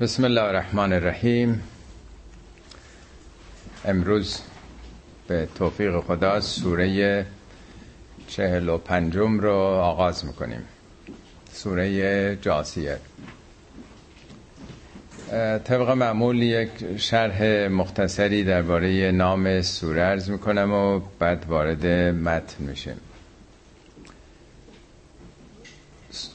بسم 0.00 0.24
الله 0.24 0.42
الرحمن 0.42 0.92
الرحیم. 0.92 1.62
امروز 3.84 4.40
به 5.28 5.48
توفیق 5.54 6.00
خدا 6.00 6.40
سوره 6.40 7.26
چهل 8.28 8.68
و 8.68 8.78
پنجم 8.78 9.40
رو 9.40 9.54
آغاز 9.54 10.24
می‌کنیم. 10.24 10.62
سوره 11.52 12.36
جاسیه. 12.36 12.98
طبق 15.64 15.90
معمول 15.90 16.42
یک 16.42 16.70
شرح 16.96 17.68
مختصری 17.68 18.44
درباره 18.44 19.10
نام 19.10 19.62
سوره 19.62 20.02
ارز 20.02 20.30
می‌کنم 20.30 20.72
و 20.72 21.00
بعد 21.18 21.46
وارد 21.48 21.86
متن 21.86 22.64
میشیم. 22.64 23.00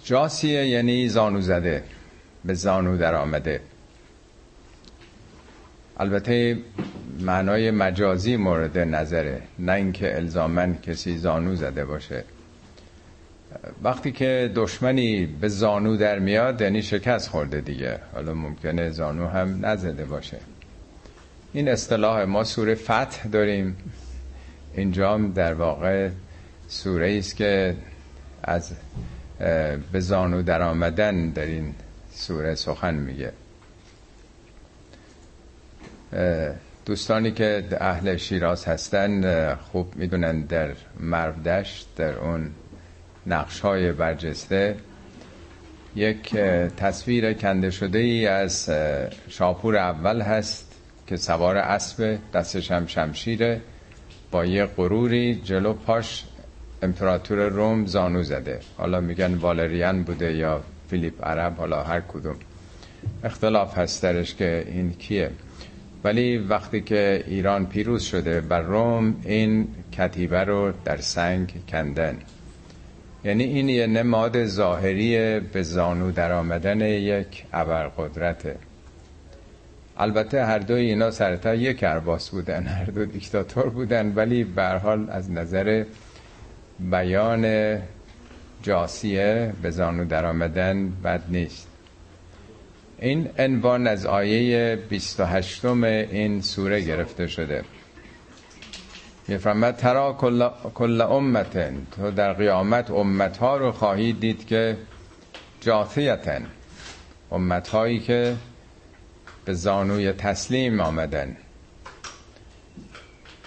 جاسیه 0.03 0.67
یعنی 0.67 1.09
زانو 1.09 1.41
زده 1.41 1.83
به 2.45 2.53
زانو 2.53 2.97
در 2.97 3.15
آمده. 3.15 3.61
البته 5.97 6.57
معنای 7.19 7.71
مجازی 7.71 8.35
مورد 8.37 8.77
نظره 8.77 9.41
نه 9.59 9.71
اینکه 9.71 10.15
الزامن 10.15 10.77
کسی 10.77 11.17
زانو 11.17 11.55
زده 11.55 11.85
باشه. 11.85 12.23
وقتی 13.83 14.11
که 14.11 14.51
دشمنی 14.55 15.25
به 15.25 15.47
زانو 15.47 15.97
در 15.97 16.19
میاد 16.19 16.61
یعنی 16.61 16.81
شکست 16.81 17.29
خورده 17.29 17.61
دیگه. 17.61 17.99
حالا 18.13 18.33
ممکنه 18.33 18.89
زانو 18.89 19.27
هم 19.27 19.65
نزده 19.65 20.05
باشه. 20.05 20.37
این 21.53 21.69
اصطلاح 21.69 22.23
ما 22.23 22.43
سوره 22.43 22.75
فتح 22.75 23.27
داریم. 23.31 23.75
اینجا 24.75 25.17
در 25.17 25.53
واقع 25.53 26.09
سوره 26.67 27.17
است 27.17 27.35
که 27.35 27.75
از 28.43 28.71
به 29.91 29.99
زانو 29.99 30.41
در 30.41 30.61
آمدن 30.61 31.29
در 31.29 31.45
این 31.45 31.73
سوره 32.13 32.55
سخن 32.55 32.93
میگه. 32.93 33.31
دوستانی 36.85 37.31
که 37.31 37.63
اهل 37.79 38.17
شیراز 38.17 38.65
هستن 38.65 39.55
خوب 39.55 39.95
می‌دونن 39.95 40.41
در 40.41 40.71
مرودشت 40.99 41.87
در 41.95 42.19
اون 42.19 42.51
نقش 43.27 43.59
های 43.59 43.91
برجسته 43.91 44.75
یک 45.95 46.35
تصویر 46.77 47.33
کنده 47.33 47.69
شده 47.69 47.99
ای 47.99 48.27
از 48.27 48.69
شاپور 49.29 49.77
اول 49.77 50.21
هست 50.21 50.71
که 51.07 51.17
سوار 51.17 51.57
اسب 51.57 52.19
دستش 52.33 52.71
هم 52.71 52.87
شمشیره 52.87 53.61
با 54.31 54.45
یه 54.45 54.65
غروری 54.65 55.41
جلو 55.43 55.73
پاش 55.73 56.25
امپراتور 56.81 57.47
روم 57.49 57.85
زانو 57.85 58.23
زده. 58.23 58.59
حالا 58.77 59.01
میگن 59.01 59.33
والریان 59.33 60.03
بوده 60.03 60.33
یا 60.33 60.63
فیلیپ 60.91 61.25
عرب 61.25 61.57
حالا 61.57 61.83
هر 61.83 62.01
کدوم. 62.01 62.35
اختلاف 63.23 63.77
هست 63.77 64.03
درش 64.03 64.35
که 64.35 64.63
این 64.67 64.93
کیه. 64.93 65.31
ولی 66.03 66.37
وقتی 66.37 66.81
که 66.81 67.23
ایران 67.27 67.65
پیروز 67.65 68.03
شده 68.03 68.41
بر 68.41 68.61
روم 68.61 69.15
این 69.25 69.67
کتیبه 69.97 70.43
رو 70.43 70.73
در 70.85 70.97
سنگ 70.97 71.53
کندن. 71.69 72.17
یعنی 73.23 73.43
این 73.43 73.69
یه 73.69 73.87
نماد 73.87 74.45
ظاهری 74.45 75.39
به 75.39 75.63
زانو 75.63 76.11
در 76.11 76.31
آمدن 76.31 76.81
یک 76.81 77.45
ابرقدرته. 77.53 78.55
البته 79.97 80.45
هر 80.45 80.59
دو 80.59 80.73
اینا 80.73 81.11
سرتا 81.11 81.53
یک 81.55 81.83
ارباس 81.83 82.29
بودن 82.29 82.63
هر 82.63 82.85
دو 82.85 83.05
دیکتاتور 83.05 83.69
بودن 83.69 84.13
ولی 84.15 84.43
به 84.43 84.67
حال 84.67 85.09
از 85.09 85.31
نظر 85.31 85.83
بیان 86.79 87.45
جاسیه 88.63 89.53
به 89.61 89.71
زانو 89.71 90.05
در 90.05 90.25
آمدن 90.25 90.89
بد 90.89 91.21
نیست. 91.29 91.67
این 92.99 93.29
عنوان 93.37 93.87
از 93.87 94.05
آیه 94.05 94.75
28 94.89 95.65
این 95.65 96.41
سوره 96.41 96.81
گرفته 96.81 97.27
شده. 97.27 97.63
میفرمد 99.27 99.75
ترا 99.77 100.13
کل, 100.13 100.49
کل 100.73 101.01
امتن 101.01 101.87
تو 101.91 102.11
در 102.11 102.33
قیامت 102.33 102.91
امت 102.91 103.37
ها 103.37 103.57
رو 103.57 103.71
خواهید 103.71 104.19
دید 104.19 104.47
که 104.47 104.77
جاثیتن 105.61 106.45
امت 107.31 107.67
هایی 107.67 107.99
که 107.99 108.35
به 109.45 109.53
زانوی 109.53 110.11
تسلیم 110.11 110.79
آمدن. 110.79 111.37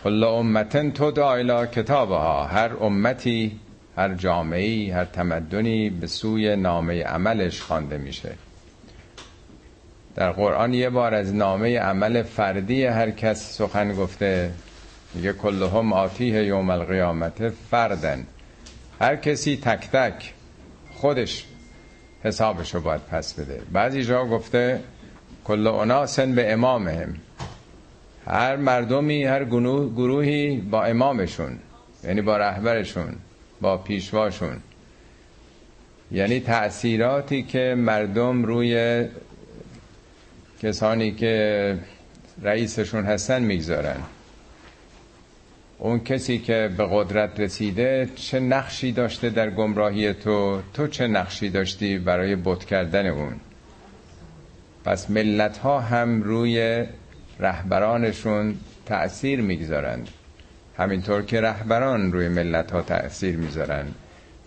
کل 0.05 0.25
امتن 0.25 0.91
تو 0.91 1.11
دایلا 1.11 1.67
کتابها 1.67 2.45
هر 2.47 2.71
امتی 2.81 3.61
هر 3.97 4.15
جامعی 4.15 4.91
هر 4.91 5.05
تمدنی 5.05 5.91
به 5.91 6.07
سوی 6.07 6.57
نامه 6.57 7.03
عملش 7.03 7.61
خوانده 7.61 7.99
میشه. 7.99 8.33
در 10.17 10.33
قرآن 10.33 10.75
یه 10.75 10.91
بار 10.91 11.15
از 11.15 11.35
نامه 11.35 11.79
عمل 11.79 12.23
فردی 12.23 12.85
هر 12.85 13.11
کس 13.11 13.57
سخن 13.59 13.95
گفته 13.95 14.51
میگه 15.15 15.33
کلهم 15.33 15.93
آتیه 15.93 16.45
یوم 16.45 16.71
القیامت 16.71 17.49
فردن 17.49 18.27
هر 19.01 19.17
کسی 19.17 19.57
تک 19.57 19.91
تک 19.91 20.35
خودش 20.93 21.45
حسابشو 22.23 22.81
باید 22.81 23.01
پس 23.01 23.35
بده. 23.35 23.63
بعضی 23.73 24.05
جا 24.05 24.27
گفته 24.27 24.81
کل 25.45 25.67
اناسن 25.67 26.35
به 26.35 26.53
امامهم. 26.53 27.15
هر 28.27 28.57
مردمی 28.57 29.25
هر 29.25 29.45
گروهی 29.45 30.57
با 30.57 30.85
امامشون 30.85 31.59
یعنی 32.05 32.23
با 32.23 32.37
رهبرشون. 32.37 33.17
با 33.61 33.79
پیشواشون. 33.79 34.57
یعنی 36.13 36.41
تأثیراتی 36.41 37.43
که 37.43 37.75
مردم 37.79 38.45
روی 38.45 39.05
کسانی 40.63 41.13
که 41.13 41.79
رئیسشون 42.43 43.05
هستن 43.05 43.43
می‌گذارن. 43.43 43.97
اون 45.79 46.01
کسی 46.01 46.39
که 46.39 46.71
به 46.77 46.89
قدرت 46.91 47.41
رسیده 47.41 48.09
چه 48.17 48.41
نقشی 48.41 48.93
داشته 48.93 49.31
در 49.31 49.51
گمراهی 49.51 50.13
تو؟ 50.13 50.61
تو 50.75 50.87
چه 50.87 51.07
نقشی 51.07 51.49
داشتی 51.51 51.99
برای 51.99 52.37
بت 52.37 52.65
کردن 52.65 53.07
اون؟ 53.07 53.41
پس 54.85 55.11
ملت 55.11 55.59
ها 55.59 55.81
هم 55.81 56.23
روی 56.23 56.85
رهبرانشون 57.41 58.57
تأثیر 58.87 59.41
می‌گذارند. 59.41 60.09
همینطور 60.77 61.23
که 61.23 61.41
رهبران 61.41 62.13
روی 62.13 62.29
ملت 62.29 62.71
ها 62.71 62.83
تأثیر 62.83 63.37
می‌ذارن. 63.37 63.87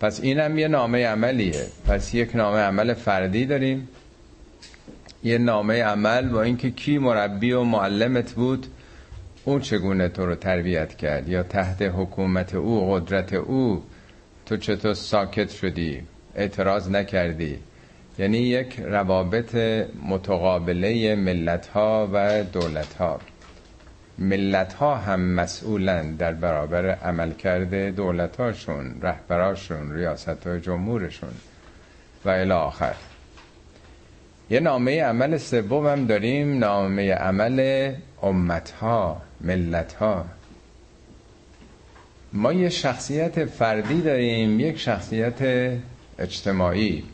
پس 0.00 0.20
اینم 0.20 0.58
یه 0.58 0.68
نامه 0.68 1.06
عملیه. 1.06 1.66
پس 1.86 2.14
یک 2.14 2.36
نامه 2.36 2.58
عمل 2.58 2.94
فردی 2.94 3.46
داریم. 3.46 3.88
یه 5.24 5.38
نامه 5.38 5.82
عمل 5.82 6.28
با 6.28 6.42
اینکه 6.42 6.70
کی 6.70 6.98
مربی 6.98 7.52
و 7.52 7.62
معلمت 7.62 8.32
بود 8.32 8.66
اون 9.44 9.60
چگونه 9.60 10.08
تو 10.08 10.26
رو 10.26 10.34
تربیت 10.34 10.94
کرد؟ 10.94 11.28
یا 11.28 11.42
تحت 11.42 11.82
حکومت 11.82 12.54
او 12.54 12.90
قدرت 12.90 13.34
او 13.34 13.82
تو 14.46 14.56
چطور 14.56 14.94
ساکت 14.94 15.50
شدی؟ 15.50 16.02
اعتراض 16.34 16.90
نکردی؟ 16.90 17.58
یعنی 18.18 18.38
یک 18.38 18.80
روابط 18.80 19.54
متقابله 20.08 21.14
ملت 21.14 21.66
ها 21.66 22.08
و 22.12 22.44
دولت 22.44 22.94
ها 22.94 23.20
ملت 24.18 24.72
ها 24.72 24.96
هم 24.96 25.20
مسئولن 25.20 26.14
در 26.14 26.32
برابر 26.32 26.90
عمل 26.90 27.32
کرده 27.32 27.90
دولت 27.90 28.36
هاشون 28.36 28.94
رهبراشون 29.02 29.92
ریاست 29.92 30.46
های 30.46 30.60
جمهورشون. 30.60 31.30
و 32.24 32.28
الی 32.28 32.50
آخر. 32.50 32.94
یه 34.50 34.60
نامه 34.60 35.02
عمل 35.02 35.36
سوم 35.36 35.86
هم 35.86 36.06
داریم 36.06 36.58
نامه 36.58 37.12
عمل 37.12 37.92
امت 38.22 38.70
ها 38.70 39.22
ملت 39.40 39.92
ها 39.92 40.24
ما 42.32 42.52
یه 42.52 42.68
شخصیت 42.68 43.44
فردی 43.44 44.00
داریم 44.00 44.60
یک 44.60 44.78
شخصیت 44.78 45.70
اجتماعی. 46.18 47.04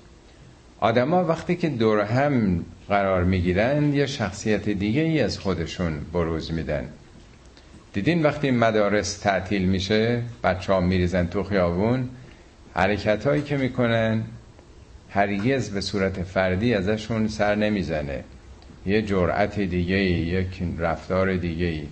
آدما 0.80 1.24
وقتی 1.24 1.56
که 1.56 1.68
دور 1.68 2.00
هم 2.00 2.64
قرار 2.88 3.24
می‌گیرن 3.24 3.94
یه 3.94 4.06
شخصیت 4.06 4.68
دیگه 4.68 5.02
ای 5.02 5.20
از 5.20 5.38
خودشون 5.38 6.00
بروز 6.12 6.52
میدن. 6.52 6.88
دیدین 7.94 8.22
وقتی 8.22 8.50
مدارس 8.50 9.18
تعطیل 9.18 9.64
میشه؟ 9.64 10.22
بچه 10.44 10.72
ها 10.72 10.80
میریزن 10.80 11.26
تو 11.26 11.42
خیابون. 11.42 12.08
حرکت 12.74 13.26
هایی 13.26 13.42
که 13.42 13.56
می‌کنن 13.56 14.22
هرگز 15.10 15.70
به 15.70 15.80
صورت 15.80 16.22
فردی 16.22 16.74
ازشون 16.74 17.28
سر 17.28 17.54
نمی‌زنه. 17.54 18.24
یه 18.86 19.02
جرأت 19.02 19.60
دیگه 19.60 19.94
ای 19.94 20.10
یک 20.10 20.62
رفتار 20.78 21.36
دیگه 21.36 21.66
ای 21.66 21.82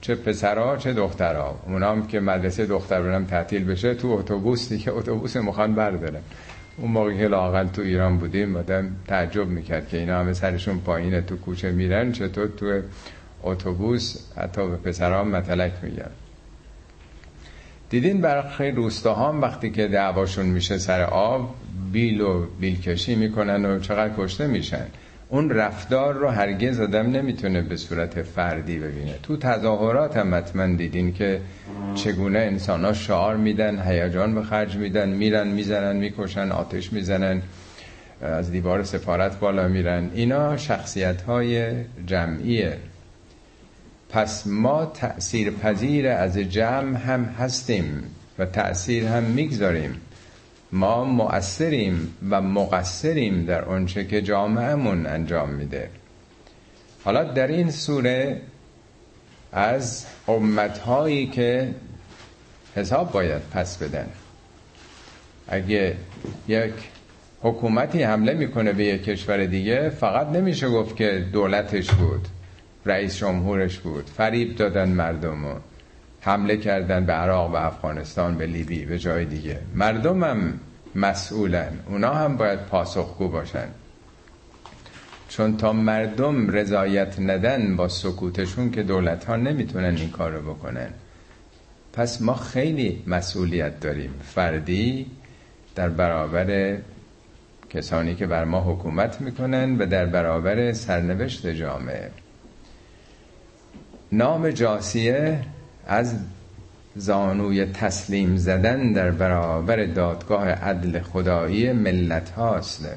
چه 0.00 0.14
پسرها 0.14 0.76
چه 0.76 0.92
دخترها. 0.92 1.60
هم 1.68 2.06
که 2.06 2.20
مدرسه 2.20 2.66
دختر 2.66 3.02
برم 3.02 3.24
تعطیل 3.24 3.64
بشه 3.64 3.94
تو 3.94 4.08
اتوبوس 4.08 4.68
دیگه 4.68 4.92
اتوبوس 4.92 5.36
مخوان 5.36 5.74
بردارن. 5.74 6.20
اون 6.76 6.90
موقع 6.90 7.16
که 7.16 7.28
لاغل 7.28 7.66
تو 7.66 7.82
ایران 7.82 8.18
بودیم 8.18 8.56
آدم 8.56 8.90
تعجب 9.08 9.46
می‌کرد 9.46 9.88
که 9.88 9.96
اینا 9.96 10.20
همه 10.20 10.32
سرشون 10.32 10.78
پایینه 10.78 11.20
تو 11.20 11.36
کوچه 11.36 11.72
میرن 11.72 12.12
چطور 12.12 12.46
تو 12.46 12.80
اتوبوس 13.42 14.16
حتی 14.36 14.68
به 14.68 14.76
پسران 14.76 15.28
متلک 15.28 15.72
میگن 15.82 16.10
دیدین 17.90 18.20
برخی 18.20 18.70
روستاها 18.70 19.40
وقتی 19.40 19.70
که 19.70 19.88
دعواشون 19.88 20.46
میشه 20.46 20.78
سر 20.78 21.00
آب 21.02 21.54
بیل 21.92 22.20
و 22.20 22.46
بیل 22.60 22.80
کشی 22.80 23.14
می‌کنن 23.14 23.64
و 23.64 23.80
چقدر 23.80 24.14
کشته 24.18 24.46
میشن. 24.46 24.86
اون 25.28 25.50
رفتار 25.50 26.14
رو 26.14 26.28
هرگز 26.28 26.80
آدم 26.80 27.10
نمی‌تونه 27.10 27.62
به 27.62 27.76
صورت 27.76 28.22
فردی 28.22 28.78
ببینه. 28.78 29.14
تو 29.22 29.36
تظاهرات 29.36 30.16
هم 30.16 30.34
حتما 30.34 30.66
دیدین 30.66 31.12
که 31.12 31.40
چگونه 31.94 32.38
انسان 32.38 32.84
ها 32.84 32.92
شعار 32.92 33.36
میدن 33.36 33.82
هیجان 33.82 34.34
به 34.34 34.42
خرج 34.42 34.76
میدن 34.76 35.08
میرن 35.08 35.48
می‌زنن 35.48 35.96
می‌کشن 35.96 36.52
آتش 36.52 36.92
می‌زنن 36.92 37.42
از 38.22 38.50
دیوار 38.50 38.82
سفارت 38.82 39.40
بالا 39.40 39.68
میرن. 39.68 40.10
اینا 40.14 40.56
شخصیت 40.56 41.22
های 41.22 41.72
جمعیه. 42.06 42.76
پس 44.12 44.46
ما 44.46 44.86
تأثیر 44.86 45.50
پذیر 45.50 46.08
از 46.08 46.38
جمع 46.38 46.98
هم 46.98 47.24
هستیم 47.24 48.02
و 48.38 48.46
تأثیر 48.46 49.06
هم 49.06 49.22
می‌گذاریم. 49.22 50.00
ما 50.72 51.04
مؤثریم 51.04 52.14
و 52.30 52.40
مقصریم 52.40 53.44
در 53.44 53.64
آنچه 53.64 54.04
که 54.04 54.22
جامعهمون 54.22 55.06
انجام 55.06 55.50
میده. 55.50 55.90
حالا 57.04 57.24
در 57.24 57.46
این 57.46 57.70
سوره 57.70 58.40
از 59.52 60.06
امتهایی 60.28 61.26
که 61.26 61.74
حساب 62.74 63.12
باید 63.12 63.42
پس 63.52 63.76
بدن. 63.76 64.08
اگه 65.48 65.96
یک 66.48 66.72
حکومتی 67.42 68.02
حمله 68.02 68.34
می‌کنه 68.34 68.72
به 68.72 68.84
یک 68.84 69.04
کشور 69.04 69.46
دیگه 69.46 69.90
فقط 69.90 70.26
نمیشه 70.26 70.68
گفت 70.68 70.96
که 70.96 71.26
دولتش 71.32 71.90
بود. 71.90 72.28
رئیس 72.86 73.16
جمهورش 73.16 73.78
بود. 73.78 74.06
فریب 74.06 74.56
دادن 74.56 74.88
مردمو 74.88 75.54
حمله 76.20 76.56
کردن 76.56 77.06
به 77.06 77.12
عراق 77.12 77.50
و 77.50 77.56
افغانستان 77.56 78.38
به 78.38 78.46
لیبی 78.46 78.84
به 78.84 78.98
جای 78.98 79.24
دیگه. 79.24 79.58
مردم 79.74 80.24
هم 80.24 80.60
مسئولن. 80.94 81.72
اونا 81.86 82.14
هم 82.14 82.36
باید 82.36 82.58
پاسخگو 82.58 83.28
باشن. 83.28 83.68
چون 85.28 85.56
تا 85.56 85.72
مردم 85.72 86.50
رضایت 86.50 87.20
ندن 87.20 87.76
با 87.76 87.88
سکوتشون 87.88 88.70
که 88.70 88.82
دولت 88.82 89.24
ها 89.24 89.36
نمی‌تونن 89.36 89.96
این 89.96 90.10
کار 90.10 90.30
رو 90.30 90.54
بکنن. 90.54 90.88
پس 91.92 92.22
ما 92.22 92.34
خیلی 92.34 93.02
مسئولیت 93.06 93.80
داریم. 93.80 94.14
فردی 94.22 95.06
در 95.74 95.88
برابر 95.88 96.76
کسانی 97.70 98.14
که 98.14 98.26
بر 98.26 98.44
ما 98.44 98.60
حکومت 98.60 99.20
می‌کنن 99.20 99.76
و 99.78 99.86
در 99.86 100.06
برابر 100.06 100.72
سرنوشت 100.72 101.46
جامعه. 101.46 102.10
نام 104.12 104.50
جاسیه 104.50 105.40
از 105.86 106.14
زانوی 106.96 107.66
تسلیم 107.66 108.36
زدن 108.36 108.92
در 108.92 109.10
برابر 109.10 109.84
دادگاه 109.84 110.48
عدل 110.48 111.00
خدایی 111.00 111.72
ملت 111.72 112.30
هاست. 112.30 112.88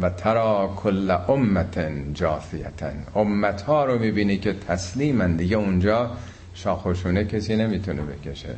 و 0.00 0.10
ترا 0.10 0.74
کل 0.76 1.10
امت 1.28 1.78
جاثیتن. 2.14 3.06
امت 3.14 3.62
ها 3.62 3.84
رو 3.84 3.98
می‌بینی 3.98 4.38
که 4.38 4.52
تسلیمن 4.52 5.36
دیگه. 5.36 5.56
اونجا 5.56 6.10
شاخوشونه 6.54 7.24
کسی 7.24 7.56
نمی‌تونه 7.56 8.02
بکشه. 8.02 8.56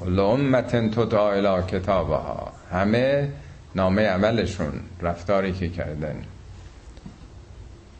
کل 0.00 0.18
امت 0.18 0.76
تدعا 0.76 1.32
الى 1.32 1.62
کتابها. 1.66 2.52
همه 2.72 3.28
نامه 3.74 4.06
عملشون 4.06 4.72
رفتاری 5.02 5.52
که 5.52 5.68
کردن. 5.68 6.14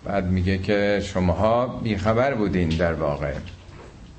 بعد 0.05 0.27
میگه 0.27 0.59
که 0.59 1.01
شماها 1.05 1.67
بیخبر 1.67 2.35
بودین 2.35 2.69
در 2.69 2.93
واقع. 2.93 3.35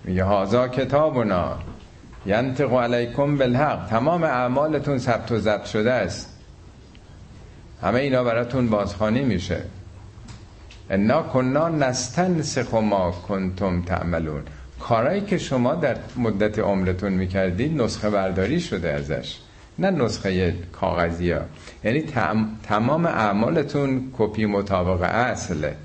میگه 0.04 0.24
هازا 0.24 0.68
کتابنا 0.68 1.58
ینطق 2.26 2.74
علیکم 2.74 3.38
بالحق. 3.38 3.88
تمام 3.90 4.24
اعمالتون 4.24 4.98
ثبت 4.98 5.32
و 5.32 5.38
ضبط 5.38 5.66
شده 5.66 5.92
است. 5.92 6.38
همه 7.82 8.00
اینا 8.00 8.24
براتون 8.24 8.70
بازخانی 8.70 9.22
میشه. 9.22 9.62
انا 10.90 11.24
کنا 11.24 11.70
نستنسخ 11.70 12.74
ما 12.74 13.12
کنتم 13.12 13.82
تعملون. 13.82 14.42
کارایی 14.80 15.22
که 15.22 15.38
شما 15.38 15.76
در 15.76 15.98
مدت 16.18 16.60
عمرتون 16.60 17.14
می‌کردید 17.14 17.82
نسخه 17.82 18.10
برداری 18.10 18.60
شده 18.60 18.90
ازش. 18.90 19.38
نه 19.82 19.90
نسخه 19.90 20.52
کاغذی 20.72 21.32
ها 21.32 21.42
یعنی 21.84 22.02
تمام 22.64 23.06
اعمالتون 23.06 24.12
کپی 24.18 24.46
مطابق 24.46 25.02
اصله. 25.02 25.76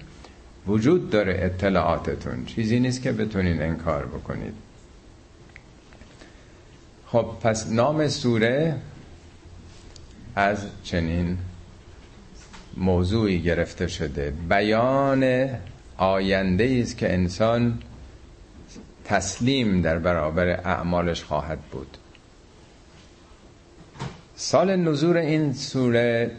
وجود 0.67 1.11
داره 1.11 1.39
اطلاعاتتون. 1.43 2.45
چیزی 2.45 2.81
نیست 2.81 3.03
که 3.03 3.13
بتونین 3.13 3.63
انکار 3.63 4.07
بکنید. 4.07 4.55
خب 7.07 7.27
پس 7.43 7.71
نام 7.71 8.09
سوره 8.09 8.77
از 10.37 10.67
چنین 10.85 11.39
موضوعی 12.77 13.43
گرفته 13.43 13.87
شده. 13.87 14.33
بیان 14.49 15.49
آینده 15.97 16.79
است 16.83 16.99
که 16.99 17.13
انسان 17.13 17.79
تسلیم 19.05 19.83
در 19.83 19.99
برابر 19.99 20.49
اعمالش 20.49 21.23
خواهد 21.23 21.59
بود. 21.59 21.97
سال 24.39 24.77
نزول 24.77 25.17
این 25.17 25.53
سوره 25.53 26.31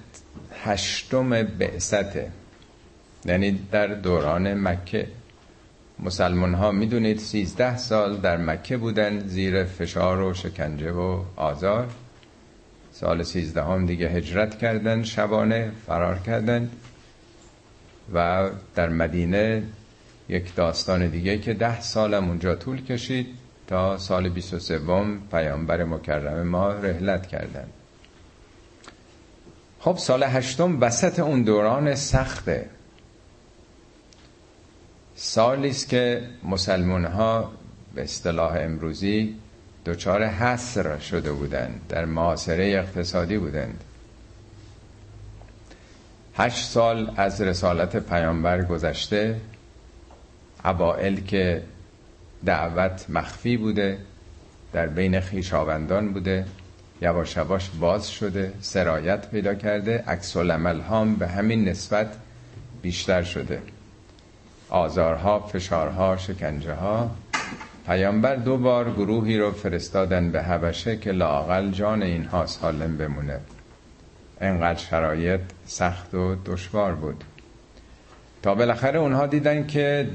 هشتم 0.64 1.44
بعثته 1.44 2.32
یعنی 3.26 3.60
در 3.72 3.88
دوران 3.88 4.54
مکه. 4.54 5.08
مسلمان 6.00 6.54
ها 6.54 6.72
می‌دونید 6.72 7.20
سیزده 7.20 7.78
سال 7.78 8.18
در 8.18 8.38
مکه 8.38 8.78
بودن 8.78 9.28
زیر 9.28 9.64
فشار 9.64 10.22
و 10.22 10.34
شکنجه 10.34 10.92
و 10.92 11.24
آزار. 11.36 11.88
سال 12.92 13.24
سیزدهم 13.24 13.86
دیگه 13.86 14.08
هجرت 14.10 14.58
کردن 14.58 15.04
شبانه 15.04 15.72
فرار 15.88 16.20
کردن. 16.20 16.70
و 18.14 18.50
در 18.76 18.90
مدینه 18.90 19.64
یک 20.30 20.56
داستان 20.56 21.08
دیگه 21.08 21.38
که 21.38 21.54
ده 21.54 21.82
سالم 21.82 22.30
اونجا 22.30 22.56
طول 22.56 22.86
کشید 22.86 23.28
تا 23.68 23.98
سال 23.98 24.30
23 24.30 24.80
پیامبر 25.32 25.84
مکرم 25.84 26.48
ما 26.48 26.72
رهلت 26.72 27.28
کردند 27.28 27.74
خب 29.88 29.98
سال 29.98 30.24
هشتم 30.24 30.82
وسط 30.82 31.20
اون 31.20 31.44
دوران 31.44 31.96
سخته. 31.96 32.70
سالی 35.16 35.70
است 35.70 35.90
که 35.90 36.22
مسلمان 36.44 37.06
ها 37.06 37.52
به 37.96 38.04
اصطلاح 38.04 38.56
امروزی 38.60 39.36
دچار 39.86 40.24
حسر 40.26 41.00
شده 41.00 41.32
بودند 41.32 41.82
در 41.90 42.06
معاصره 42.06 42.66
اقتصادی 42.66 43.38
بودند. 43.38 43.84
هشت 46.36 46.66
سال 46.66 47.12
از 47.18 47.42
رسالت 47.42 47.96
پیامبر 47.98 48.62
گذشته 48.66 49.42
اوائل 50.66 51.16
که 51.20 51.64
دعوت 52.46 53.06
مخفی 53.10 53.58
بوده 53.58 53.98
در 54.74 54.88
بین 54.88 55.20
خیشاوندان 55.20 56.14
بوده. 56.14 56.46
یواش 57.02 57.38
یواش 57.38 57.70
باز 57.80 58.10
شده 58.10 58.54
سرایت 58.62 59.30
پیدا 59.32 59.54
کرده 59.54 60.04
عکس 60.08 60.38
العمل 60.38 60.82
هم 60.82 61.16
به 61.16 61.28
همین 61.28 61.70
نسبت 61.70 62.08
بیشتر 62.82 63.24
شده. 63.24 63.62
آزارها 64.70 65.40
فشارها 65.40 66.18
شکنجه 66.18 66.74
ها 66.74 67.12
پیامبر 67.88 68.36
دو 68.36 68.58
بار 68.58 68.92
گروهی 68.92 69.38
رو 69.38 69.52
فرستادن 69.52 70.32
به 70.32 70.44
حبشه 70.44 70.98
که 70.98 71.12
لاقل 71.12 71.72
جان 71.72 72.04
اینها 72.04 72.46
سالم 72.46 72.98
بمونه. 72.98 73.40
انقدر 74.42 74.80
شرایط 74.80 75.42
سخت 75.66 76.14
و 76.14 76.36
دشوار 76.46 76.96
بود. 76.96 77.24
تا 78.44 78.56
بالاخره 78.56 79.00
اونها 79.00 79.28
دیدن 79.28 79.68
که 79.68 80.08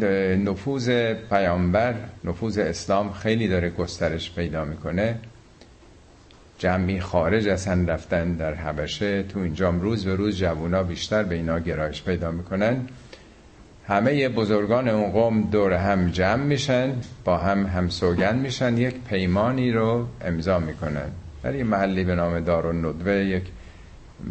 نفوذ 0.44 1.12
پیامبر 1.30 1.94
نفوذ 2.24 2.58
اسلام 2.58 3.12
خیلی 3.12 3.48
داره 3.48 3.70
گسترش 3.70 4.34
پیدا 4.34 4.64
می‌کنه. 4.64 5.18
جمعی 6.58 7.00
خارج 7.00 7.48
اصلا 7.48 7.92
رفتن 7.92 8.32
در 8.32 8.54
حبشه 8.54 9.22
تو 9.22 9.38
اینجا 9.38 9.70
روز 9.70 10.04
به 10.04 10.14
روز 10.14 10.36
جوونا 10.36 10.82
بیشتر 10.82 11.22
به 11.22 11.34
اینا 11.34 11.58
گرایش 11.58 12.02
پیدا 12.02 12.30
می‌کنن. 12.30 12.76
همه 13.86 14.28
بزرگان 14.28 14.88
اون 14.88 15.10
قوم 15.10 15.42
دور 15.42 15.72
هم 15.72 16.10
جمع 16.10 16.44
میشن 16.44 16.92
با 17.24 17.36
هم 17.36 17.66
هم 17.66 17.88
سوگن 17.88 18.36
میشن 18.36 18.78
یک 18.78 18.94
پیمانی 19.08 19.72
رو 19.72 20.06
امضا 20.20 20.58
می‌کنن. 20.58 21.10
در 21.42 21.54
یه 21.54 21.64
محلی 21.64 22.04
به 22.04 22.14
نام 22.14 22.40
دار 22.40 22.74
ندوه 22.74 23.12
یک 23.12 23.42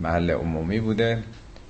محل 0.01 0.32
عمومی 0.32 0.80
بوده. 0.80 1.24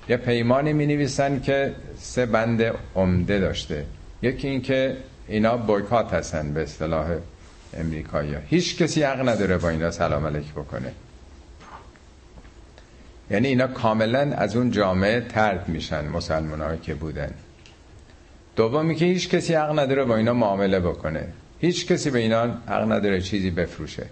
یه 0.08 0.16
پیمانی 0.16 0.72
می 0.72 0.86
نویسن 0.86 1.40
که 1.40 1.72
سه 1.98 2.26
بند 2.26 2.62
عمده 2.94 3.38
داشته. 3.38 3.84
یکی 4.22 4.48
این 4.48 4.62
که 4.62 4.96
اینا 5.28 5.56
بایکات 5.56 6.14
هستن 6.14 6.54
به 6.54 6.62
اصطلاح. 6.62 7.06
امریکایی 7.76 8.36
هیچ 8.46 8.82
کسی 8.82 9.02
حق 9.02 9.28
نداره 9.28 9.58
با 9.58 9.68
اینا 9.68 9.90
سلام 9.90 10.26
علیک 10.26 10.52
بکنه. 10.52 10.92
یعنی 13.30 13.48
اینا 13.48 13.66
کاملا 13.66 14.20
از 14.20 14.56
اون 14.56 14.70
جامعه 14.70 15.20
ترد 15.20 15.68
میشن 15.68 16.08
مسلمان 16.08 16.80
که 16.80 16.94
بودن. 16.94 17.30
دومی 18.56 18.94
که 18.94 19.04
هیچ 19.04 19.28
کسی 19.28 19.54
حق 19.54 19.78
نداره 19.78 20.04
با 20.04 20.16
اینا 20.16 20.32
معامله 20.32 20.80
بکنه. 20.80 21.28
هیچ 21.60 21.86
کسی 21.86 22.10
به 22.10 22.18
اینا 22.18 22.42
حق 22.44 22.92
نداره 22.92 23.20
چیزی 23.20 23.50
بفروشه. 23.50 24.06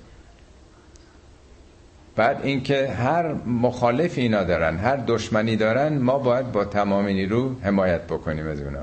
بعد 2.17 2.41
اینکه 2.43 2.89
هر 2.89 3.33
مخالف 3.35 4.19
اینا 4.19 4.45
دارن 4.45 4.77
هر 4.77 4.97
دشمنی 4.97 5.57
دارن 5.57 5.99
ما 5.99 6.19
باید 6.19 6.53
با 6.53 6.65
تمام 6.65 7.07
نیرو 7.07 7.57
حمایت 7.63 8.03
بکنیم 8.03 8.47
از 8.47 8.61
اونا. 8.61 8.83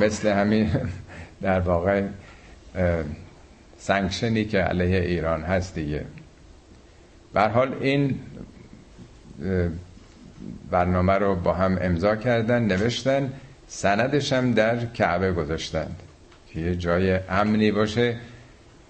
مثل 0.00 0.28
همین 0.28 0.70
در 1.42 1.60
واقع 1.60 2.02
سنکشنی 3.86 4.44
که 4.44 4.58
علیه 4.58 5.00
ایران 5.00 5.42
هست 5.42 5.74
دیگه. 5.74 6.04
حال 7.34 7.74
این 7.80 8.20
برنامه 10.70 11.12
رو 11.12 11.34
با 11.34 11.54
هم 11.54 11.78
امضا 11.80 12.16
کردن 12.16 12.62
نوشتن 12.62 13.32
سندش 13.68 14.32
هم 14.32 14.52
در 14.52 14.86
کعبه 14.86 15.32
گذاشتند 15.32 15.96
که 16.48 16.60
یه 16.60 16.76
جای 16.76 17.18
امنی 17.28 17.72
باشه 17.72 18.16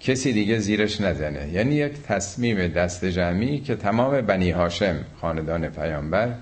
کسی 0.01 0.33
دیگه 0.33 0.59
زیرش 0.59 1.01
نزنه. 1.01 1.49
یعنی 1.49 1.75
یک 1.75 1.93
تصمیم 2.03 2.69
دست 2.69 3.05
جمعی 3.05 3.61
که 3.61 3.77
تمام 3.77 4.21
بنی 4.21 4.51
هاشم 4.51 4.97
خاندان 5.21 5.69
پیامبر 5.69 6.35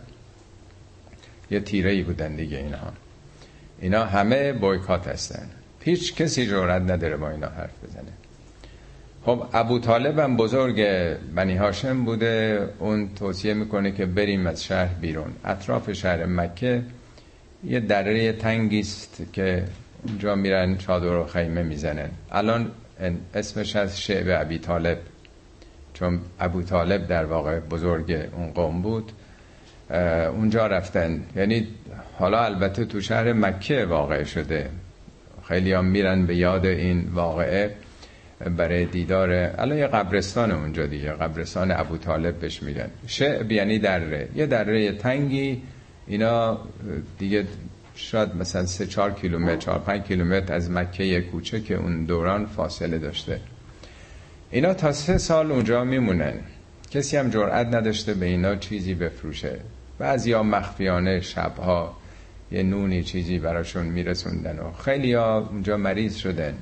یه 1.51 1.61
تیره 1.61 1.91
ای 1.91 2.03
بودن 2.03 2.37
دیگه 2.37 2.59
اینها. 2.59 2.93
اینا 3.81 4.05
همه 4.05 4.53
بایکات 4.53 5.09
هستن. 5.09 5.49
هیچ 5.81 6.15
کسی 6.15 6.47
جورت 6.47 6.83
نداره 6.83 7.17
با 7.17 7.31
اینا 7.31 7.49
حرف 7.49 7.85
بزنه. 7.85 8.22
خب 9.25 9.43
ابو 9.53 9.79
طالب 9.79 10.19
هم 10.19 10.37
بزرگ 10.37 10.87
بنی 11.35 11.57
هاشم 11.57 12.05
بوده. 12.05 12.69
اون 12.79 13.09
توصیه 13.15 13.55
می‌کنه 13.55 13.93
که 13.93 14.07
بریم 14.07 14.47
از 14.47 14.65
شهر 14.65 14.95
بیرون. 14.95 15.33
اطراف 15.45 15.93
شهر 15.93 16.27
مکه 16.27 16.83
یه 17.65 17.81
دره 17.81 18.33
تنگیست 18.33 19.23
که 19.33 19.65
اونجا 20.09 20.35
میرن 20.35 20.77
چادر 20.77 21.17
و 21.17 21.27
خیمه 21.27 21.63
می‌زنن. 21.63 22.09
الان 22.31 22.71
اسمش 23.35 23.77
از 23.77 24.01
شعب 24.01 24.27
ابی 24.29 24.59
طالب 24.59 24.99
چون 25.95 26.21
ابو 26.41 26.63
طالب 26.63 27.07
در 27.07 27.25
واقع 27.25 27.61
بزرگ 27.61 28.29
اون 28.37 28.51
قوم 28.51 28.83
بود. 28.83 29.13
اونجا 30.37 30.67
رفتن. 30.67 31.23
یعنی 31.37 31.69
حالا 32.19 32.45
البته 32.45 32.85
تو 32.85 33.01
شهر 33.01 33.33
مکه 33.33 33.85
واقع 33.85 34.25
شده. 34.25 34.71
خیلی 35.49 35.73
هم 35.73 35.85
میرن 35.85 36.27
به 36.27 36.37
یاد 36.37 36.67
این 36.67 37.09
واقعه. 37.15 37.75
برای 38.57 38.85
دیدار 38.85 39.31
الان 39.59 39.79
یه 39.79 39.87
قبرستان 39.87 40.51
اونجا 40.51 40.87
دیگه 40.87 41.13
قبرستان 41.13 41.71
ابو 41.71 41.97
طالب 41.97 42.35
بهش 42.39 42.63
میگن. 42.63 42.91
شعب 43.07 43.53
یعنی 43.53 43.79
دره. 43.79 44.29
یه 44.35 44.47
دره 44.47 44.93
تنگی. 44.93 45.63
اینا 46.07 46.59
دیگه 47.19 47.47
شاید 47.95 48.37
مثلا 48.37 48.67
سه 48.67 48.87
چهار 48.87 49.13
کیلومتر 49.13 49.57
چهار 49.57 49.79
پنج 49.79 50.03
کیلومتر 50.03 50.55
از 50.55 50.71
مکه 50.71 51.21
کوچه 51.21 51.61
که 51.61 51.75
اون 51.75 52.05
دوران 52.05 52.47
فاصله 52.47 52.99
داشته. 52.99 53.41
اینا 54.51 54.75
تا 54.75 54.93
سه 54.93 55.19
سال 55.19 55.53
اونجا 55.53 55.85
میمونن. 55.85 56.35
کسی 56.91 57.17
هم 57.17 57.31
جرأت 57.31 57.67
نداشته 57.67 58.15
به 58.15 58.27
اینا 58.27 58.57
چیزی 58.57 58.95
بفروشه. 58.95 59.59
بعضی 59.99 60.33
ها 60.33 60.43
مخفیانه 60.43 61.21
شبها 61.21 61.97
یه 62.53 62.63
نونی 62.63 63.03
چیزی 63.03 63.39
براشون 63.39 63.87
میرسوندن 63.87 64.59
و 64.59 64.73
خیلی 64.73 65.15
ها 65.15 65.49
اونجا 65.51 65.77
مریض 65.77 66.17
شدن. 66.17 66.55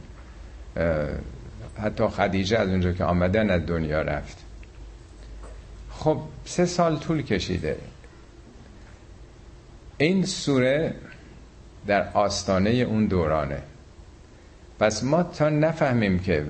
حتی 1.78 2.06
خدیجه 2.06 2.58
از 2.58 2.68
اونجا 2.68 2.92
که 2.92 3.04
آمدن 3.04 3.50
از 3.50 3.66
دنیا 3.66 4.02
رفت. 4.02 4.36
خب 5.90 6.20
سه 6.44 6.66
سال 6.66 6.96
طول 6.98 7.22
کشیده. 7.22 7.76
این 9.98 10.24
سوره 10.24 10.94
در 11.86 12.08
آستانه 12.12 12.70
اون 12.70 13.06
دورانه. 13.06 13.62
پس 14.80 15.04
ما 15.04 15.22
تا 15.22 15.48
نفهمیم 15.48 16.18
که 16.18 16.46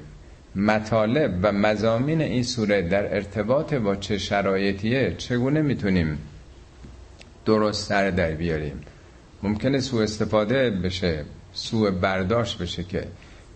مطالب 0.57 1.39
و 1.43 1.53
مزامین 1.53 2.21
این 2.21 2.43
سوره 2.43 2.83
در 2.83 3.15
ارتباط 3.15 3.75
با 3.75 3.97
چه 3.97 4.19
شرایطیه 4.19 5.15
چگونه 5.19 5.63
می‌تونیم 5.63 6.19
درست 7.45 7.89
سر 7.89 8.11
در 8.11 8.31
بیاریم؟ 8.31 8.81
ممکنه 9.43 9.81
سوء 9.81 10.03
استفاده 10.03 10.71
بشه 10.71 11.25
سوء 11.53 11.91
برداشت 11.91 12.59
بشه 12.59 12.85
که 12.85 13.07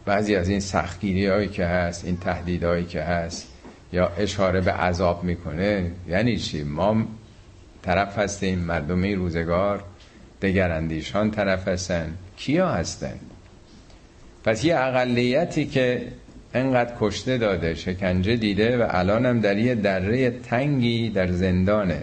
بعضی 0.06 0.36
از 0.36 0.48
این 0.48 0.60
سختگیری 0.60 1.26
هایی 1.26 1.48
که 1.48 1.64
هست 1.64 2.04
این 2.04 2.16
تهدیدهایی 2.16 2.84
که 2.84 3.02
هست 3.02 3.48
یا 3.92 4.08
اشاره 4.08 4.60
به 4.60 4.72
عذاب 4.72 5.24
می‌کنه 5.24 5.90
یعنی 6.08 6.36
چی؟ 6.36 6.62
ما 6.62 7.06
طرف 7.82 8.18
هستیم 8.18 8.58
مردمی 8.58 9.14
روزگار 9.14 9.84
دگراندیشان 10.42 11.30
طرف 11.30 11.68
هستن. 11.68 12.14
کیا 12.36 12.68
هستن؟ 12.68 13.20
پس 14.44 14.64
یه 14.64 14.76
اقلیتی 14.76 15.66
که 15.66 16.02
انقدر 16.54 16.92
کشته 17.00 17.38
داده 17.38 17.74
شکنجه 17.74 18.36
دیده 18.36 18.78
و 18.78 18.86
الانم 18.90 19.40
در 19.40 19.58
یه 19.58 19.74
دره 19.74 20.30
تنگی 20.30 21.10
در 21.10 21.32
زندانه. 21.32 22.02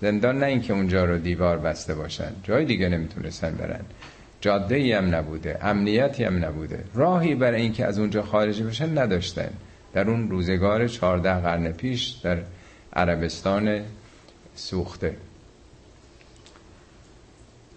زندان 0.00 0.38
نه 0.38 0.46
اینکه 0.46 0.72
اونجا 0.72 1.04
رو 1.04 1.18
دیوار 1.18 1.58
بسته 1.58 1.94
باشن 1.94 2.32
جای 2.42 2.64
دیگه 2.64 2.88
نمی‌تونستن 2.88 3.50
برن. 3.50 3.80
جاده 4.44 4.98
هم 4.98 5.14
نبوده 5.14 5.58
امنیتی 5.62 6.24
هم 6.24 6.44
نبوده. 6.44 6.84
راهی 6.94 7.34
برای 7.34 7.62
اینکه 7.62 7.84
از 7.86 7.98
اونجا 7.98 8.22
خارج 8.22 8.62
بشن 8.62 8.98
نداشتن. 8.98 9.50
در 9.92 10.10
اون 10.10 10.30
روزگار 10.30 10.88
چهارده 10.88 11.34
قرن 11.34 11.72
پیش 11.72 12.08
در 12.08 12.38
عربستان 12.92 13.80
سوخته. 14.54 15.16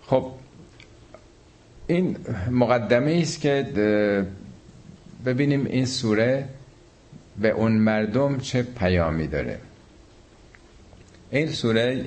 خب 0.02 0.32
این 1.88 2.18
مقدمه 2.52 3.20
است 3.22 3.42
که 3.42 4.26
ببینیم 5.26 5.66
این 5.66 5.86
سوره 5.86 6.46
به 7.42 7.50
اون 7.50 7.72
مردم 7.72 8.38
چه 8.38 8.64
پیامی 8.64 9.28
داره. 9.28 9.60
این 11.32 11.48
سوره 11.48 12.06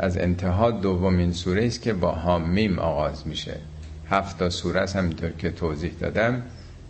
از 0.00 0.18
انتها 0.18 0.70
دومین 0.70 1.32
سوره 1.32 1.66
است 1.66 1.82
که 1.82 1.92
با 1.92 2.12
حامیم 2.12 2.78
آغاز 2.78 3.26
میشه. 3.26 3.56
هفت 4.10 4.38
تا 4.38 4.50
سوره 4.50 4.80
است 4.80 4.96
همینطور 4.96 5.30
که 5.30 5.50
توضیح 5.50 5.92
دادم. 6.00 6.42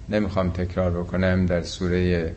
نمی‌خوام 0.08 0.50
تکرار 0.50 0.90
بکنم 1.02 1.46
در 1.46 1.62
سوره 1.62 2.32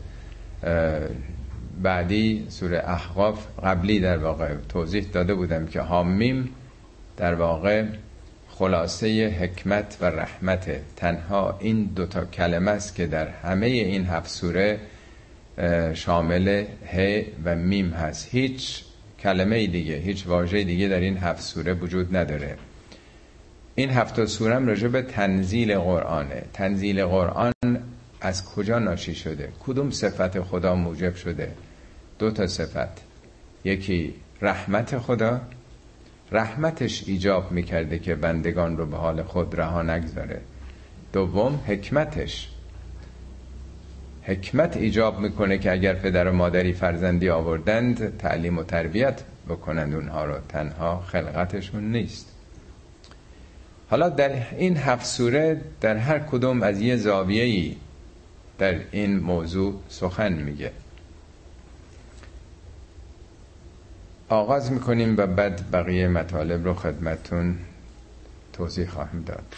بعدی 1.82 2.46
سوره 2.48 2.82
احقاف. 2.86 3.46
قبلی 3.64 4.00
در 4.00 4.16
واقع 4.16 4.54
توضیح 4.68 5.06
داده 5.12 5.34
بودم 5.34 5.66
که 5.66 5.80
حامیم 5.80 6.48
در 7.16 7.34
واقع 7.34 7.84
خلاصه 8.48 9.36
حکمت 9.40 9.96
و 10.00 10.04
رحمت. 10.04 10.70
تنها 10.96 11.58
این 11.60 11.84
دوتا 11.84 12.24
کلمه 12.24 12.70
است 12.70 12.94
که 12.94 13.06
در 13.06 13.28
همه 13.28 13.66
این 13.66 14.06
هفت 14.06 14.30
سوره 14.30 14.80
شامل 15.94 16.64
ه 16.92 17.24
و 17.44 17.56
میم 17.56 17.90
هست. 17.90 18.28
هیچ 18.30 18.84
کلمه 19.20 19.66
دیگه 19.66 19.96
هیچ 19.96 20.26
واژه 20.26 20.64
دیگه 20.64 20.88
در 20.88 21.00
این 21.00 21.16
هفت 21.16 21.42
سوره 21.42 21.74
وجود 21.74 22.16
نداره. 22.16 22.56
این 23.74 23.90
هفت 23.90 24.24
سوره 24.24 24.54
هم 24.54 24.66
راجع 24.66 24.88
به 24.88 25.02
تنزیل 25.02 25.78
قرآنه. 25.78 26.42
تنزیل 26.52 27.04
قرآن 27.04 27.52
از 28.20 28.44
کجا 28.44 28.78
ناشی 28.78 29.14
شده؟ 29.14 29.52
کدوم 29.66 29.90
صفت 29.90 30.40
خدا 30.40 30.74
موجب 30.74 31.14
شده؟ 31.14 31.52
دو 32.18 32.30
تا 32.30 32.46
صفت. 32.46 33.02
یکی 33.64 34.14
رحمت 34.42 34.98
خدا. 34.98 35.40
رحمتش 36.32 37.04
ایجاب 37.06 37.52
می‌کرده 37.52 37.98
که 37.98 38.14
بندگان 38.14 38.76
رو 38.76 38.86
به 38.86 38.96
حال 38.96 39.22
خود 39.22 39.60
رها 39.60 39.82
نگذاره. 39.82 40.40
دوم 41.12 41.60
حکمتش. 41.66 42.48
حکمت 44.22 44.76
ایجاب 44.76 45.20
می‌کنه 45.20 45.58
که 45.58 45.72
اگر 45.72 45.94
پدر 45.94 46.28
و 46.28 46.32
مادری 46.32 46.72
فرزندی 46.72 47.30
آوردند 47.30 48.18
تعلیم 48.18 48.58
و 48.58 48.62
تربیت 48.62 49.22
بکنند. 49.48 49.94
اونها 49.94 50.24
رو 50.24 50.34
تنها 50.48 51.00
خلقتشون 51.00 51.92
نیست. 51.92 52.26
حالا 53.90 54.08
در 54.08 54.30
این 54.56 54.76
هفت 54.76 55.06
سوره 55.06 55.60
در 55.80 55.96
هر 55.96 56.18
کدوم 56.18 56.62
از 56.62 56.80
یه 56.80 56.96
زاویه‌ای 56.96 57.76
در 58.58 58.80
این 58.92 59.18
موضوع 59.18 59.80
سخن 59.88 60.32
میگه. 60.32 60.72
آغاز 64.28 64.72
می‌کنیم 64.72 65.14
و 65.16 65.26
بعد 65.26 65.70
بقیه 65.70 66.08
مطالب 66.08 66.64
رو 66.64 66.74
خدمتون 66.74 67.58
توضیح 68.52 68.86
خواهم 68.86 69.22
داد. 69.22 69.54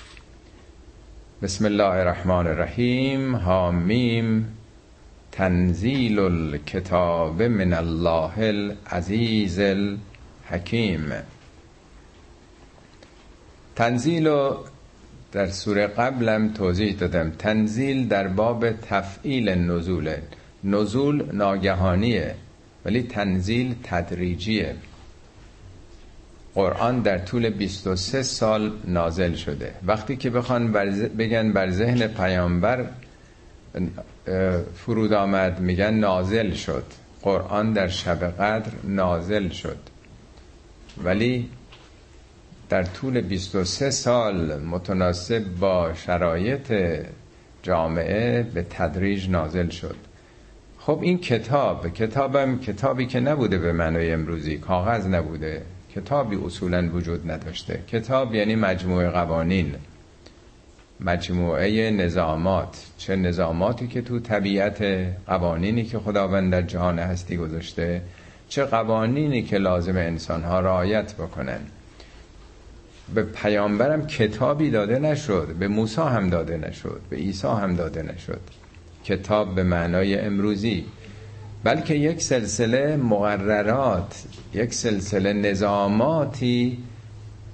بسم 1.43 1.65
الله 1.65 1.85
الرحمن 1.85 2.47
الرحیم 2.47 3.37
حامیم 3.37 4.59
تنزیل 5.33 6.19
الکتاب 6.19 7.43
من 7.43 7.73
الله 7.73 8.33
العزیز 8.39 9.59
الحکیم 9.59 11.13
تنزیل 13.77 14.27
رو 14.27 14.65
در 15.33 15.47
سوره 15.47 15.87
قبلم 15.87 16.53
توضیح 16.53 16.97
دادم. 16.97 17.31
تنزیل 17.31 18.09
در 18.09 18.29
باب 18.29 18.73
تفعیل 18.73 19.49
نزول 19.49 20.15
نزول 20.65 21.25
ناگهانیه 21.33 22.35
ولی 22.85 23.03
تنزیل 23.03 23.75
تدریجیه. 23.83 24.75
قرآن 26.55 27.01
در 27.01 27.19
طول 27.19 27.51
23 27.51 28.23
سال 28.23 28.73
نازل 28.85 29.35
شده. 29.35 29.75
وقتی 29.87 30.17
که 30.17 30.31
بخوان 30.31 30.73
بگن 31.19 31.53
بر 31.53 31.71
ذهن 31.71 32.07
پیامبر 32.07 32.87
فرود 34.75 35.13
آمد 35.13 35.61
میگن 35.61 35.95
نازل 35.95 36.53
شد. 36.55 36.85
قرآن 37.23 37.73
در 37.73 37.89
شب 37.89 38.25
قدر 38.25 38.73
نازل 38.85 39.49
شد. 39.49 39.79
ولی 41.05 41.49
در 42.69 42.83
طول 42.83 43.21
23 43.21 43.91
سال 43.91 44.61
متناسب 44.61 45.45
با 45.61 45.95
شرایط 45.95 46.73
جامعه 47.63 48.43
به 48.43 48.67
تدریج 48.71 49.31
نازل 49.31 49.69
شد. 49.69 49.97
خب 50.79 50.99
این 51.03 51.19
کتاب 51.19 51.89
کتابم 51.89 52.59
کتابی 52.59 53.07
که 53.07 53.21
نبوده 53.21 53.59
به 53.59 53.73
معنای 53.73 54.13
امروزی 54.13 54.59
کاغذ 54.59 55.07
نبوده. 55.07 55.63
کتابی 55.95 56.37
اصولا 56.37 56.89
وجود 56.93 57.31
نداشته. 57.31 57.81
کتاب 57.89 58.35
یعنی 58.35 58.57
مجموعه 58.57 59.11
قوانین 59.11 59.75
مجموعه 61.01 61.91
نظامات. 61.91 62.87
چه 62.99 63.17
نظاماتی 63.17 63.89
که 63.89 64.03
تو 64.03 64.19
طبیعت 64.21 64.83
قوانینی 65.27 65.85
که 65.85 65.99
خداوند 65.99 66.53
در 66.53 66.63
جهان 66.63 66.99
هستی 66.99 67.37
گذاشته 67.37 68.03
چه 68.49 68.65
قوانینی 68.65 69.43
که 69.43 69.59
لازم 69.59 69.97
انسان 69.97 70.43
ها 70.43 70.61
رعایت 70.61 71.15
بکنن. 71.15 71.61
به 73.15 73.23
پیامبرم 73.23 74.07
کتابی 74.07 74.71
داده 74.71 74.99
نشد 74.99 75.55
به 75.59 75.69
موسی 75.69 76.01
هم 76.01 76.31
داده 76.31 76.57
نشد 76.57 77.01
به 77.11 77.17
عیسی 77.17 77.47
هم 77.47 77.75
داده 77.75 78.03
نشد. 78.03 78.41
کتاب 79.05 79.55
به 79.55 79.63
معنای 79.63 80.19
امروزی. 80.19 80.85
بلکه 81.64 81.95
یک 81.95 82.23
سلسله 82.23 82.97
مقررات 82.97 84.25
یک 84.54 84.75
سلسله 84.75 85.33
نظاماتی 85.33 86.78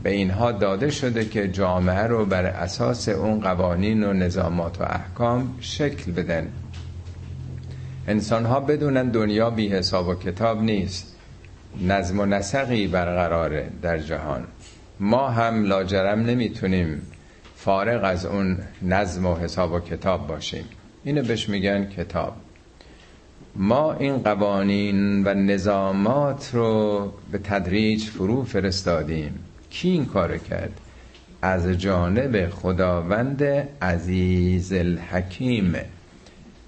به 0.02 0.10
اینها 0.10 0.52
داده 0.52 0.90
شده 0.90 1.24
که 1.24 1.48
جامعه 1.48 2.02
رو 2.02 2.26
بر 2.26 2.44
اساس 2.44 3.08
اون 3.08 3.40
قوانین 3.40 4.04
و 4.04 4.12
نظامات 4.12 4.80
و 4.80 4.84
احکام 4.84 5.54
شکل 5.60 6.12
بدن. 6.12 6.48
انسان 8.06 8.44
ها 8.44 8.60
بدونن 8.60 9.08
دنیا 9.08 9.50
بی 9.50 9.68
حساب 9.68 10.08
و 10.08 10.14
کتاب 10.14 10.62
نیست. 10.62 11.16
نظم 11.86 12.20
و 12.20 12.26
نسقی 12.26 12.86
برقراره 12.86 13.70
در 13.82 13.98
جهان. 13.98 14.44
ما 15.00 15.28
هم 15.28 15.64
لاجرم 15.64 16.20
نمی‌تونیم 16.20 17.02
فارغ 17.56 18.04
از 18.04 18.26
اون 18.26 18.58
نظم 18.82 19.26
و 19.26 19.36
حساب 19.36 19.72
و 19.72 19.80
کتاب 19.80 20.26
باشیم. 20.26 20.64
اینو 21.04 21.22
بهش 21.22 21.48
میگن 21.48 21.84
کتاب. 21.84 22.36
ما 23.56 23.92
این 23.92 24.18
قوانین 24.18 25.24
و 25.24 25.34
نظامات 25.34 26.50
رو 26.54 27.12
به 27.32 27.38
تدریج 27.38 28.04
فرو 28.04 28.44
فرستادیم. 28.44 29.44
کی 29.70 29.88
این 29.88 30.06
کار 30.06 30.38
کرد؟ 30.38 30.80
از 31.42 31.66
جانب 31.68 32.48
خداوند 32.50 33.42
عزیز 33.82 34.72
الحکیم. 34.72 35.74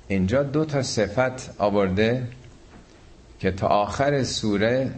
اینجا 0.09 0.43
دو 0.43 0.65
تا 0.65 0.83
صفت 0.83 1.55
آورده 1.59 2.27
که 3.41 3.51
تا 3.51 3.67
آخر 3.67 4.23
سوره 4.23 4.91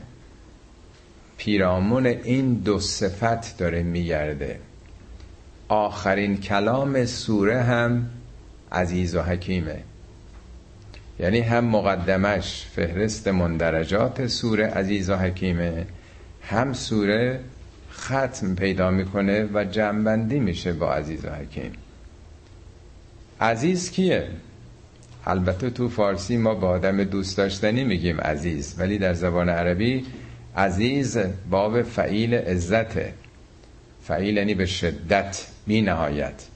پیرامون 1.36 2.06
این 2.06 2.54
دو 2.54 2.80
صفت 2.80 3.58
داره 3.58 3.82
میگرده. 3.82 4.58
آخرین 5.68 6.40
کلام 6.40 7.04
سوره 7.04 7.62
هم 7.62 8.10
عزیز 8.72 9.14
و 9.14 9.22
حکیمه. 9.22 9.82
یعنی 11.22 11.40
هم 11.40 11.64
مقدمش 11.64 12.66
فهرست 12.76 13.28
مندرجات 13.28 14.26
سوره 14.26 14.66
عزیز 14.66 15.10
و 15.10 15.16
حکیمه 15.16 15.86
هم 16.42 16.72
سوره 16.72 17.40
ختم 17.92 18.54
پیدا 18.54 18.90
می‌کنه 18.90 19.48
و 19.54 19.64
جنبندی 19.64 20.38
میشه 20.38 20.72
با 20.72 20.94
عزیز 20.94 21.24
و 21.24 21.28
حکیم. 21.28 21.72
عزیز 23.40 23.90
کیه؟ 23.90 24.28
البته 25.26 25.70
تو 25.70 25.88
فارسی 25.88 26.36
ما 26.36 26.54
با 26.54 26.68
آدم 26.68 27.04
دوست 27.04 27.36
داشتنی 27.36 27.84
میگیم 27.84 28.20
عزیز 28.20 28.74
ولی 28.78 28.98
در 28.98 29.14
زبان 29.14 29.48
عربی 29.48 30.04
عزیز 30.56 31.18
باب 31.50 31.82
فعیل 31.82 32.34
عزته. 32.34 33.12
فعیل 34.04 34.36
یعنی 34.36 34.54
به 34.54 34.66
شدت 34.66 35.46
بی 35.66 35.82
نهایت 35.82 36.46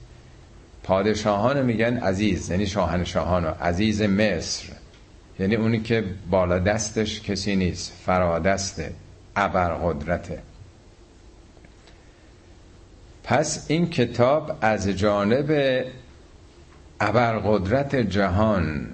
پادشاهان 0.87 1.61
میگن 1.61 1.97
عزیز 1.97 2.49
یعنی 2.49 2.65
شاهنشاهان 2.67 3.45
و 3.45 3.47
عزیز 3.47 4.01
مصر. 4.01 4.67
یعنی 5.39 5.55
اونی 5.55 5.79
که 5.79 6.03
بالا 6.29 6.59
دستش 6.59 7.21
کسی 7.21 7.55
نیست 7.55 7.93
فرادسته 8.05 8.93
قدرته 9.35 10.39
پس 13.23 13.65
این 13.67 13.89
کتاب 13.89 14.57
از 14.61 14.89
جانب 14.89 15.85
ابرقدرت 16.99 17.95
جهان 17.95 18.87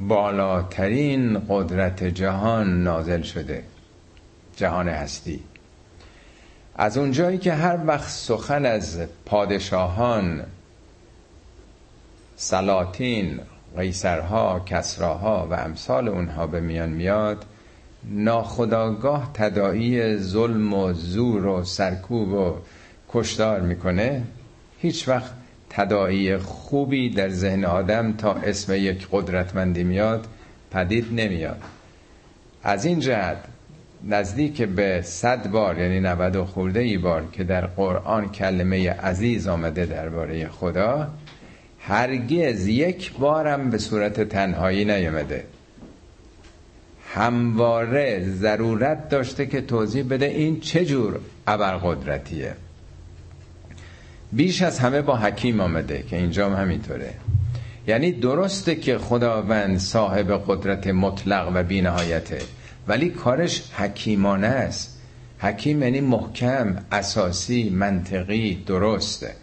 بالاترین 0.00 1.42
قدرت 1.48 2.04
جهان 2.04 2.82
نازل 2.82 3.22
شده 3.22 3.62
جهان 4.56 4.88
هستی. 4.88 5.40
از 6.76 6.98
اونجایی 6.98 7.38
که 7.38 7.52
هر 7.52 7.78
وقت 7.86 8.08
سخن 8.08 8.66
از 8.66 9.00
پادشاهان 9.26 10.44
سلاطین 12.40 13.40
قیصرها 13.76 14.60
کسراها 14.66 15.48
و 15.50 15.54
امثال 15.54 16.08
اونها 16.08 16.46
به 16.46 16.60
میان 16.60 16.88
میاد 16.88 17.44
ناخداگاه 18.04 19.30
تدائی 19.34 20.16
ظلم 20.16 20.74
و 20.74 20.92
زور 20.92 21.46
و 21.46 21.64
سرکوب 21.64 22.32
و 22.32 22.54
کشدار 23.08 23.60
می‌کنه. 23.60 24.22
هیچ 24.78 25.08
وقت 25.08 25.30
تدائی 25.70 26.36
خوبی 26.36 27.10
در 27.10 27.28
ذهن 27.28 27.64
آدم 27.64 28.12
تا 28.12 28.32
اسم 28.32 28.74
یک 28.74 29.08
قدرتمندی 29.12 29.84
میاد 29.84 30.26
پدید 30.70 31.20
نمیاد. 31.20 31.62
از 32.62 32.84
این 32.84 33.00
جهت 33.00 33.38
نزدیک 34.04 34.62
به 34.62 35.02
صد 35.02 35.50
بار 35.50 35.78
یعنی 35.78 36.00
90 36.00 36.44
خورده 36.44 36.80
ای 36.80 36.98
بار 36.98 37.24
که 37.32 37.44
در 37.44 37.66
قرآن 37.66 38.32
کلمه 38.32 38.90
عزیز 38.90 39.48
آمده 39.48 39.86
درباره 39.86 40.48
خدا 40.48 41.08
هرگز 41.88 42.66
یک 42.66 43.12
بارم 43.12 43.70
به 43.70 43.78
صورت 43.78 44.20
تنهایی 44.20 44.84
نیامده. 44.84 45.44
همواره 47.14 48.30
ضرورت 48.30 49.08
داشته 49.08 49.46
که 49.46 49.60
توضیح 49.60 50.04
بده 50.10 50.26
این 50.26 50.60
چه 50.60 50.84
جور 50.84 51.20
ابرقدرتیه. 51.46 52.54
بیش 54.32 54.62
از 54.62 54.78
همه 54.78 55.02
با 55.02 55.16
حکیم 55.16 55.60
آمده 55.60 56.04
که 56.10 56.16
هم 56.16 56.52
همینطوره. 56.52 57.14
یعنی 57.86 58.12
درسته 58.12 58.74
که 58.76 58.98
خداوند 58.98 59.78
صاحب 59.78 60.42
قدرت 60.46 60.86
مطلق 60.86 61.50
و 61.54 61.62
بینهایته 61.62 62.38
ولی 62.88 63.08
کارش 63.10 63.70
حکیمانه 63.76 64.46
است. 64.46 64.98
حکیم 65.38 65.82
یعنی 65.82 66.00
محکم 66.00 66.76
اساسی 66.92 67.70
منطقی 67.70 68.64
درسته. 68.66 69.34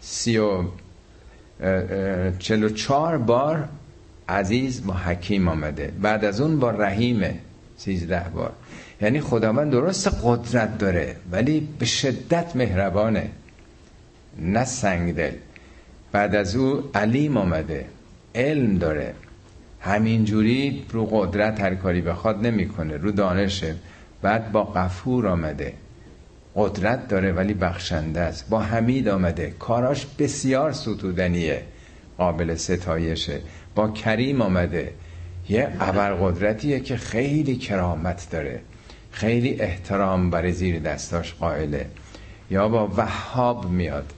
سی 0.00 0.38
و 0.38 0.64
چلو 2.38 2.68
چار 2.68 3.18
بار 3.18 3.68
عزیز 4.28 4.86
با 4.86 4.94
حکیم 4.94 5.48
آمده. 5.48 5.92
بعد 6.02 6.24
از 6.24 6.40
اون 6.40 6.58
با 6.58 6.70
رحیمه 6.70 7.34
سیزده 7.76 8.28
بار. 8.34 8.52
یعنی 9.00 9.20
خداوند 9.20 9.72
درست 9.72 10.20
قدرت 10.22 10.78
داره 10.78 11.16
ولی 11.32 11.68
به 11.78 11.86
شدت 11.86 12.56
مهربانه. 12.56 13.30
نه 14.38 14.64
سنگ 14.64 15.14
دل. 15.14 15.32
بعد 16.12 16.34
از 16.34 16.56
او 16.56 16.90
علیم 16.94 17.36
آمده. 17.36 17.84
علم 18.34 18.78
داره. 18.78 19.14
همینجوری 19.80 20.84
رو 20.90 21.06
قدرت 21.06 21.60
هر 21.60 21.74
کاری 21.74 22.00
بخواد 22.00 22.46
نمی‌کنه. 22.46 22.96
رو 22.96 23.10
دانشه 23.10 23.74
بعد 24.22 24.52
با 24.52 24.64
قفور 24.64 25.26
آمده. 25.28 25.72
قدرت 26.56 27.08
داره 27.08 27.32
ولی 27.32 27.54
بخشنده 27.54 28.20
است. 28.20 28.48
با 28.48 28.60
حمید 28.60 29.08
آمده. 29.08 29.54
کاراش 29.58 30.06
بسیار 30.18 30.72
ستودنیه. 30.72 31.62
قابل 32.18 32.54
ستایشه. 32.54 33.40
با 33.74 33.88
کریم 33.88 34.42
آمده. 34.42 34.92
یه 35.48 35.76
ابرقدرتیه 35.80 36.80
که 36.80 36.96
خیلی 36.96 37.56
کرامت 37.56 38.26
داره. 38.30 38.60
خیلی 39.10 39.60
احترام 39.60 40.30
برای 40.30 40.52
زیر 40.52 40.78
دستاش 40.78 41.34
قائله. 41.34 41.86
یا 42.50 42.68
با 42.68 42.88
وهاب 42.96 43.70
میاد. 43.70 44.12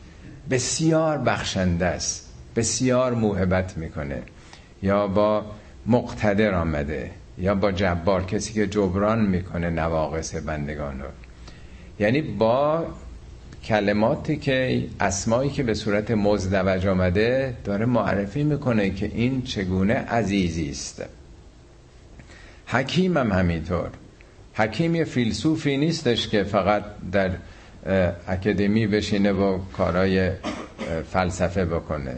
بسیار 0.50 1.18
بخشنده 1.18 1.86
است. 1.86 2.32
بسیار 2.56 3.14
موهبت 3.14 3.78
می‌کنه. 3.78 4.22
یا 4.82 5.06
با 5.06 5.44
مقتدر 5.86 6.54
آمده. 6.54 7.10
یا 7.38 7.54
با 7.54 7.72
جبار. 7.72 8.24
کسی 8.24 8.52
که 8.52 8.66
جبران 8.66 9.26
می‌کنه 9.26 9.70
نواقص 9.70 10.34
بندگان 10.34 11.00
رو. 11.00 11.08
یعنی 12.00 12.20
با 12.22 12.84
کلماتی 13.64 14.36
که 14.36 14.84
اسمایی 15.00 15.50
که 15.50 15.62
به 15.62 15.74
صورت 15.74 16.10
مزدوج 16.10 16.86
آمده 16.86 17.54
داره 17.64 17.86
معرفی 17.86 18.42
می‌کنه 18.42 18.90
که 18.90 19.10
این 19.14 19.42
چگونه 19.42 19.94
عزیزی 19.94 20.70
است. 20.70 21.04
حکیم 22.66 23.16
هم 23.16 23.32
همینطور. 23.32 23.90
حکیم 24.54 24.94
یه 24.94 25.04
فیلسوفی 25.04 25.76
نیستش 25.76 26.28
که 26.28 26.44
فقط 26.44 26.84
در 27.12 27.30
اکادمی 28.28 28.86
بشینه 28.86 29.32
و 29.32 29.58
کارای 29.72 30.30
فلسفه 31.12 31.64
بکنه. 31.64 32.16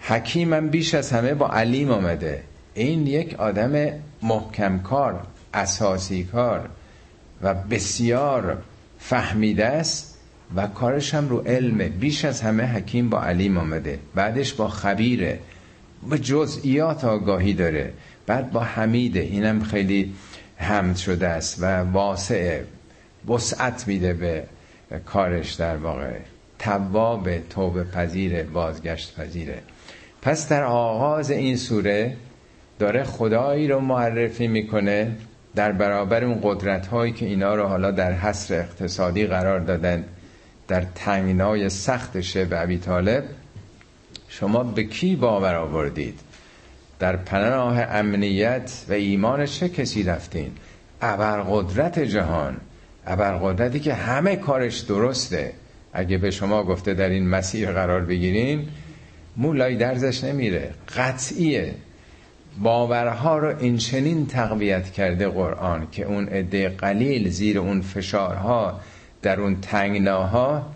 حکیم 0.00 0.52
هم 0.52 0.68
بیش 0.68 0.94
از 0.94 1.12
همه 1.12 1.34
با 1.34 1.48
علیم 1.48 1.90
آمده. 1.90 2.42
این 2.74 3.06
یک 3.06 3.34
آدم 3.34 3.92
محکم 4.22 4.78
کار 4.78 5.26
اساسی 5.54 6.24
کار. 6.24 6.68
و 7.42 7.54
بسیار 7.54 8.62
فهمیده 8.98 9.66
است 9.66 10.18
و 10.56 10.66
کارش 10.66 11.14
هم 11.14 11.28
رو 11.28 11.38
علمه 11.38 11.88
بیش 11.88 12.24
از 12.24 12.40
همه 12.40 12.64
حکیم 12.64 13.10
با 13.10 13.22
علیم 13.22 13.58
آمده 13.58 13.98
بعدش 14.14 14.52
با 14.52 14.68
خبیره 14.68 15.38
به 16.08 16.18
جزئیات 16.18 17.04
آگاهی 17.04 17.54
داره. 17.54 17.92
بعد 18.26 18.52
با 18.52 18.60
حمیده 18.60 19.20
اینم 19.20 19.62
خیلی 19.62 20.12
حمد 20.56 20.96
شده 20.96 21.28
است 21.28 21.62
و 21.62 21.82
واسع 21.82 22.60
وسعت 23.28 23.88
میده 23.88 24.12
به 24.12 24.44
کارش 25.06 25.52
در 25.52 25.76
واقع. 25.76 26.18
تواب 26.58 27.38
توبه 27.38 27.84
پذیره 27.84 28.42
بازگشت 28.42 29.16
پذیره. 29.16 29.58
پس 30.22 30.48
در 30.48 30.64
آغاز 30.64 31.30
این 31.30 31.56
سوره 31.56 32.16
داره 32.78 33.04
خدایی 33.04 33.68
رو 33.68 33.80
معرفی 33.80 34.48
می‌کنه. 34.48 35.16
در 35.54 35.72
برابر 35.72 36.24
اون 36.24 36.40
قدرت 36.42 36.86
هایی 36.86 37.12
که 37.12 37.26
اینا 37.26 37.54
رو 37.54 37.66
حالا 37.66 37.90
در 37.90 38.12
حصر 38.12 38.54
اقتصادی 38.54 39.26
قرار 39.26 39.60
دادن 39.60 40.04
در 40.68 40.84
تنگنای 40.94 41.68
سخت 41.68 42.20
شب 42.20 42.54
عبی 42.54 42.78
طالب 42.78 43.24
شما 44.28 44.64
به 44.64 44.84
کی 44.84 45.16
باور 45.16 45.54
آوردید؟ 45.54 46.20
در 46.98 47.16
پناه 47.16 47.80
امنیت 47.80 48.84
و 48.88 48.92
ایمان 48.92 49.46
چه 49.46 49.68
کسی 49.68 50.02
رفتین؟ 50.02 50.50
ابرقدرت 51.02 51.98
جهان 51.98 52.56
ابرقدرتی 53.06 53.80
که 53.80 53.94
همه 53.94 54.36
کارش 54.36 54.78
درسته. 54.78 55.52
اگه 55.92 56.18
به 56.18 56.30
شما 56.30 56.64
گفته 56.64 56.94
در 56.94 57.08
این 57.08 57.28
مسیر 57.28 57.72
قرار 57.72 58.00
بگیرین 58.00 58.68
مولای 59.36 59.76
درزش 59.76 60.24
نمیره 60.24 60.70
قطعیه. 60.96 61.74
باورها 62.62 63.38
رو 63.38 63.58
این 63.58 63.76
چنین 63.76 64.26
تقویت 64.26 64.90
کرده 64.90 65.28
قرآن 65.28 65.86
که 65.92 66.04
اون 66.04 66.28
عده 66.28 66.68
قلیل 66.68 67.28
زیر 67.28 67.58
اون 67.58 67.80
فشارها 67.80 68.80
در 69.22 69.40
اون 69.40 69.60
تنگناها 69.60 70.66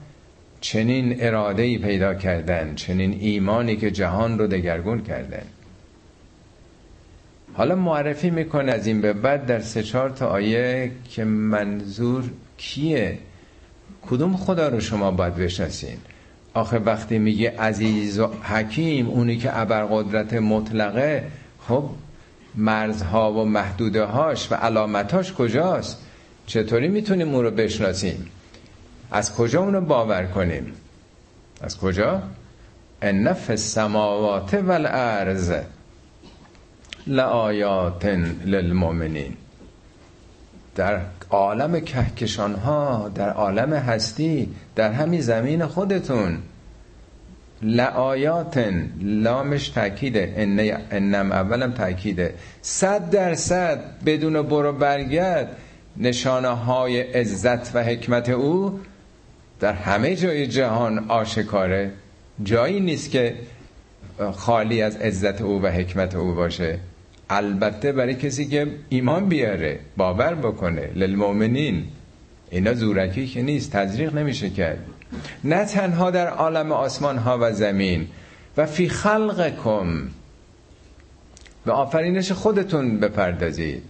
چنین 0.61 1.17
اراده 1.21 1.79
پیدا 1.79 2.15
کردن 2.15 2.75
چنین 2.75 3.13
ایمانی 3.21 3.77
که 3.77 3.91
جهان 3.91 4.39
رو 4.39 4.47
دگرگون 4.47 5.03
کردن. 5.03 5.43
حالا 7.53 7.75
معرفی 7.75 8.31
می‌کنه 8.31 8.73
از 8.73 8.87
این 8.87 9.01
به 9.01 9.13
بعد 9.13 9.47
در 9.47 9.61
سه 9.61 9.83
چهار 9.83 10.11
تا 10.11 10.27
آیه 10.27 10.91
که 11.11 11.25
منظور 11.25 12.25
کیه؟ 12.57 13.19
کدوم 14.07 14.37
خدا 14.37 14.69
رو 14.69 14.81
شما 14.81 15.11
باید 15.11 15.35
بشناسین؟ 15.35 15.97
آخه 16.55 16.79
وقتی 16.79 17.19
میگه 17.19 17.51
عزیز 17.59 18.19
و 18.19 18.27
حکیم 18.27 19.09
اونی 19.09 19.37
که 19.37 19.59
ابرقدرت 19.59 20.35
مطلقه 20.35 21.25
خب 21.69 21.85
مرزها 22.55 23.33
و 23.33 23.45
محدوده 23.45 24.05
هاش 24.05 24.53
و 24.53 24.55
علامتاش 24.55 25.33
کجاست؟ 25.33 25.99
چطوری 26.47 26.89
می‌تونیم 26.89 27.35
اون 27.35 27.45
رو 27.45 27.51
بشناسیم؟ 27.51 28.31
از 29.11 29.35
کجا 29.35 29.61
اونو 29.61 29.81
باور 29.81 30.27
کنیم؟ 30.27 30.73
از 31.61 31.79
کجا؟ 31.79 32.23
انف 33.03 33.51
السماوات 33.51 34.55
والارض 34.55 35.53
لآیات 37.07 38.05
للمؤمنین. 38.45 39.37
در 40.75 41.01
عالم 41.31 41.81
کهکشان 41.81 42.55
ها 42.55 43.11
در 43.15 43.31
عالم 43.31 43.73
هستی 43.73 44.55
در 44.77 44.93
همین 44.93 45.21
زمین 45.21 45.67
خودتون. 45.67 46.39
لآیاتن 47.65 48.93
لامش 49.03 49.69
تاکیده 49.69 50.35
انم 50.91 51.33
اولم 51.33 51.73
تاکیده 51.73 52.35
صد 52.63 53.11
درصد 53.11 53.81
بدون 54.07 54.43
برو 54.43 54.73
برگرد 54.73 55.57
نشانه 55.97 56.49
های 56.49 57.01
عزت 57.01 57.77
و 57.77 57.85
حکمت 57.85 58.29
او 58.29 58.81
در 59.61 59.73
همه 59.73 60.17
جای 60.17 60.47
جهان 60.47 60.99
آشکاره. 61.09 61.91
جایی 62.43 62.81
نیست 62.81 63.11
که 63.11 63.35
خالی 64.33 64.83
از 64.83 64.97
عزت 64.97 65.41
او 65.43 65.63
و 65.63 65.67
حکمت 65.67 66.15
او 66.15 66.35
باشه. 66.35 66.79
البته 67.31 67.93
برای 67.93 68.15
کسی 68.15 68.47
که 68.47 68.67
ایمان 68.89 69.29
بیاره 69.29 69.79
باور 69.97 70.35
بکنه. 70.35 70.91
للمؤمنین. 70.95 71.85
اینا 72.51 72.75
زورکی 72.75 73.27
که 73.27 73.43
نیست 73.43 73.73
تزریق 73.73 74.15
نمیشه 74.15 74.51
کرد. 74.51 74.79
نه 75.45 75.65
تنها 75.65 76.11
در 76.11 76.29
عالم 76.29 76.73
آسمان 76.73 77.19
ها 77.19 77.39
و 77.41 77.53
زمین 77.53 78.09
و 78.57 78.67
فی 78.67 78.89
خلقکم. 78.89 80.09
به 81.65 81.73
آفرینش 81.73 82.33
خودتون 82.33 83.01
بپردازید. 83.01 83.83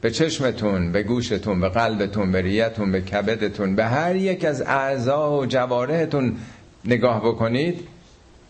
به 0.00 0.10
چشمتون 0.10 0.92
به 0.92 1.02
گوشتون 1.02 1.60
به 1.60 1.68
قلبتون 1.68 2.32
به 2.32 2.42
ریتون 2.42 2.92
به 2.92 3.00
کبدتون 3.00 3.74
به 3.76 3.84
هر 3.84 4.16
یک 4.16 4.44
از 4.44 4.62
اعضا 4.62 5.38
و 5.38 5.46
جوارهتون 5.46 6.36
نگاه 6.84 7.20
بکنید. 7.20 7.80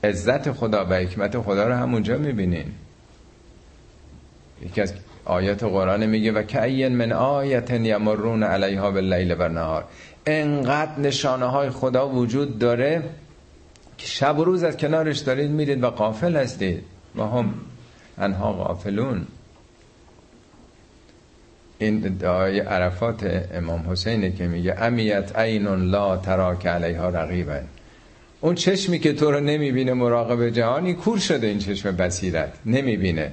عزت 0.05 0.53
خدا 0.53 0.85
و 0.85 0.95
حکمت 0.95 1.39
خدا 1.39 1.69
رو 1.69 1.75
همونجا 1.75 2.19
می‌بینین. 2.19 2.67
یکی 4.63 4.81
از 4.81 4.95
آیات 5.25 5.65
قرآن 5.65 6.07
میگه 6.07 6.33
و 6.33 6.43
که 6.43 6.89
من 6.89 7.13
آیت 7.13 7.71
یمرون 7.71 8.43
علیها 8.43 8.91
باللیل 8.91 9.35
و 9.39 9.49
نهار 9.49 9.85
انقدر 10.27 11.01
نشانه 11.01 11.47
های 11.47 11.71
خدا 11.71 12.09
وجود 12.09 12.59
داره 12.59 13.03
که 13.99 14.07
شب 14.07 14.39
و 14.39 14.45
روز 14.45 14.63
از 14.63 14.77
کنارش 14.77 15.19
دارید 15.19 15.51
میرید 15.51 15.83
و 15.83 15.91
قافل 15.91 16.37
هستید. 16.37 16.85
و 17.17 17.23
هم 17.23 17.55
انها 18.19 18.53
غافلون. 18.53 19.27
این 21.79 21.99
دعای 21.99 22.61
عرفات 22.61 23.49
امام 23.55 23.91
حسینه 23.91 24.33
که 24.33 24.47
میگه 24.47 24.75
امیت 24.79 25.37
عین 25.37 25.67
لا 25.67 26.17
تراک 26.17 26.67
علیها 26.67 27.09
رقیبن 27.09 27.65
اون 28.41 28.55
چشمی 28.55 28.99
که 28.99 29.13
تو 29.13 29.31
رو 29.31 29.41
نمی‌بینه 29.41 29.93
مراقب 29.93 30.51
جهانی 30.51 30.95
کور 30.95 31.19
شده 31.19 31.47
این 31.47 31.59
چشم 31.59 31.97
بصیرت. 31.97 32.53
نمی‌بینه. 32.67 33.33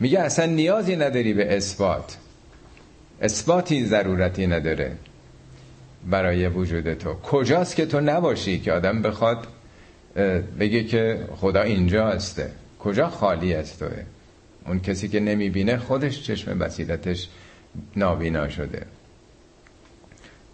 میگه 0.00 0.20
اصلا 0.20 0.46
نیازی 0.46 0.96
نداری 0.96 1.34
به 1.34 1.56
اثبات. 1.56 2.16
اثباتی 3.20 3.84
ضرورتی 3.84 4.46
نداره. 4.46 4.92
برای 6.06 6.46
وجود 6.48 6.94
تو. 6.94 7.14
کجاست 7.14 7.76
که 7.76 7.86
تو 7.86 8.00
نباشی 8.00 8.60
که 8.60 8.72
آدم 8.72 9.02
بخواد 9.02 9.46
بگه 10.60 10.84
که 10.84 11.24
خدا 11.36 11.62
اینجا 11.62 12.08
هسته 12.08 12.50
کجا 12.78 13.08
خالی 13.08 13.54
از 13.54 13.78
توه؟ 13.78 14.04
اون 14.66 14.80
کسی 14.80 15.08
که 15.08 15.20
نمی‌بینه 15.20 15.78
خودش 15.78 16.22
چشم 16.22 16.58
بصیرتش 16.58 17.28
نابینا 17.96 18.48
شده. 18.48 18.86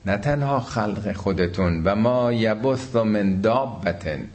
نه 0.06 0.16
تنها 0.16 0.60
خلق 0.60 1.12
خودتون 1.12 1.84
و 1.84 1.94
ما 1.94 2.32
یبث 2.32 2.96
من 2.96 3.40
دابتن. 3.40 4.28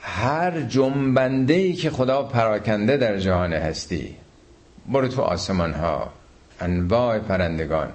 هر 0.00 0.60
جنبنده 0.60 1.72
که 1.72 1.90
خدا 1.90 2.22
پراکنده 2.22 2.96
در 2.96 3.18
جهان 3.18 3.52
هستی. 3.52 4.16
برو 4.86 5.08
تو 5.08 5.22
آسمان 5.22 5.72
ها 5.72 6.12
انواع 6.60 7.18
پرندگان. 7.18 7.88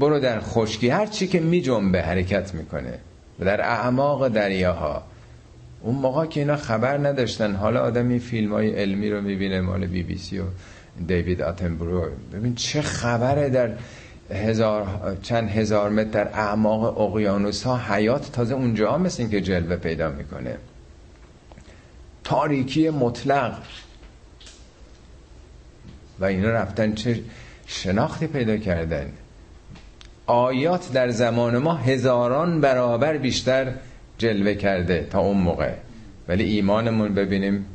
برو 0.00 0.20
در 0.20 0.40
خشکی 0.40 0.88
هر 0.88 1.06
چی 1.06 1.26
که 1.26 1.40
می 1.40 1.60
جنبه 1.60 2.02
حرکت 2.02 2.54
می‌کنه 2.54 2.98
و 3.40 3.44
در 3.44 3.60
اعماق 3.60 4.28
دریاها. 4.28 5.02
اون 5.80 5.94
موقع 5.94 6.26
که 6.26 6.40
اینا 6.40 6.56
خبر 6.56 6.98
نداشتن 6.98 7.54
حالا 7.54 7.80
آدم 7.80 8.08
این 8.08 8.18
فیلم 8.18 8.52
های 8.52 8.70
علمی 8.70 9.10
رو 9.10 9.20
می‌بینه 9.20 9.60
مال 9.60 9.86
بی 9.86 10.02
بی 10.02 10.18
سی 10.18 10.38
و 10.38 10.44
دیوید 11.06 11.42
آتنبرو. 11.42 12.08
ببین 12.32 12.54
چه 12.54 12.82
خبره 12.82 13.48
در 13.48 13.70
هزار 14.30 15.16
چند 15.22 15.48
هزار 15.48 15.90
متر 15.90 16.10
در 16.10 16.28
اعماق 16.28 17.00
اقیانوس 17.00 17.62
ها 17.62 17.78
حیات 17.78 18.32
تازه 18.32 18.54
اونجا 18.54 18.98
مثل 18.98 19.28
که 19.28 19.40
جلوه 19.40 19.76
پیدا 19.76 20.10
می‌کنه. 20.10 20.56
تاریکی 22.24 22.90
مطلق. 22.90 23.58
و 26.20 26.24
اینا 26.24 26.50
رفتن 26.50 26.94
چه 26.94 27.20
شناختی 27.66 28.26
پیدا 28.26 28.56
کردن؟ 28.56 29.12
آیات 30.30 30.92
در 30.92 31.10
زمان 31.10 31.58
ما 31.58 31.74
هزاران 31.74 32.60
برابر 32.60 33.16
بیشتر 33.16 33.72
جلوه 34.18 34.54
کرده 34.54 35.06
تا 35.10 35.20
اون 35.20 35.36
موقع. 35.36 35.72
ولی 36.28 36.44
ایمانمون 36.44 37.14
ببینیم 37.14 37.66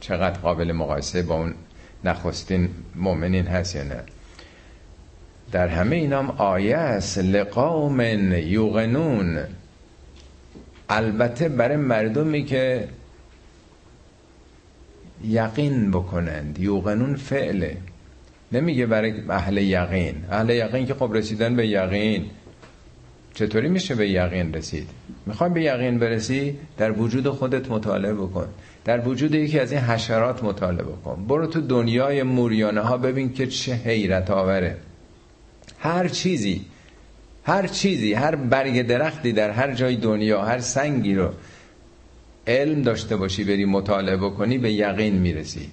چقدر 0.00 0.38
قابل 0.38 0.72
مقایسه 0.72 1.22
با 1.22 1.34
اون 1.34 1.54
نخستین 2.04 2.68
مؤمنین 2.94 3.46
هست 3.46 3.74
یا 3.76 3.82
نه. 3.82 4.00
در 5.52 5.68
همه 5.68 5.96
اینام 5.96 6.30
آیه 6.30 6.76
است 6.76 7.18
لقوم 7.18 8.00
یوغنون 8.32 9.38
البته 10.88 11.48
برای 11.48 11.76
مردمی 11.76 12.44
که 12.44 12.88
یقین 15.24 15.90
بکنند 15.90 16.58
یوغنون 16.60 17.16
فعله. 17.16 17.76
نمیگه 18.54 18.86
برای 18.86 19.14
اهل 19.30 19.58
یقین. 19.58 20.14
اهل 20.30 20.50
یقین 20.50 20.86
که 20.86 20.94
خب 20.94 21.10
رسیدن 21.14 21.56
به 21.56 21.66
یقین. 21.68 22.24
چطوری 23.34 23.68
میشه 23.68 23.94
به 23.94 24.08
یقین 24.08 24.54
رسید؟ 24.54 24.88
می‌خوای 25.26 25.50
به 25.50 25.62
یقین 25.62 25.98
برسی؟ 25.98 26.58
در 26.78 26.92
وجود 26.92 27.28
خودت 27.28 27.70
مطالعه 27.70 28.14
بکن. 28.14 28.48
در 28.84 29.08
وجود 29.08 29.34
یکی 29.34 29.58
از 29.58 29.72
این 29.72 29.80
حشرات 29.80 30.44
مطالعه 30.44 30.84
بکن. 30.84 31.24
برو 31.28 31.46
تو 31.46 31.60
دنیای 31.60 32.22
موریانه 32.22 32.80
ها 32.80 32.96
ببین 32.96 33.32
که 33.32 33.46
چه 33.46 33.72
حیرت 33.72 34.30
آوره. 34.30 34.76
هر 35.78 36.08
چیزی 36.08 36.64
هر 37.44 37.66
چیزی 37.66 38.12
هر 38.12 38.34
برگ 38.36 38.82
درختی 38.82 39.32
در 39.32 39.50
هر 39.50 39.74
جای 39.74 39.96
دنیا 39.96 40.42
هر 40.44 40.58
سنگی 40.58 41.14
رو 41.14 41.30
علم 42.46 42.82
داشته 42.82 43.16
باشی 43.16 43.44
بری 43.44 43.64
مطالعه 43.64 44.16
بکنی 44.16 44.58
به 44.58 44.72
یقین 44.72 45.14
می‌رسی. 45.14 45.70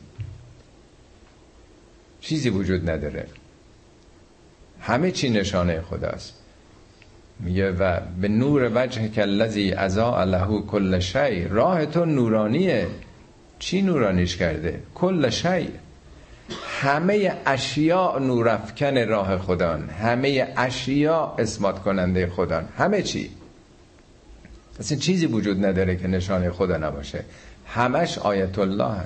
چیزی 2.21 2.49
وجود 2.49 2.89
نداره. 2.89 3.25
همه 4.81 5.11
چی 5.11 5.29
نشانه 5.29 5.81
خداست. 5.81 6.33
میگه 7.39 7.71
و 7.71 7.99
به 8.21 8.27
نور 8.27 8.71
وجه 8.75 9.07
کلذی 9.07 9.71
ازا 9.71 10.23
له 10.23 10.61
کل 10.61 10.99
شی 10.99 11.47
راه 11.47 11.85
تو 11.85 12.05
نورانیه. 12.05 12.87
چی 13.59 13.81
نورانیش 13.81 14.37
کرده؟ 14.37 14.79
کل 14.95 15.29
شی. 15.29 15.67
همه 16.81 17.37
اشیاء 17.45 18.19
نورافکن 18.19 18.97
راه 18.97 19.37
خدان 19.37 19.89
همه 19.89 20.53
اشیاء 20.57 21.35
اسمات 21.37 21.79
کننده 21.79 22.27
خدان 22.27 22.67
همه 22.77 23.01
چی. 23.01 23.29
اصلا 24.79 24.97
چیزی 24.97 25.25
وجود 25.25 25.65
نداره 25.65 25.95
که 25.95 26.07
نشانه 26.07 26.51
خدا 26.51 26.77
نباشه. 26.77 27.23
همش 27.67 28.17
آیت 28.17 28.59
الله 28.59 28.97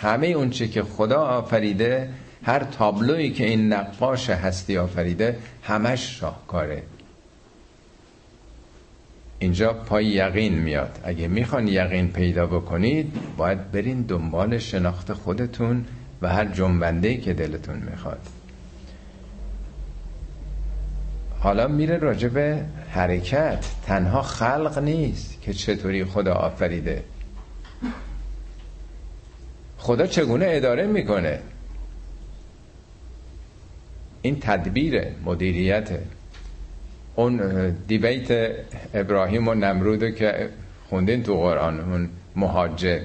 همه 0.00 0.26
اون 0.26 0.50
چی 0.50 0.68
که 0.68 0.82
خدا 0.82 1.20
آفریده 1.20 2.08
هر 2.44 2.64
تابلویی 2.64 3.30
که 3.30 3.46
این 3.46 3.72
نقاش 3.72 4.30
هستی 4.30 4.78
آفریده 4.78 5.38
همش 5.62 6.18
شاهکاره. 6.20 6.82
اینجا 9.38 9.72
پای 9.72 10.06
یقین 10.06 10.54
میاد. 10.54 10.98
اگه 11.04 11.28
می‌خوان 11.28 11.68
یقین 11.68 12.12
پیدا 12.12 12.46
بکنید 12.46 13.12
باید 13.36 13.72
برین 13.72 14.02
دنبال 14.02 14.58
شناخت 14.58 15.12
خودتون 15.12 15.84
و 16.22 16.28
هر 16.28 16.44
جنبنده 16.44 17.16
که 17.16 17.34
دلتون 17.34 17.76
می‌خواد. 17.76 18.20
حالا 21.40 21.68
میره 21.68 21.98
راجع 21.98 22.28
به 22.28 22.64
حرکت. 22.90 23.64
تنها 23.86 24.22
خلق 24.22 24.78
نیست 24.78 25.40
که 25.42 25.54
چطوری 25.54 26.04
خدا 26.04 26.34
آفریده. 26.34 27.04
خدا 29.78 30.06
چگونه 30.06 30.46
اداره 30.48 30.86
می‌کنه؟ 30.86 31.40
این 34.22 34.40
تدبیر 34.40 35.02
مدیریت 35.24 35.90
اون 37.16 37.40
دیبیت 37.88 38.50
ابراهیم 38.94 39.48
و 39.48 39.54
نمرودو 39.54 40.10
که 40.10 40.48
خوندین 40.88 41.22
تو 41.22 41.36
قرآن 41.36 41.80
اون 41.80 42.08
مهاجه 42.36 43.02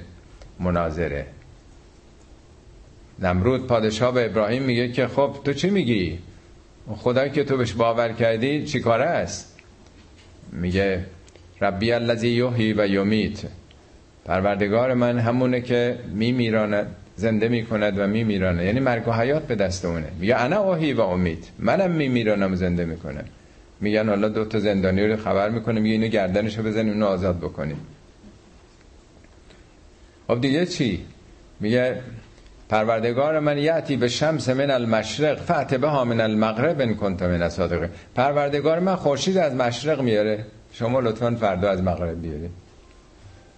مناظره. 0.59 1.25
نمرود 3.19 3.67
پادشاه 3.67 4.13
به 4.13 4.25
ابراهیم 4.25 4.63
میگه 4.63 4.91
که 4.91 5.07
خب 5.07 5.35
تو 5.43 5.53
چی 5.53 5.69
میگی؟ 5.69 6.19
خدا 6.95 7.27
که 7.27 7.43
تو 7.43 7.57
بهش 7.57 7.73
باور 7.73 8.11
کردی 8.11 8.65
چی 8.65 8.79
کاره 8.79 9.05
است؟ 9.05 9.57
میگه 10.51 11.05
ربی 11.61 11.91
الذی 11.91 12.29
یحیی 12.29 12.73
و 12.73 12.87
یمیت. 12.87 13.39
پروردگار 14.25 14.93
من 14.93 15.19
همونه 15.19 15.61
که 15.61 15.99
میمیراند. 16.13 16.95
زنده 17.17 17.47
می‌کند 17.47 17.99
و 17.99 18.07
میمیرانه. 18.07 18.65
یعنی 18.65 18.79
مرگ 18.79 19.07
و 19.07 19.11
حیات 19.11 19.43
به 19.47 19.55
دست 19.55 19.85
اونه. 19.85 20.07
میگه 20.19 20.35
انا 20.35 20.57
اوهی 20.57 20.93
و 20.93 21.01
امید. 21.01 21.47
منم 21.59 21.91
میمیرانم 21.91 22.53
و 22.53 22.55
زنده 22.55 22.85
می‌کنم. 22.85 23.23
میگن 23.81 24.09
حالا 24.09 24.29
دو 24.29 24.45
تا 24.45 24.59
زندانی 24.59 25.07
رو 25.07 25.17
خبر 25.17 25.49
می‌کنه. 25.49 25.79
میگه 25.79 25.93
اینو 25.93 26.07
گردنشو 26.07 26.63
بزنیم 26.63 26.93
اینو 26.93 27.05
آزاد 27.05 27.37
بکنیم. 27.37 27.77
خب 30.27 30.41
دیگه 30.41 30.65
چی؟ 30.65 31.05
میگه 31.59 32.01
پروردگار 32.69 33.39
من 33.39 33.57
یعتی 33.57 33.97
به 33.97 34.07
شمس 34.07 34.49
من 34.49 34.71
المشرق 34.71 35.41
فعت 35.41 35.73
به 35.73 35.87
ها 35.87 36.05
من 36.05 36.21
المغرب 36.21 36.81
ان 36.81 36.95
کنت 36.95 37.23
من 37.23 37.49
صادقه 37.49 37.89
پروردگار 38.15 38.79
من 38.79 38.95
خورشید 38.95 39.37
از 39.37 39.53
مشرق 39.53 40.01
میاره. 40.01 40.45
شما 40.71 40.99
لطفا 40.99 41.35
فردا 41.39 41.69
از 41.69 41.83
مغرب 41.83 42.21
بیارید. 42.21 42.66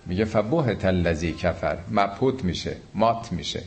میگه 0.10 0.26
فبوه 0.26 0.76
تلذی 0.76 1.34
کفر 1.34 1.78
مبهوت 1.92 2.44
میشه 2.44 2.76
مات 2.94 3.32
میشه. 3.32 3.64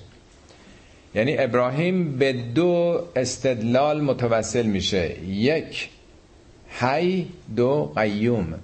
یعنی 1.15 1.39
ابراهیم 1.39 2.19
به 2.19 2.33
دو 2.33 3.03
استدلال 3.17 4.01
متوسل 4.01 4.67
میشه. 4.67 5.25
یک 5.25 5.89
حی 6.81 7.29
دو 7.57 7.93
قیوم. 7.97 8.55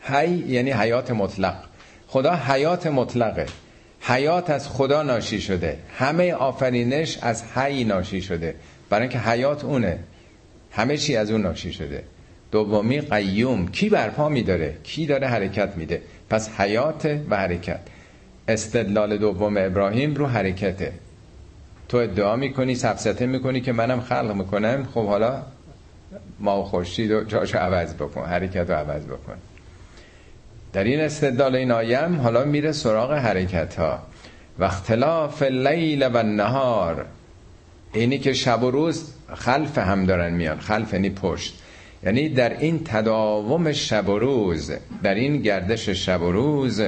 حی 0.00 0.30
یعنی 0.48 0.70
حیات 0.70 1.10
مطلق. 1.10 1.54
خدا 2.08 2.34
حیات 2.34 2.86
مطلقه. 2.86 3.46
حیات 4.00 4.50
از 4.50 4.68
خدا 4.68 5.02
ناشی 5.02 5.40
شده. 5.40 5.78
همه 5.98 6.32
آفرینش 6.32 7.18
از 7.22 7.44
حی 7.56 7.84
ناشی 7.84 8.22
شده. 8.22 8.54
برای 8.90 9.02
اینکه 9.02 9.18
حیات 9.18 9.64
اونه. 9.64 9.98
همه 10.72 10.96
چی 10.96 11.16
از 11.16 11.30
اون 11.30 11.42
ناشی 11.42 11.72
شده. 11.72 12.04
دومی 12.50 13.00
قیوم. 13.00 13.68
کی 13.68 13.88
برپا 13.88 14.28
میداره؟ 14.28 14.76
کی 14.82 15.06
داره 15.06 15.26
حرکت 15.26 15.76
میده؟ 15.76 16.02
پس 16.30 16.50
حیات 16.58 17.20
و 17.30 17.36
حرکت. 17.36 17.80
استدلال 18.48 19.16
دوم 19.16 19.56
ابراهیم 19.56 20.14
رو 20.14 20.26
حرکته. 20.26 20.92
تو 21.88 21.96
ادعا 21.96 22.36
می‌کنی 22.36 22.74
سبسته 22.74 23.26
می‌کنی 23.26 23.60
که 23.60 23.72
منم 23.72 24.00
خلق 24.00 24.34
می‌کنم. 24.34 24.88
خب 24.94 25.06
حالا 25.06 25.42
ما 26.40 26.64
خورشید 26.64 27.10
و 27.10 27.24
جاشو 27.24 27.58
عوض 27.58 27.94
بکن 27.94 28.24
حرکت 28.24 28.70
رو 28.70 28.76
عوض 28.76 29.04
بکن. 29.04 29.34
در 30.72 30.84
این 30.84 31.00
استدلال 31.00 31.56
این 31.56 31.70
آیم 31.70 32.20
حالا 32.20 32.44
میره 32.44 32.72
سراغ 32.72 33.12
حرکت 33.12 33.74
ها 33.74 33.98
و 34.58 34.64
اختلاف 34.64 35.42
لیل 35.42 36.10
و 36.14 36.22
نهار 36.22 37.06
اینی 37.92 38.18
که 38.18 38.32
شب 38.32 38.62
و 38.62 38.70
روز 38.70 39.12
خلف 39.34 39.78
هم 39.78 40.06
دارن 40.06 40.32
میان. 40.32 40.60
خلف 40.60 40.92
یعنی 40.92 41.10
پشت. 41.10 41.59
یعنی 42.04 42.28
در 42.28 42.58
این 42.58 42.80
تداوم 42.84 43.72
شب 43.72 44.08
و 44.08 44.18
روز 44.18 44.72
در 45.02 45.14
این 45.14 45.42
گردش 45.42 45.88
شب 45.88 46.22
و 46.22 46.32
روز 46.32 46.82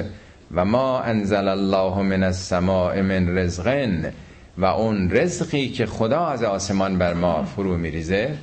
و 0.51 0.65
ما 0.65 0.99
انزل 0.99 1.47
الله 1.47 2.01
من 2.01 2.23
السماء 2.23 3.01
من 3.01 3.37
رزقن 3.37 4.13
و 4.57 4.65
اون 4.65 5.11
رزقی 5.11 5.69
که 5.69 5.85
خدا 5.85 6.25
از 6.25 6.43
آسمان 6.43 6.97
بر 6.97 7.13
ما 7.13 7.43
فرو 7.43 7.77
میریزه 7.77 8.37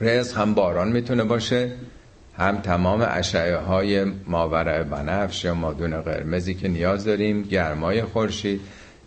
رزق 0.00 0.38
هم 0.38 0.54
باران 0.54 0.92
می‌تونه 0.92 1.24
باشه 1.24 1.72
هم 2.38 2.60
تمام 2.60 3.06
اشعه 3.10 3.56
های 3.56 4.04
ماورع 4.04 4.82
بنفش 4.82 5.44
یا 5.44 5.54
مادون 5.54 6.00
قرمزی 6.00 6.54
که 6.54 6.68
نیاز 6.68 7.04
داریم 7.04 7.42
گرمای 7.42 8.02
خورشید 8.02 8.60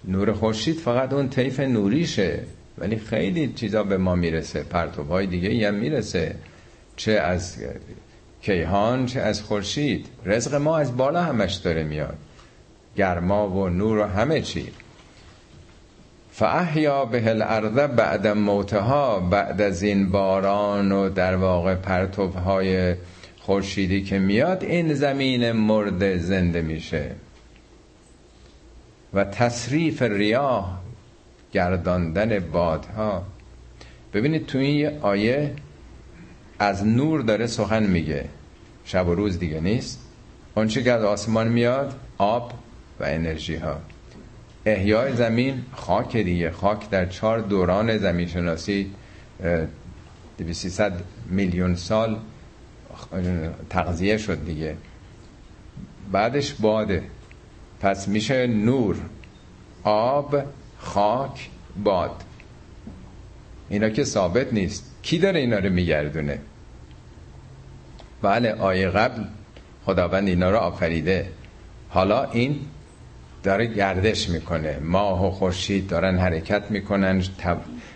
نور 0.07 0.33
خورشید 0.33 0.75
فقط 0.75 1.13
اون 1.13 1.29
طیف 1.29 1.59
نوریشه. 1.59 2.39
ولی 2.77 2.97
خیلی 2.97 3.53
چیزا 3.53 3.83
به 3.83 3.97
ما 3.97 4.15
می‌رسه 4.15 4.63
پرتوب 4.63 5.09
های 5.09 5.27
دیگه 5.27 5.67
هم 5.67 5.73
می‌رسه. 5.73 6.36
چه 6.95 7.12
از 7.12 7.57
کیهان 8.41 9.05
چه 9.05 9.19
از 9.19 9.41
خورشید. 9.41 10.05
رزق 10.25 10.55
ما 10.55 10.77
از 10.77 10.97
بالا 10.97 11.21
همش 11.21 11.53
داره 11.53 11.83
میاد. 11.83 12.17
گرما 12.97 13.49
و 13.49 13.69
نور 13.69 13.97
و 13.97 14.03
همه 14.03 14.41
چی. 14.41 14.67
فاحیا 16.31 17.05
به 17.05 17.29
الارض 17.29 17.89
بعد 17.95 18.27
موتها 18.27 19.19
بعد 19.19 19.62
از 19.62 19.83
این 19.83 20.09
باران 20.09 20.91
و 20.91 21.09
در 21.09 21.36
واقع 21.36 21.75
پرتوب 21.75 22.36
های 22.36 22.95
خورشیدی 23.39 24.03
که 24.03 24.19
میاد 24.19 24.63
این 24.63 24.93
زمین 24.93 25.51
مرد 25.51 26.17
زنده 26.17 26.62
میشه. 26.62 27.12
و 29.13 29.23
تصریف 29.23 30.01
ریاه 30.01 30.81
گرداندن 31.53 32.39
بادها. 32.39 33.23
ببینید 34.13 34.45
تو 34.45 34.57
این 34.57 34.99
آیه 35.01 35.53
از 36.59 36.87
نور 36.87 37.21
داره 37.21 37.47
سخن 37.47 37.83
میگه. 37.83 38.29
شب 38.85 39.07
و 39.07 39.15
روز 39.15 39.39
دیگه 39.39 39.59
نیست. 39.59 39.99
آنچه 40.55 40.83
که 40.83 40.91
از 40.91 41.03
آسمان 41.03 41.47
میاد 41.47 41.99
آب 42.17 42.53
و 42.99 43.03
انرژی 43.03 43.55
ها. 43.55 43.77
احیای 44.65 45.15
زمین 45.15 45.65
خاک 45.71 46.17
دیگه. 46.17 46.51
خاک 46.51 46.89
در 46.89 47.05
چهار 47.05 47.39
دوران 47.39 47.97
زمین 47.97 48.27
شناسی 48.27 48.91
200 50.37 50.81
میلیون 51.29 51.75
سال 51.75 52.17
تغذیه 53.69 54.17
شد 54.17 54.45
دیگه. 54.45 54.75
بعدش 56.11 56.53
باده. 56.53 57.03
پس 57.81 58.07
میشه 58.07 58.47
نور. 58.47 58.95
آب 59.83 60.43
خاک 60.83 61.49
باد. 61.83 62.23
اینا 63.69 63.89
که 63.89 64.03
ثابت 64.03 64.53
نیست. 64.53 64.91
کی 65.01 65.17
داره 65.17 65.39
اینا 65.39 65.57
رو 65.57 65.69
میگردونه؟ 65.69 66.39
بله 68.21 68.53
آیه 68.53 68.89
قبل 68.89 69.23
خداوند 69.85 70.27
اینا 70.27 70.51
رو 70.51 70.57
آفریده. 70.57 71.29
حالا 71.89 72.23
این 72.23 72.59
داره 73.43 73.65
گردش 73.65 74.29
می‌کنه. 74.29 74.79
ماه 74.79 75.27
و 75.27 75.31
خورشید 75.31 75.87
دارن 75.87 76.17
حرکت 76.17 76.71
می‌کنن. 76.71 77.23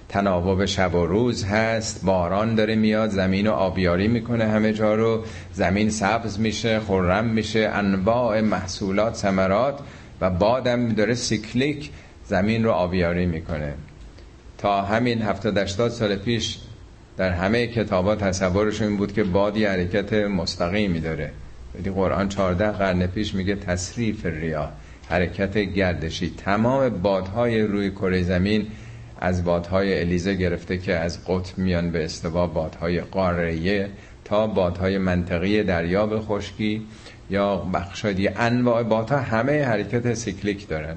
تناوب 0.09 0.65
شب 0.65 0.95
و 0.95 1.05
روز 1.05 1.43
هست. 1.43 2.05
باران 2.05 2.55
داره 2.55 2.75
میاد. 2.75 3.09
زمین 3.09 3.47
رو 3.47 3.53
آبیاری 3.53 4.07
می‌کنه 4.07 4.45
همه 4.47 4.73
جا 4.73 4.95
رو. 4.95 5.23
زمین 5.53 5.89
سبز 5.89 6.39
میشه 6.39 6.79
خرم 6.79 7.25
میشه. 7.25 7.69
انواع 7.73 8.41
محصولات 8.41 9.15
ثمرات 9.15 9.79
و 10.21 10.29
بادم 10.29 10.89
داره 10.89 11.13
سیکلیک 11.13 11.89
زمین 12.27 12.63
رو 12.63 12.71
آبیاری 12.71 13.25
می‌کنه. 13.25 13.73
تا 14.57 14.81
همین 14.81 15.21
70 15.21 15.57
80 15.57 15.91
سال 15.91 16.15
پیش 16.15 16.57
در 17.17 17.31
همه 17.31 17.67
کتابات 17.67 18.23
تصورشون 18.23 18.87
این 18.87 18.97
بود 18.97 19.13
که 19.13 19.23
باد 19.23 19.57
حرکت 19.57 20.13
مستقیمی 20.13 20.99
داره. 20.99 21.31
ولی 21.75 21.89
قرآن 21.89 22.29
14 22.29 22.71
قرن 22.71 23.07
پیش 23.07 23.33
میگه 23.33 23.55
تصریف 23.55 24.25
ریا 24.25 24.69
حرکت 25.09 25.57
گردشی. 25.57 26.33
تمام 26.37 26.89
بادهای 26.89 27.61
روی 27.61 27.91
کره 27.91 28.23
زمین 28.23 28.67
از 29.19 29.43
بادهای 29.43 29.99
الیزه 29.99 30.33
گرفته 30.33 30.77
که 30.77 30.93
از 30.93 31.25
قطب 31.25 31.57
میان 31.57 31.91
به 31.91 32.05
استوا 32.05 32.47
بادهای 32.47 33.01
قاره 33.01 33.89
تا 34.25 34.47
بادهای 34.47 34.97
منطقی 34.97 35.63
دریاب 35.63 36.19
خشکی 36.19 36.81
یا 37.29 37.55
بخشادی 37.55 38.27
انواع 38.27 38.83
بادها 38.83 39.17
همه 39.17 39.63
حرکت 39.63 40.13
سیکلیک 40.13 40.67
دارن. 40.67 40.95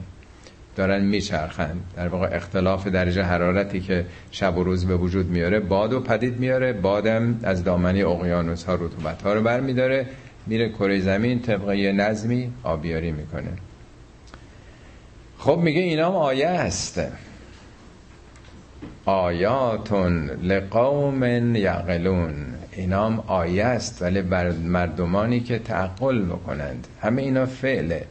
دارن 0.81 1.05
میچرخن. 1.05 1.77
در 1.97 2.09
واقع 2.09 2.29
اختلاف 2.33 2.87
درجه 2.87 3.23
حرارتی 3.23 3.81
که 3.81 4.07
شب 4.31 4.57
و 4.57 4.65
روز 4.65 4.87
به 4.87 4.97
وجود 4.97 5.31
میاره 5.31 5.61
باد 5.61 5.93
و 5.93 6.01
پدید 6.01 6.39
میاره. 6.39 6.73
بادم 6.73 7.41
از 7.43 7.65
دامنی 7.65 8.03
اقیانوس 8.03 8.65
ها 8.65 8.75
رطوبت 8.75 9.23
ها 9.23 9.35
رو 9.35 9.43
برمیداره. 9.43 10.07
میره 10.47 10.69
کره 10.69 11.01
زمین 11.01 11.43
طبق 11.43 11.73
یه 11.73 11.93
نظمی 11.93 12.53
آبیاری 12.63 13.13
می‌کنه. 13.13 13.51
خب 15.39 15.59
میگه 15.59 15.81
اینام 15.81 16.15
آیه 16.17 16.49
است. 16.49 17.01
آیاتون 19.05 20.31
لقوم 20.31 21.57
یعقلون. 21.57 22.35
اینام 22.73 23.25
آیه 23.27 23.65
است 23.65 24.03
ولی 24.03 24.23
بر 24.23 24.53
مردمانی 24.53 25.41
که 25.41 25.59
تعقل 25.59 26.19
می‌کنند 26.19 26.87
همه 27.03 27.23
اینا 27.23 27.47
فعله. 27.47 28.05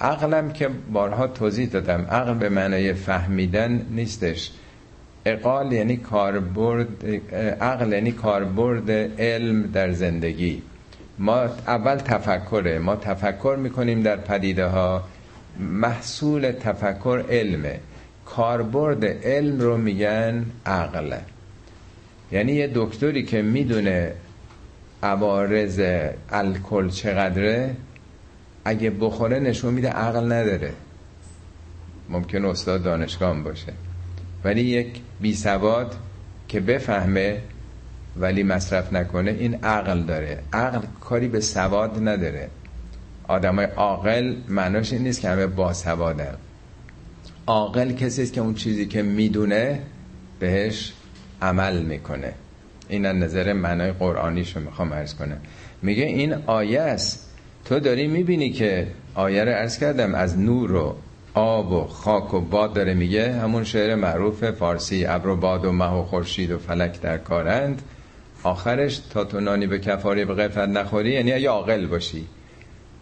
عقلم 0.00 0.52
که 0.52 0.68
بارها 0.92 1.26
توضیح 1.26 1.68
دادم. 1.68 2.06
عقل 2.10 2.34
به 2.34 2.48
معنای 2.48 2.92
فهمیدن 2.92 3.86
نیستش. 3.90 4.50
اقال 5.26 5.72
یعنی 5.72 5.96
کاربرد 5.96 7.06
عقل 7.60 7.92
یعنی 7.92 8.12
کاربرد 8.12 8.90
علم 9.20 9.62
در 9.62 9.92
زندگی. 9.92 10.62
ما 11.18 11.40
اول 11.66 11.96
تفکره. 11.96 12.78
ما 12.78 12.96
تفکر 12.96 13.56
می‌کنیم 13.60 14.02
در 14.02 14.16
پدیده 14.16 14.66
ها 14.66 15.04
محصول 15.58 16.52
تفکر 16.52 17.24
علمه. 17.30 17.80
کاربرد 18.26 19.04
علم 19.04 19.60
رو 19.60 19.76
میگن 19.76 20.46
عقل. 20.66 21.16
یعنی 22.32 22.52
یه 22.52 22.70
دکتری 22.74 23.22
که 23.22 23.42
می‌دونه 23.42 24.12
عوارض 25.02 25.80
الکل 26.30 26.88
چقدره 26.88 27.74
اگه 28.68 28.90
بخوره 28.90 29.40
نشون 29.40 29.74
میده 29.74 29.88
عقل 29.88 30.32
نداره. 30.32 30.72
ممکن 32.08 32.44
استاد 32.44 32.82
دانشگاه 32.82 33.42
باشه. 33.42 33.72
ولی 34.44 34.60
یک 34.60 35.00
بی 35.20 35.34
سواد 35.34 35.96
که 36.48 36.60
بفهمه 36.60 37.40
ولی 38.16 38.42
مصرف 38.42 38.92
نکنه 38.92 39.30
این 39.30 39.54
عقل 39.54 40.02
داره. 40.02 40.38
عقل 40.52 40.80
کاری 41.00 41.28
به 41.28 41.40
سواد 41.40 42.08
نداره. 42.08 42.48
آدمای 43.28 43.66
عاقل 43.66 44.34
معناش 44.48 44.92
این 44.92 45.02
نیست 45.02 45.20
که 45.20 45.28
همه 45.28 45.46
باسوادن 45.46 46.34
عاقل 47.46 47.92
کسی 47.92 48.22
است 48.22 48.32
که 48.32 48.40
اون 48.40 48.54
چیزی 48.54 48.86
که 48.86 49.02
می‌دونه 49.02 49.82
بهش 50.40 50.92
عمل 51.42 51.82
می‌کنه. 51.82 52.32
این 52.88 53.06
نظر 53.06 53.52
معنای 53.52 53.92
قرآنیشو 53.92 54.60
می‌خوام 54.60 54.92
عرض 54.92 55.14
کنم. 55.14 55.38
میگه 55.82 56.04
این 56.04 56.34
آیه 56.34 56.80
است 56.80 57.27
تو 57.68 57.80
داری 57.80 58.06
می‌بینی 58.06 58.50
که 58.50 58.86
آیه 59.14 59.44
رو 59.44 59.50
عرض 59.50 59.78
کردم 59.78 60.14
از 60.14 60.38
نور 60.38 60.72
و 60.72 60.96
آب 61.34 61.72
و 61.72 61.84
خاک 61.84 62.34
و 62.34 62.40
باد 62.40 62.72
داره 62.72 62.94
میگه. 62.94 63.32
همون 63.32 63.64
شعر 63.64 63.94
معروف 63.94 64.50
فارسی 64.50 65.06
ابر 65.06 65.28
و 65.28 65.36
باد 65.36 65.64
و 65.64 65.72
مه 65.72 65.92
و 65.92 66.02
خورشید 66.02 66.50
و 66.50 66.58
فلک 66.58 67.00
در 67.00 67.18
کارند. 67.18 67.82
آخرش 68.42 68.98
تا 68.98 69.24
تو 69.24 69.40
نانی 69.40 69.66
به 69.66 69.78
کفاری 69.78 70.24
به 70.24 70.34
غفلت 70.34 70.68
نخوری 70.68 71.12
یعنی 71.12 71.32
اگه 71.32 71.48
عاقل 71.48 71.86
باشی. 71.86 72.26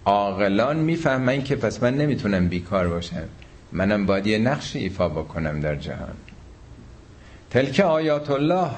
عاقلان 0.05 0.77
می‌فهمن 0.77 1.43
که 1.43 1.57
پس 1.57 1.83
من 1.83 1.95
نمی‌تونم 1.95 2.49
بیکار 2.49 2.89
باشم. 2.89 3.29
منم 3.73 4.07
باید 4.07 4.27
یه 4.27 4.39
نقش 4.39 4.77
ایفا 4.77 5.09
بکنم 5.09 5.61
در 5.61 5.77
جهان. 5.77 6.15
تلک 7.51 7.81
آیات 7.81 8.31
الله 8.31 8.71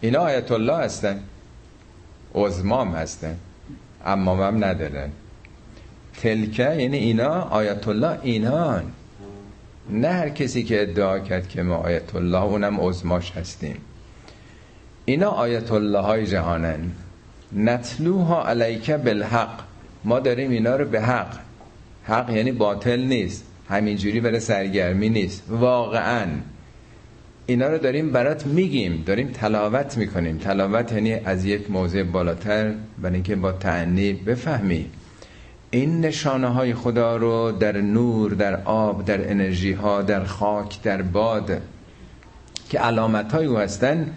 اینا 0.00 0.18
آیات 0.18 0.52
الله 0.52 0.76
هستن. 0.76 1.20
عزمام 2.34 2.94
هستن. 2.94 3.36
اما 4.06 4.46
هم 4.46 4.64
ندارن 4.64 5.10
تلکه 6.20 6.74
یعنی 6.74 6.96
اینا 6.96 7.40
آیت 7.40 7.88
الله 7.88 8.18
اینان. 8.22 8.84
نه 9.90 10.08
هر 10.08 10.28
کسی 10.28 10.62
که 10.62 10.82
ادعا 10.82 11.18
کرد 11.18 11.48
که 11.48 11.62
ما 11.62 11.76
آیت 11.76 12.14
الله 12.14 12.42
اونم 12.42 12.80
عزماش 12.80 13.30
هستیم. 13.30 13.76
اینا 15.04 15.28
آیت 15.28 15.72
الله 15.72 15.98
های 15.98 16.26
جهانن. 16.26 16.80
نتلوها 17.52 18.44
علیکه 18.48 18.96
بالحق. 18.96 19.60
ما 20.04 20.20
داریم 20.20 20.50
اینا 20.50 20.76
رو 20.76 20.84
به 20.84 21.00
حق. 21.00 21.38
حق 22.04 22.30
یعنی 22.30 22.52
باطل 22.52 23.00
نیست. 23.00 23.44
همینجوری 23.68 24.20
برای 24.20 24.40
سرگرمی 24.40 25.08
نیست. 25.08 25.42
واقعا. 25.48 26.26
اینا 27.46 27.68
رو 27.68 27.78
داریم 27.78 28.12
برات 28.12 28.46
میگیم 28.46 29.02
داریم 29.06 29.28
تلاوت 29.28 29.96
می‌کنیم. 29.96 30.38
تلاوت 30.38 30.92
یعنی 30.92 31.12
از 31.14 31.44
یک 31.44 31.70
موضع 31.70 32.02
بالاتر 32.02 32.74
برای 32.98 33.14
اینکه 33.14 33.36
با 33.36 33.52
تعنی 33.52 34.12
بفهمی. 34.12 34.90
این 35.70 36.00
نشانه 36.00 36.48
های 36.48 36.74
خدا 36.74 37.16
رو 37.16 37.52
در 37.52 37.80
نور 37.80 38.30
در 38.30 38.62
آب 38.64 39.04
در 39.04 39.30
انرژی 39.30 39.72
ها 39.72 40.02
در 40.02 40.24
خاک 40.24 40.82
در 40.82 41.02
باد 41.02 41.62
که 42.68 42.78
علامت 42.78 43.32
های 43.32 43.46
او 43.46 43.58
هستن 43.58 44.10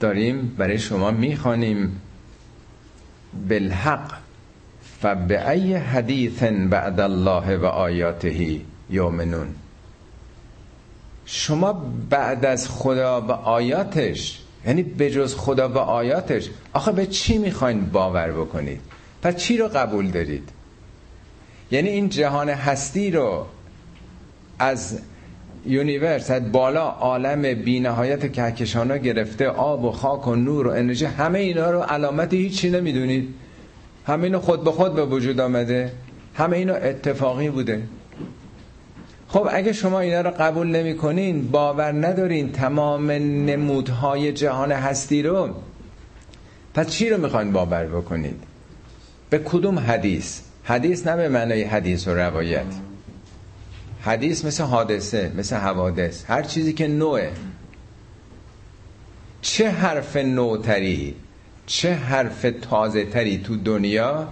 داریم 0.00 0.54
برای 0.58 0.78
شما 0.78 1.10
می‌خوانیم. 1.10 2.00
بالحق 3.48 4.12
فبأی 5.00 5.74
حدیث 5.74 6.42
بعد 6.42 7.00
الله 7.00 7.56
و 7.56 7.64
آیاته 7.64 8.60
یومنون 8.90 9.46
شما 11.26 11.72
بعد 12.10 12.44
از 12.44 12.68
خدا 12.68 13.20
و 13.20 13.30
آیاتش 13.30 14.40
یعنی 14.66 14.82
بجز 14.82 15.34
خدا 15.34 15.68
و 15.68 15.78
آیاتش 15.78 16.50
آخه 16.72 16.92
به 16.92 17.06
چی 17.06 17.38
می‌خواین 17.38 17.86
باور 17.86 18.32
بکنید؟ 18.32 18.80
پس 19.22 19.36
چی 19.36 19.56
رو 19.56 19.68
قبول 19.68 20.10
دارید؟ 20.10 20.48
یعنی 21.70 21.88
این 21.88 22.08
جهان 22.08 22.48
هستی 22.48 23.10
رو 23.10 23.46
از 24.58 24.98
universe 25.66 26.30
از 26.30 26.52
بالا 26.52 26.88
عالم 26.88 27.54
بینهایت 27.54 28.32
کهکشان 28.32 28.98
گرفته 28.98 29.48
آب 29.48 29.84
و 29.84 29.92
خاک 29.92 30.28
و 30.28 30.34
نور 30.34 30.66
و 30.66 30.70
انرژی 30.70 31.04
همه 31.04 31.38
اینا 31.38 31.70
رو 31.70 31.80
علامت 31.80 32.34
هیچی 32.34 32.70
نمی‌دونید. 32.70 33.34
همه 34.06 34.24
اینو 34.24 34.40
خود 34.40 34.64
به 34.64 34.70
خود 34.70 34.94
به 34.94 35.04
وجود 35.04 35.40
آمده. 35.40 35.92
همه 36.34 36.56
اینو 36.56 36.74
اتفاقی 36.82 37.50
بوده. 37.50 37.82
خب 39.28 39.48
اگه 39.50 39.72
شما 39.72 40.00
اینا 40.00 40.20
رو 40.20 40.30
قبول 40.30 40.66
نمی 40.66 40.96
کنین 40.96 41.48
باور 41.48 41.92
ندارین 41.92 42.52
تمام 42.52 43.10
نمودهای 43.10 44.32
جهان 44.32 44.72
هستی 44.72 45.22
رو. 45.22 45.54
پس 46.74 46.90
چی 46.90 47.10
رو 47.10 47.20
می‌خواین 47.20 47.52
باور 47.52 47.86
بکنید؟ 47.86 48.42
به 49.30 49.38
کدوم 49.38 49.78
حدیث؟ 49.78 50.40
حدیث 50.64 51.06
نه 51.06 51.16
به 51.16 51.28
معنای 51.28 51.62
حدیث 51.62 52.08
و 52.08 52.14
روایت. 52.14 52.66
حدیث 54.00 54.44
مثل 54.44 54.64
حادثه 54.64 55.32
مثل 55.36 55.56
حوادث. 55.56 56.24
هر 56.28 56.42
چیزی 56.42 56.72
که 56.72 56.88
نوعه. 56.88 57.32
چه 59.40 59.70
حرف 59.70 60.16
نوتری 60.16 61.14
چه 61.66 61.94
حرف 61.94 62.46
تازه 62.70 63.04
تری 63.04 63.38
تو 63.38 63.56
دنیا 63.56 64.28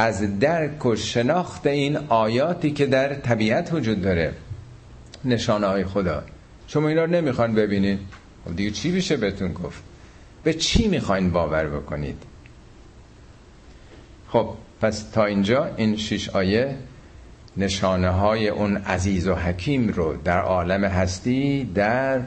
از 0.00 0.38
درک 0.38 0.86
و 0.86 0.96
شناخت 0.96 1.66
این 1.66 1.96
آیاتی 1.96 2.70
که 2.70 2.86
در 2.86 3.14
طبیعت 3.14 3.72
وجود 3.72 4.02
داره. 4.02 4.32
نشانه 5.24 5.66
های 5.66 5.84
خدا. 5.84 6.22
شما 6.66 6.88
اینا 6.88 7.04
رو 7.04 7.10
نمی‌خوان 7.10 7.54
ببینید 7.54 7.98
خب 8.44 8.56
دیگه 8.56 8.70
چی 8.70 8.92
بشه 8.92 9.16
بهتون 9.16 9.52
گفت؟ 9.52 9.82
به 10.44 10.54
چی 10.54 10.88
می‌خواین 10.88 11.30
باور 11.30 11.66
بکنید؟ 11.66 12.22
خب 14.28 14.48
پس 14.80 15.02
تا 15.02 15.24
اینجا 15.24 15.70
این 15.76 15.96
شش 15.96 16.28
آیه 16.28 16.76
نشانه 17.56 18.10
های 18.10 18.48
اون 18.48 18.76
عزیز 18.76 19.28
و 19.28 19.34
حکیم 19.34 19.88
رو 19.88 20.16
در 20.24 20.40
عالم 20.40 20.84
هستی 20.84 21.64
در 21.74 22.20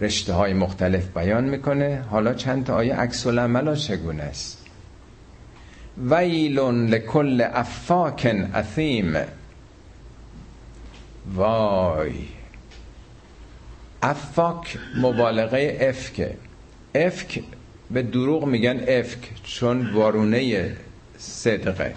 رشته 0.00 0.32
های 0.32 0.52
مختلف 0.52 1.16
بیان 1.16 1.44
می‌کنه. 1.44 2.04
حالا 2.10 2.34
چند 2.34 2.64
تا 2.64 2.74
آیه 2.74 2.94
عکس 2.94 3.26
العمل 3.26 3.74
چگونه 3.74 4.22
است؟ 4.22 4.57
ویل 6.06 6.58
لکل 6.58 7.40
افاک 7.52 8.26
اثیم. 8.54 9.16
وای. 11.34 12.12
افاک 14.02 14.78
مبالغه 14.96 15.78
افک 15.80 16.30
افک 16.94 17.42
به 17.90 18.02
دروغ 18.02 18.44
میگن 18.44 18.80
افک 18.88 19.18
چون 19.44 19.90
وارونه 19.94 20.76
صدقه. 21.18 21.94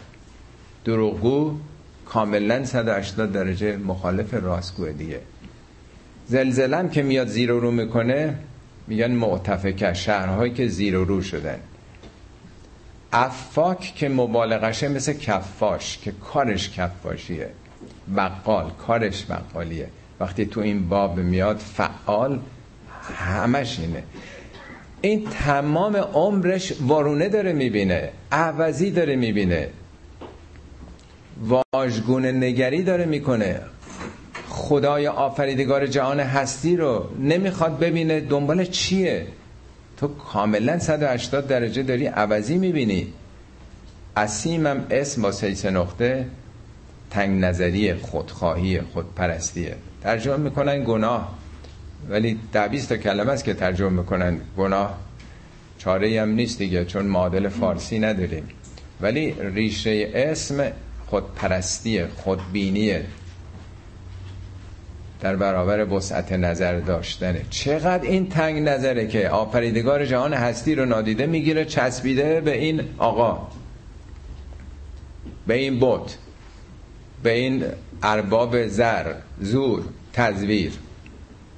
دروغگو 0.86 1.58
کاملا 2.06 2.66
180 2.66 3.32
درجه 3.32 3.78
مخالف 3.78 4.34
راستگوه 4.34 4.92
دیگه. 4.92 5.20
زلزلم 6.28 6.90
که 6.90 7.04
میاد 7.04 7.28
زیر 7.28 7.50
رو 7.50 7.72
می‌کنه 7.72 8.36
میگن 8.88 9.12
معتفکه. 9.12 9.94
شهرهایی 9.94 10.54
که 10.54 10.68
زیر 10.68 10.94
رو 10.94 11.22
شدن. 11.22 11.60
افاک 13.14 13.96
که 13.96 14.10
مبالغشه 14.10 14.88
مثل 14.88 15.14
کفاش 15.14 15.98
که 15.98 16.12
کارش 16.12 16.70
کفاشیه. 16.70 17.50
بقال 18.18 18.72
کارش 18.88 19.26
بقالیه. 19.30 19.88
وقتی 20.20 20.46
تو 20.46 20.62
این 20.62 20.90
باب 20.90 21.18
میاد 21.18 21.58
فعال 21.58 22.40
همش 23.16 23.80
اینه. 23.80 24.04
این 25.02 25.28
تمام 25.30 25.96
عمرش 25.96 26.74
وارونه 26.82 27.30
داره 27.30 27.54
می‌بینه 27.54 28.10
عوضی 28.32 28.92
داره 28.92 29.16
می‌بینه. 29.16 29.70
واژگونه 31.74 32.32
نگری 32.32 32.84
داره 32.84 33.06
می‌کنه. 33.06 33.62
خدای 34.50 35.08
آفریدگار 35.08 35.88
جهان 35.88 36.20
هستی 36.20 36.76
رو 36.76 37.10
نمی‌خواد 37.20 37.80
ببینه 37.80 38.20
دنبال 38.20 38.66
چیه؟ 38.66 39.28
تو 40.02 40.08
کاملا 40.08 40.80
180 40.80 41.48
درجه 41.48 41.84
داری 41.84 42.06
عوضی 42.06 42.58
می‌بینی. 42.58 43.08
اسیمم 44.18 44.86
اسم 44.90 45.22
با 45.22 45.32
سیس 45.32 45.66
نقطه 45.66 46.26
تنگ 47.10 47.44
نظری 47.44 47.94
خودخواهی 47.94 48.82
خودپرستیه 48.82 49.76
ترجمه 50.04 50.38
می‌کنن 50.38 50.84
گناه. 50.84 51.38
ولی 52.10 52.40
ده 52.54 52.82
تا 52.82 52.98
کلمه 52.98 53.32
است 53.32 53.44
که 53.44 53.54
ترجمه 53.54 53.90
می‌کنن. 53.90 54.38
گناه 54.58 54.98
چاره 55.78 56.22
هم 56.22 56.30
نیست 56.30 56.58
دیگه 56.58 56.86
چون 56.86 57.06
معادل 57.06 57.50
فارسی 57.50 58.00
نداریم. 58.00 58.44
ولی 59.02 59.36
ریشه 59.40 60.12
اسم 60.14 60.72
خودپرستیه 61.08 62.08
خودبینیه. 62.16 63.06
در 65.22 65.36
برابر 65.36 65.94
وسعت 65.94 66.32
نظر 66.32 66.80
داشتنه. 66.80 67.42
چقدر 67.50 68.04
این 68.04 68.30
تنگ 68.30 68.64
نظره 68.64 69.08
که 69.08 69.30
آفریدگار 69.30 70.06
جهان 70.06 70.34
هستی 70.34 70.76
رو 70.76 70.86
نادیده 70.86 71.26
می‌گیره 71.26 71.66
چسبیده 71.66 72.42
به 72.42 72.58
این 72.58 72.82
آقا 72.98 73.48
به 75.48 75.54
این 75.54 75.80
بوت 75.80 76.18
به 77.24 77.32
این 77.32 77.64
ارباب 78.04 78.68
زر 78.68 79.14
زور 79.42 79.84
تزویر. 80.14 80.72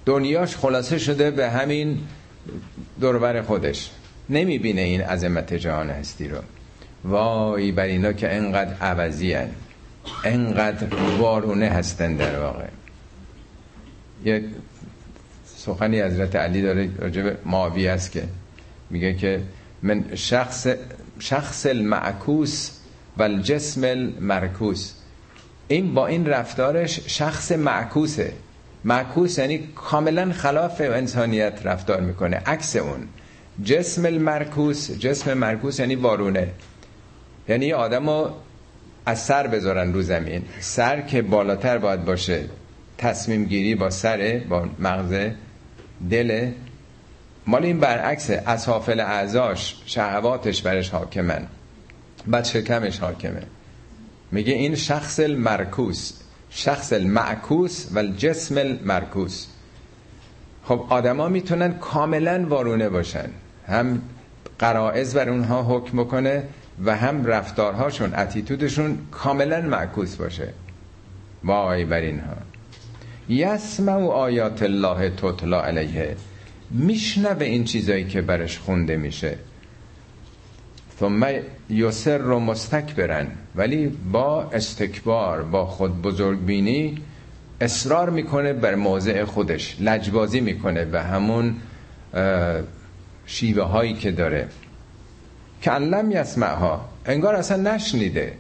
دنیاش 0.05 0.55
خلاصه 0.55 0.97
شده 0.97 1.31
به 1.31 1.49
همین 1.49 1.99
دوربر 3.01 3.41
خودش. 3.41 3.89
نمی‌بینه 4.29 4.81
این 4.81 5.01
عظمت 5.01 5.53
جهان 5.53 5.89
هستی 5.89 6.27
رو. 6.27 6.37
وای 7.03 7.71
بر 7.71 7.83
اینا 7.83 8.13
که 8.13 8.35
انقدر 8.35 8.73
عوضی 8.81 9.33
هن. 9.33 9.49
انقدر 10.23 10.87
وارونه 11.17 11.69
هستن 11.69 12.15
در 12.15 12.39
واقع. 12.39 12.65
یه 14.25 14.43
سخنی 15.45 16.01
حضرت 16.01 16.35
علی 16.35 16.61
داره 16.61 16.89
راجب 16.99 17.37
معاویه 17.45 17.91
است 17.91 18.11
که 18.11 18.23
میگه 18.89 19.13
که 19.13 19.41
من 19.83 20.15
شخص 20.15 20.67
شخص 21.19 21.65
المعکوس 21.65 22.71
و 23.17 23.23
الجسم 23.23 23.83
المرکوس. 23.83 24.93
این 25.67 25.93
با 25.93 26.07
این 26.07 26.25
رفتارش 26.25 26.99
شخص 27.07 27.51
معکوسه. 27.51 28.33
معکوس 28.83 29.37
یعنی 29.37 29.69
کاملا 29.75 30.31
خلاف 30.31 30.81
انسانیت 30.81 31.59
رفتار 31.63 32.01
می‌کنه. 32.01 32.37
عکس 32.45 32.75
اون. 32.75 33.07
جسم 33.63 34.05
المرکوس 34.05 34.91
جسم 34.91 35.33
مرکوس 35.33 35.79
یعنی 35.79 35.95
وارونه. 35.95 36.47
یعنی 37.49 37.73
آدم 37.73 38.09
رو 38.09 38.29
از 39.05 39.19
سر 39.19 39.47
بذارن 39.47 39.93
رو 39.93 40.01
زمین. 40.01 40.43
سر 40.59 41.01
که 41.01 41.21
بالاتر 41.21 41.77
باید 41.77 42.05
باشه. 42.05 42.43
تصمیم 42.97 43.45
گیری 43.45 43.75
با 43.75 43.89
سر 43.89 44.41
با 44.49 44.65
مغز 44.79 45.31
دل. 46.09 46.51
مال 47.47 47.63
این 47.63 47.79
برعکسه 47.79 48.43
اسافل 48.47 48.99
اعضاش 48.99 49.75
شهواتش 49.85 50.61
برش 50.61 50.89
حاکمن. 50.89 51.47
بعد 52.27 52.45
شکمش 52.45 52.99
حاکمه. 52.99 53.43
میگه 54.31 54.53
این 54.53 54.75
شخص 54.75 55.19
المرکوس 55.19 56.13
شخص 56.49 56.93
المعکوس 56.93 57.87
و 57.91 57.99
الجسم 57.99 58.57
المرکوس. 58.57 59.47
خب 60.63 60.85
آدما 60.89 61.29
می‌تونن 61.29 61.73
کاملا 61.73 62.45
وارونه 62.49 62.89
باشن. 62.89 63.29
هم 63.67 64.01
قرائز 64.59 65.13
بر 65.13 65.29
اونها 65.29 65.63
حکم 65.63 65.97
بکنه 65.97 66.43
و 66.85 66.95
هم 66.97 67.25
رفتارهاشون 67.25 68.15
اتیتودشون 68.15 68.97
کاملا 69.11 69.61
معکوس 69.61 70.15
باشه. 70.15 70.49
وای 71.43 71.85
بر 71.85 72.01
اینها. 72.01 72.52
یسمع 73.29 74.07
آیات 74.07 74.63
الله 74.63 75.09
تطلا 75.09 75.61
علیه. 75.61 76.15
میشنوه 76.71 77.45
این 77.45 77.63
چیزایی 77.63 78.07
که 78.07 78.21
برش 78.21 78.59
خونده 78.59 78.97
میشه. 78.97 79.37
ثم 80.99 81.27
یسر 81.69 82.17
رو 82.17 82.39
مستکبرن. 82.39 83.27
ولی 83.55 83.87
با 83.87 84.43
استکبار 84.43 85.43
با 85.43 85.65
خود 85.65 86.01
بزرگبینی 86.01 87.01
اصرار 87.61 88.09
می‌کنه 88.09 88.53
بر 88.53 88.75
موضع 88.75 89.23
خودش. 89.23 89.77
لجبازی 89.79 90.41
می‌کنه 90.41 90.85
به 90.85 91.01
همون 91.01 91.55
شیوه 93.25 93.63
هایی 93.63 93.93
که 93.93 94.11
داره. 94.11 94.47
که 95.61 95.71
علم 95.71 96.11
یسمعها. 96.11 96.89
انگار 97.05 97.35
اصلا 97.35 97.75
نشنیده. 97.75 98.33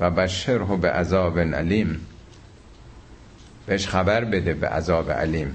و 0.00 0.10
بشره 0.10 0.76
به 0.76 0.90
عذاب 0.90 1.38
علیم. 1.38 2.00
بهش 3.68 3.86
خبر 3.86 4.24
بده 4.24 4.54
به 4.54 4.68
عذاب 4.68 5.10
علیم. 5.10 5.54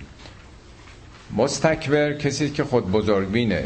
مستکبر 1.37 2.13
کسی 2.13 2.49
که 2.49 2.63
خود 2.63 2.91
بزرگبینه. 2.91 3.63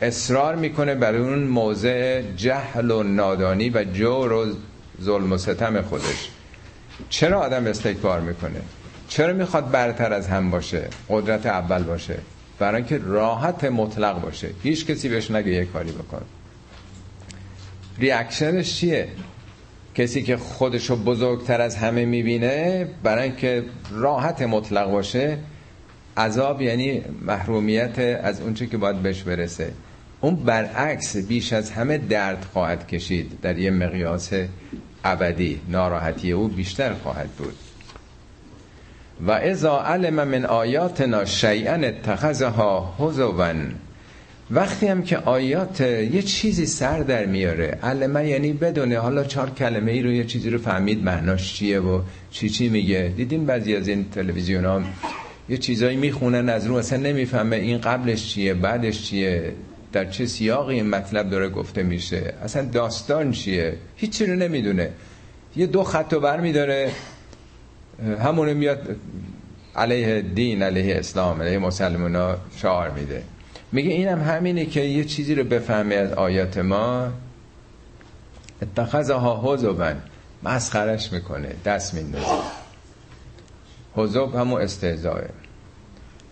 اصرار 0.00 0.56
می‌کنه 0.56 0.94
بر 0.94 1.14
اون 1.14 1.38
موضع 1.38 2.22
جهل 2.36 2.90
و 2.90 3.02
نادانی 3.02 3.70
و 3.70 3.84
جور 3.84 4.32
و 4.32 4.46
ظلم 5.02 5.32
و 5.32 5.38
ستم 5.38 5.82
خودش. 5.82 6.28
چرا 7.08 7.40
آدم 7.40 7.66
استکبار 7.66 8.20
می‌کنه؟ 8.20 8.60
چرا 9.08 9.32
می‌خواد 9.32 9.70
برتر 9.70 10.12
از 10.12 10.28
هم 10.28 10.50
باشه 10.50 10.88
قدرت 11.08 11.46
اول 11.46 11.82
باشه؟ 11.82 12.18
برای 12.58 12.76
اینکه 12.76 12.98
راحت 12.98 13.64
مطلق 13.64 14.20
باشه. 14.20 14.50
هیچ 14.62 14.86
کسی 14.86 15.08
بهش 15.08 15.30
نگه 15.30 15.50
یه 15.50 15.64
کاری 15.64 15.92
بکن. 15.92 16.22
ریاکشنش 17.98 18.74
چیه؟ 18.74 19.08
کسی 19.94 20.22
که 20.22 20.36
خودشو 20.36 20.96
بزرگتر 20.96 21.60
از 21.60 21.76
همه 21.76 22.04
می‌بینه 22.04 22.88
برای 23.02 23.22
اینکه 23.22 23.64
راحت 23.90 24.42
مطلق 24.42 24.90
باشه 24.90 25.38
عذاب 26.16 26.62
یعنی 26.62 27.02
محرومیت 27.22 27.98
از 27.98 28.40
اونچه 28.40 28.66
که 28.66 28.76
باید 28.76 28.96
بهش 28.96 29.22
برسه. 29.22 29.72
اون 30.20 30.36
برعکس 30.36 31.16
بیش 31.16 31.52
از 31.52 31.70
همه 31.70 31.98
درد 31.98 32.46
خواهد 32.52 32.86
کشید. 32.88 33.38
در 33.42 33.58
یه 33.58 33.70
مقیاس 33.70 34.30
ابدی 35.04 35.60
ناراحتی 35.68 36.32
او 36.32 36.48
بیشتر 36.48 36.92
خواهد 36.94 37.28
بود. 37.28 37.54
و 39.26 39.30
ازا 39.30 39.82
علم 39.82 40.14
من 40.14 40.44
آیاتنا 40.44 41.24
شیئا 41.24 41.74
اتخذها 41.74 42.94
هزوا 42.98 43.54
وقتی 44.54 44.86
هم 44.86 45.02
که 45.02 45.16
آیات 45.16 45.80
یه 45.80 46.22
چیزی 46.22 46.66
سر 46.66 46.98
در 46.98 47.26
میاره. 47.26 47.78
علمه 47.82 48.28
یعنی 48.28 48.52
بدونه 48.52 48.98
حالا 48.98 49.24
چهار 49.24 49.50
کلمه 49.50 49.92
ای 49.92 50.02
رو 50.02 50.12
یه 50.12 50.24
چیزی 50.24 50.50
رو 50.50 50.58
فهمید 50.58 51.04
معناش 51.04 51.54
چیه 51.54 51.80
و 51.80 52.00
چی 52.30 52.48
چی 52.48 52.68
میگه. 52.68 53.12
دیدین 53.16 53.46
بعضی 53.46 53.76
از 53.76 53.88
این 53.88 54.06
تلویزیون 54.10 54.64
ها 54.64 54.82
یه 55.48 55.56
چیزایی 55.56 55.96
می‌خونن 55.96 56.48
از 56.48 56.66
رو 56.66 56.74
اصلا 56.74 56.98
نمی‌فهمه 56.98 57.56
این 57.56 57.78
قبلش 57.78 58.34
چیه 58.34 58.54
بعدش 58.54 59.02
چیه 59.02 59.52
در 59.92 60.04
چه 60.04 60.26
سیاقی 60.26 60.74
این 60.74 60.90
مطلب 60.90 61.30
داره 61.30 61.48
گفته 61.48 61.82
میشه. 61.82 62.34
اصلا 62.44 62.64
داستان 62.64 63.30
چیه؟ 63.30 63.76
هیچی 63.96 64.26
رو 64.26 64.34
نمی‌دونه. 64.34 64.90
یه 65.56 65.66
دو 65.66 65.82
خط 65.82 66.14
بر 66.14 66.40
میداره 66.40 66.90
همونه 68.24 68.54
میاد 68.54 68.96
علیه 69.76 70.22
دین 70.22 70.62
علیه 70.62 70.96
اسلام 70.96 71.42
علیه 71.42 71.58
مسلمان 71.58 72.16
ها 72.16 72.36
شعار 72.56 72.90
میده. 72.90 73.22
میگه 73.72 73.90
اینم 73.90 74.22
همینه 74.22 74.66
که 74.66 74.80
یه 74.80 75.04
چیزی 75.04 75.34
رو 75.34 75.44
بفهمه 75.44 75.94
از 75.94 76.12
آیات 76.12 76.58
ما. 76.58 77.08
اتخذها 78.62 79.40
حضبن 79.44 80.02
مسخرش 80.42 81.12
می‌کنه. 81.12 81.54
دست 81.64 81.94
میندازه. 81.94 82.26
حضب 83.94 84.34
همون 84.34 84.62
استهزائه 84.62 85.28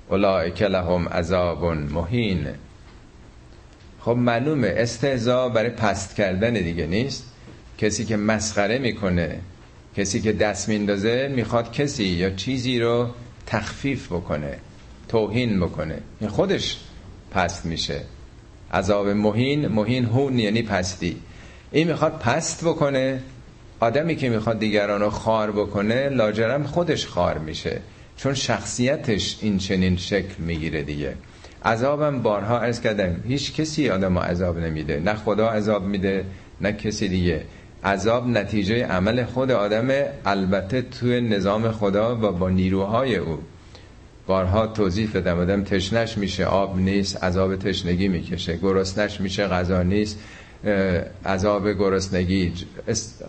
اولائک 0.09 0.63
لهم 0.63 1.09
عذاب 1.09 1.65
مهین. 1.65 2.47
خب 4.01 4.11
معلومه 4.11 4.75
استهزا 4.77 5.49
برای 5.49 5.71
پست 5.71 6.17
کردن 6.17 6.53
دیگه 6.53 6.87
نیست. 6.87 7.25
کسی 7.79 8.05
که 8.05 8.17
مسخره 8.17 8.79
می‌کنه 8.79 9.41
کسی 9.97 10.21
که 10.21 10.33
دست 10.33 10.69
میندازه 10.69 11.33
می‌خواد 11.37 11.73
کسی 11.73 12.05
یا 12.05 12.31
چیزی 12.31 12.81
رو 12.81 13.09
تخفیف 13.47 14.07
بکنه 14.07 14.59
توهین 15.09 15.61
بکنه. 15.61 15.99
خودش 16.29 16.79
پست 17.31 17.67
میشه. 17.67 18.01
عذاب 18.73 19.09
مهین 19.09 19.69
مهین 19.69 20.05
هون 20.05 20.39
یعنی 20.39 20.63
پستی. 20.63 21.17
این 21.73 21.89
می‌خواد 21.89 22.19
پست 22.19 22.65
بکنه 22.65 23.21
آدمی 23.81 24.17
که 24.17 24.29
می‌خواد 24.29 24.59
دیگران 24.59 25.01
رو 25.01 25.11
خار 25.11 25.51
بکنه 25.51 26.09
لاجرم 26.09 26.63
خودش 26.65 27.07
خار 27.07 27.39
میشه. 27.39 27.81
چون 28.17 28.35
شخصیتش 28.35 29.39
این 29.41 29.59
چنین 29.59 29.97
شکل 29.97 30.35
می‌گیره 30.39 30.83
دیگه. 30.83 31.15
عذابم 31.65 32.23
بارها 32.23 32.59
ارز 32.59 32.81
کردم 32.81 33.17
هیچ 33.29 33.55
کسی 33.55 33.91
آدم 33.91 34.19
عذاب 34.19 34.59
نمیده. 34.59 35.01
نه 35.01 35.15
خدا 35.15 35.49
عذاب 35.49 35.85
میده 35.85 36.25
نه 36.61 36.73
کسی 36.73 37.09
دیگه. 37.09 37.45
عذاب 37.85 38.27
نتیجه 38.27 38.87
عمل 38.87 39.25
خود 39.25 39.51
آدم 39.51 39.89
البته 40.25 40.83
توی 40.83 41.21
نظام 41.21 41.73
خدا 41.73 42.17
و 42.17 42.33
با 42.33 42.51
نیروهای 42.51 43.17
او. 43.17 43.39
بارها 44.31 44.67
توضیح 44.67 45.11
بدم 45.15 45.39
آدم 45.39 45.65
تشنش 45.65 46.19
میشه 46.19 46.45
آب 46.45 46.79
نیست 46.79 47.25
عذاب 47.25 47.57
تشنگی 47.57 48.09
می‌کشه 48.09 48.57
گرسنش 48.57 49.21
میشه 49.21 49.47
غذا 49.47 49.83
نیست 49.83 50.19
عذاب 51.27 51.73
گرسنگی 51.73 52.53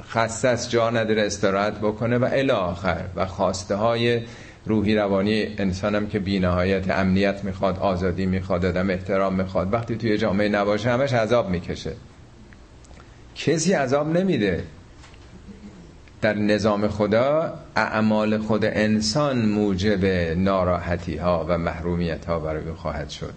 خسته 0.10 0.48
است 0.48 0.70
جا 0.70 0.90
نداره 0.90 1.22
استراحت 1.22 1.80
بکنه 1.80 2.18
و 2.18 2.30
الی 2.32 2.52
آخر. 2.52 3.04
و 3.16 3.26
خواسته 3.26 3.76
های 3.76 4.22
روحی 4.66 4.96
روانی 4.96 5.48
انسانم 5.58 6.08
که 6.08 6.20
بینهایت 6.20 6.90
امنیت 6.90 7.44
می‌خواد 7.44 7.80
آزادی 7.80 8.26
می‌خواد 8.26 8.66
آدم 8.66 8.90
احترام 8.90 9.34
می‌خواد 9.36 9.74
وقتی 9.74 9.96
توی 9.96 10.18
جامعه 10.18 10.50
نباشه 10.50 10.90
همش 10.90 11.14
عذاب 11.14 11.50
می‌کشه. 11.50 11.94
کسی 13.36 13.74
عذاب 13.74 14.18
نمیده. 14.18 14.64
در 16.22 16.34
نظام 16.34 16.88
خدا 16.88 17.54
اعمال 17.76 18.38
خود 18.38 18.66
انسان 18.66 19.46
موجب 19.46 20.06
ناراحتی 20.38 21.18
ها 21.18 21.46
و 21.50 21.58
محرومیت 21.58 22.26
ها 22.26 22.40
برای 22.40 22.72
خواهد 22.72 23.10
شد. 23.10 23.34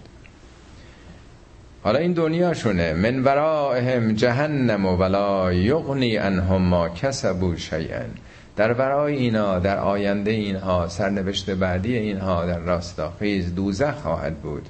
حالا 1.83 1.99
این 1.99 2.13
دنیاشونه 2.13 2.93
من 2.93 3.23
ورائهم 3.23 4.13
جهنم 4.13 4.85
و 4.85 4.97
ولا 4.97 5.53
یغنی 5.53 6.17
انهم 6.17 6.61
ما 6.61 6.89
کسبوا 6.89 7.55
شیئا. 7.55 8.05
در 8.55 8.73
ورای 8.73 9.15
اینا 9.15 9.59
در 9.59 9.77
آینده 9.77 10.31
اینها 10.31 10.87
سرنوشت 10.87 11.49
بعدی 11.49 11.95
اینها 11.97 12.45
در 12.45 12.59
راستاخیز 12.59 13.55
دوزخ 13.55 13.93
خواهد 13.95 14.37
بود. 14.37 14.65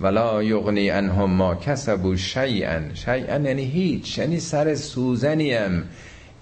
ولا 0.00 0.42
یغنی 0.42 0.90
انهم 0.90 1.30
ما 1.30 1.54
کسبوا 1.54 2.16
شیئا. 2.16 2.80
شیئا 2.94 3.38
یعنی 3.38 3.64
هیچ 3.64 4.18
یعنی 4.18 4.40
سر 4.40 4.74
سوزنیم. 4.74 5.84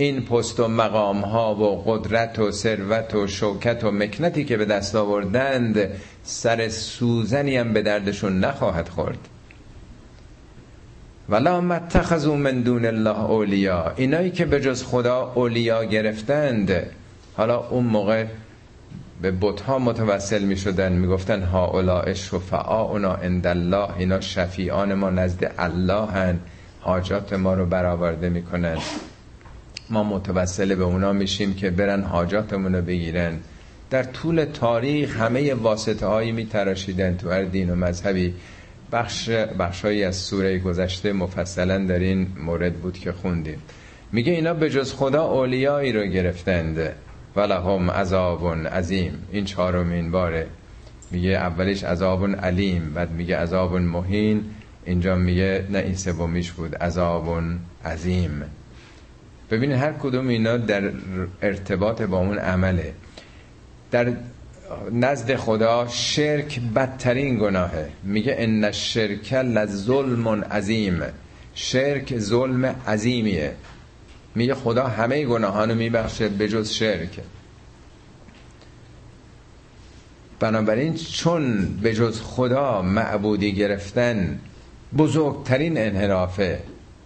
این 0.01 0.21
پست 0.25 0.61
و 0.61 0.69
مقام 0.69 1.21
ها 1.21 1.55
و 1.55 1.83
قدرت 1.87 2.39
و 2.39 2.51
ثروت 2.51 3.15
و 3.15 3.27
شوکت 3.27 3.85
و 3.85 3.91
مکنتی 3.91 4.45
که 4.45 4.57
به 4.57 4.65
دست 4.65 4.95
آوردند 4.97 5.89
سر 6.25 6.69
سوزنی 6.69 7.57
هم 7.57 7.73
به 7.73 7.83
دردشون 7.83 8.41
نخواهد 8.41 8.89
خورد. 8.89 9.19
ولا 11.29 11.61
متخذوا 11.61 12.37
من 12.37 12.61
دون 12.61 12.85
الله 12.85 13.21
اولیا 13.25 13.93
اینایی 13.97 14.31
که 14.31 14.45
به 14.45 14.61
جز 14.61 14.85
خدا 14.85 15.33
اولیا 15.35 15.85
گرفتند 15.85 16.87
حالا 17.37 17.69
اون 17.69 17.85
موقع 17.85 18.25
به 19.23 19.31
بتها 19.41 19.79
متوسل 19.79 20.43
می 20.43 20.57
شدن 20.57 20.93
می 20.93 21.07
گفتن 21.07 21.43
ها 21.43 21.67
اولا 21.67 22.15
شفعاؤنا 22.15 23.15
عند 23.15 23.47
الله 23.47 23.97
اینا 23.99 24.21
شفیعان 24.21 24.95
ما 24.95 25.11
نزد 25.11 25.55
الله 25.59 26.07
هن 26.07 26.39
حاجات 26.81 27.33
ما 27.33 27.55
رو 27.55 27.67
برآورده 27.67 28.29
می‌کنن. 28.29 28.77
ما 29.91 30.03
متوسل 30.05 30.75
به 30.75 30.85
اونا 30.85 31.13
میشیم 31.13 31.55
که 31.55 31.71
برن 31.71 32.03
حاجاتمون 32.03 32.75
رو 32.75 32.83
بگیرن. 32.83 33.39
در 33.91 34.03
طول 34.03 34.45
تاریخ 34.45 35.17
همه 35.17 35.55
واسطه 35.55 36.07
هایی 36.07 36.33
می 36.33 36.47
تراشیدن 36.47 37.17
تو 37.17 37.31
هر 37.31 37.43
دین 37.43 37.71
و 37.71 37.75
مذهبی. 37.75 38.35
بخش 38.93 39.29
بخشایی 39.31 40.05
از 40.05 40.17
سوره 40.17 40.59
گذشته 40.59 41.13
مفصلا 41.13 41.79
در 41.79 41.99
این 41.99 42.27
مورد 42.45 42.75
بود 42.75 42.99
که 42.99 43.13
خوندیم. 43.13 43.59
میگه 44.13 44.33
اینا 44.33 44.55
به 44.55 44.71
جز 44.71 44.95
خدا 44.95 45.25
اولیایی 45.25 45.93
رو 45.93 46.07
گرفتند. 46.07 46.93
ولهم 47.37 47.91
عذاب 47.91 48.67
عظیم. 48.67 49.13
این 49.33 49.45
چهارمین 49.45 50.11
باره. 50.11 50.47
میگه 51.11 51.31
اولش 51.31 51.85
عذاب 51.85 52.37
علیم 52.37 52.93
بعد 52.95 53.11
میگه 53.11 53.37
عذاب 53.37 53.77
مهین. 53.77 54.45
اینجا 54.85 55.15
میگه 55.15 55.65
نه 55.71 55.79
این 55.79 55.95
سومیش 55.95 56.53
بود. 56.53 56.75
عذاب 56.75 57.43
عظیم. 57.85 58.45
ببینید 59.51 59.77
هر 59.77 59.93
کدوم 59.93 60.29
اینا 60.29 60.57
در 60.57 60.93
ارتباط 61.43 62.03
با 62.03 62.19
اون 62.19 62.39
عمله. 62.39 62.95
در 63.91 64.13
نزد 64.93 65.37
خدا 65.37 65.89
شرک 65.89 66.61
بدترین 66.61 67.39
گناهه. 67.39 67.89
میگه 68.05 68.35
ان 68.39 68.65
الشرک 68.65 69.33
لظلم 69.33 70.29
عظیم. 70.29 71.03
شرک 71.55 72.19
ظلم 72.19 72.65
عظیمیه. 72.65 73.55
میگه 74.35 74.55
خدا 74.55 74.87
همه 74.87 75.25
گناهانو 75.25 75.75
میبخشه 75.75 76.49
جز 76.49 76.71
شرک. 76.71 77.21
بنابراین 80.41 80.95
چون 80.95 81.67
به 81.83 81.95
جز 81.95 82.21
خدا 82.21 82.83
معبودی 82.83 83.53
گرفتن 83.53 84.39
بزرگترین 84.99 85.79
انحرافه. 85.79 86.59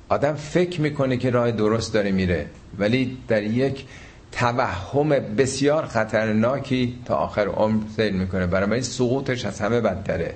آدم 0.09 0.35
فکر 0.35 0.81
می‌کنه 0.81 1.17
که 1.17 1.31
راه 1.31 1.51
درست 1.51 1.95
داره 1.95 2.11
میره 2.11 2.47
ولی 2.79 3.19
در 3.29 3.43
یک 3.43 3.85
توهم 4.33 5.09
بسیار 5.09 5.87
خطرناکی 5.87 6.99
تا 7.05 7.15
آخر 7.15 7.47
عمر 7.47 7.83
سیر 7.97 8.13
می‌کنه. 8.13 8.47
برای 8.47 8.83
سقوطش 8.83 9.45
از 9.45 9.61
همه 9.61 9.81
بدتره. 9.81 10.35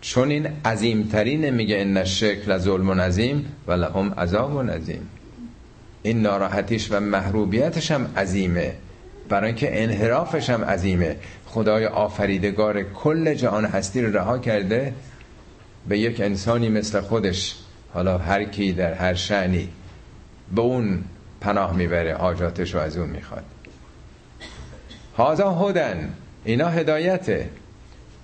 چون 0.00 0.30
این 0.30 0.48
عظیمترین 0.64 1.50
میگه 1.50 1.76
این 1.76 2.04
شکل 2.04 2.58
ظلم 2.58 3.00
عظیم 3.00 3.46
و 3.66 3.72
لهم 3.72 4.12
عذاب 4.12 4.70
عظیم 4.70 5.08
این 6.02 6.22
ناراحتیش 6.22 6.88
و 6.92 7.00
محروبیتش 7.00 7.90
هم 7.90 8.10
عظیمه. 8.16 8.74
برای 9.28 9.46
اینکه 9.46 9.82
انحرافش 9.82 10.50
هم 10.50 10.64
عظیمه. 10.64 11.16
خدای 11.46 11.86
آفریدگار 11.86 12.82
کل 12.82 13.34
جهان 13.34 13.64
هستی 13.64 14.02
رو 14.02 14.16
رها 14.16 14.38
کرده 14.38 14.94
به 15.88 15.98
یک 15.98 16.20
انسانی 16.20 16.68
مثل 16.68 17.00
خودش. 17.00 17.56
حالا 17.94 18.18
هر 18.18 18.44
کی 18.44 18.72
در 18.72 18.94
هر 18.94 19.14
شعنی 19.14 19.68
به 20.54 20.62
اون 20.62 21.04
پناه 21.40 21.76
می‌بره 21.76 22.14
حاجاتش 22.14 22.74
رو 22.74 22.80
از 22.80 22.96
اون 22.96 23.10
می‌خواد. 23.10 23.44
هازا 25.16 25.50
هدن 25.50 26.12
اینا 26.44 26.68
هدایته. 26.68 27.48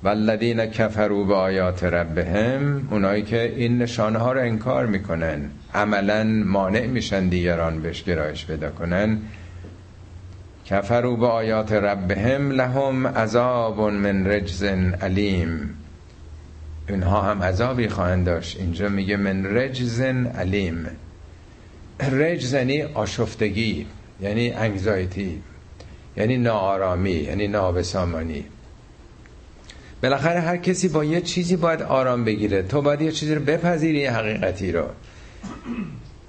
والذین 0.02 0.66
کفروا 0.66 1.24
به 1.24 1.34
آیات 1.34 1.84
ربهم 1.84 2.88
اونایی 2.90 3.22
که 3.22 3.54
این 3.56 3.78
نشانه 3.78 4.18
ها 4.18 4.32
رو 4.32 4.40
انکار 4.40 4.86
می‌کنن. 4.86 5.50
عملا 5.74 6.24
مانع 6.24 6.86
میشن 6.86 7.28
دیگران 7.28 7.82
بهش 7.82 8.04
گرایش 8.04 8.46
پیدا 8.46 8.70
کنن. 8.70 9.18
کفروا 10.66 11.16
به 11.16 11.26
آیات 11.26 11.72
ربهم 11.72 12.50
لهم 12.50 13.06
عذاب 13.06 13.80
من 13.80 14.26
رجز 14.26 14.62
علیم. 14.62 15.74
اینها 16.88 17.20
هم 17.20 17.42
عذابی 17.42 17.88
خواهند 17.88 18.26
داشت. 18.26 18.60
اینجا 18.60 18.88
میگه 18.88 19.16
من 19.16 19.56
رجز 19.56 20.00
علیم. 20.00 20.86
رجز 22.00 22.52
یعنی 22.52 22.82
آشفتگی 22.82 23.86
یعنی 24.20 24.50
انگزایتی 24.50 25.42
یعنی 26.16 26.36
ناآرامی 26.36 27.10
یعنی 27.10 27.48
نابسامانی. 27.48 28.44
بالاخره 30.02 30.40
هر 30.40 30.56
کسی 30.56 30.88
با 30.88 31.04
یه 31.04 31.20
چیزی 31.20 31.56
باید 31.56 31.82
آرام 31.82 32.24
بگیره. 32.24 32.62
تو 32.62 32.82
باید 32.82 33.02
یه 33.02 33.12
چیزی 33.12 33.34
رو 33.34 33.40
بپذیری 33.40 34.06
حقیقتی 34.06 34.72
رو. 34.72 34.84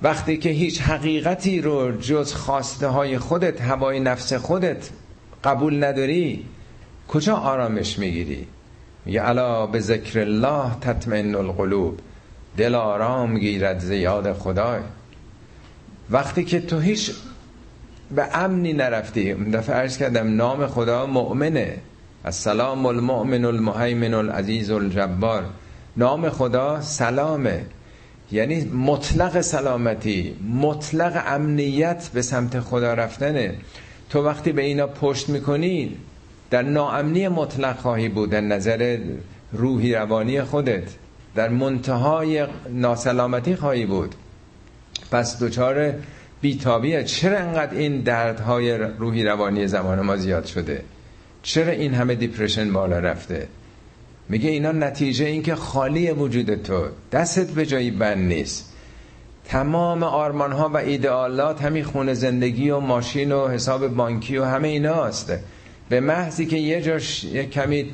وقتی 0.01 0.38
که 0.38 0.49
هیچ 0.49 0.82
حقیقتی 0.82 1.62
رو 1.62 1.97
جز 1.97 2.34
خواسته 2.34 2.88
های 2.88 3.18
خودت 3.18 3.62
هوای 3.62 3.99
نفس 3.99 4.34
خودت 4.34 4.89
قبول 5.43 5.84
نداری 5.84 6.45
کجا 7.07 7.36
آرامش 7.36 7.99
می‌گیری؟ 7.99 8.47
میگه 9.10 9.30
الا 9.30 9.66
به 9.66 9.80
ذکر 9.80 10.20
الله 10.20 10.80
تطمئن 10.82 11.36
القلوب. 11.36 11.99
دل 12.57 12.76
آرام 12.76 13.39
گیرد 13.39 13.80
زیاد 13.80 14.34
خدای. 14.34 14.82
وقتی 16.10 16.43
که 16.43 16.62
تو 16.62 16.80
هیچ 16.80 17.12
به 18.16 18.38
امنی 18.38 18.74
نرفتی 18.74 19.34
دفعه 19.34 19.76
عرض 19.76 19.97
کردم 19.97 20.36
نام 20.36 20.68
خدا 20.68 21.05
مؤمنه. 21.05 21.78
السلام 22.26 22.86
المؤمن 22.86 23.45
المهیمن 23.45 24.14
العزیز 24.14 24.72
الجبار. 24.72 25.43
نام 25.97 26.30
خدا 26.30 26.82
سلامه. 26.82 27.66
یعنی 28.32 28.66
مطلق 28.66 29.41
سلامتی 29.41 30.36
مطلق 30.62 31.24
امنیت 31.28 32.10
به 32.14 32.22
سمت 32.22 32.60
خدا 32.60 32.93
رفتنه. 32.93 33.55
تو 34.10 34.26
وقتی 34.26 34.51
به 34.51 34.62
اینا 34.62 34.88
پشت 34.88 35.30
می‌کنی 35.30 35.97
در 36.50 36.62
ناامنی 36.62 37.28
مطلق 37.28 37.78
خواهی 37.78 38.10
بود 38.10 38.30
در 38.30 38.41
نظر 38.41 38.97
روحی 39.52 39.93
روانی 39.93 40.41
خودت. 40.41 40.84
در 41.36 41.50
منتهای 41.50 42.47
ناسلامتی 42.70 43.56
خواهی 43.56 43.86
بود. 43.86 44.16
پس 45.12 45.43
دچار 45.43 45.93
بیتابیه. 46.41 47.04
چرا 47.04 47.38
انقدر 47.38 47.78
این 47.78 48.02
دردهای 48.02 48.78
روحی 48.78 49.24
روانی 49.24 49.68
زمان 49.68 50.02
ما 50.02 50.18
زیاد 50.18 50.45
شده؟ 50.45 50.84
چرا 51.43 51.72
این 51.72 51.93
همه 51.93 52.16
دیپرشن 52.16 52.74
بالا 52.74 53.00
رفته؟ 53.00 53.47
میگه 54.30 54.50
اینا 54.50 54.72
نتیجه 54.72 55.26
این 55.26 55.43
که 55.43 55.56
خالی 55.56 56.12
وجود 56.12 56.56
تو. 56.56 56.86
دستت 57.12 57.52
به 57.52 57.66
جایی 57.66 57.91
بند 57.91 58.28
نیست. 58.28 58.74
تمام 59.45 60.04
آرمان 60.04 60.52
ها 60.52 60.70
و 60.70 60.78
ایدئالات 60.78 61.62
همین 61.62 61.84
خونه 61.84 62.14
زندگی 62.14 62.70
و 62.70 62.80
ماشین 62.80 63.32
و 63.32 63.47
حساب 63.47 63.88
بانکی 63.88 64.38
و 64.38 64.43
همه 64.43 64.68
اینا 64.68 65.06
هسته 65.06 65.39
به 65.89 65.99
محضی 65.99 66.45
که 66.45 66.57
یه 66.57 66.81
جاش 66.81 67.23
یه 67.23 67.45
کمی 67.45 67.91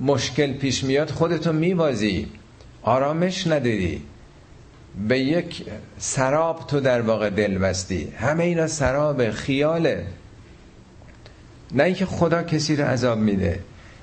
مشکل 0.00 0.52
پیش 0.52 0.84
میاد 0.84 1.10
خودتو 1.10 1.52
میبازی. 1.52 2.26
آرامش 2.82 3.46
نداری. 3.46 4.02
به 5.08 5.18
یک 5.18 5.64
سراب 5.98 6.66
تو 6.66 6.80
در 6.80 7.00
واقع 7.00 7.30
دل 7.30 7.58
بستی. 7.58 8.08
همه 8.18 8.44
اینا 8.44 8.66
سراب 8.66 9.30
خیاله. 9.30 10.06
نه 11.74 11.82
اینکه 11.82 12.06
خدا 12.06 12.42
کسی 12.42 12.76
رو 12.76 12.84
عذاب 12.84 13.18
میده. 13.18 13.60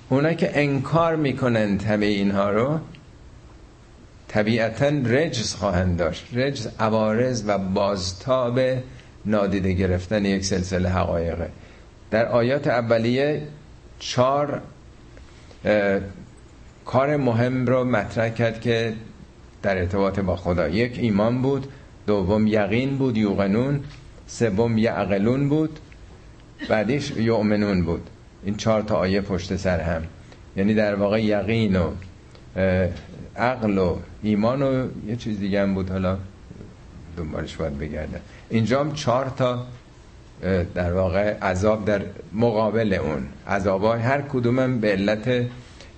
اونا 0.09 0.34
که 0.34 0.51
انکار 0.53 1.15
می‌کنن 1.15 1.79
همه 1.79 2.05
اینها 2.05 2.51
رو 2.51 2.79
طبیعتا 4.27 4.88
رجز 4.88 5.53
خواهند 5.53 5.97
داشت. 5.97 6.27
رجز 6.34 6.67
عوارض 6.79 7.43
و 7.47 7.57
بازتاب 7.57 8.59
نادیده 9.25 9.73
گرفتن 9.73 10.25
یک 10.25 10.45
سلسله 10.45 10.89
حقایقه 10.89 11.49
در 12.14 12.26
آیات 12.26 12.68
اولیه 12.68 13.41
چهار 13.99 14.61
کار 16.86 17.18
مهم 17.18 17.66
رو 17.66 17.84
مطرح 17.84 18.30
کرد 18.30 18.61
که 18.61 18.93
در 19.61 19.78
ارتباط 19.78 20.20
با 20.20 20.36
خدا. 20.36 20.70
یک 20.70 20.99
ایمان 20.99 21.41
بود 21.41 21.68
دوم 22.07 22.47
یقین 22.47 22.97
بود 22.97 23.18
یوقنون 23.18 23.84
سوم 24.28 24.78
یعقلون 24.78 25.49
بود 25.49 25.80
بعدیش 26.70 27.11
یؤمنون 27.11 27.84
بود. 27.84 28.09
این 28.43 28.55
چهار 28.55 28.82
تا 28.82 28.95
آیه 28.95 29.22
پشت 29.22 29.55
سر 29.55 29.80
هم. 29.80 30.01
یعنی 30.55 30.74
در 30.74 30.95
واقع 30.95 31.24
یقین 31.24 31.76
و 31.76 31.91
عقل 33.38 33.78
و 33.78 33.97
ایمان 34.24 34.61
و 34.61 34.88
یه 35.07 35.16
چیز 35.16 35.39
دیگه 35.39 35.61
هم 35.61 35.74
بود. 35.74 35.89
حالا 35.89 36.18
دنبالش 37.18 37.55
باید 37.55 37.78
بگردن 37.78 38.20
اینجا 38.49 38.80
هم 38.80 38.93
چهار 38.93 39.34
تا 39.38 39.66
در 40.76 40.94
واقع 40.94 41.38
عذاب 41.39 41.86
در 41.86 42.02
مقابل 42.34 42.94
اون. 42.94 43.28
عذاب 43.48 43.84
هر 43.84 44.22
کدومم 44.22 44.80
به 44.80 44.91
علت 44.91 45.48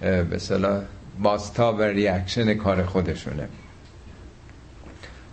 به 0.02 0.38
صلاح 0.38 0.82
باستا 1.22 1.74
و 1.74 1.82
ریاکشن 1.82 2.54
کار 2.54 2.84
خودشونه. 2.84 3.48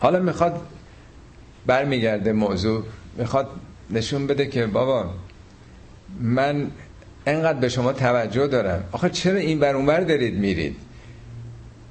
حالا 0.01 0.19
می‌خواد 0.19 0.61
برمیگرده 1.67 2.33
موضوع 2.33 2.85
می‌خواد 3.17 3.49
نشون 3.91 4.27
بده 4.27 4.47
که 4.47 4.67
بابا 4.67 5.11
من 6.21 6.71
انقدر 7.27 7.59
به 7.59 7.69
شما 7.69 7.93
توجه 7.93 8.47
دارم. 8.47 8.85
آخه 8.93 9.11
چرا 9.11 9.39
این 9.39 9.59
بر 9.59 9.75
اونور 9.75 10.01
دارید 10.01 10.35
میرید؟ 10.35 10.77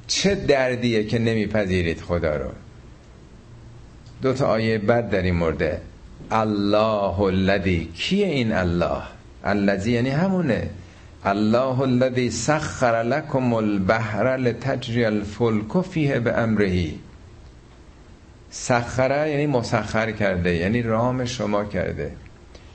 چه 0.07 0.35
دردیه 0.35 1.03
که 1.03 1.19
نمیپذیرید 1.19 2.01
خدا 2.01 2.35
رو؟ 2.35 2.49
دو 4.21 4.33
تا 4.33 4.47
آیه 4.47 4.77
بد 4.77 5.09
در 5.09 5.21
این 5.21 5.35
مورد. 5.35 5.81
الله 6.31 7.21
الذی 7.21 7.89
کیه 7.95 8.27
این 8.27 8.51
الله 8.53 9.01
الذی 9.43 9.91
یعنی 9.91 10.09
همونه 10.09 10.69
الله 11.25 11.81
الذی 11.81 12.29
سخر 12.29 13.03
لكم 13.03 13.53
البحر 13.53 14.37
لتجری 14.37 15.05
الفلک 15.05 15.81
فیه 15.81 16.19
به 16.19 16.37
امرهی 16.37 16.99
سخره 18.51 19.29
یعنی 19.29 19.47
مسخر 19.47 20.11
کرده 20.11 20.55
یعنی 20.55 20.81
رام 20.81 21.25
شما 21.25 21.65
کرده 21.65 22.11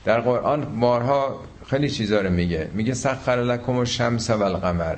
در 0.05 0.21
قرآن 0.21 0.79
بارها 0.79 1.39
خیلی 1.69 1.89
چیزا 1.89 2.21
رو 2.21 2.29
میگه 2.29 2.67
میگه 2.73 2.93
سخر 2.93 3.35
لکم 3.35 3.77
و 3.77 3.85
شمس 3.85 4.29
و 4.29 4.43
القمر 4.43 4.95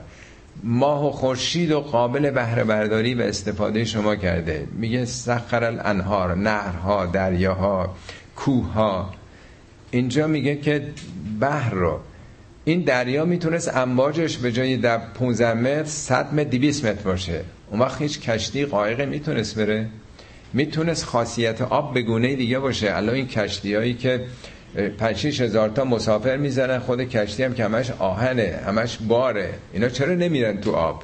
ماه 0.64 1.07
و 1.07 1.12
خورشید 1.12 1.72
و 1.72 1.80
قابل 1.80 2.32
بهره 2.32 2.64
برداری 2.64 3.14
و 3.14 3.22
استفاده 3.22 3.86
شما 3.86 4.16
کرده 4.16 4.68
میگه 4.72 5.05
سخر 5.05 5.64
الانهار 5.64 6.36
نهرها 6.36 7.05
دریاها 7.05 7.95
کوهها. 8.39 9.13
اینجا 9.91 10.27
میگه 10.27 10.55
که 10.55 10.83
بحر 11.39 11.73
رو. 11.73 11.99
این 12.65 12.81
دریا 12.81 13.25
می‌تونست 13.25 13.77
امواجش 13.77 14.37
به 14.37 14.51
جای 14.51 14.77
در 14.77 14.97
15 14.97 15.53
متر 15.53 15.83
100 15.83 16.33
متر 16.33 16.49
200 16.49 16.85
متر 16.85 17.01
باشه. 17.01 17.41
اون 17.71 17.79
وقت 17.81 18.01
هیچ 18.01 18.19
کشتی 18.19 18.65
قایقی 18.65 19.05
می‌تونست 19.05 19.55
بره. 19.55 19.87
می‌تونست 20.53 21.05
خاصیت 21.05 21.61
آب 21.61 21.93
به 21.93 22.01
گونه 22.01 22.35
دیگه 22.35 22.59
باشه. 22.59 22.95
الان 22.95 23.15
این 23.15 23.27
کشتی 23.27 23.73
هایی 23.73 23.93
که 23.93 24.21
5 24.97 25.41
هزار 25.41 25.69
تا 25.69 25.85
مسافر 25.85 26.37
می‌زنن 26.37 26.79
خود 26.79 27.01
کشتی 27.01 27.43
هم 27.43 27.53
که 27.53 27.65
همش 27.65 27.91
آهنه 27.91 28.59
همش 28.65 28.97
باره. 29.07 29.53
اینا 29.73 29.89
چرا 29.89 30.15
نمیرن 30.15 30.61
تو 30.61 30.71
آب؟ 30.71 31.03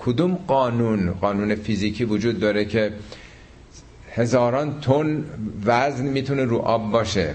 کدوم 0.00 0.38
قانون 0.46 1.12
قانون 1.12 1.54
فیزیکی 1.54 2.04
وجود 2.04 2.40
داره 2.40 2.64
که 2.64 2.92
هزاران 4.14 4.80
تن 4.80 5.24
وزن 5.64 6.06
می‌تونه 6.06 6.44
رو 6.44 6.58
آب 6.58 6.90
باشه. 6.90 7.34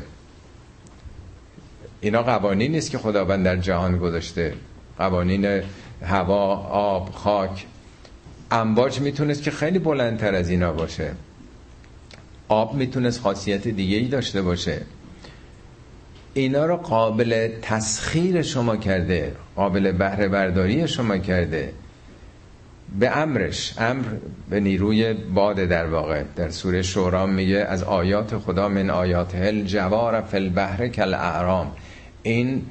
اینا 2.02 2.24
قوانین 2.24 2.72
نیست 2.72 2.92
که 2.92 2.98
خداوند 2.98 3.46
در 3.46 3.58
جهان 3.58 3.98
گذاشته. 3.98 4.54
قوانین 4.98 5.62
هوا 6.02 6.56
آب 6.70 7.10
خاک. 7.10 7.66
امواج 8.52 9.00
می‌تونست 9.00 9.44
که 9.44 9.52
خیلی 9.52 9.80
بلندتر 9.80 10.36
از 10.36 10.50
اینا 10.50 10.74
باشه. 10.74 11.12
آب 12.48 12.76
می‌تونست 12.76 13.22
خاصیت 13.22 13.68
دیگه 13.68 13.98
ای 13.98 14.08
داشته 14.08 14.42
باشه. 14.42 14.82
اینا 16.34 16.66
رو 16.66 16.78
قابل 16.78 17.50
تسخیر 17.62 18.42
شما 18.42 18.78
کرده 18.78 19.36
قابل 19.56 19.92
بهره 19.92 20.28
برداری 20.28 20.88
شما 20.88 21.18
کرده. 21.18 21.74
به 23.00 23.18
امرش. 23.18 23.74
امر 23.78 24.06
به 24.50 24.60
نیروی 24.60 25.14
باد 25.14 25.56
در 25.56 25.86
واقع. 25.86 26.24
در 26.36 26.50
سوره 26.50 26.82
شورا 26.82 27.26
میگه 27.26 27.58
از 27.58 27.84
آیات 27.84 28.38
خدا 28.38 28.70
من 28.70 28.90
آیات 28.90 29.36
هل 29.36 29.64
جوار 29.64 30.22
فی 30.22 30.38
البحر 30.38 30.88
کل 30.88 31.14
اعرام 31.14 31.72
این 32.24 32.62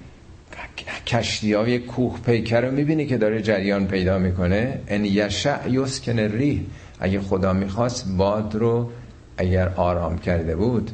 کشتی 1.07 1.53
های 1.53 1.79
کوه 1.79 2.20
پیکر 2.20 2.61
رو 2.61 2.70
می‌بینی 2.70 3.07
که 3.07 3.18
داره 3.18 3.43
جریان 3.43 3.87
پیدا 3.87 4.18
می‌کنه؟ 4.18 4.81
ان 4.89 5.05
یشع 5.05 5.68
یسکن 5.70 6.18
ریح 6.18 6.61
اگه 7.01 7.20
خدا 7.20 7.53
می‌خواست 7.53 8.09
باد 8.16 8.55
رو 8.55 8.91
اگر 9.37 9.68
آرام 9.68 10.18
کرده 10.18 10.57
بود 10.57 10.91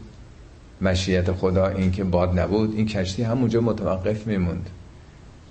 مشیت 0.81 1.33
خدا 1.33 1.69
این 1.69 1.93
که 1.93 2.05
باد 2.05 2.39
نبود 2.39 2.75
این 2.77 2.87
کشتی 2.87 3.23
همونجا 3.23 3.61
متوقف 3.61 4.27
میموند. 4.27 4.71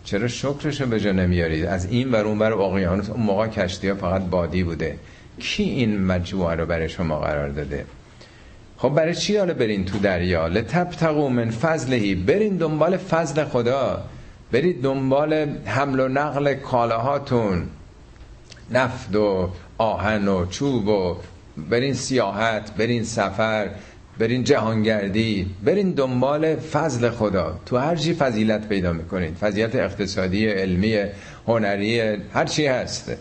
چرا 0.07 0.27
شکرشو 0.27 0.85
به 0.85 0.99
جا 0.99 1.11
نمیارید؟ 1.11 1.65
از 1.65 1.85
این 1.85 2.11
ور 2.11 2.25
اون 2.25 2.39
ور 2.39 2.53
اقیانوس 2.53 3.09
اون 3.09 3.23
موقع 3.23 3.47
کشتی 3.47 3.87
ها 3.87 3.95
فقط 3.95 4.21
بادی 4.21 4.63
بوده. 4.63 4.97
کی 5.39 5.63
این 5.63 6.05
مجموعه 6.05 6.55
رو 6.55 6.65
برای 6.65 6.89
شما 6.89 7.19
قرار 7.19 7.49
داده؟ 7.49 7.85
خب 8.77 8.89
برای 8.89 9.15
چی 9.15 9.37
حالا 9.37 9.53
برین 9.53 9.85
تو 9.85 9.99
دریا؟ 9.99 10.47
لتبتقوا 10.47 11.29
من 11.29 11.51
فضلهی 11.51 12.15
برین 12.15 12.57
دنبال 12.57 12.97
فضل 12.97 13.43
خدا. 13.43 14.03
برید 14.51 14.81
دنبال 14.81 15.33
حمل 15.65 15.99
و 15.99 16.07
نقل 16.07 16.53
کالاهاتون. 16.53 17.67
نفت 18.71 19.15
و 19.15 19.49
آهن 19.77 20.27
و 20.27 20.45
چوب 20.45 20.87
و 20.87 21.17
برین 21.69 21.93
سیاحت 21.93 22.75
برین 22.77 23.03
سفر. 23.03 23.69
برین 24.20 24.43
جهانگردی 24.43 25.47
برین 25.63 25.91
دنبال 25.91 26.55
فضل 26.55 27.09
خدا. 27.09 27.59
تو 27.65 27.78
هر 27.78 27.95
چی 27.95 28.13
فضیلت 28.13 28.70
پیدا 28.70 28.93
می‌کنید 28.93 29.36
فضیلت 29.36 29.76
اقتصادی 29.76 30.47
علمی 30.47 31.05
هنری 31.47 31.99
هر 32.34 32.45
چی 32.45 32.65
هست. 32.65 33.11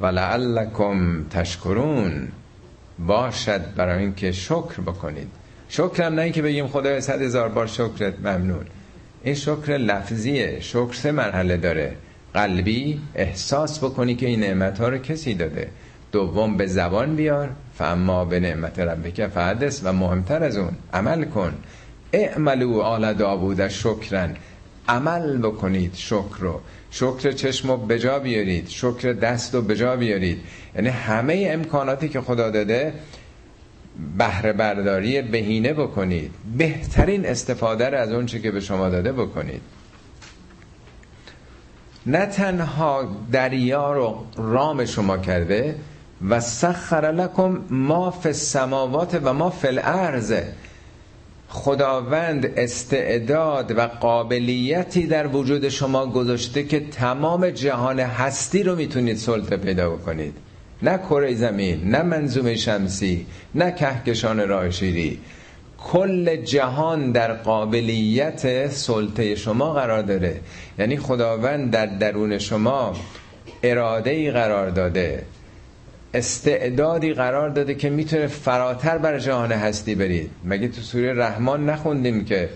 ولعلکم 0.00 1.24
تشکرون. 1.30 2.28
باشد 2.98 3.74
برای 3.76 4.02
اینکه 4.02 4.32
شکر 4.32 4.80
بکنید. 4.86 5.28
شکر 5.68 6.02
هم 6.02 6.14
نه 6.14 6.22
اینکه 6.22 6.42
بگیم 6.42 6.66
خدا 6.66 7.00
صد 7.00 7.22
هزار 7.22 7.48
بار 7.48 7.66
شکرت 7.66 8.20
ممنون. 8.20 8.64
این 9.24 9.34
شکر 9.34 9.76
لفظیه 9.76 10.60
شکر 10.60 10.92
سه 10.92 11.12
مرحله 11.12 11.56
داره. 11.56 11.96
قلبی 12.34 13.00
احساس 13.14 13.78
بکنی 13.78 14.14
که 14.14 14.26
این 14.26 14.40
نعمت 14.40 14.78
ها 14.78 14.88
رو 14.88 14.98
کسی 14.98 15.34
داده. 15.34 15.68
دوم 16.12 16.56
به 16.56 16.66
زبان 16.66 17.16
بیار. 17.16 17.50
فاما 17.78 18.24
به 18.24 18.40
نعمت 18.40 18.78
ربک 18.78 19.26
فحدث 19.26 19.80
و 19.84 19.92
مهمتر 19.92 20.44
از 20.44 20.56
اون 20.56 20.72
عمل 20.92 21.24
کن. 21.24 21.54
اعملو 22.12 22.80
آل 22.80 23.12
داوود 23.12 23.68
شکرن 23.68 24.36
عمل 24.88 25.38
بکنید 25.38 25.94
شکر 25.94 26.38
رو. 26.38 26.60
شکر 26.90 27.32
چشم 27.32 27.68
رو 27.68 27.76
بجا 27.76 28.18
بیارید. 28.18 28.68
شکر 28.68 29.12
دست 29.12 29.54
رو 29.54 29.62
بجا 29.62 29.96
بیارید. 29.96 30.40
یعنی 30.74 30.88
همه 30.88 31.48
امکاناتی 31.50 32.08
که 32.08 32.20
خدا 32.20 32.50
داده 32.50 32.92
بهره 34.18 34.52
برداری 34.52 35.22
بهینه 35.22 35.72
بکنید. 35.72 36.30
بهترین 36.58 37.26
استفاده 37.26 37.90
رو 37.90 37.98
از 37.98 38.12
اون 38.12 38.26
که 38.26 38.50
به 38.50 38.60
شما 38.60 38.88
داده 38.88 39.12
بکنید. 39.12 39.60
نه 42.06 42.26
تنها 42.26 43.08
دریا 43.32 43.92
رو 43.92 44.26
رام 44.36 44.84
شما 44.84 45.18
کرده 45.18 45.74
و 46.28 46.40
سخر 46.40 47.12
لکم 47.12 47.60
ما 47.70 48.10
فی 48.10 48.28
السماوات 48.28 49.20
و 49.24 49.32
ما 49.32 49.50
فی 49.50 49.68
الارض. 49.68 50.34
خداوند 51.48 52.46
استعداد 52.56 53.78
و 53.78 53.80
قابلیتی 53.80 55.06
در 55.06 55.26
وجود 55.26 55.68
شما 55.68 56.06
گذاشته 56.06 56.62
که 56.62 56.80
تمام 56.80 57.50
جهان 57.50 58.00
هستی 58.00 58.62
رو 58.62 58.76
می‌تونید 58.76 59.16
سلطه 59.16 59.56
پیدا 59.56 59.90
بکنید. 59.90 60.34
نه 60.82 60.98
کره 60.98 61.34
زمین 61.34 61.90
نه 61.90 62.02
منظومه 62.02 62.56
شمسی 62.56 63.26
نه 63.54 63.70
کهکشان 63.70 64.48
راه 64.48 64.70
شیری. 64.70 65.18
کل 65.78 66.36
جهان 66.36 67.12
در 67.12 67.32
قابلیت 67.32 68.68
سلطه 68.68 69.34
شما 69.34 69.72
قرار 69.72 70.02
داره. 70.02 70.40
یعنی 70.78 70.96
خداوند 70.96 71.70
در 71.70 71.86
درون 71.86 72.38
شما 72.38 72.92
اراده 73.62 74.10
ای 74.10 74.30
قرار 74.30 74.70
داده. 74.70 75.24
استعدادی 76.14 77.14
قرار 77.14 77.48
داده 77.48 77.74
که 77.74 77.90
می‌تونه 77.90 78.26
فراتر 78.26 78.98
بر 78.98 79.18
جهان 79.18 79.52
هستی 79.52 79.94
برید 79.94 80.30
مگه 80.44 80.68
تو 80.68 80.80
سوره 80.80 81.14
رحمان 81.14 81.70
نخوندیم 81.70 82.24
که 82.24 82.48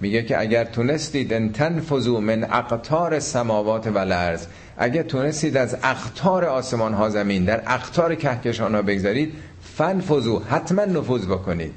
میگه 0.00 0.22
که 0.22 0.40
اگر 0.40 0.64
تونستید 0.64 1.32
ان 1.32 1.52
تنفذو 1.52 2.20
من 2.20 2.44
اقطار 2.44 3.20
سماوات 3.20 3.86
و 3.86 3.98
الارض 3.98 4.46
اگر 4.78 5.02
تونستید 5.02 5.56
از 5.56 5.76
اقطار 5.82 6.44
آسمان 6.44 6.94
ها 6.94 7.08
زمین 7.08 7.44
در 7.44 7.62
اقطار 7.66 8.14
کهکشان 8.14 8.74
ها 8.74 8.82
بگذارید 8.82 9.32
فنفذو 9.62 10.38
حتما 10.38 10.84
نفوذ 10.84 11.26
بکنید. 11.26 11.72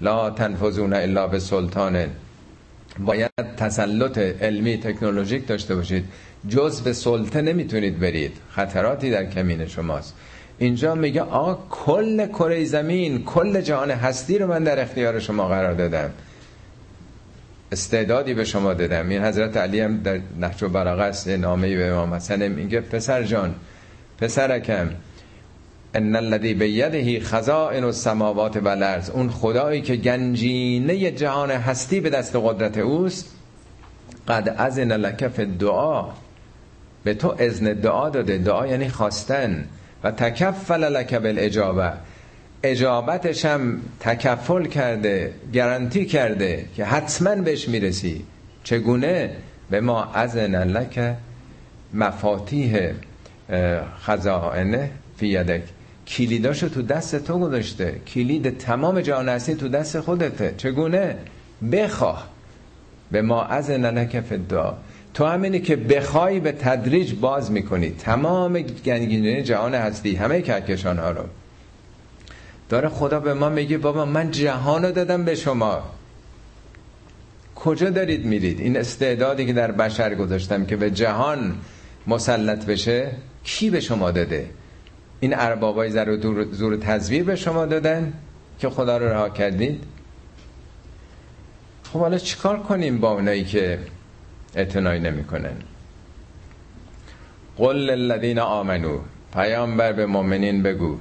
لا 0.00 0.30
تنفذون 0.30 0.92
الا 0.92 1.26
به 1.26 1.38
سلطان 1.38 2.06
باید 2.98 3.30
تسلط 3.56 4.18
علمی 4.18 4.76
تکنولوژیک 4.76 5.46
داشته 5.46 5.74
باشید. 5.74 6.04
جز 6.48 6.80
به 6.80 6.92
سلطه 6.92 7.42
نمی‌تونید 7.42 7.98
برید. 7.98 8.36
خطراتی 8.50 9.10
در 9.10 9.24
کمین 9.24 9.66
شماست. 9.66 10.14
اینجا 10.58 10.94
میگه 10.94 11.22
آقا 11.22 11.58
کل 11.70 12.26
کره 12.26 12.64
زمین 12.64 13.24
کل 13.24 13.60
جهان 13.60 13.90
هستی 13.90 14.38
رو 14.38 14.46
من 14.46 14.64
در 14.64 14.82
اختیار 14.82 15.20
شما 15.20 15.48
قرار 15.48 15.74
دادم. 15.74 16.10
استعدادی 17.72 18.34
به 18.34 18.44
شما 18.44 18.74
دادم. 18.74 19.08
این 19.08 19.24
حضرت 19.24 19.56
علی 19.56 19.80
هم 19.80 20.02
در 20.02 20.20
نهج 20.40 20.62
و 20.62 20.76
است 20.76 21.28
نامه 21.28 21.76
به 21.76 21.86
امام 21.86 22.14
حسن 22.14 22.48
میگه 22.48 22.80
پسر 22.80 23.22
جان 23.22 23.54
پسرکم 24.18 24.88
ان 25.94 26.16
الذي 26.16 26.54
بيده 26.54 27.20
خزائن 27.20 27.84
السماوات 27.84 28.56
والارض. 28.56 29.10
اون 29.10 29.30
خدایی 29.30 29.82
که 29.82 29.96
گنجینه 29.96 31.10
جهان 31.10 31.50
هستی 31.50 32.00
به 32.00 32.10
دست 32.10 32.36
قدرت 32.36 32.78
اوست 32.78 33.26
قد 34.28 34.48
اذن 34.58 34.92
لك 34.92 35.28
فی 35.28 35.42
الدعا. 35.42 36.04
به 37.04 37.14
تو 37.14 37.34
اذن 37.38 37.72
دعا 37.72 38.10
داده. 38.10 38.38
دعا 38.38 38.66
یعنی 38.66 38.88
خواستن. 38.88 39.64
و 40.06 40.10
تکفل 40.10 40.84
لک 40.96 41.14
بالاجابه 41.14 41.92
اجابتش 42.62 43.44
هم 43.44 43.80
تکفل 44.00 44.64
کرده 44.66 45.32
گارانتی 45.54 46.06
کرده 46.06 46.64
که 46.76 46.84
حتما 46.84 47.34
بهش 47.34 47.68
می‌رسی. 47.68 48.24
چگونه؟ 48.64 49.30
به 49.70 49.80
ما 49.80 50.12
از 50.12 50.36
لک 50.36 51.14
مفاتیح 51.94 52.90
خزائن 54.04 54.88
فی 55.16 55.26
یدک. 55.26 55.62
کلیداشو 56.06 56.68
تو 56.68 56.82
دست 56.82 57.16
تو 57.16 57.38
گذاشته. 57.38 58.00
کلید 58.14 58.58
تمام 58.58 59.00
جهان 59.00 59.28
هستی 59.28 59.54
تو 59.54 59.68
دست 59.68 60.00
خودته. 60.00 60.54
چگونه؟ 60.56 61.16
بخواه. 61.72 62.28
به 63.10 63.22
ما 63.22 63.44
از 63.44 63.70
لک 63.70 64.20
فدا 64.20 64.78
تو 65.16 65.24
همینی 65.24 65.60
که 65.60 65.76
بخوای 65.76 66.40
به 66.40 66.52
تدریج 66.52 67.14
باز 67.14 67.50
می‌کنی. 67.50 67.90
تمام 67.90 68.60
گنگینه 68.62 69.42
جهان 69.42 69.74
هستی. 69.74 70.16
همه 70.16 70.42
کهکشان 70.42 70.98
ها 70.98 71.10
رو. 71.10 71.22
داره 72.68 72.88
خدا 72.88 73.20
به 73.20 73.34
ما 73.34 73.48
میگه 73.48 73.78
بابا 73.78 74.04
من 74.04 74.30
جهان 74.30 74.84
رو 74.84 74.92
دادم 74.92 75.24
به 75.24 75.34
شما. 75.34 75.82
کجا 77.54 77.90
دارید 77.90 78.24
میرید؟ 78.24 78.60
این 78.60 78.76
استعدادی 78.76 79.46
که 79.46 79.52
در 79.52 79.72
بشر 79.72 80.14
گذاشتم 80.14 80.66
که 80.66 80.76
به 80.76 80.90
جهان 80.90 81.54
مسلط 82.06 82.66
بشه 82.66 83.10
کی 83.44 83.70
به 83.70 83.80
شما 83.80 84.10
داده؟ 84.10 84.50
این 85.20 85.34
اربابای 85.34 85.90
زر 85.90 86.08
و 86.08 86.44
زور 86.52 86.76
تزویر 86.76 87.24
به 87.24 87.36
شما 87.36 87.66
دادن 87.66 88.12
که 88.58 88.68
خدا 88.68 88.98
رو 88.98 89.08
رها 89.08 89.28
کردید؟ 89.28 89.84
خب 91.82 92.00
حالا 92.00 92.18
چیکار 92.18 92.58
کنیم 92.58 92.98
با 92.98 93.12
اونایی 93.12 93.44
که 93.44 93.78
اعتنایی 94.54 95.00
نمی‌کنن. 95.00 95.56
قل 97.58 97.76
للذین 97.76 98.38
آمنو 98.38 98.98
پیامبر 99.34 99.92
به 99.92 100.06
مؤمنین 100.06 100.62
بگو 100.62 100.98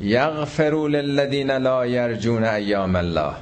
یغفروا 0.00 0.86
للذین 0.86 1.50
لا 1.50 1.86
یرجون 1.86 2.44
ایام 2.44 2.96
الله. 2.96 3.34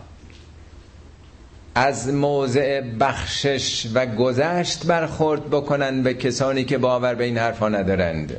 از 1.75 2.15
موضع 2.15 2.81
بخشش 2.81 3.87
و 3.95 4.07
گذشت 4.07 4.87
برخورد 4.87 5.51
بکنن 5.51 6.03
به 6.03 6.15
کسانی 6.15 6.65
که 6.65 6.79
باور 6.79 7.15
به 7.15 7.25
این 7.25 7.39
حرفا 7.39 7.69
ندارند. 7.69 8.37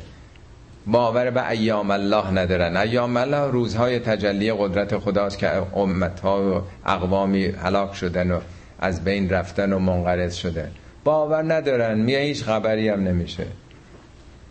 باور 0.86 1.30
به 1.30 1.48
ایام 1.48 1.90
الله 1.90 2.30
ندارن. 2.30 2.76
ایام 2.76 3.16
الله 3.16 3.50
روزهای 3.50 3.98
تجلی 3.98 4.52
قدرت 4.52 4.98
خداست 4.98 5.38
که 5.38 5.76
امتها 5.76 6.58
و 6.58 6.62
اقوامی 6.86 7.44
هلاک 7.44 7.94
شدن 7.94 8.30
و 8.30 8.40
از 8.80 9.04
بین 9.04 9.30
رفتن 9.30 9.72
و 9.72 9.78
منقرض 9.78 10.34
شدن. 10.34 10.70
باور 11.04 11.54
ندارن 11.54 11.98
میگه 11.98 12.18
هیچ 12.18 12.44
خبری 12.44 12.88
هم 12.88 13.00
نمیشه. 13.00 13.46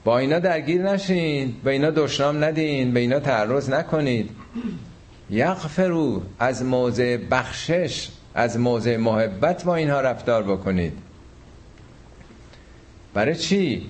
با 0.04 0.18
اینا 0.18 0.40
درگیر 0.40 0.82
نشین 0.82 1.54
به 1.64 1.72
اینا 1.72 1.90
دشنام 1.90 2.44
ندین 2.44 2.94
به 2.94 3.00
اینا 3.00 3.20
تعرض 3.20 3.70
نکنید. 3.70 4.30
یغفرو 5.30 6.22
از 6.40 6.64
موضع 6.64 7.18
بخشش 7.18 8.10
از 8.36 8.60
موضع 8.60 8.98
محبت 8.98 9.64
با 9.64 9.76
اینها 9.76 10.02
رفتار 10.02 10.44
بکنید. 10.44 10.94
برای 13.14 13.36
چی؟ 13.36 13.90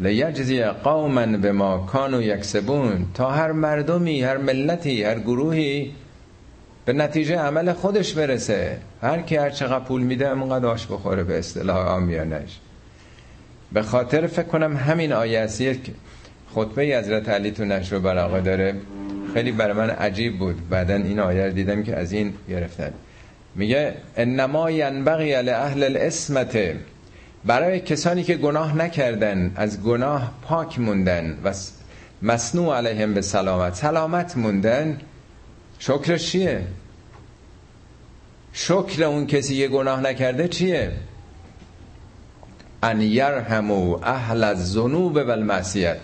لیجزی 0.00 0.64
قوما 0.64 1.26
به 1.26 1.52
ما 1.52 1.78
کانو 1.78 2.22
یکسبون. 2.22 3.06
تا 3.14 3.30
هر 3.30 3.52
مردمی 3.52 4.22
هر 4.22 4.36
ملتی 4.36 5.02
هر 5.02 5.18
گروهی 5.18 5.92
به 6.86 6.92
نتیجه 6.92 7.36
عمل 7.36 7.72
خودش 7.72 8.12
برسه. 8.12 8.78
هر 9.02 9.20
کی 9.20 9.36
هر 9.36 9.50
چقدر 9.50 9.84
پول 9.84 10.02
میده 10.02 10.28
همونقدر 10.28 10.66
آش 10.66 10.86
بخوره 10.86 11.24
به 11.24 11.38
اصطلاح 11.38 11.76
آمیانش. 11.76 12.58
به 13.72 13.82
خاطر 13.82 14.26
فکر 14.26 14.46
کنم 14.46 14.76
همین 14.76 15.12
آیه 15.12 15.38
است. 15.38 15.58
که 15.58 15.92
خطبه 16.54 16.82
حضرت 16.82 17.28
علی 17.28 17.50
تو 17.50 17.64
نشر 17.64 17.96
و 17.96 18.40
داره. 18.40 18.74
خیلی 19.34 19.52
برای 19.52 19.72
من 19.72 19.90
عجیب 19.90 20.38
بود. 20.38 20.68
بعدا 20.68 20.94
این 20.94 21.20
آیه 21.20 21.44
رو 21.46 21.52
دیدم 21.52 21.82
که 21.82 21.96
از 21.96 22.12
این 22.12 22.34
گرفتن. 22.48 22.92
میگه 23.54 23.94
انما 24.16 24.70
ینبغی 24.70 25.32
علی 25.32 25.50
اهل 25.50 25.82
الاسمت 25.82 26.58
برای 27.44 27.80
کسانی 27.80 28.22
که 28.22 28.34
گناه 28.34 28.76
نکردن 28.76 29.52
از 29.56 29.82
گناه 29.82 30.32
پاک 30.42 30.78
موندن. 30.78 31.38
و 31.44 31.52
مصنوع 32.22 32.76
علیهم 32.76 33.14
به 33.14 33.20
سلامت. 33.20 33.74
سلامت 33.74 34.36
موندن 34.36 34.98
شکرش 35.78 36.30
چیه؟ 36.30 36.64
شکر 38.52 39.04
اون 39.04 39.26
کسی 39.26 39.54
یه 39.54 39.68
گناه 39.68 40.00
نکرده 40.00 40.48
چیه؟ 40.48 40.92
ان 42.82 43.00
یرحمو 43.00 43.98
اهل 44.02 44.44
الذنوب 44.44 45.16
و 45.16 45.30
المعصیت 45.30 45.98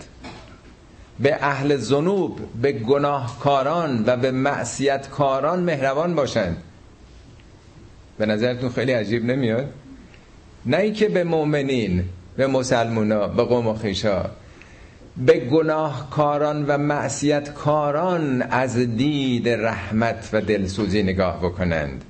به 1.19 1.37
اهل 1.41 1.77
ذنوب 1.77 2.39
به 2.61 2.71
گناهکاران 2.71 4.03
و 4.07 4.17
به 4.17 4.31
معصیت 4.31 5.09
کاران 5.09 5.59
مهربان 5.59 6.15
باشند 6.15 6.57
به 8.17 8.25
نظرتون 8.25 8.69
خیلی 8.69 8.91
عجیب 8.91 9.25
نمیاد؟ 9.25 9.73
نه 10.65 10.77
ای 10.77 10.91
که 10.91 11.09
به 11.09 11.23
مؤمنین 11.23 12.03
به 12.37 12.47
مسلمونا 12.47 13.27
به 13.27 13.43
قوم 13.43 13.67
و 13.67 13.73
خیشا. 13.73 14.25
به 15.17 15.39
گناهکاران 15.39 16.65
و 16.65 16.77
معصیت 16.77 17.53
کاران 17.53 18.41
از 18.41 18.77
دید 18.77 19.49
رحمت 19.49 20.29
و 20.33 20.41
دلسوزی 20.41 21.03
نگاه 21.03 21.39
بکنند. 21.39 22.03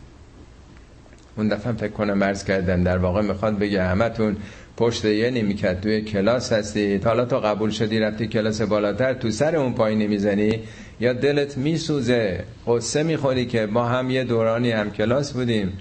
اون 1.37 1.47
دفعه 1.47 1.73
فکر 1.73 1.91
کنم 1.91 2.13
مرز 2.13 2.43
کردن 2.43 2.83
در 2.83 2.97
واقع 2.97 3.21
می‌خواد 3.21 3.59
بگه 3.59 3.83
همتون 3.83 4.37
پشت 4.77 5.05
یه 5.05 5.31
نمی‌کرد 5.31 5.81
توی 5.81 6.01
کلاس 6.01 6.53
هستی 6.53 6.95
حالا 6.95 7.25
تو 7.25 7.39
قبول 7.39 7.69
شدی 7.69 7.99
رفتی 7.99 8.27
کلاس 8.27 8.61
بالاتر 8.61 9.13
تو 9.13 9.31
سر 9.31 9.55
اون 9.55 9.73
پایینی 9.73 10.07
می‌زنی 10.07 10.59
یا 10.99 11.13
دلت 11.13 11.57
میسوزه. 11.57 12.43
قصه 12.67 13.03
می‌خوری 13.03 13.45
که 13.45 13.65
ما 13.65 13.85
هم 13.85 14.09
یه 14.09 14.23
دورانی 14.23 14.71
هم 14.71 14.91
کلاس 14.91 15.33
بودیم. 15.33 15.77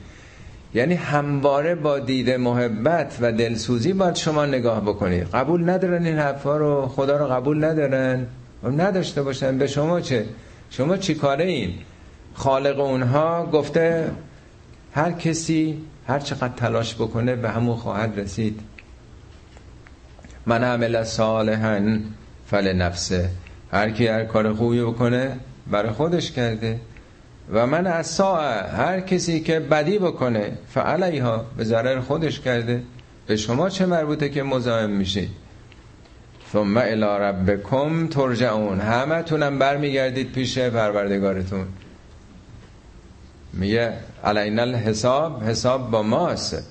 یعنی 0.75 0.95
همواره 0.95 1.75
با 1.75 1.99
دید 1.99 2.31
محبت 2.31 3.19
و 3.21 3.33
دلسوزی 3.33 3.93
باید 3.93 4.15
شما 4.15 4.47
نگاه 4.47 4.81
بکنید. 4.81 5.29
قبول 5.35 5.71
ندارن 5.71 6.07
این 6.07 6.19
حرفا 6.19 6.57
رو 6.57 6.87
خدا 6.89 7.17
رو 7.17 7.27
قبول 7.27 7.65
ندارن. 7.65 8.27
و 8.63 8.71
نداشته 8.71 9.23
باشن 9.23 9.59
به 9.59 9.67
شما 9.67 10.01
چه؟ 10.01 10.27
شما 10.71 10.97
چی 10.97 11.15
کاره 11.15 11.45
این؟ 11.45 11.75
خالق 12.35 12.81
اونها 12.81 13.47
گفته 13.47 14.11
هر 14.93 15.13
کسی 15.13 15.79
هر 16.09 16.19
چقدر 16.19 16.55
تلاش 16.57 16.95
بکنه 16.95 17.37
به 17.37 17.51
همون 17.51 17.77
خواهد 17.77 18.21
رسید. 18.21 18.61
من 20.47 20.65
عمل 20.65 21.05
صالحا 21.05 21.99
فلنفسه. 22.47 23.31
هر 23.73 23.91
کی 23.91 24.07
هر 24.07 24.25
کار 24.25 24.53
خوبی 24.53 24.83
بکنه 24.83 25.37
برای 25.71 25.91
خودش 25.91 26.33
کرده. 26.33 26.81
و 27.51 27.67
من 27.67 27.87
از 27.87 28.21
هر 28.21 29.01
کسی 29.01 29.41
که 29.41 29.61
بدی 29.61 29.99
بکنه 29.99 30.53
فعلیها 30.69 31.45
به 31.57 31.65
ضرر 31.65 32.01
خودش 32.01 32.41
کرده 32.41 32.83
به 33.27 33.37
شما 33.37 33.69
چه 33.69 33.87
مربوطه 33.87 34.29
که 34.29 34.43
مزاحم 34.43 34.91
میشید 34.91 35.31
ثم 36.53 36.77
الى 36.77 37.05
ربکم 37.05 38.07
ترجعون. 38.07 38.81
همه 38.81 39.23
تونم 39.23 39.59
برمیگردید 39.59 40.33
پیش 40.33 40.59
پروردگارتون. 40.59 41.67
میگه 43.53 43.93
علینا 44.25 44.63
الحساب 44.63 45.43
حساب 45.43 45.91
با 45.91 46.03
ماست. 46.03 46.71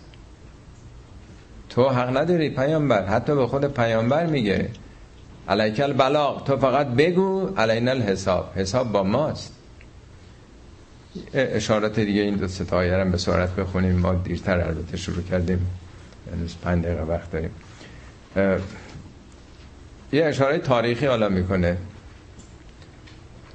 تو 1.69 1.89
حق 1.89 2.17
نداری 2.17 2.49
پیامبر 2.49 3.05
حتی 3.05 3.35
به 3.35 3.47
خود 3.47 3.65
پیامبر 3.65 4.25
میگه. 4.25 4.69
علیکل 5.49 5.83
البلاغ 5.83 6.43
تو 6.43 6.57
فقط 6.57 6.87
بگو 6.87 7.47
علینا 7.57 7.91
الحساب 7.91 8.51
حساب 8.55 8.91
با 8.91 9.03
ماست. 9.03 9.53
اشارات 11.33 11.99
دیگه 11.99 12.21
این 12.21 12.35
دو 12.35 12.47
ستایه 12.47 13.03
به 13.03 13.17
سرعت 13.17 13.55
بخونیم. 13.55 13.95
ما 13.95 14.13
دیرتر 14.13 14.59
البته 14.59 14.97
شروع 14.97 15.23
کردیم. 15.23 15.67
یعنی 16.31 16.49
پنج 16.63 16.85
دقیقه 16.85 17.03
وقت 17.03 17.31
داریم. 17.31 17.51
یه 20.13 20.25
اشاره 20.25 20.57
تاریخی 20.57 21.05
حالا 21.05 21.29
می‌کنه. 21.29 21.77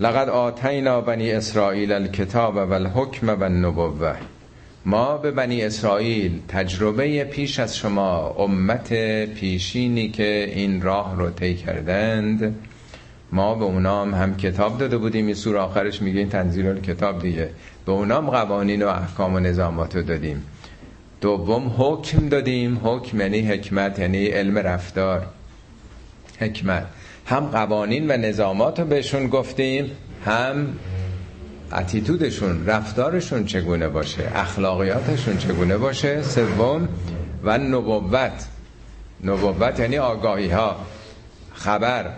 لقد 0.00 0.28
آتینا 0.28 1.00
بنی 1.00 1.32
اسرائیل 1.32 1.92
الکتاب 1.92 2.57
و 2.57 2.72
الحکم 2.72 3.28
و 3.28 3.42
النبوه 3.42 4.16
ما 4.84 5.16
به 5.16 5.30
بنی 5.30 5.62
اسرائیل 5.62 6.40
تجربه 6.48 7.24
پیش 7.24 7.61
از 7.61 7.76
شما 7.76 8.28
امت 8.28 8.92
پیشینی 9.24 10.09
که 10.09 10.52
این 10.54 10.82
راه 10.82 11.16
رو 11.16 11.30
طی 11.30 11.54
کردند 11.54 12.54
ما 13.33 13.55
به 13.55 13.64
اونام 13.64 14.14
هم 14.14 14.37
کتاب 14.37 14.79
داده 14.79 14.99
بودیم. 14.99 15.27
این 15.27 15.35
سور 15.35 15.57
آخرش 15.57 16.03
میگه 16.03 16.18
این 16.18 16.29
تنزیل 16.29 16.81
کتاب 16.81 17.22
دیگه. 17.22 17.51
به 17.87 17.93
اونام 17.93 18.31
قوانین 18.31 18.83
و 18.83 18.89
احکام 18.89 19.35
و 19.35 19.41
نظامات 19.41 19.97
رو 19.97 20.03
دادیم. 20.03 20.43
دوم 21.20 21.74
حکم 21.79 22.29
دادیم. 22.29 22.81
حکم 22.85 23.20
یعنی 23.20 23.41
حکمت 23.41 23.99
یعنی 23.99 24.27
علم 24.27 24.59
رفتار. 24.59 25.27
حکمت. 26.41 26.87
هم 27.27 27.47
قوانین 27.47 28.11
و 28.11 28.16
نظامات 28.16 28.81
رو 28.81 28.87
بهشون 28.87 29.27
گفتیم 29.27 29.91
هم 30.24 30.68
اتیتودشون 31.72 32.66
رفتارشون 32.66 33.45
چگونه 33.45 33.89
باشه 33.89 34.33
اخلاقیاتشون 34.35 35.39
چگونه 35.39 35.77
باشه. 35.77 36.22
سوم 36.22 36.89
و 37.45 37.59
نبوت. 37.59 38.47
نبوت 39.24 39.81
یعنی 39.81 39.99
آگاهی 39.99 40.49
ها 40.49 40.77
خبر. 41.55 42.11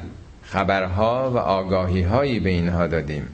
خبرها 0.50 1.30
و 1.34 1.38
آگاهی 1.38 2.02
هایی 2.02 2.40
به 2.40 2.50
اینها 2.50 2.86
دادیم. 2.86 3.28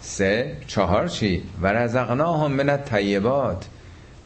سه 0.00 0.56
چهار 0.66 1.08
چی؟ 1.08 1.42
و 1.62 1.66
رزقناهم 1.66 2.52
من 2.52 2.68
الطیبات. 2.68 3.66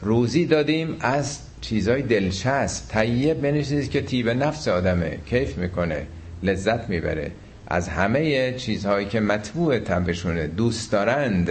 روزی 0.01 0.47
دادیم 0.47 0.97
از 1.01 1.39
چیزای 1.61 2.03
دلچسب. 2.03 2.89
طیب 2.89 3.45
یعنی 3.45 3.89
که 3.89 4.03
تیب 4.03 4.29
نفس 4.29 4.69
آدمه. 4.69 5.19
کیف 5.27 5.59
می‌کنه. 5.59 6.07
لذت 6.43 6.89
می‌بره. 6.89 7.31
از 7.67 7.89
همه 7.89 8.53
چیزهایی 8.53 9.07
که 9.07 9.21
مطبوع 9.21 9.79
تبشونه 9.79 10.47
دوست 10.47 10.93
دارند 10.93 11.51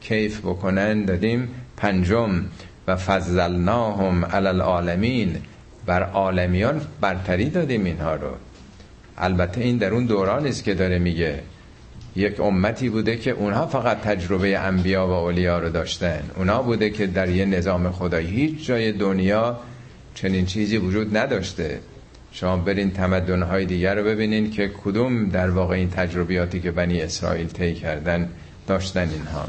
کیف 0.00 0.40
بکنن 0.40 1.04
دادیم 1.04 1.48
پنجم. 1.76 2.44
و 2.86 2.96
فضلناهم 2.96 4.24
علی 4.24 4.46
العالمین. 4.46 5.36
بر 5.86 6.02
عالمیان 6.02 6.80
برتری 7.00 7.50
دادیم 7.50 7.84
اینها 7.84 8.14
رو. 8.14 8.30
البته 9.18 9.60
این 9.60 9.76
در 9.76 9.94
اون 9.94 10.06
دوران 10.06 10.46
است 10.46 10.64
که 10.64 10.74
داره 10.74 10.98
میگه 10.98 11.40
یک 12.16 12.40
امتی 12.40 12.88
بوده 12.88 13.16
که 13.16 13.30
اونها 13.30 13.66
فقط 13.66 14.00
تجربه 14.00 14.58
انبیا 14.58 15.06
و 15.06 15.10
اولیا 15.10 15.58
رو 15.58 15.70
داشتن. 15.70 16.20
اونها 16.36 16.62
بوده 16.62 16.90
که 16.90 17.06
در 17.06 17.28
یه 17.28 17.44
نظام 17.44 17.90
خدایی 17.90 18.26
هیچ 18.26 18.66
جای 18.66 18.92
دنیا 18.92 19.58
چنین 20.14 20.46
چیزی 20.46 20.76
وجود 20.76 21.16
نداشته. 21.16 21.80
شما 22.32 22.56
برین 22.56 22.90
تمدنهای 22.90 23.64
دیگر 23.64 23.94
رو 23.94 24.04
ببینین 24.04 24.50
که 24.50 24.70
کدوم 24.84 25.28
در 25.28 25.50
واقع 25.50 25.74
این 25.74 25.90
تجربیاتی 25.90 26.60
که 26.60 26.70
بنی 26.70 27.00
اسرائیل 27.00 27.46
طی 27.46 27.74
کردن 27.74 28.28
داشتن 28.66 29.08
اینها. 29.10 29.44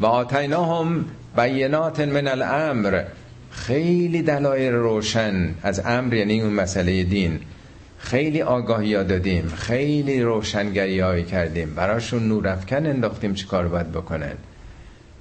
و 0.00 0.06
آتیناهم 0.06 1.04
بینات 1.36 2.00
من 2.00 2.28
الامر. 2.28 3.04
خیلی 3.50 4.22
دلایل 4.22 4.72
روشن 4.72 5.54
از 5.62 5.82
امر 5.84 6.14
یعنی 6.14 6.40
اون 6.40 6.52
مسئله 6.52 7.02
دین. 7.02 7.40
خیلی 8.02 8.42
آگاهی 8.42 8.94
ها 8.94 9.02
دادیم 9.02 9.48
خیلی 9.48 10.22
روشنگری 10.22 11.00
هایی 11.00 11.24
کردیم. 11.24 11.74
براشون 11.74 12.28
نورفکن 12.28 12.86
انداختیم 12.86 13.34
چی 13.34 13.46
کار 13.46 13.68
باید 13.68 13.92
بکنن. 13.92 14.34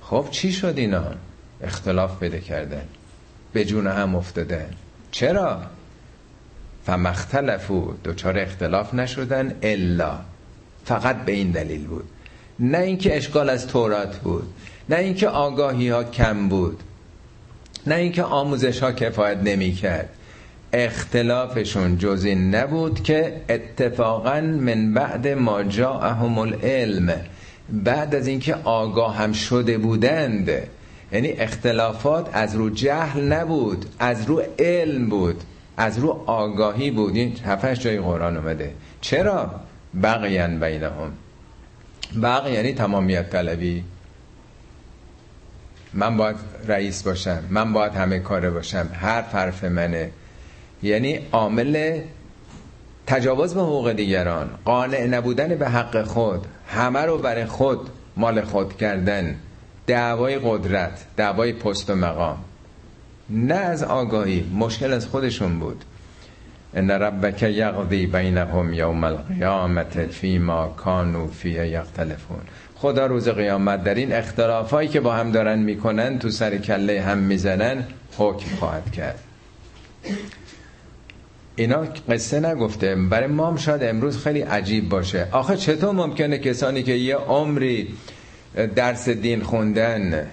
خب 0.02 0.28
چی 0.32 0.52
شد 0.52 0.74
اینا؟ 0.78 1.04
اختلاف 1.64 2.20
پیدا 2.20 2.38
کردن. 2.38 2.82
به 3.54 3.66
جون 3.66 3.88
هم 3.88 4.16
افتادن. 4.16 4.70
چرا؟ 5.12 5.62
فمختلفو 6.86 7.94
دوچار 8.04 8.40
اختلاف 8.40 8.94
نشدن 8.94 9.56
الا. 9.62 10.20
فقط 10.86 11.26
به 11.26 11.32
این 11.32 11.52
دلیل 11.52 11.88
بود. 11.88 12.10
نه 12.60 12.78
اینکه 12.78 13.18
اشکال 13.18 13.50
از 13.50 13.68
تورات 13.68 14.18
بود. 14.18 14.54
نه 14.90 14.96
اینکه 14.96 15.28
آگاهی 15.28 15.90
ها 15.90 16.04
کم 16.04 16.50
بود. 16.50 16.80
نه 17.88 17.96
اینکه 17.96 18.24
آموزش 18.24 18.84
ها 18.84 18.92
کفایت 18.92 19.38
نمی 19.38 19.74
کرد 19.74 20.10
اختلافشون 20.74 21.97
جز 21.97 22.24
این 22.26 22.55
نبود 22.55 23.03
که 23.03 23.41
اتفاقا 23.49 24.41
من 24.41 24.93
بعد 24.93 25.28
ما 25.28 25.63
جاءهم 25.63 26.38
العلم 26.38 27.13
بعد 27.69 28.15
از 28.15 28.28
اینکه 28.28 28.55
آگاه 28.63 29.17
هم 29.17 29.34
شده 29.34 29.78
بودند. 29.78 30.49
یعنی 31.11 31.30
اختلافات 31.30 32.30
از 32.34 32.55
رو 32.55 32.69
جهل 32.69 33.22
نبود 33.22 33.86
از 33.99 34.26
رو 34.26 34.43
علم 34.59 35.09
بود 35.09 35.43
از 35.78 35.97
رو 35.97 36.24
آگاهی 36.26 36.91
بود. 36.91 37.15
این 37.15 37.36
هفتش 37.45 37.80
جای 37.80 37.99
قرآن 37.99 38.38
اومده. 38.38 38.74
چرا؟ 39.01 39.51
بقیان 40.03 40.59
بینهم. 40.59 41.11
بقی 42.24 42.51
یعنی 42.51 42.74
تمامیت 42.74 43.30
طلبی. 43.30 43.84
من 45.93 46.17
باید 46.17 46.36
رئیس 46.67 47.03
باشم 47.03 47.43
من 47.49 47.74
باید 47.74 47.93
همه 47.93 48.19
کاره 48.19 48.49
باشم 48.49 48.89
هر 48.93 49.22
حرف 49.22 49.63
منه. 49.63 50.11
یعنی 50.84 51.20
عامل 51.32 52.00
تجاوز 53.08 53.54
به 53.54 53.62
حقوق 53.62 53.92
دیگران 53.92 54.50
قانع 54.66 55.06
نبودن 55.06 55.56
به 55.56 55.70
حق 55.70 56.04
خود 56.04 56.46
همه 56.68 57.00
رو 57.00 57.18
برای 57.18 57.46
خود 57.46 57.90
مال 58.18 58.42
خود 58.42 58.78
کردن 58.78 59.36
دعوای 59.88 60.40
قدرت 60.44 61.06
دعوای 61.18 61.54
پست 61.54 61.90
و 61.90 61.96
مقام. 61.96 62.38
نه 63.30 63.56
از 63.56 63.84
آگاهی 63.84 64.52
مشکل 64.60 64.94
از 64.94 65.08
خودشون 65.08 65.60
بود. 65.60 65.84
ان 66.74 66.92
ربک 66.92 67.44
یقضی 67.44 68.06
بینهم 68.06 68.74
یوم 68.74 69.04
القیامت 69.04 70.06
فیما 70.06 70.68
کانوا 70.68 71.28
فیه 71.28 71.68
یختلفون. 71.68 72.42
خدا 72.76 73.06
روز 73.06 73.30
قیامت 73.30 73.84
در 73.84 73.96
این 73.96 74.14
اختلافایی 74.14 74.90
که 74.90 75.00
با 75.00 75.14
هم 75.14 75.32
دارن 75.32 75.60
می‌کنن 75.60 76.20
تو 76.20 76.30
سر 76.30 76.58
کله 76.58 77.02
هم 77.02 77.18
می‌زنن 77.18 77.84
حکم 78.18 78.56
خواهد 78.56 78.92
کرد. 78.92 79.20
اینا 81.62 81.88
قصه 82.09 82.39
نگفته. 82.39 82.95
برای 82.95 83.28
ما 83.28 83.47
هم 83.47 83.55
شاید 83.57 83.84
امروز 83.84 84.18
خیلی 84.24 84.41
عجیب 84.41 84.89
باشه. 84.89 85.28
آخه 85.32 85.57
چطور 85.57 85.91
ممکنه 85.91 86.38
کسانی 86.38 86.84
که 86.84 86.93
یه 86.93 87.16
عمری 87.16 87.88
درس 88.76 89.09
دین 89.09 89.43
خوندن 89.43 90.28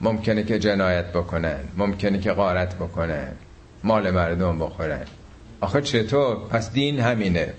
ممکنه 0.00 0.42
که 0.42 0.58
جنایت 0.58 1.12
بکنن 1.12 1.58
ممکنه 1.76 2.18
که 2.18 2.32
غارت 2.32 2.74
بکنن 2.74 3.28
مال 3.84 4.10
مردم 4.10 4.58
بخورن؟ 4.58 5.04
آخه 5.60 5.80
چطور؟ 5.82 6.36
پس 6.36 6.72
دین 6.72 7.00
همینه. 7.00 7.52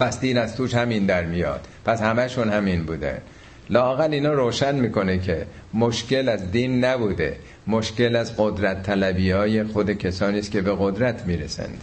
پس 0.00 0.20
دین 0.20 0.38
از 0.38 0.56
توش 0.56 0.74
همین 0.74 1.06
در 1.06 1.24
میاد. 1.24 1.68
پس 1.84 2.02
همشون 2.02 2.50
همین 2.50 2.84
بوده 2.84 3.22
لاقل 3.70 4.12
اینا 4.12 4.32
روشن 4.32 4.74
می‌کنه 4.74 5.18
که 5.18 5.46
مشکل 5.74 6.28
از 6.28 6.50
دین 6.50 6.84
نبوده. 6.84 7.36
مشکل 7.66 8.16
از 8.16 8.36
قدرت 8.36 8.82
طلبی 8.82 9.30
های 9.30 9.64
خود 9.64 9.92
کسانی 9.92 10.38
است 10.38 10.50
که 10.50 10.60
به 10.60 10.76
قدرت 10.78 11.26
می‌رسند. 11.26 11.80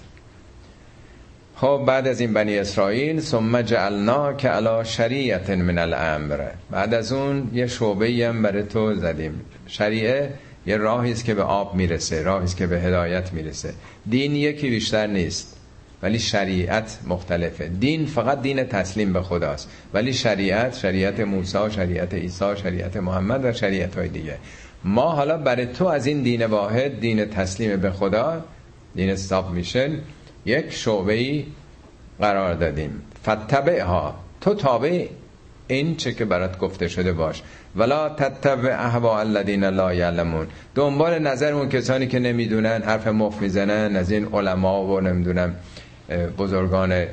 خب 1.56 1.84
بعد 1.88 2.08
از 2.08 2.20
این 2.20 2.34
بنی 2.34 2.58
اسرائیل 2.58 3.20
ثم 3.20 3.62
جعلنا 3.62 4.34
که 4.34 4.50
علا 4.50 4.84
شریعت 4.84 5.50
من 5.50 5.78
الامر. 5.78 6.40
بعد 6.72 6.94
از 6.94 7.12
اون 7.14 7.52
یه 7.54 7.68
شعبه 7.68 8.28
هم 8.30 8.42
برای 8.42 8.64
تو 8.64 8.96
زدیم. 8.96 9.42
شریعه 9.68 10.34
یه 10.66 10.78
راهی 10.78 11.12
است 11.12 11.26
که 11.26 11.34
به 11.34 11.44
آب 11.44 11.76
می‌رسه 11.76 12.22
راهی 12.22 12.44
است 12.44 12.58
که 12.58 12.68
به 12.68 12.82
هدایت 12.82 13.34
می‌رسه. 13.34 13.74
دین 14.10 14.36
یکی 14.36 14.70
بیشتر 14.70 15.08
نیست. 15.08 15.58
ولی 16.04 16.20
شریعت 16.20 17.00
مختلفه. 17.08 17.68
دین 17.68 18.06
فقط 18.06 18.42
دین 18.42 18.64
تسلیم 18.64 19.14
به 19.14 19.22
خداست. 19.22 19.70
ولی 19.94 20.14
شریعت 20.14 20.76
شریعت 20.76 21.20
موسی 21.20 21.72
شریعت 21.76 22.14
عیسی 22.14 22.58
شریعت 22.64 22.98
محمد 22.98 23.46
و 23.46 23.54
شریعت 23.54 23.98
های 23.98 24.08
دیگه. 24.08 24.38
ما 24.84 25.12
حالا 25.12 25.38
برای 25.38 25.66
تو 25.66 25.86
از 25.86 26.06
این 26.06 26.22
دین 26.24 26.46
واحد 26.46 27.00
دین 27.00 27.26
تسلیم 27.26 27.80
به 27.80 27.92
خدا 27.92 28.44
دین 28.96 29.10
استاب 29.10 29.52
میشن 29.52 29.92
یک 30.46 30.74
شعبه 30.74 31.44
قرار 32.20 32.54
دادیم. 32.54 33.02
فتبعها 33.24 34.16
تو 34.42 34.54
تابع 34.54 35.06
این 35.68 35.96
چه 35.96 36.14
که 36.14 36.26
برات 36.26 36.58
گفته 36.58 36.88
شده 36.88 37.14
باش. 37.14 37.42
ولا 37.76 38.10
تتبع 38.10 38.76
اهوا 38.80 39.20
الذین 39.20 39.64
لا 39.64 39.94
یعلمون. 39.94 40.48
دنبال 40.76 41.20
نظر 41.20 41.54
اون 41.54 41.70
کسانی 41.70 42.08
که 42.08 42.20
نمی‌دونن 42.20 42.82
حرف 42.82 43.08
مف 43.08 43.42
می‌زنن 43.42 43.96
از 43.96 44.12
این 44.12 44.28
علما 44.34 44.86
و 44.86 45.02
نمی‌دونم. 45.02 45.56
بزرگان 46.38 47.06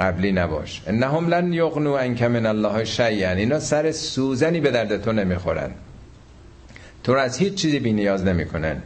قبلی 0.00 0.32
نباش. 0.32 0.82
انهم 0.86 1.28
لن 1.28 1.52
یغنو 1.52 1.92
انک 1.92 2.22
من 2.22 2.46
الله 2.46 2.84
شیئا. 2.84 3.30
اینا 3.30 3.58
سر 3.58 3.92
سوزنی 3.92 4.60
به 4.60 4.70
درد 4.70 5.02
تو 5.02 5.12
نمی‌خورن. 5.12 5.70
تو 7.04 7.12
از 7.12 7.38
هیچ 7.38 7.54
چیزی 7.54 7.78
بی 7.78 7.92
نیاز 7.92 8.24
نمی‌کنن. 8.24 8.82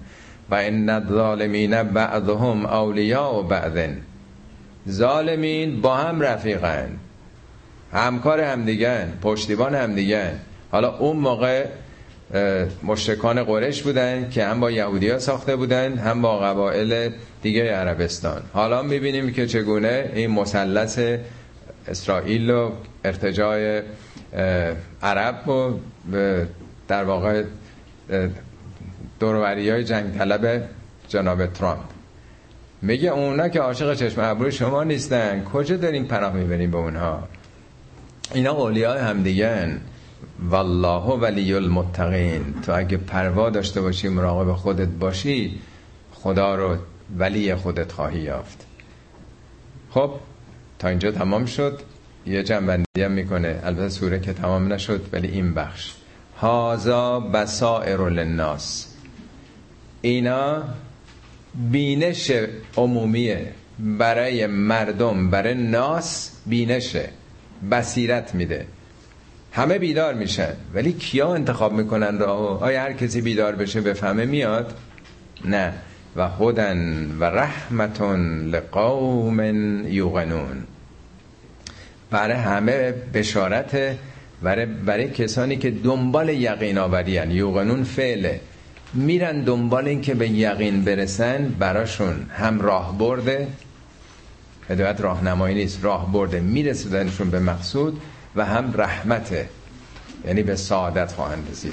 و 0.51 0.55
ان 0.55 0.89
الظالمین 0.89 1.83
بعضهم 1.83 2.67
اولیاء 2.67 3.43
بعضن 3.43 3.97
ظالمین 4.89 5.81
با 5.81 5.97
هم 5.97 6.21
رفیقن. 6.21 6.89
همکار 7.93 8.41
همدیگن 8.41 9.13
پشتیبان 9.23 9.75
همدیگن. 9.75 10.33
حالا 10.71 10.97
اون 10.99 11.17
موقع 11.17 11.67
مشرکان 12.83 13.45
قرش 13.45 13.83
بودن 13.83 14.31
که 14.31 14.45
هم 14.45 14.61
با 14.61 14.71
یهودی 14.71 15.09
ها 15.11 15.19
ساخته 15.19 15.57
بودن 15.57 15.99
هم 15.99 16.23
با 16.23 16.39
قبایل 16.39 17.13
دیگه 17.43 17.73
عربستان. 17.73 18.43
حالا 18.53 18.83
می‌بینیم 18.83 19.33
که 19.33 19.47
چگونه 19.47 20.11
این 20.15 20.31
مثلث 20.31 21.01
اسرائیل 21.89 22.51
و 22.51 22.71
ارتجاع 23.05 23.83
عرب 25.03 25.49
و 25.49 25.73
در 26.89 27.05
واقع 27.05 27.43
دوروری 29.21 29.71
های 29.71 29.85
جنگ 29.85 30.19
طلب 30.19 30.63
جناب 31.09 31.47
ترامپ. 31.47 31.81
میگه 32.83 33.09
اونا 33.09 33.49
که 33.49 33.61
عاشق 33.61 33.95
چشم 33.95 34.21
ابرو 34.21 34.51
شما 34.51 34.85
نیستن. 34.85 35.45
کجا 35.45 35.77
داریم 35.77 36.05
پناه 36.05 36.33
می‌بریم 36.33 36.71
به 36.71 36.77
اونها؟ 36.77 37.29
اینا 38.35 38.53
اولیاء 38.53 38.99
همدیگن 38.99 39.81
والله 40.49 41.19
ولی 41.21 41.55
المتقین 41.55 42.55
تو 42.63 42.73
اگه 42.79 42.97
پروا 42.97 43.51
داشته 43.51 43.81
باشی 43.81 44.09
مراقب 44.09 44.53
خودت 44.53 44.89
باشی 44.89 45.59
خدا 46.15 46.55
رو 46.55 46.77
ولی 47.19 47.55
خودت 47.55 47.93
خواهی 47.93 48.21
یافت. 48.21 48.67
خب 49.91 50.11
تا 50.79 50.89
اینجا 50.89 51.11
تمام 51.11 51.47
شد. 51.47 51.81
یه 52.27 52.43
جنبندی 52.43 53.03
هم 53.03 53.13
می‌کنه. 53.13 53.61
البته 53.65 53.89
سوره 53.89 54.21
که 54.21 54.33
تمام 54.33 54.73
نشد 54.73 55.07
ولی 55.13 55.29
این 55.29 55.55
بخش. 55.55 55.95
هازا 56.41 57.21
بسائر 57.21 58.09
للناس. 58.09 58.95
اینا 60.03 60.63
بینش 61.55 62.33
عمومیه. 62.77 63.53
برای 63.79 64.47
مردم 64.47 65.31
برای 65.31 65.55
ناس 65.55 66.33
بینشه. 66.47 67.09
بصیرت 67.71 68.35
میده. 68.35 68.67
همه 69.53 69.79
بیدار 69.79 70.15
میشن. 70.15 70.53
ولی 70.75 70.93
کیا 70.93 71.35
انتخاب 71.35 71.73
می‌کنن 71.73 72.19
راهو 72.19 72.65
آیا 72.65 72.83
هر 72.83 72.93
کسی 72.93 73.21
بیدار 73.21 73.55
بشه 73.55 73.81
بفهمه 73.81 74.25
میاد؟ 74.25 74.75
نه. 75.45 75.73
و 76.17 76.29
هدن 76.29 77.11
و 77.21 77.25
رحمتون 77.25 78.47
لقوم 78.47 79.41
یوغنون 79.87 80.63
برای 82.11 82.37
همه 82.37 82.95
بشارت 83.15 83.97
برای, 84.43 84.67
برای 84.67 85.11
کسانی 85.11 85.57
که 85.57 85.71
دنبال 85.71 86.29
یقین 86.29 86.79
آوری 86.79 87.13
یوغنون 87.13 87.85
فعله. 87.85 88.41
میرن 88.95 89.41
دنبال 89.41 89.89
این 89.89 90.01
که 90.01 90.15
به 90.15 90.29
یقین 90.29 90.85
برسن 90.85 91.55
براشون. 91.59 92.27
هم 92.31 92.61
راه 92.61 92.99
برده 92.99 93.49
هدایت 94.71 95.01
راهنمایی 95.01 95.55
نیست. 95.55 95.85
راه 95.85 96.13
برده. 96.13 96.41
میرسیدنشون 96.41 97.31
به 97.31 97.41
مقصود. 97.41 98.01
و 98.37 98.45
هم 98.45 98.75
رحمته. 98.77 99.49
یعنی 100.27 100.43
به 100.43 100.57
سعادت 100.57 101.13
خواهند 101.13 101.49
رسید. 101.51 101.73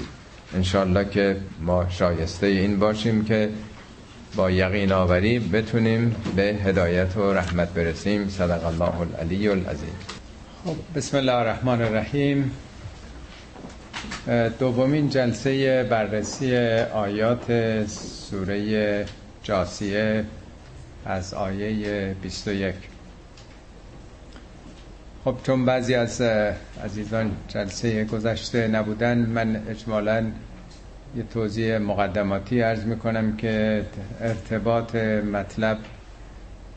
انشالله 0.54 1.04
که 1.10 1.36
ما 1.60 1.86
شایسته 1.90 2.46
این 2.46 2.78
باشیم 2.78 3.24
که 3.24 3.50
با 4.36 4.50
یقین 4.50 4.92
آوری 4.92 5.38
بتونیم 5.38 6.16
به 6.36 6.42
هدایت 6.42 7.16
و 7.16 7.32
رحمت 7.32 7.68
برسیم. 7.68 8.28
صدق 8.28 8.66
الله 8.66 9.00
العلی 9.00 9.48
العظیم. 9.48 9.94
خب 10.64 10.76
بسم 10.96 11.16
الله 11.16 11.32
الرحمن 11.34 11.82
الرحیم. 11.82 12.50
دومین 14.58 15.08
جلسه 15.08 15.82
بررسی 15.90 16.56
آیات 16.94 17.46
سوره 17.86 19.06
جاسیه 19.42 20.24
از 21.06 21.34
آیه 21.34 22.16
21 22.22 22.74
خب 25.28 25.36
چون 25.42 25.64
بعضی 25.64 25.94
از 25.94 26.20
عزیزان 26.84 27.30
جلسه 27.48 28.04
گذشته 28.04 28.68
نبودن 28.68 29.18
من 29.18 29.62
اجمالا 29.68 30.26
یه 31.16 31.22
توضیح 31.22 31.78
مقدماتی 31.78 32.60
عرض 32.60 32.84
می‌کنم 32.84 33.36
که 33.36 33.84
ارتباط 34.20 34.94
مطلب 34.94 35.78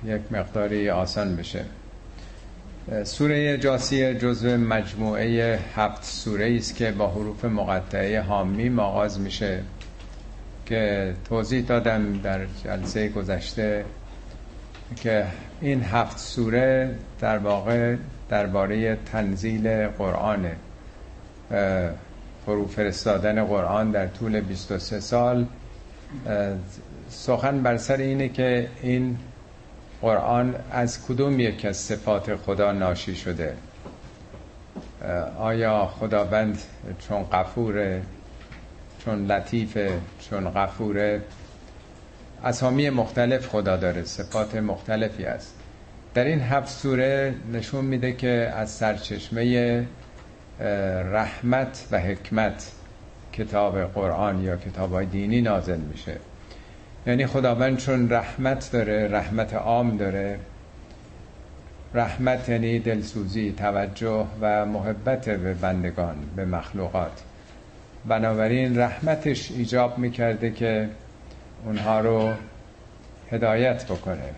یک 0.06 0.22
مقداری 0.32 0.89
آسان 0.89 1.36
بشه. 1.36 1.66
سوره 3.04 3.58
جاسیه 3.58 4.16
جزو 4.16 4.58
مجموعه 4.58 5.60
هفت 5.76 6.04
سوره 6.04 6.56
است 6.58 6.76
که 6.76 6.91
با 6.91 7.08
حروف 7.08 7.45
مقطعه 7.45 8.22
حامی 8.22 8.80
آغاز 8.80 9.20
میشه 9.20 9.60
که 10.66 11.14
توضیح 11.30 11.66
دادم 11.66 12.22
در 12.22 12.39
جلسه 12.64 13.10
گذشته 13.10 13.86
که 14.95 15.26
این 15.62 15.84
هفت 15.84 16.18
سوره 16.18 16.95
در 17.20 17.38
واقع 17.38 17.95
درباره 18.32 18.96
تنزیل 19.12 19.88
قرآن 19.88 20.52
حروف 22.48 22.76
فرستادن 22.76 23.44
قرآن 23.44 23.92
در 23.92 24.08
طول 24.08 24.42
23 24.42 25.00
سال. 25.00 25.46
سخن 27.10 27.64
بر 27.64 27.78
سر 27.78 27.98
اینه 27.98 28.30
که 28.30 28.68
این 28.82 29.18
قرآن 30.02 30.56
از 30.72 31.06
کدوم 31.08 31.40
یک 31.40 31.66
از 31.66 31.78
صفات 31.78 32.36
خدا 32.36 32.72
ناشی 32.72 33.16
شده؟ 33.16 33.54
آیا 35.40 35.86
خداوند 35.86 36.62
چون 37.00 37.24
قفوره 37.24 38.02
چون 39.06 39.26
لطیفه 39.26 40.00
چون 40.30 40.50
غفوره 40.50 41.22
اسامی 42.44 42.90
مختلف 42.90 43.48
خدا 43.48 43.78
داره 43.78 44.04
صفات 44.04 44.56
مختلفی 44.56 45.26
است 45.26 45.61
در 46.14 46.24
این 46.24 46.41
هفت 46.41 46.70
سوره 46.70 47.34
نشون 47.53 47.86
میده 47.86 48.14
که 48.14 48.53
از 48.55 48.70
سرچشمه 48.70 49.86
رحمت 51.12 51.88
و 51.91 51.99
حکمت 51.99 52.72
کتاب 53.34 53.84
قرآن 53.84 54.43
یا 54.43 54.57
کتاب 54.57 54.91
های 54.91 55.05
دینی 55.05 55.41
نازل 55.41 55.80
میشه. 55.80 56.16
یعنی 57.07 57.26
خداوند 57.26 57.78
چون 57.78 58.09
رحمت 58.09 58.72
داره 58.72 59.07
رحمت 59.07 59.53
عام 59.53 59.97
داره 59.97 60.39
رحمت 61.93 62.49
یعنی 62.49 62.80
دلسوزی 62.80 63.51
توجه 63.57 64.26
و 64.41 64.66
محبت 64.66 65.30
به 65.30 65.53
بندگان 65.53 66.16
به 66.36 66.45
مخلوقات. 66.45 67.24
بنابراین 68.05 68.80
رحمتش 68.80 69.51
ایجاب 69.51 69.97
می‌کرده 69.97 70.51
که 70.51 70.89
اونها 71.66 71.99
رو 71.99 72.34
هدایت 73.32 73.86
بکنه. 73.86 74.30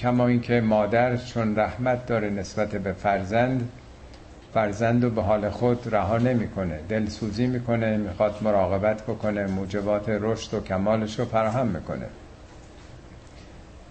کما 0.00 0.26
اینکه 0.26 0.60
مادر 0.60 1.16
چون 1.16 1.56
رحمت 1.56 2.06
داره 2.06 2.30
نسبت 2.30 2.68
به 2.68 2.92
فرزند 2.92 3.68
فرزند 4.54 5.04
رو 5.04 5.10
به 5.10 5.22
حال 5.22 5.50
خود 5.50 5.94
رها 5.94 6.18
نمی‌کنه 6.18 6.80
دلسوزی 6.88 7.46
می‌کنه 7.46 7.96
می‌خواد 7.96 8.42
مراقبت 8.42 9.02
بکنه 9.02 9.46
موجبات 9.46 10.08
رشد 10.08 10.54
و 10.54 10.60
کمالش 10.60 11.18
رو 11.18 11.24
فراهم 11.24 11.66
می‌کنه. 11.66 12.06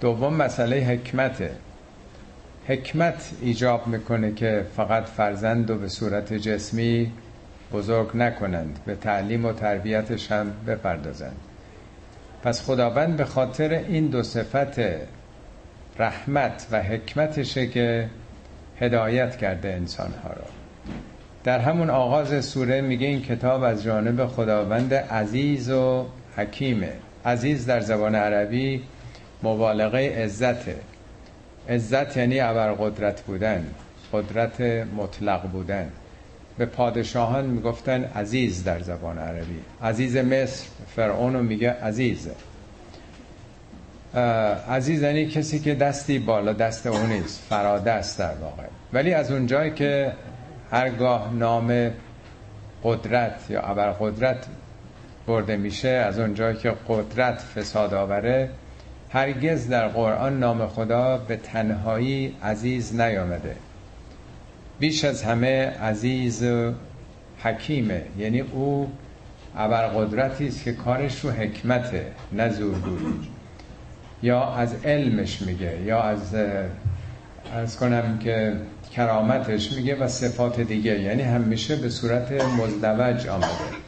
دوم 0.01 0.33
مسئله 0.33 0.75
حکمته. 0.75 1.51
حکمت 2.67 3.31
ایجاب 3.41 3.87
می‌کنه 3.87 4.33
که 4.33 4.65
فقط 4.75 5.03
فرزند 5.03 5.69
رو 5.69 5.77
به 5.77 5.87
صورت 5.87 6.33
جسمی 6.33 7.11
بزرگ 7.73 8.17
نکنند 8.17 8.79
به 8.85 8.95
تعلیم 8.95 9.45
و 9.45 9.53
تربیتش 9.53 10.31
هم 10.31 10.51
بپردازند. 10.67 11.37
پس 12.43 12.65
خداوند 12.65 13.17
به 13.17 13.25
خاطر 13.25 13.73
این 13.73 14.07
دو 14.07 14.23
صفت 14.23 14.79
رحمت 15.99 16.67
و 16.71 16.83
حکمتشه 16.83 17.67
که 17.67 18.09
هدایت 18.79 19.37
کرده 19.37 19.69
انسانها 19.69 20.29
را 20.29 20.45
در 21.43 21.59
همون 21.59 21.89
آغاز 21.89 22.45
سوره 22.45 22.81
میگه 22.81 23.07
این 23.07 23.21
کتاب 23.21 23.63
از 23.63 23.83
جانب 23.83 24.25
خداوند 24.25 24.93
عزیز 24.93 25.69
و 25.69 26.05
حکیمه. 26.37 26.91
عزیز 27.25 27.65
در 27.65 27.79
زبان 27.79 28.15
عربی 28.15 28.83
مبالغه 29.43 30.23
عزته. 30.23 30.75
عزت 31.69 32.17
یعنی 32.17 32.39
قدرت 32.39 33.21
بودن 33.21 33.65
قدرت 34.13 34.61
مطلق 34.97 35.41
بودن. 35.41 35.89
به 36.57 36.65
پادشاهان 36.65 37.45
می‌گفتن 37.45 38.03
عزیز 38.03 38.63
در 38.63 38.79
زبان 38.79 39.17
عربی. 39.17 39.59
عزیز 39.81 40.17
مصر 40.17 40.67
فرعون 40.95 41.35
میگه 41.35 41.71
عزیزه. 41.71 42.31
عزیزانی 44.69 45.25
کسی 45.25 45.59
که 45.59 45.75
دستی 45.75 46.19
بالا 46.19 46.53
دست 46.53 46.87
اون 46.87 47.05
نیست 47.05 47.41
فرادست 47.49 48.19
در 48.19 48.33
واقع. 48.41 48.63
ولی 48.93 49.13
از 49.13 49.31
اونجایی 49.31 49.71
که 49.71 50.11
هرگاه 50.71 51.33
نام 51.33 51.91
قدرت 52.83 53.45
یا 53.49 53.61
قدرت 53.99 54.45
برده 55.27 55.57
میشه 55.57 55.89
از 55.89 56.19
اونجایی 56.19 56.57
که 56.57 56.73
قدرت 56.87 57.39
فساد 57.39 57.93
آوره 57.93 58.49
هرگز 59.09 59.67
در 59.67 59.87
قرآن 59.87 60.39
نام 60.39 60.67
خدا 60.67 61.17
به 61.17 61.37
تنهایی 61.37 62.35
عزیز 62.43 62.95
نیامده. 62.99 63.55
بیش 64.79 65.05
از 65.05 65.23
همه 65.23 65.65
عزیز 65.65 66.43
حکیمه. 67.43 68.01
یعنی 68.17 68.39
او 68.39 68.91
ابرقدرتی 69.57 70.47
است 70.47 70.63
که 70.63 70.73
کارش 70.73 71.19
رو 71.19 71.31
حکمته 71.31 72.05
نه 72.31 72.49
زورگویی. 72.49 73.38
یا 74.21 74.53
از 74.53 74.75
علمش 74.85 75.41
میگه 75.41 75.81
یا 75.85 76.01
از 76.01 76.35
از 77.53 77.77
کنم 77.77 78.19
که 78.19 78.53
کرامتش 78.95 79.71
میگه 79.71 79.95
و 79.95 80.07
صفات 80.07 80.59
دیگه 80.59 80.99
یعنی 80.99 81.21
همیشه 81.21 81.75
به 81.75 81.89
صورت 81.89 82.31
مزدوج 82.31 83.27
آمده. 83.27 83.79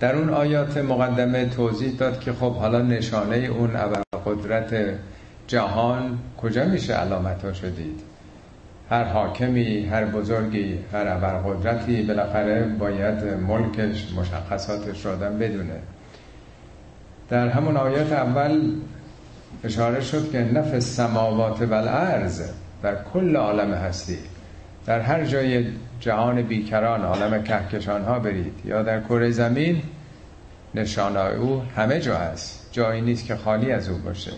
در 0.00 0.16
اون 0.16 0.28
آیات 0.28 0.78
مقدمه 0.78 1.46
توضیح 1.46 1.96
داد 1.96 2.20
که 2.20 2.32
خب 2.32 2.54
حالا 2.54 2.82
نشانه 2.82 3.36
اون 3.36 3.70
قدرت 4.26 4.94
جهان 5.46 6.18
کجا 6.42 6.64
میشه 6.64 6.94
علامت 6.94 7.52
شدید 7.52 8.00
هر 8.90 9.04
حاکمی 9.04 9.86
هر 9.86 10.04
بزرگی 10.04 10.78
هر 10.92 11.04
قدرتی 11.38 12.02
بالاخره 12.02 12.64
باید 12.64 13.24
ملکش 13.24 14.12
مشخصاتش 14.16 15.06
رو 15.06 15.16
بدونه. 15.16 15.80
در 17.28 17.48
همون 17.48 17.76
آیات 17.76 18.12
اول 18.12 18.72
اشاره 19.64 20.00
شد 20.00 20.30
که 20.30 20.38
نفس 20.38 20.96
سماوات 20.96 21.62
و 21.62 21.74
الارض 21.74 22.42
در 22.82 23.02
کل 23.12 23.36
عالم 23.36 23.74
هستی. 23.74 24.18
در 24.86 25.00
هر 25.00 25.24
جای 25.24 25.66
جهان 26.00 26.42
بیکران 26.42 27.02
عالم 27.02 27.42
کهکشان 27.42 28.04
ها 28.04 28.18
برید 28.18 28.60
یا 28.64 28.82
در 28.82 29.00
کره 29.00 29.30
زمین 29.30 29.82
نشانه 30.74 31.20
او 31.20 31.62
همه 31.76 32.00
جا 32.00 32.16
هست. 32.16 32.68
جایی 32.72 33.00
نیست 33.00 33.26
که 33.26 33.36
خالی 33.36 33.72
از 33.72 33.88
او 33.88 33.98
باشه. 33.98 34.32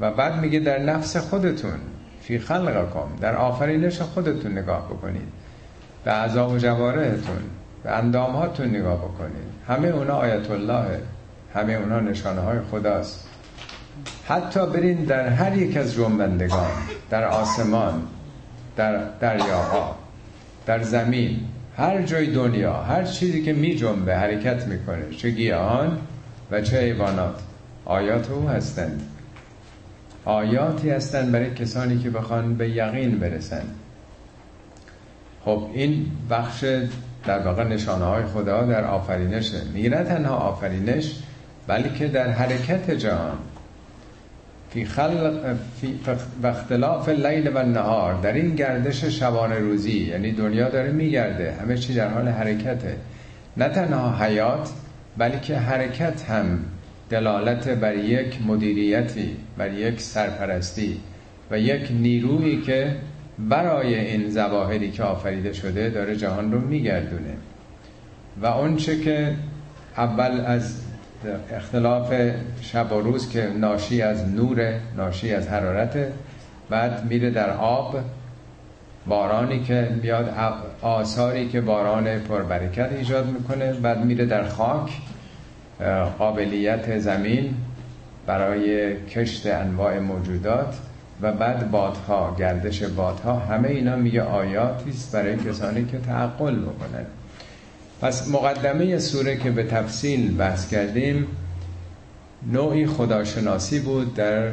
و 0.00 0.10
بعد 0.10 0.40
میگه 0.40 0.58
در 0.60 0.78
نفس 0.78 1.16
خودتون 1.16 1.78
فی 2.20 2.38
خلقکم 2.38 3.08
در 3.20 3.36
آفرینش 3.36 4.00
خودتون 4.00 4.58
نگاه 4.58 4.86
بکنید. 4.86 5.28
به 6.04 6.12
اعضا 6.12 6.48
و 6.48 6.58
جوارهتون 6.58 7.42
به 7.84 7.90
اندامهاتون 7.90 8.68
نگاه 8.68 8.98
بکنید. 8.98 9.50
همه 9.68 9.88
اونا 9.88 10.14
آیت 10.14 10.50
الله 10.50 11.00
همه 11.54 11.72
اونا 11.72 12.00
نشانه 12.00 12.40
های 12.40 12.58
خداست. 12.70 13.28
حتی 14.28 14.66
برین 14.66 15.04
در 15.04 15.28
هر 15.28 15.56
یک 15.56 15.76
از 15.76 15.94
جنبندگان 15.94 16.70
در 17.10 17.24
آسمان 17.24 18.02
در 18.76 19.04
دریاها 19.20 19.96
در 20.66 20.82
زمین 20.82 21.40
هر 21.76 22.02
جای 22.02 22.26
دنیا 22.26 22.72
هر 22.72 23.04
چیزی 23.04 23.42
که 23.42 23.52
می 23.52 23.76
جنبه 23.76 24.16
حرکت 24.16 24.66
می‌کنه 24.66 25.10
چه 25.16 25.30
گیاهان 25.30 25.98
و 26.50 26.60
چه 26.60 26.80
حیوانات. 26.80 27.34
آیات 27.84 28.30
او 28.30 28.48
هستند. 28.48 29.02
آیاتی 30.24 30.90
هستند 30.90 31.32
برای 31.32 31.54
کسانی 31.54 31.98
که 31.98 32.10
بخوان 32.10 32.54
به 32.54 32.70
یقین 32.70 33.18
برسن. 33.18 33.62
خب 35.44 35.70
این 35.74 36.06
بخش 36.30 36.64
در 37.26 37.38
واقع 37.38 37.64
نشانه 37.64 38.04
های 38.04 38.24
خدا 38.24 38.62
در 38.62 38.84
آفرینشه. 38.84 39.64
میگه 39.74 39.88
نه 39.88 40.04
تنها 40.04 40.36
آفرینش 40.36 41.14
بلکه 41.70 42.08
در 42.08 42.30
حرکت 42.30 42.90
جهان 42.90 43.38
فی 44.70 44.84
خلق 44.84 45.56
فی 45.80 46.00
و 46.42 46.46
اختلاف 46.46 47.08
لیل 47.08 47.50
و 47.54 47.62
نهار 47.62 48.14
در 48.14 48.32
این 48.32 48.54
گردش 48.54 49.04
شبانه 49.04 49.54
روزی 49.58 49.98
یعنی 49.98 50.32
دنیا 50.32 50.68
داره 50.68 50.92
میگرده 50.92 51.52
همه 51.52 51.76
چی 51.76 51.94
در 51.94 52.08
حال 52.08 52.28
حرکته. 52.28 52.96
نه 53.56 53.68
تنها 53.68 54.24
حیات 54.24 54.70
بلکه 55.18 55.56
حرکت 55.56 56.22
هم 56.22 56.58
دلالت 57.10 57.68
بر 57.68 57.96
یک 57.96 58.38
مدیریتی 58.46 59.36
بر 59.58 59.72
یک 59.72 60.00
سرپرستی 60.00 61.00
و 61.50 61.58
یک 61.58 61.88
نیرویی 61.90 62.62
که 62.62 62.96
برای 63.38 63.94
این 63.94 64.30
زواهری 64.30 64.90
که 64.90 65.02
آفریده 65.02 65.52
شده 65.52 65.90
داره 65.90 66.16
جهان 66.16 66.52
رو 66.52 66.60
میگردونه. 66.60 67.34
و 68.42 68.46
اونچه 68.46 69.00
که 69.00 69.34
اول 69.96 70.40
از 70.46 70.89
اختلاف 71.52 72.14
شب 72.60 72.92
و 72.92 73.00
روز 73.00 73.30
که 73.30 73.48
ناشی 73.58 74.02
از 74.02 74.28
نور 74.28 74.72
ناشی 74.96 75.34
از 75.34 75.48
حرارت 75.48 75.96
بعد 76.70 77.04
میره 77.04 77.30
در 77.30 77.50
آب 77.50 77.96
بارانی 79.06 79.62
که 79.62 79.88
میاد 80.02 80.34
آثاری 80.82 81.48
که 81.48 81.60
باران 81.60 82.18
پربرکت 82.18 82.92
ایجاد 82.92 83.26
می‌کنه. 83.26 83.72
بعد 83.72 84.04
میره 84.04 84.26
در 84.26 84.48
خاک 84.48 84.90
قابلیت 86.18 86.98
زمین 86.98 87.54
برای 88.26 88.96
کشت 89.04 89.46
انواع 89.46 89.98
موجودات 89.98 90.78
و 91.22 91.32
بعد 91.32 91.70
بادها 91.70 92.36
گردش 92.38 92.82
بادها. 92.82 93.38
همه 93.38 93.68
اینا 93.68 93.96
میگه 93.96 94.22
آیاتی 94.22 94.90
است 94.90 95.12
برای 95.12 95.36
کسانی 95.36 95.84
که 95.84 95.98
تعقل 95.98 96.56
بکنن. 96.56 97.06
پس 98.00 98.28
مقدمه 98.28 98.98
سوره 98.98 99.36
که 99.36 99.50
به 99.50 99.64
تفصیل 99.64 100.36
بحث 100.36 100.70
کردیم 100.70 101.26
نوعی 102.52 102.86
خداشناسی 102.86 103.80
بود 103.80 104.14
در 104.14 104.48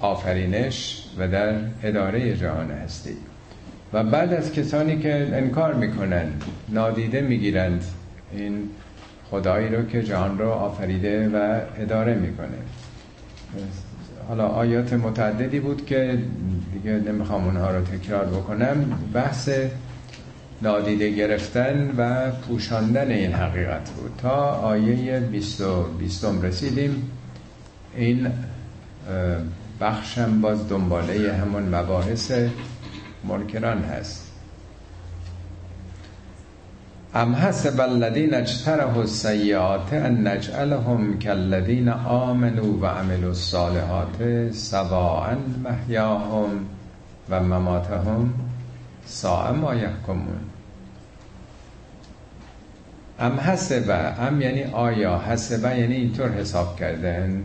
آفرینش 0.00 1.06
و 1.18 1.28
در 1.28 1.54
اداره 1.82 2.36
جهان 2.36 2.70
هستی. 2.70 3.16
و 3.92 4.04
بعد 4.04 4.32
از 4.32 4.52
کسانی 4.52 4.98
که 4.98 5.28
انکار 5.32 5.74
می‌کنن 5.74 6.26
نادیده 6.68 7.20
می‌گیرند 7.20 7.84
این 8.32 8.68
خدایی 9.30 9.68
رو 9.68 9.86
که 9.86 10.02
جهان 10.02 10.38
رو 10.38 10.50
آفریده 10.50 11.28
و 11.28 11.60
اداره 11.78 12.14
می‌کنه. 12.14 12.58
حالا 14.28 14.46
آیات 14.46 14.92
متعددی 14.92 15.60
بود 15.60 15.86
که 15.86 16.18
دیگه 16.72 16.92
نمی‌خوام 16.92 17.44
اونها 17.44 17.70
رو 17.70 17.84
تکرار 17.84 18.24
بکنم. 18.26 18.98
بحث 19.14 19.50
نادیده 20.62 21.10
گرفتن 21.10 21.94
و 21.98 22.30
پوشاندن 22.30 23.10
این 23.10 23.32
حقیقت 23.32 23.90
بود. 23.90 24.12
تا 24.18 24.36
آیه 24.50 25.20
20 25.20 25.62
بیستم 25.98 26.42
رسیدیم. 26.42 27.10
این 27.96 28.32
بخشم 29.80 30.40
باز 30.40 30.68
دنباله 30.68 31.32
همون 31.32 31.74
مباحث 31.74 32.32
منکران 33.24 33.82
هست. 33.82 34.26
ام 37.14 37.34
حسب 37.34 37.80
الذین 37.80 38.34
اجتره 38.34 38.98
السیئات 38.98 39.92
ان 39.92 40.28
نجعلهم 40.28 41.18
كالذین 41.18 41.88
آمنوا 41.88 42.72
و 42.82 42.86
عملوا 42.86 43.28
الصالحات 43.28 44.52
سواء 44.52 45.36
محیاهم 45.64 46.66
و 47.30 47.40
مماتهم 47.40 48.34
ساء 49.06 49.52
ما 49.52 49.74
ام 53.20 53.40
حسب 53.40 54.14
ام 54.18 54.40
یعنی 54.40 54.62
آیا؟ 54.62 55.18
حسب 55.18 55.78
یعنی 55.78 55.94
اینطور 55.94 56.32
حساب 56.32 56.76
کردند 56.76 57.44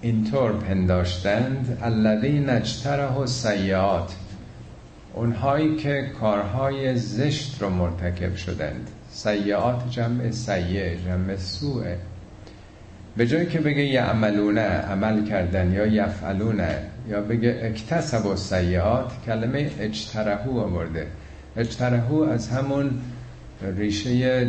اینطور 0.00 0.52
پنداشتند 0.52 1.78
الذین 1.82 2.50
اجتره 2.50 3.18
السیئات 3.18 4.14
اونهایی 5.14 5.76
که 5.76 6.10
کارهای 6.20 6.96
زشت 6.96 7.62
رو 7.62 7.68
مرتکب 7.70 8.36
شدند. 8.36 8.90
سیعات 9.10 9.90
جمع 9.90 10.30
سیع 10.30 10.96
جمع 10.96 11.36
سوء 11.36 11.84
به 13.16 13.26
جایی 13.26 13.46
که 13.46 13.60
بگه 13.60 13.82
یعملونه 13.82 14.60
عمل 14.60 15.26
کردن 15.26 15.72
یا 15.72 15.86
یفعلونه 15.86 16.78
یا 17.08 17.20
بگه 17.20 17.60
اکتسب 17.62 18.26
و 18.26 18.36
سیعات 18.36 19.12
کلمه 19.26 19.70
اجترهو 19.80 20.58
آورده. 20.58 21.06
اجترهو 21.56 22.22
از 22.22 22.48
همون 22.48 22.90
ریشه 23.62 24.46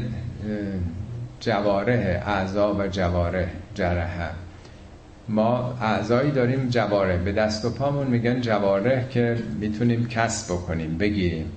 جواره 1.39 2.23
اعضا 2.25 2.73
و 2.73 2.87
جواره 2.87 3.49
جرهه 3.75 4.29
ما 5.29 5.77
اعضایی 5.81 6.31
داریم 6.31 6.69
جواره 6.69 7.17
به 7.17 7.31
دست 7.31 7.65
و 7.65 7.69
پامون 7.69 8.07
میگن 8.07 8.41
جواره 8.41 9.05
که 9.09 9.37
می‌تونیم 9.59 10.07
کسب 10.07 10.53
بکنیم 10.53 10.97
بگیریم. 10.97 11.51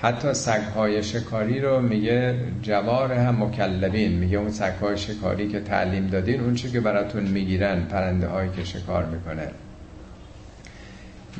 حتی 0.00 0.34
سگهای 0.34 1.02
شکاری 1.02 1.60
رو 1.60 1.80
میگه 1.80 2.34
جوار 2.62 3.12
هم 3.12 3.42
مکلبین. 3.42 4.12
میگه 4.12 4.38
اون 4.38 4.50
سگهای 4.50 4.96
شکاری 4.96 5.48
که 5.48 5.60
تعلیم 5.60 6.06
دادین 6.06 6.40
اون 6.40 6.54
که 6.54 6.80
براتون 6.80 7.22
می‌گیرن 7.22 7.80
پرنده 7.84 8.26
هایی 8.26 8.50
که 8.56 8.64
شکار 8.64 9.04
می‌کنه 9.04 9.48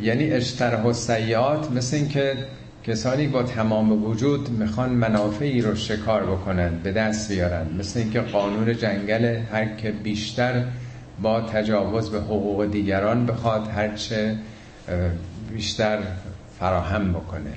یعنی 0.03 0.32
اشتره 0.32 0.82
و 0.82 0.93
سیاد 0.93 1.73
مثل 1.73 1.97
این 1.97 2.09
که 2.09 2.36
کسانی 2.86 3.27
با 3.27 3.43
تمام 3.43 4.05
وجود 4.05 4.51
می‌خوان 4.51 4.90
منافعی 4.90 5.61
رو 5.61 5.74
شکار 5.74 6.27
بکنن 6.27 6.78
به 6.82 6.93
دست 6.93 7.32
بیارن 7.32 7.66
مثل 7.78 8.01
اینکه 8.01 8.20
قانون 8.20 8.77
جنگل 8.77 9.24
هر 9.52 9.74
که 9.74 9.90
بیشتر 9.90 10.65
با 11.23 11.40
تجاوز 11.40 12.11
به 12.11 12.19
حقوق 12.19 12.66
دیگران 12.66 13.27
بخواد 13.27 13.69
هرچه 13.69 14.36
بیشتر 15.52 15.98
فراهم 16.59 17.12
بکنه. 17.12 17.52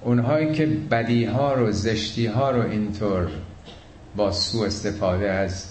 اونهایی 0.00 0.52
که 0.52 0.66
بدی 0.66 1.24
ها 1.24 1.54
رو 1.54 1.72
زشتی 1.72 2.26
ها 2.26 2.50
رو 2.50 2.70
اینطور 2.70 3.28
با 4.16 4.32
سوء 4.32 4.66
استفاده 4.66 5.30
از 5.30 5.66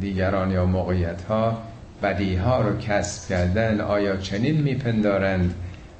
دیگران 0.00 0.50
یا 0.50 0.66
موقعیت 0.66 1.22
ها 1.22 1.62
بدی 2.02 2.36
ها 2.36 2.60
رو 2.60 2.78
کسب 2.78 3.28
کردن 3.28 3.80
آیا 3.80 4.16
چنین 4.16 4.60
میپندارند؟ 4.60 5.54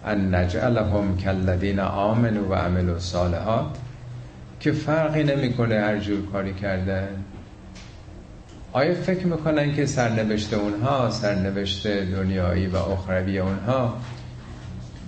ان 0.06 0.34
نجعلهم 0.34 1.18
کالذین 1.24 1.80
آمنوا 1.80 2.48
و 2.50 2.54
عملوا 2.54 2.94
الصالحات 2.94 3.76
که 4.60 4.72
فرقی 4.72 5.24
نمی‌کنه 5.24 5.80
هر 5.80 5.98
جور 5.98 6.26
کاری 6.32 6.54
کردن. 6.54 7.08
آیا 8.72 8.94
فکر 8.94 9.26
می‌کنن 9.26 9.74
که 9.74 9.86
سرنوشت 9.86 10.54
اونها 10.54 11.10
سرنوشت 11.10 11.86
دنیایی 11.86 12.66
و 12.66 12.76
اخروی 12.76 13.38
اونها؟ 13.38 13.96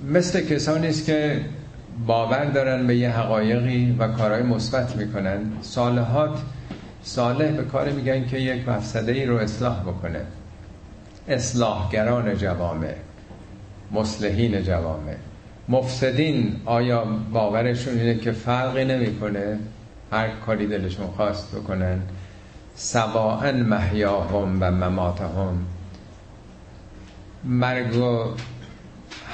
مثل 0.09 0.41
کسانی 0.41 0.89
است 0.89 1.07
که 1.07 1.41
باور 2.07 2.45
دارن 2.45 2.87
به 2.87 2.97
یه 2.97 3.11
حقایقی 3.11 3.97
و 3.99 4.09
کارهای 4.09 4.43
مثبت 4.43 4.97
می‌کنن. 4.97 5.39
صالحات 5.63 6.39
صالح 7.03 7.51
به 7.51 7.63
کار 7.65 7.89
میگن 7.89 8.27
که 8.27 8.39
یک 8.39 8.69
مفسده 8.69 9.13
ای 9.13 9.27
رو 9.27 9.37
اصلاح 9.37 9.81
بکنه. 9.81 10.21
اصلاحگران 11.29 12.37
جوامع. 12.37 12.95
مصلحین 13.93 14.63
جوامع. 14.63 15.15
مفسدین 15.69 16.57
آیا 16.65 17.05
باورشون 17.33 17.99
اینه 17.99 18.19
که 18.19 18.33
فرقی 18.33 18.85
نمی‌کنه؟ 18.85 19.59
هر 20.13 20.29
کاری 20.29 20.67
دلشون 20.67 21.07
خواست 21.07 21.57
بکنن. 21.57 21.99
سواء 22.75 23.53
محیاهم 23.53 24.59
و 24.61 24.71
مماتهم. 24.71 25.59
مرگ 27.45 27.97
و 27.97 28.25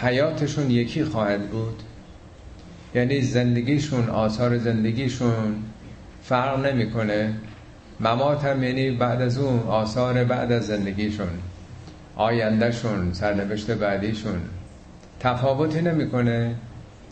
حیاتشون 0.02 0.70
یکی 0.70 1.04
خواهد 1.04 1.50
بود. 1.50 1.82
یعنی 2.94 3.20
زندگیشون 3.20 4.08
آثار 4.08 4.58
زندگیشون 4.58 5.54
فرق 6.22 6.66
نمی‌کنه. 6.66 7.34
ممات 8.00 8.44
یعنی 8.44 8.90
بعد 8.90 9.22
از 9.22 9.38
اون 9.38 9.60
آثار 9.60 10.24
بعد 10.24 10.52
از 10.52 10.66
زندگیشون. 10.66 11.28
آیندهشون 12.16 13.12
سرنوشت 13.12 13.70
بعدیشون. 13.70 14.40
تفاوتی 15.20 15.82
نمی‌کنه. 15.82 16.54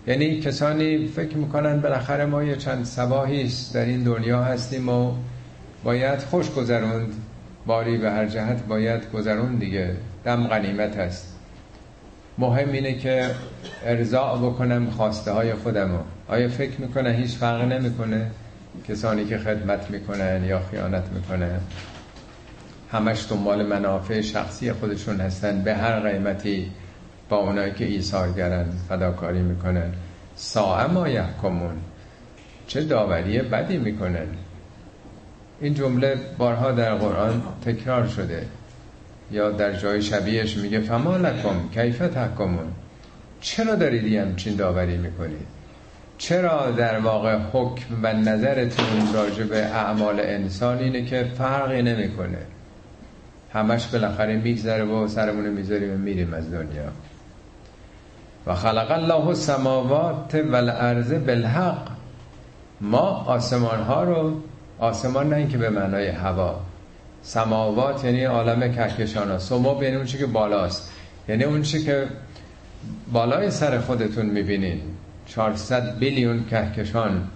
یعنی 0.07 0.41
کسانی 0.41 1.09
فکر 1.09 1.37
می‌کنن 1.37 1.81
بالاخره 1.81 2.25
ما 2.25 2.43
یه 2.43 2.57
چند 2.57 2.85
سباهی 2.85 3.53
در 3.75 3.85
این 3.85 4.03
دنیا 4.03 4.45
هستیم 4.45 4.89
و 4.89 5.15
باید 5.85 6.19
خوش 6.19 6.51
گذروند. 6.51 7.15
باری 7.67 7.99
به 7.99 8.11
هر 8.11 8.27
جهت 8.27 8.63
باید 8.63 9.11
گذرون 9.13 9.57
دیگه. 9.57 9.97
دم 10.25 10.47
غنیمت 10.47 10.97
هست 10.97 11.37
مهم 12.39 12.73
اینه 12.73 12.95
که 12.95 13.31
ارضاع 13.85 14.39
بکنم 14.39 14.91
خواسته 14.91 15.33
های 15.33 15.55
خودمو. 15.55 15.99
آیا 16.29 16.49
فکر 16.49 16.81
می‌کنه 16.81 17.13
هیچ 17.13 17.37
فرق 17.37 17.63
نمی‌کنه؟ 17.73 18.31
کسانی 18.89 19.25
که 19.25 19.39
خدمت 19.39 19.91
می‌کنن 19.91 20.45
یا 20.45 20.61
خیانت 20.71 21.05
می‌کنن. 21.15 21.61
همش 22.93 23.27
دنبال 23.31 23.67
منافع 23.67 24.21
شخصی 24.21 24.73
خودشون 24.73 25.21
هستن. 25.21 25.63
به 25.63 25.75
هر 25.75 26.01
قیمتی 26.01 26.71
با 27.29 27.37
اونایی 27.37 27.73
که 27.73 27.85
ایثارگرن 27.85 28.67
فداکاری 28.89 29.43
می‌کنن. 29.43 29.93
ساعه 30.35 30.87
ما 30.87 31.09
یحکمون. 31.09 31.77
چه 32.67 32.85
داوری 32.85 33.39
بدی 33.39 33.79
می‌کنن. 33.79 34.27
این 35.61 35.75
جمله 35.75 36.17
بارها 36.39 36.73
در 36.73 36.95
قرآن 36.95 37.43
تکرار 37.65 38.07
شده. 38.07 38.47
یا 39.33 39.51
در 39.51 39.73
جای 39.73 40.03
شبیهش 40.03 40.57
میگه 40.57 40.81
فما 40.81 41.17
لکم 41.17 41.69
کیف 41.75 41.99
تحکمون؟ 41.99 42.73
چرا 43.41 43.75
دارید 43.75 44.15
همچین 44.15 44.57
داوری 44.57 44.97
می‌کنید؟ 44.97 45.47
چرا 46.19 46.71
در 46.71 46.99
واقع 46.99 47.39
حکم 47.53 47.95
و 48.03 48.13
نظرتون 48.13 49.15
راجع 49.15 49.45
به 49.45 49.67
اعمال 49.67 50.21
انسان 50.21 50.79
اینه 50.79 51.05
که 51.05 51.25
فرقی 51.39 51.83
نمی‌کنه؟ 51.83 52.39
همش 53.53 53.87
بالاخره 53.87 54.37
میگذره 54.37 54.85
و 54.85 55.09
سرمون 55.09 55.49
می‌ذاریم 55.49 55.95
و 55.95 55.99
میریم 55.99 56.35
از 56.35 56.53
دنیا. 56.53 56.89
و 58.47 58.55
خلق 58.55 58.91
الله 58.91 59.27
السماوات 59.27 60.35
والارض 60.35 61.13
بالحق. 61.13 61.89
ما 62.81 63.25
آسمان 63.27 63.81
ها 63.81 64.05
رو 64.05 64.41
آسمان 64.79 65.29
نه 65.29 65.37
اینکه 65.37 65.59
به 65.59 65.71
معنای 65.71 66.09
هوا. 66.09 66.61
سماوات 67.23 68.05
یعنی 68.05 68.25
عالم 68.25 68.73
کهکشان 68.73 69.31
ها 69.31 69.39
سمو 69.39 69.83
یعنی 69.83 69.97
اون 69.97 70.07
که 70.07 70.27
بالاست. 70.27 70.93
یعنی 71.29 71.45
اون 71.45 71.63
که 71.63 72.07
بالای 73.13 73.51
سر 73.51 73.79
خودتون 73.79 74.27
می‌بینین. 74.27 74.81
400 75.27 75.99
بیلیون 75.99 76.45
کهکشان. 76.45 77.29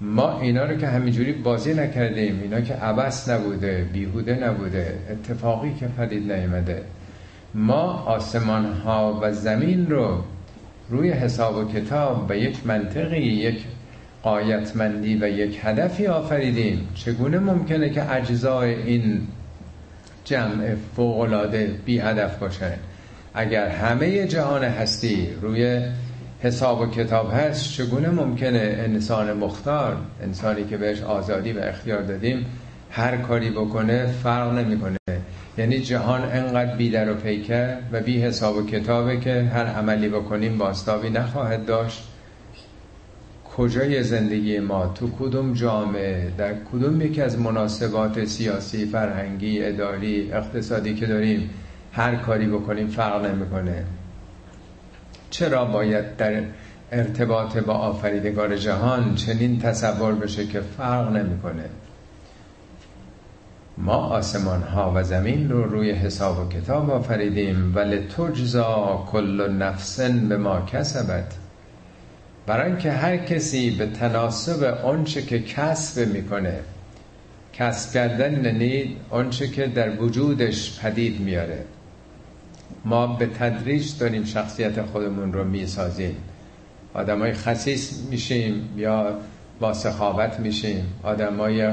ما 0.00 0.40
اینا 0.40 0.64
رو 0.64 0.76
که 0.76 0.86
همینجوری 0.86 1.32
بازی 1.32 1.74
نکردیم 1.74 2.40
اینا 2.42 2.60
که 2.60 2.74
عبس 2.74 3.28
نبوده 3.28 3.88
بیهوده 3.92 4.34
نبوده 4.34 4.98
اتفاقی 5.10 5.74
که 5.74 5.88
پدید 5.88 6.32
نیامده. 6.32 6.82
ما 7.54 8.04
آسمان 8.06 8.72
ها 8.72 9.20
و 9.22 9.32
زمین 9.32 9.90
رو 9.90 10.24
روی 10.88 11.10
حساب 11.10 11.56
و 11.56 11.72
کتاب 11.72 12.26
به 12.28 12.40
یک 12.40 12.66
منطقی 12.66 13.20
یک 13.20 13.64
قایتمندی 14.22 15.16
و 15.16 15.28
یک 15.28 15.60
هدفی 15.62 16.06
آفریدیم. 16.06 16.88
چگونه 16.94 17.38
ممکنه 17.38 17.90
که 17.90 18.12
اجزای 18.12 18.74
این 18.74 19.20
جمع 20.24 20.74
فوقلاده 20.96 21.74
بی 21.84 21.98
هدف 21.98 22.38
باشن؟ 22.38 22.72
اگر 23.34 23.68
همه 23.68 24.26
جهان 24.26 24.64
هستی 24.64 25.28
روی 25.42 25.82
حساب 26.42 26.80
و 26.80 26.86
کتاب 26.86 27.32
هست 27.32 27.72
چگونه 27.72 28.10
ممکنه 28.10 28.76
انسان 28.78 29.32
مختار 29.32 29.96
انسانی 30.22 30.64
که 30.64 30.76
بهش 30.76 31.02
آزادی 31.02 31.52
و 31.52 31.58
اختیار 31.58 32.02
دادیم 32.02 32.46
هر 32.90 33.16
کاری 33.16 33.50
بکنه 33.50 34.06
فرق 34.06 34.52
نمی‌کنه. 34.52 34.96
یعنی 35.58 35.80
جهان 35.80 36.22
انقدر 36.22 36.76
بی 36.76 36.90
در 36.90 37.12
و 37.12 37.14
پیکر 37.14 37.76
و 37.92 38.00
بی 38.00 38.22
حساب 38.22 38.56
و 38.56 38.66
کتابه 38.66 39.20
که 39.20 39.42
هر 39.42 39.66
عملی 39.66 40.08
بکنیم 40.08 40.58
باستابی 40.58 41.10
نخواهد 41.10 41.66
داشت. 41.66 42.02
کجای 43.56 44.02
زندگی 44.02 44.58
ما؟ 44.58 44.86
تو 44.86 45.10
کدوم 45.18 45.52
جامعه؟ 45.52 46.32
در 46.38 46.54
کدوم 46.72 47.00
یکی 47.00 47.22
از 47.22 47.38
مناسبات 47.38 48.24
سیاسی 48.24 48.86
فرهنگی 48.86 49.64
اداری 49.64 50.32
اقتصادی 50.32 50.94
که 50.94 51.06
داریم 51.06 51.50
هر 51.92 52.16
کاری 52.16 52.46
بکنیم 52.46 52.86
فرق 52.86 53.26
نمی‌کنه. 53.26 53.84
چرا 55.30 55.64
باید 55.64 56.16
در 56.16 56.42
ارتباط 56.92 57.56
با 57.56 57.74
آفریدگار 57.74 58.56
جهان 58.56 59.14
چنین 59.14 59.58
تصور 59.58 60.14
بشه 60.14 60.46
که 60.46 60.60
فرق 60.60 61.12
نمی‌کنه؟ 61.16 61.64
ما 63.78 63.96
آسمان 63.96 64.62
ها 64.62 64.92
و 64.94 65.02
زمین 65.02 65.50
رو 65.50 65.64
روی 65.64 65.90
حساب 65.90 66.38
و 66.38 66.48
کتاب 66.48 66.90
آفریدیم 66.90 67.72
ولی 67.76 67.98
تجزا 67.98 69.04
کل 69.12 69.50
نفسن 69.52 70.28
به 70.28 70.36
ما 70.36 70.60
کسبت. 70.60 71.34
برای 72.46 72.70
اینکه 72.70 72.92
هر 72.92 73.16
کسی 73.16 73.70
به 73.70 73.86
تناسب 73.86 74.64
آنچه 74.84 75.22
که 75.22 75.42
کسب 75.42 76.08
می‌کنه 76.08 76.60
کسب 77.52 77.92
کردن 77.92 78.44
یعنی 78.44 78.96
آنچه 79.10 79.48
که 79.48 79.66
در 79.66 80.02
وجودش 80.02 80.80
پدید 80.80 81.20
میاره 81.20 81.64
ما 82.84 83.06
به 83.06 83.26
تدریج 83.26 83.98
داریم 83.98 84.24
شخصیت 84.24 84.82
خودمون 84.82 85.32
رو 85.32 85.44
می‌سازیم. 85.44 86.16
آدم 86.94 87.18
های 87.18 87.32
خصیص 87.32 87.92
میشیم 88.10 88.68
یا 88.76 89.18
با 89.60 89.72
سخاوت 89.74 90.40
میشیم. 90.40 90.86
آدم 91.02 91.36
های 91.36 91.72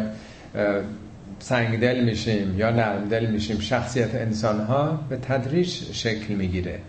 سنگدل 1.39 2.03
میشیم 2.03 2.59
یا 2.59 2.71
نرمدل 2.71 3.25
میشیم. 3.25 3.59
شخصیت 3.59 4.15
انسان 4.15 4.59
ها 4.59 4.99
به 5.09 5.17
تدریج 5.17 5.69
شکل 5.91 6.33
می‌گیره. 6.33 6.79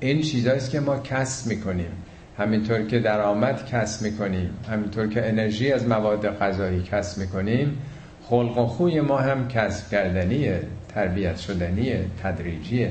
این 0.00 0.22
چیزهاییست 0.22 0.70
که 0.70 0.80
ما 0.80 0.98
کسب 0.98 1.46
می‌کنیم. 1.46 1.90
همینطور 2.38 2.82
که 2.82 2.98
درآمد 2.98 3.66
کسب 3.66 4.02
می‌کنیم. 4.02 4.50
همینطور 4.70 5.06
که 5.06 5.28
انرژی 5.28 5.72
از 5.72 5.88
مواد 5.88 6.38
غذایی 6.38 6.82
کسب 6.82 7.18
می‌کنیم. 7.18 7.78
خلق 8.24 8.58
و 8.58 8.66
خوی 8.66 9.00
ما 9.00 9.18
هم 9.18 9.48
کسب 9.48 9.90
کردنیه 9.90 10.62
تربیت 10.94 11.36
شدنیه 11.36 12.04
تدریجیه. 12.22 12.90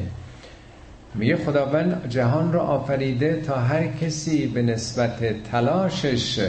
میگه 1.18 1.36
خداوند 1.36 2.10
جهان 2.10 2.54
رو 2.54 2.60
آفریده 2.60 3.42
تا 3.42 3.56
هر 3.56 3.88
کسی 3.88 4.48
به 4.48 4.62
نسبت 4.62 5.44
تلاشش 5.52 6.40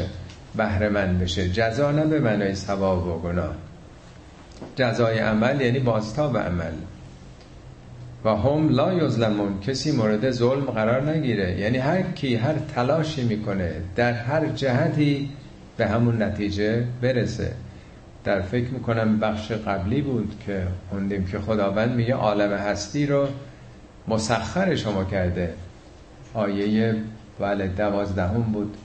بهره 0.56 0.88
بشه. 0.88 1.48
جزا 1.48 1.90
نه 1.92 2.04
به 2.04 2.20
معنای 2.20 2.54
ثواب 2.54 3.06
و 3.06 3.18
گناه. 3.18 3.54
جزای 4.76 5.18
عمل 5.18 5.60
یعنی 5.60 5.78
بازتاب 5.78 6.38
عمل. 6.38 6.72
و 8.24 8.28
هم 8.28 8.68
لا 8.68 8.94
یظلمون. 8.94 9.60
کسی 9.60 9.92
مورد 9.92 10.30
ظلم 10.30 10.64
قرار 10.64 11.10
نگیره. 11.10 11.58
یعنی 11.58 11.78
هر 11.78 12.02
کی 12.02 12.34
هر 12.34 12.54
تلاشی 12.74 13.24
می‌کنه 13.24 13.72
در 13.96 14.12
هر 14.12 14.46
جهتی 14.46 15.30
به 15.76 15.86
همون 15.86 16.22
نتیجه 16.22 16.84
برسه. 17.02 17.52
در 18.24 18.40
فکر 18.40 18.70
می‌کنم 18.70 19.20
بخش 19.20 19.52
قبلی 19.52 20.02
بود 20.02 20.34
که 20.46 20.66
خوندیم 20.90 21.26
که 21.26 21.38
خداوند 21.38 21.96
میگه 21.96 22.14
عالم 22.14 22.52
هستی 22.52 23.06
رو 23.06 23.28
مسخر 24.08 24.74
شما 24.74 25.04
کرده. 25.04 25.54
آیه 26.34 26.94
بله 27.40 27.66
دوازدهم 27.66 28.42
بود. 28.42 28.76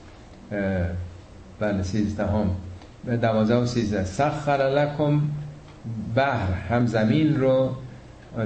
بله 1.60 1.82
سیزدهم. 1.82 2.50
به 3.04 3.16
دوازده 3.16 3.56
و 3.56 3.66
سیزده. 3.66 4.04
سخر 4.04 4.56
لکم 4.56 5.20
بحر 6.14 6.52
هم 6.52 6.86
زمین 6.86 7.40
رو 7.40 7.70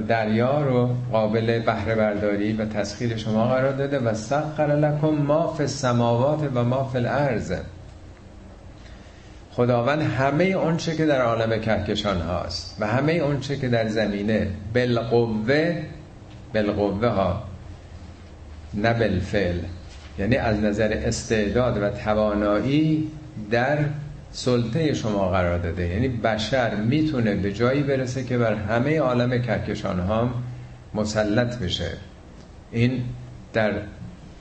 دریا 0.07 0.61
رو 0.61 0.89
قابل 1.11 1.59
بهره 1.59 1.95
برداری 1.95 2.53
و 2.53 2.65
تسخیر 2.65 3.17
شما 3.17 3.47
قرار 3.47 3.71
داده. 3.71 3.99
و 3.99 4.13
سخر 4.13 4.67
لکم 4.67 5.07
ما 5.07 5.53
فی 5.53 5.63
السماوات 5.63 6.49
و 6.53 6.63
ما 6.63 6.83
فی 6.83 6.97
الارض. 6.97 7.53
خداوند 9.51 10.01
همه 10.01 10.43
اونچه 10.43 10.95
که 10.95 11.05
در 11.05 11.21
عالم 11.21 11.61
کهکشان 11.61 12.21
هاست 12.21 12.77
و 12.79 12.87
همه 12.87 13.13
اونچه 13.13 13.57
که 13.57 13.67
در 13.69 13.87
زمینه 13.87 14.47
بالقوه 14.73 15.83
بالقوه 16.53 17.07
ها 17.07 17.43
نه 18.73 18.93
بالفعل. 18.93 19.59
یعنی 20.19 20.35
از 20.35 20.57
نظر 20.57 21.01
استعداد 21.05 21.77
و 21.77 21.89
توانایی 21.89 23.11
در 23.51 23.77
سلطه 24.31 24.93
شما 24.93 25.29
قرار 25.29 25.57
داده. 25.57 25.87
یعنی 25.87 26.07
بشر 26.07 26.75
می‌تونه 26.75 27.35
به 27.35 27.53
جایی 27.53 27.83
برسه 27.83 28.23
که 28.23 28.37
بر 28.37 28.53
همه 28.53 28.99
عالم 28.99 29.41
کهکشان 29.41 29.99
ها 29.99 30.29
مسلط 30.93 31.59
بشه. 31.59 31.91
این 32.71 33.03
در 33.53 33.71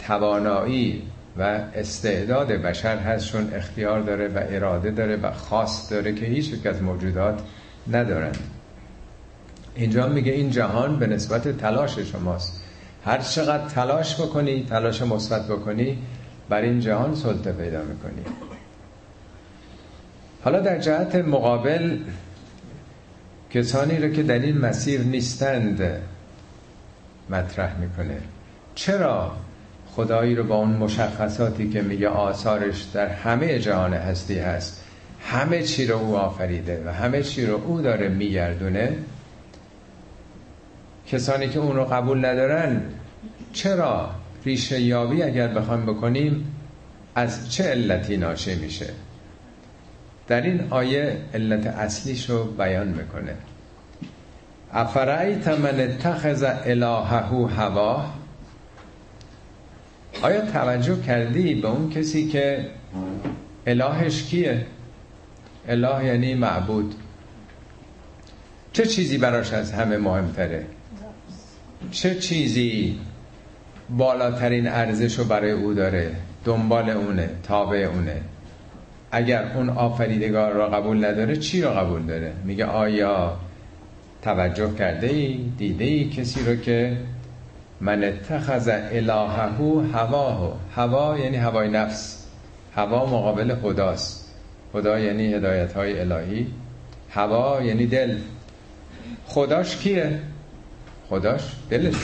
توانایی 0.07 1.03
و 1.39 1.43
استعداد 1.75 2.49
بشر 2.49 2.97
هست 2.97 3.33
چون 3.33 3.55
اختیار 3.55 4.01
داره 4.01 4.29
و 4.29 4.43
اراده 4.49 4.91
داره 4.91 5.17
و 5.17 5.33
خاص 5.33 5.93
داره 5.93 6.15
که 6.15 6.27
هیچ 6.27 6.53
یک 6.53 6.67
از 6.67 6.83
موجودات 6.83 7.41
ندارن 7.93 8.33
اینجا 9.77 10.07
میگه 10.07 10.33
این 10.33 10.51
جهان 10.51 10.99
به 10.99 11.07
نسبت 11.07 11.59
تلاش 11.59 11.99
شماست. 11.99 12.63
هر 13.05 13.19
چقدر 13.19 13.69
تلاش 13.69 14.21
بکنی 14.21 14.67
تلاش 14.71 15.03
مثبت 15.03 15.49
بکنی 15.49 15.99
بر 16.49 16.61
این 16.61 16.81
جهان 16.81 17.15
سلطه 17.15 17.53
پیدا 17.53 17.83
می‌کنی. 17.83 18.23
حالا 20.45 20.61
در 20.61 20.79
جهت 20.79 21.15
مقابل 21.15 21.99
کسانی 23.51 23.99
رو 23.99 24.09
که 24.09 24.23
در 24.23 24.39
این 24.39 24.59
مسیر 24.59 25.01
نیستند 25.01 25.83
مطرح 27.31 27.81
می‌کنه. 27.81 28.19
چرا 28.75 29.33
خدایی 29.91 30.35
رو 30.35 30.45
با 30.45 30.57
اون 30.57 30.71
مشخصاتی 30.71 31.71
که 31.71 31.83
میگه 31.83 32.09
آثارش 32.09 32.83
در 32.83 33.09
همه 33.09 33.59
جهان 33.59 33.95
هستی 33.95 34.39
هست 34.39 34.85
همه 35.21 35.63
چی 35.63 35.87
رو 35.87 35.97
او 35.97 36.17
آفریده 36.17 36.83
و 36.87 36.93
همه 36.93 37.23
چی 37.23 37.47
رو 37.47 37.61
او 37.67 37.81
داره 37.81 38.09
میگردونه؟ 38.09 38.97
کسانی 41.07 41.49
که 41.49 41.59
اون 41.59 41.77
رو 41.77 41.85
قبول 41.85 42.25
ندارن 42.25 42.83
چرا 43.53 44.11
ریشه 44.45 44.81
یابی 44.81 45.23
اگر 45.23 45.49
بخوام 45.49 45.87
بکنیم 45.87 46.53
از 47.15 47.53
چه 47.53 47.65
علتی 47.65 48.17
ناشه 48.17 48.55
میشه؟ 48.55 48.87
در 50.29 50.41
این 50.41 50.67
آیه 50.71 51.17
علت 51.35 51.67
اصلیش 51.67 52.31
رو 52.31 52.45
بیان 52.45 52.89
می‌کنه. 52.89 53.35
افرعیت 54.73 55.49
من 55.49 55.81
اتخذ 55.81 56.45
الههو 56.65 57.47
هوا؟ 57.47 58.05
آیا 60.23 60.41
توجه 60.41 61.03
کردی 61.03 61.55
به 61.55 61.69
اون 61.69 61.91
کسی 61.91 62.29
که 62.29 62.67
الهش 63.67 64.23
کیه؟ 64.23 64.67
اله 65.69 66.05
یعنی 66.05 66.35
معبود. 66.35 66.95
چه 68.73 68.87
چیزی 68.87 69.19
براش 69.19 69.53
از 69.53 69.73
همه 69.73 69.97
مهمتره؟ 69.97 70.67
چه 71.91 72.15
چیزی 72.15 72.99
بالاترین 73.91 74.69
ارزش 74.69 75.19
رو 75.19 75.25
برای 75.25 75.51
او 75.51 75.75
داره؟ 75.75 76.15
دنبال 76.45 76.91
اونه 76.91 77.31
تابع 77.43 77.79
اونه. 77.79 78.21
اگر 79.13 79.53
اون 79.55 79.69
آفریدگار 79.69 80.53
را 80.53 80.69
قبول 80.69 81.05
نداره 81.05 81.37
چی 81.37 81.61
را 81.61 81.75
قبول 81.75 82.03
داره؟ 82.03 82.33
میگه 82.45 82.65
آیا 82.65 83.37
توجه 84.23 84.75
کرده 84.75 85.07
ای 85.07 85.51
دیده 85.59 85.85
ای 85.85 86.09
کسی 86.09 86.45
رو 86.45 86.57
که 86.57 86.97
من 87.81 88.05
اتخذ 88.05 88.69
الههو 88.73 89.81
هواه. 89.81 90.59
هوا 90.75 91.19
یعنی 91.19 91.37
هوای 91.37 91.69
نفس. 91.69 92.27
هوا 92.75 93.07
مقابل 93.07 93.55
خداست. 93.55 94.35
خدا 94.73 94.99
یعنی 94.99 95.35
هدایت 95.35 95.73
های 95.73 96.01
الهی. 96.01 96.47
هوا 97.11 97.63
یعنی 97.63 97.87
دل. 97.87 98.19
خداش 99.27 99.77
کیه؟ 99.77 100.21
خداش؟ 101.11 101.43
دلش. 101.71 101.95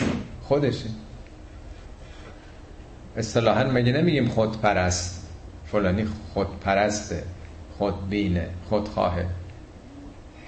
خودشه. 0.43 0.89
اصطلاحا 3.16 3.65
مگه 3.65 3.93
نمیگیم 3.93 4.29
خودپرست؟ 4.29 5.29
فلانی 5.66 6.05
خودپرسته 6.35 7.23
خودبینه 7.79 8.49
خودخواهه. 8.69 9.27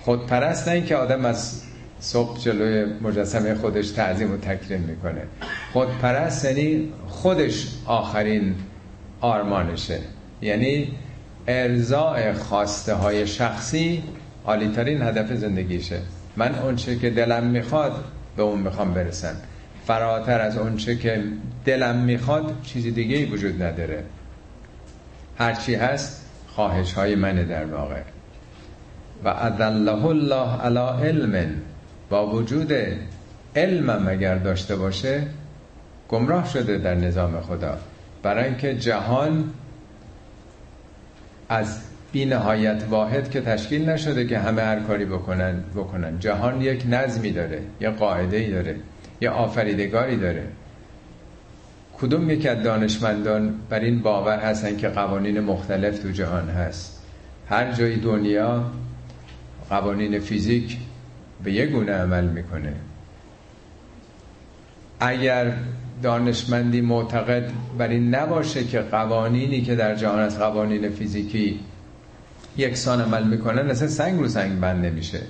خودپرست 0.01 0.69
نه 0.69 0.81
که 0.81 0.97
آدم 0.97 1.25
از 1.25 1.63
صبح 2.01 2.39
جلوی 2.39 2.93
مجسمه 3.01 3.55
خودش 3.55 3.91
تعظیم 3.91 4.33
و 4.33 4.37
تکریم 4.37 4.81
می‌کنه. 4.81 5.23
خودپرست 5.73 6.45
یعنی 6.45 6.93
خودش 7.09 7.69
آخرین 7.87 8.55
آرمانشه. 9.21 10.01
یعنی 10.43 10.93
ارزاع 11.47 12.33
خواسته 12.33 12.95
های 12.95 13.27
شخصی 13.27 14.03
عالیترین 14.47 15.03
هدف 15.03 15.33
زندگیشه. 15.33 16.01
من 16.37 16.55
اونچه 16.55 16.99
که 16.99 17.11
دلم 17.11 17.47
می‌خواد 17.47 18.05
به 18.37 18.43
اون 18.43 18.61
می‌خوام 18.61 18.95
برسم. 18.95 19.37
فراتر 19.87 20.41
از 20.41 20.57
اونچه 20.57 20.97
که 20.97 21.25
دلم 21.65 21.97
می‌خواد 21.97 22.63
چیزی 22.63 22.91
دیگه 22.91 23.17
ای 23.17 23.25
وجود 23.25 23.63
نداره. 23.63 24.05
هرچی 25.39 25.75
هست 25.75 26.27
خواهش 26.49 26.93
های 26.93 27.15
منه 27.15 27.45
در 27.45 27.65
واقع. 27.65 28.03
و 29.25 29.29
اذله 29.29 30.05
الله 30.05 30.61
علی 30.61 31.09
علم 31.09 31.63
با 32.11 32.27
وجود 32.27 32.73
علمم 33.57 34.09
اگر 34.09 34.35
داشته 34.35 34.77
باشه 34.77 35.23
گمراه 36.09 36.49
شده 36.49 36.79
در 36.79 36.95
نظام 36.95 37.41
خدا. 37.41 37.79
برای 38.23 38.45
اینکه 38.45 38.75
جهان 38.75 39.51
از 41.49 41.79
بی 42.15 42.25
نهایت 42.25 42.85
واحد 42.91 43.31
که 43.31 43.41
تشکیل 43.41 43.89
نشده 43.89 44.27
که 44.27 44.39
همه 44.39 44.63
هر 44.63 44.81
کاری 44.81 45.05
بکنن 45.05 45.65
بکنن. 45.77 46.19
جهان 46.19 46.61
یک 46.61 46.85
نظمی 46.91 47.31
داره 47.33 47.63
یه 47.81 47.91
قاعده 47.91 48.37
ای 48.37 48.51
داره 48.51 48.77
یه 49.21 49.31
آفریدگاری 49.31 50.17
داره. 50.17 50.43
کدوم 52.01 52.31
یک 52.31 52.47
از 52.47 52.63
دانشمندان 52.63 53.55
بر 53.71 53.81
این 53.81 54.03
باور 54.03 54.39
هستن 54.39 54.77
که 54.77 54.89
قوانین 54.89 55.41
مختلف 55.41 55.99
تو 55.99 56.11
جهان 56.11 56.49
هست؟ 56.49 57.03
هر 57.49 57.73
جای 57.73 57.97
دنیا 57.97 58.65
قوانین 59.71 60.19
فیزیک 60.19 60.79
به 61.45 61.53
یه 61.53 61.67
گونه 61.67 61.93
عمل 61.93 62.25
می‌کنه. 62.25 62.73
اگر 65.01 65.53
دانشمندی 66.03 66.81
معتقد 66.81 67.51
بر 67.79 67.89
این 67.89 68.15
نباشه 68.15 68.65
که 68.65 68.79
قوانینی 68.79 69.63
که 69.63 69.75
در 69.75 69.95
جهان 69.95 70.19
از 70.19 70.39
قوانین 70.39 70.91
فیزیکی 70.91 71.61
یکسان 72.57 73.01
عمل 73.01 73.25
می‌کنن 73.25 73.71
اصلا 73.71 73.89
سنگ 73.89 74.21
رو 74.21 74.29
سنگ 74.29 74.61
بند 74.61 74.87
نمیشه 74.87 75.21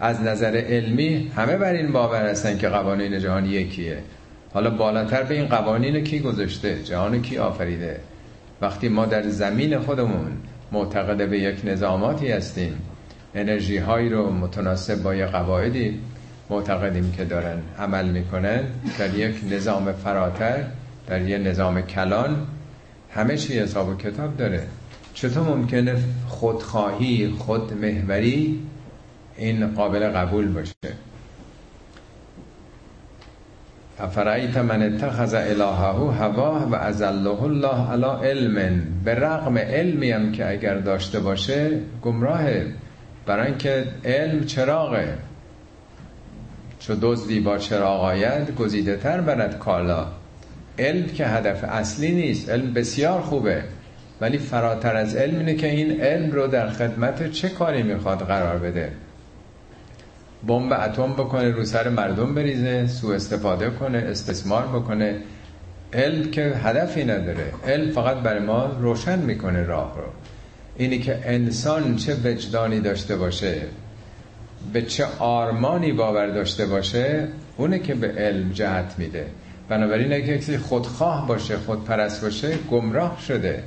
از 0.00 0.20
نظر 0.20 0.56
علمی 0.56 1.30
همه 1.36 1.56
بر 1.56 1.72
این 1.72 1.92
باور 1.92 2.26
هستن 2.26 2.58
که 2.58 2.68
قوانین 2.68 3.18
جهان 3.18 3.46
یکیه. 3.46 3.98
حالا 4.54 4.70
بالاتر 4.70 5.22
به 5.22 5.34
این 5.34 5.46
قوانین 5.46 6.04
کی 6.04 6.20
گذاشته؟ 6.20 6.82
جهان 6.84 7.22
کی 7.22 7.38
آفریده؟ 7.38 8.00
وقتی 8.60 8.88
ما 8.88 9.06
در 9.06 9.28
زمین 9.28 9.78
خودمون 9.78 10.32
معتقد 10.72 11.30
به 11.30 11.38
یک 11.38 11.60
نظاماتی 11.64 12.32
هستیم 12.32 12.74
انرژی 13.34 13.78
هایی 13.78 14.08
رو 14.08 14.32
متناسب 14.32 15.02
با 15.02 15.14
یه 15.14 15.26
قواعدی 15.26 16.00
معتقدیم 16.50 17.12
که 17.12 17.24
دارن 17.24 17.58
عمل 17.78 18.08
می‌کنن 18.08 18.60
در 18.98 19.14
یک 19.14 19.34
نظام 19.50 19.92
فراتر 19.92 20.64
در 21.08 21.22
یک 21.22 21.46
نظام 21.46 21.82
کلان 21.82 22.46
همه 23.10 23.36
چی 23.36 23.58
حساب 23.58 23.88
و 23.88 23.96
کتاب 23.96 24.36
داره. 24.36 24.66
چطور 25.14 25.42
ممکنه 25.42 25.96
خودخواهی 26.28 27.28
خودمهوری 27.38 28.60
این 29.36 29.74
قابل 29.74 30.08
قبول 30.08 30.48
باشه؟ 30.48 30.74
افرایت 33.98 34.56
من 34.56 34.82
اتخذ 34.82 35.34
الهه 35.34 36.12
هوا 36.12 36.68
و 36.70 36.74
ازله 36.74 37.42
الله 37.42 37.90
علی 37.90 38.28
علم. 38.28 38.82
به 39.04 39.14
رغم 39.14 39.58
علمی 39.58 40.10
هم 40.10 40.32
که 40.32 40.50
اگر 40.50 40.78
داشته 40.78 41.20
باشه 41.20 41.80
گمراهه 42.02 42.66
برای 43.26 43.46
اینکه 43.46 43.84
علم 44.04 44.44
چراغه. 44.44 45.18
چو 46.78 46.94
دزدی 47.02 47.40
با 47.40 47.58
چراغ 47.58 48.00
آید 48.00 48.54
گزیده 48.56 48.96
تر 48.96 49.20
برد 49.20 49.58
کالا. 49.58 50.06
علم 50.78 51.06
که 51.06 51.26
هدف 51.26 51.64
اصلی 51.64 52.12
نیست 52.12 52.50
علم 52.50 52.72
بسیار 52.72 53.20
خوبه. 53.20 53.62
ولی 54.22 54.38
فراتر 54.38 54.96
از 54.96 55.16
علم 55.16 55.38
اینه 55.38 55.54
که 55.54 55.70
این 55.70 56.00
علم 56.00 56.32
رو 56.32 56.46
در 56.46 56.70
خدمت 56.70 57.30
چه 57.30 57.48
کاری 57.48 57.82
می‌خواد 57.82 58.18
قرار 58.18 58.58
بده؟ 58.58 58.92
بمب 60.46 60.72
اتم 60.72 61.12
بکنه 61.12 61.50
رو 61.50 61.64
سر 61.64 61.88
مردم 61.88 62.34
بریزه 62.34 62.86
سوء 62.86 63.14
استفاده 63.14 63.70
کنه 63.70 63.98
استثمار 63.98 64.62
بکنه. 64.66 65.16
علم 65.92 66.30
که 66.30 66.42
هدفی 66.42 67.04
نداره. 67.04 67.52
علم 67.66 67.90
فقط 67.90 68.16
برای 68.16 68.40
ما 68.40 68.66
روشن 68.80 69.18
می‌کنه 69.18 69.62
راه 69.62 69.96
رو. 69.96 70.12
اینی 70.76 70.98
که 70.98 71.20
انسان 71.24 71.96
چه 71.96 72.14
وجدانی 72.24 72.80
داشته 72.80 73.16
باشه 73.16 73.62
به 74.72 74.82
چه 74.82 75.06
آرمانی 75.18 75.92
باور 75.92 76.26
داشته 76.26 76.66
باشه 76.66 77.28
اونه 77.56 77.78
که 77.78 77.94
به 77.94 78.08
علم 78.08 78.52
جهت 78.52 78.94
میده. 78.98 79.26
بنابراین 79.68 80.12
اگه 80.12 80.38
کسی 80.38 80.58
خودخواه 80.58 81.28
باشه 81.28 81.56
خودپرست 81.56 82.22
باشه 82.22 82.58
گمراه 82.70 83.20
شده. 83.26 83.62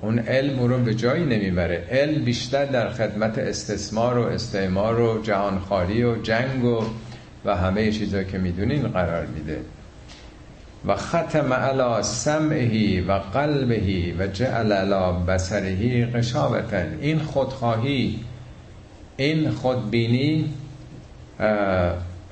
اون 0.00 0.18
علم 0.18 0.62
رو 0.62 0.78
به 0.78 0.94
جایی 0.94 1.24
نمی‌بره. 1.24 1.86
علم 1.90 2.24
بیشتر 2.24 2.64
در 2.64 2.90
خدمت 2.90 3.38
استثمار 3.38 4.18
و 4.18 4.22
استعمار 4.22 5.00
و 5.00 5.22
جهانخواری 5.22 6.04
و 6.04 6.22
جنگ 6.22 6.64
و 6.64 6.84
و 7.44 7.56
همه 7.56 7.92
چیزایی 7.92 8.24
که 8.24 8.38
می‌دونین 8.38 8.88
قرار 8.88 9.26
میده. 9.26 9.60
و 10.86 10.96
ختم 10.96 11.52
علا 11.52 12.02
سمعهی 12.02 13.00
و 13.00 13.12
قلبهی 13.12 14.14
و 14.18 14.26
جعل 14.26 14.72
علا 14.72 15.12
بسرهی 15.12 16.06
قشاوتن 16.06 16.98
این 17.00 17.18
خودخواهی 17.18 18.18
این 19.16 19.50
خودبینی 19.50 20.54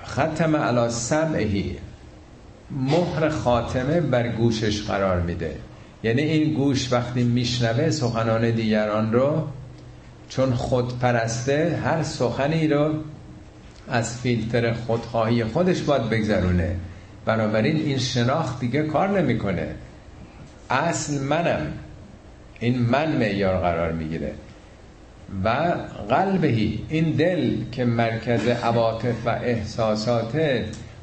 ختم 0.06 0.56
علا 0.56 0.88
سمعهی 0.88 1.76
مهر 2.70 3.28
خاتمه 3.28 4.00
بر 4.00 4.28
گوشش 4.28 4.82
قرار 4.82 5.20
میده. 5.20 5.56
یعنی 6.02 6.22
این 6.22 6.54
گوش 6.54 6.92
وقتی 6.92 7.24
میشنوه 7.24 7.90
سخنان 7.90 8.50
دیگران 8.50 9.12
رو 9.12 9.48
چون 10.28 10.54
خود 10.54 10.98
پرسته 10.98 11.80
هر 11.84 12.02
سخنی 12.02 12.68
رو 12.68 12.94
از 13.88 14.20
فیلتر 14.20 14.72
خودخواهی 14.72 15.44
خودش 15.44 15.82
باید 15.82 16.10
بگذرونه. 16.10 16.76
بنابراین 17.24 17.76
این 17.76 17.98
شناخت 17.98 18.60
دیگه 18.60 18.82
کار 18.82 19.20
نمی‌کنه. 19.20 19.68
اصل 20.70 21.22
منم 21.22 21.72
این 22.60 22.78
من 22.78 23.16
معیار 23.16 23.60
قرار 23.60 23.92
می‌گیره. 23.92 24.32
و 25.44 25.74
قلبهی 26.08 26.84
این 26.88 27.10
دل 27.10 27.56
که 27.72 27.84
مرکز 27.84 28.48
عواطف 28.48 29.26
و 29.26 29.28
احساسات 29.28 30.40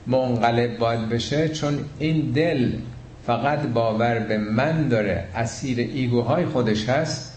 منقلب 0.08 0.78
باید 0.78 1.10
بشه 1.10 1.50
چون 1.50 1.80
این 2.00 2.32
دل 2.32 2.72
فقط 3.28 3.60
باور 3.60 4.20
به 4.20 4.38
من 4.38 4.88
داره. 4.88 5.24
اسیر 5.36 5.80
ایگوهای 5.80 6.46
خودش 6.46 6.90
هست. 6.90 7.34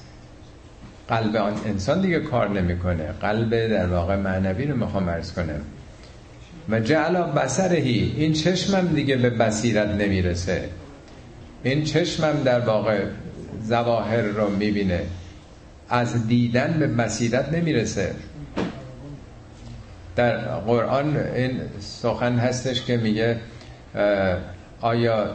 قلب 1.09 1.37
آن 1.37 1.55
انسان 1.67 2.01
دیگه 2.01 2.21
کار 2.21 2.51
نمی‌کنه. 2.51 3.13
قلب 3.21 3.51
در 3.69 3.87
واقع 3.87 4.17
معنوی 4.17 4.67
رو 4.67 4.77
می‌خوام 4.77 5.09
ارز 5.09 5.33
کنم. 5.33 5.61
و 6.69 6.81
جعلا 6.81 7.23
بسرهی 7.23 8.15
این 8.17 8.33
چشمم 8.33 8.89
دیگه 8.89 9.17
به 9.17 9.31
بصیرت 9.31 9.89
نمی‌رسه. 9.89 10.69
این 11.63 11.85
چشمم 11.85 12.43
در 12.45 12.61
واقع 12.61 13.05
زواهر 13.63 14.23
رو 14.23 14.51
می‌بینه. 14.51 15.01
از 15.89 16.27
دیدن 16.29 16.77
به 16.79 16.87
بصیرت 16.87 17.53
نمی‌رسه. 17.53 18.15
در 20.17 20.37
قرآن 20.39 21.17
این 21.17 21.61
سخن 21.81 22.39
هستش 22.39 22.83
که 22.83 22.97
میگه 22.97 23.37
آیا 24.81 25.29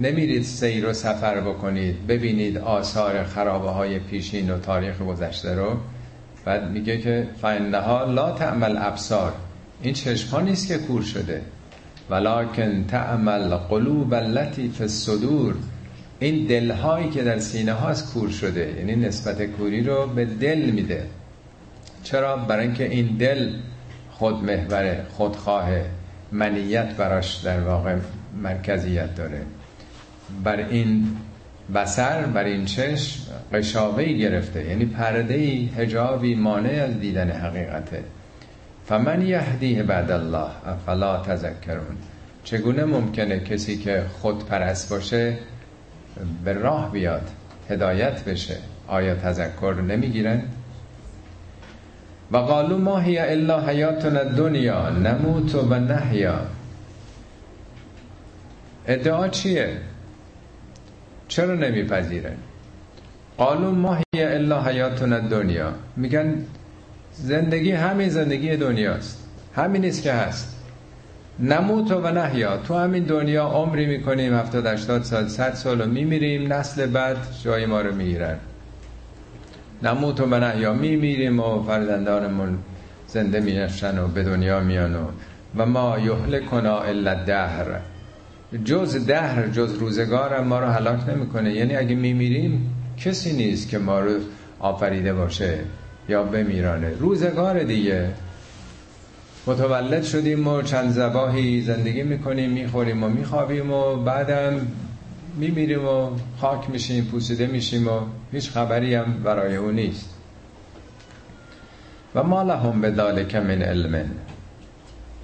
نمیرید 0.00 0.42
سیر 0.42 0.88
و 0.88 0.92
سفر 0.92 1.40
بکنید. 1.40 2.06
ببینید 2.06 2.58
آثار 2.58 3.24
خرابه 3.24 3.70
های 3.70 3.98
پیشین 3.98 4.50
و 4.50 4.58
تاریخ 4.58 5.02
گذشته 5.02 5.54
رو. 5.54 5.76
بعد 6.44 6.70
میگه 6.70 6.98
که 6.98 7.28
فانها 7.40 8.04
لا 8.04 8.32
تعمل 8.32 8.76
ابصار 8.78 9.32
این 9.82 9.94
چشم 9.94 10.30
ها 10.30 10.40
نیست 10.40 10.68
که 10.68 10.78
کور 10.78 11.02
شده. 11.02 11.42
ولکن 12.10 12.84
تعمل 12.84 13.54
قلوب 13.54 14.14
التي 14.14 14.68
فی 14.68 15.52
این 16.20 16.46
دلهایی 16.46 17.10
که 17.10 17.22
در 17.22 17.38
سینه 17.38 17.72
هاست 17.72 18.14
کور 18.14 18.30
شده. 18.30 18.74
یعنی 18.78 18.96
نسبت 18.96 19.46
کوری 19.46 19.84
رو 19.84 20.06
به 20.06 20.24
دل 20.24 20.70
میده. 20.70 21.06
چرا؟ 22.02 22.36
برای 22.36 22.66
اینکه 22.66 22.88
این 22.88 23.16
دل 23.16 23.52
خود 24.10 24.44
محوره 24.44 25.06
خودخواه 25.10 25.68
منیت 26.32 26.96
براش 26.96 27.36
در 27.36 27.60
واقع 27.60 27.96
مرکزیت 28.42 29.14
داره. 29.14 29.42
بر 30.44 30.56
این 30.56 31.06
بسر 31.74 32.22
بر 32.22 32.44
این 32.44 32.64
چشم 32.64 33.20
قشابه 33.52 34.04
گرفته. 34.04 34.64
یعنی 34.64 34.84
پرده 34.84 35.34
ای 35.34 35.70
هجابی 35.76 36.34
مانع 36.34 36.82
از 36.88 37.00
دیدن 37.00 37.30
حقیقته. 37.30 38.04
فمن 38.86 39.26
یهدیه 39.26 39.82
بعد 39.82 40.10
الله 40.10 40.50
افلا 40.66 41.22
تذکرون. 41.22 41.96
چگونه 42.44 42.84
ممکنه 42.84 43.40
کسی 43.40 43.76
که 43.76 44.02
خود 44.20 44.46
پرست 44.46 44.90
باشه 44.90 45.38
به 46.44 46.52
راه 46.52 46.92
بیاد 46.92 47.30
هدایت 47.70 48.24
بشه؟ 48.24 48.56
آیا 48.88 49.14
تذکر 49.14 49.74
نمی‌گیرن؟ 49.88 50.42
و 52.32 52.36
قالو 52.36 52.78
ما 52.78 52.98
هی 52.98 53.18
الا 53.18 53.66
حیاتنا 53.66 54.24
دنیا 54.24 54.90
نموت 54.90 55.54
و 55.54 55.74
نحیا. 55.74 56.40
ادعا 58.86 59.28
چیه؟ 59.28 59.76
چرا 61.28 61.54
نمیپذیرن 61.54 62.36
قالو 63.38 63.70
ما 63.70 63.94
هی 63.94 64.22
الا 64.22 64.62
حیاتنا 64.62 65.18
دنیا 65.18 65.72
میگن 65.96 66.44
زندگی 67.12 67.72
همین 67.72 68.08
زندگی 68.08 68.56
دنیاست. 68.56 69.28
همین 69.54 69.82
نیست 69.82 70.02
که 70.02 70.12
هست. 70.12 70.56
نموت 71.40 71.90
و 71.90 72.10
نحیا. 72.10 72.56
تو 72.56 72.74
همین 72.74 73.04
دنیا 73.04 73.44
عمری 73.44 73.86
می‌کنیم 73.86 74.34
70 74.34 74.66
80 74.66 75.02
سال 75.02 75.28
100 75.28 75.54
سال 75.54 75.80
و 75.80 75.86
میمیریم 75.86 76.52
نسل 76.52 76.86
بعد 76.86 77.16
جای 77.44 77.66
ما 77.66 77.80
رو 77.80 77.94
می‌گیرن. 77.94 78.36
نموت 79.82 80.20
و 80.20 80.26
نحیا 80.26 80.72
میمیریم 80.72 81.40
و 81.40 81.62
فرزندانمون 81.62 82.58
زنده 83.06 83.40
میشن 83.40 83.98
و 83.98 84.08
به 84.08 84.22
دنیا 84.22 84.60
میان 84.60 84.96
و, 84.96 85.06
و 85.56 85.66
ما 85.66 85.98
یهلکنا 85.98 86.80
الا 86.80 87.14
دهر 87.14 87.80
جز 88.64 89.06
دهر 89.06 89.48
جز 89.48 89.74
روزگار 89.74 90.40
ما 90.40 90.60
رو 90.60 90.66
هلاک 90.66 91.08
نمی‌کنه. 91.08 91.52
یعنی 91.52 91.76
اگه 91.76 91.94
میمیریم 91.94 92.74
کسی 92.98 93.32
نیست 93.32 93.68
که 93.68 93.78
ما 93.78 94.00
رو 94.00 94.10
آفریده 94.60 95.12
باشه 95.12 95.58
یا 96.08 96.22
بمیرانه. 96.22 96.90
روزگار 96.90 97.62
دیگه. 97.62 98.10
متولد 99.46 100.02
شدیم 100.02 100.48
و 100.48 100.62
چند 100.62 100.90
زباهی 100.90 101.62
زندگی 101.62 102.02
می‌کنیم 102.02 102.50
می‌خوریم 102.50 103.04
و 103.04 103.08
میخوابیم 103.08 103.72
و 103.72 103.96
بعدم 103.96 104.66
میمیریم 105.36 105.84
و 105.88 106.10
خاک 106.40 106.70
میشیم 106.70 107.04
پوسیده 107.04 107.46
میشیم 107.46 107.88
و 107.88 108.00
هیچ 108.32 108.50
خبری 108.50 108.94
هم 108.94 109.22
برای 109.24 109.56
او 109.56 109.70
نیست. 109.70 110.14
و 112.14 112.22
ما 112.22 112.42
لهم 112.42 112.80
به 112.80 112.94
ذالک 112.94 113.34
من 113.34 113.62
علم. 113.62 114.10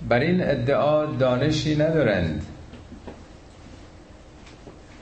بر 0.09 0.21
این 0.21 0.43
ادعا 0.43 1.07
دانشی 1.07 1.77
ندارند. 1.77 2.47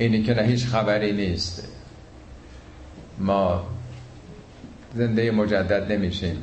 اینی 0.00 0.22
که 0.22 0.34
نه 0.34 0.42
هیچ 0.42 0.66
خبری 0.66 1.12
نیست. 1.12 1.68
ما 3.18 3.64
زنده 4.94 5.30
مجدد 5.30 5.92
نمیشیم. 5.92 6.36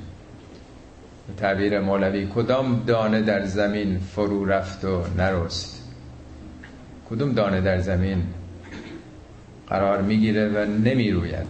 تعبیر 1.38 1.80
مولوی 1.80 2.28
کدام 2.36 2.84
دانه 2.88 3.22
در 3.22 3.46
زمین 3.46 4.00
فرو 4.00 4.46
رفت 4.46 4.86
و 4.86 5.04
نرست؟ 5.18 5.84
کدوم 7.10 7.34
دانه 7.34 7.62
در 7.62 7.80
زمین 7.80 8.24
قرار 9.68 10.02
می‌گیره 10.02 10.50
و 10.50 10.66
نمی‌روید؟ 10.66 11.48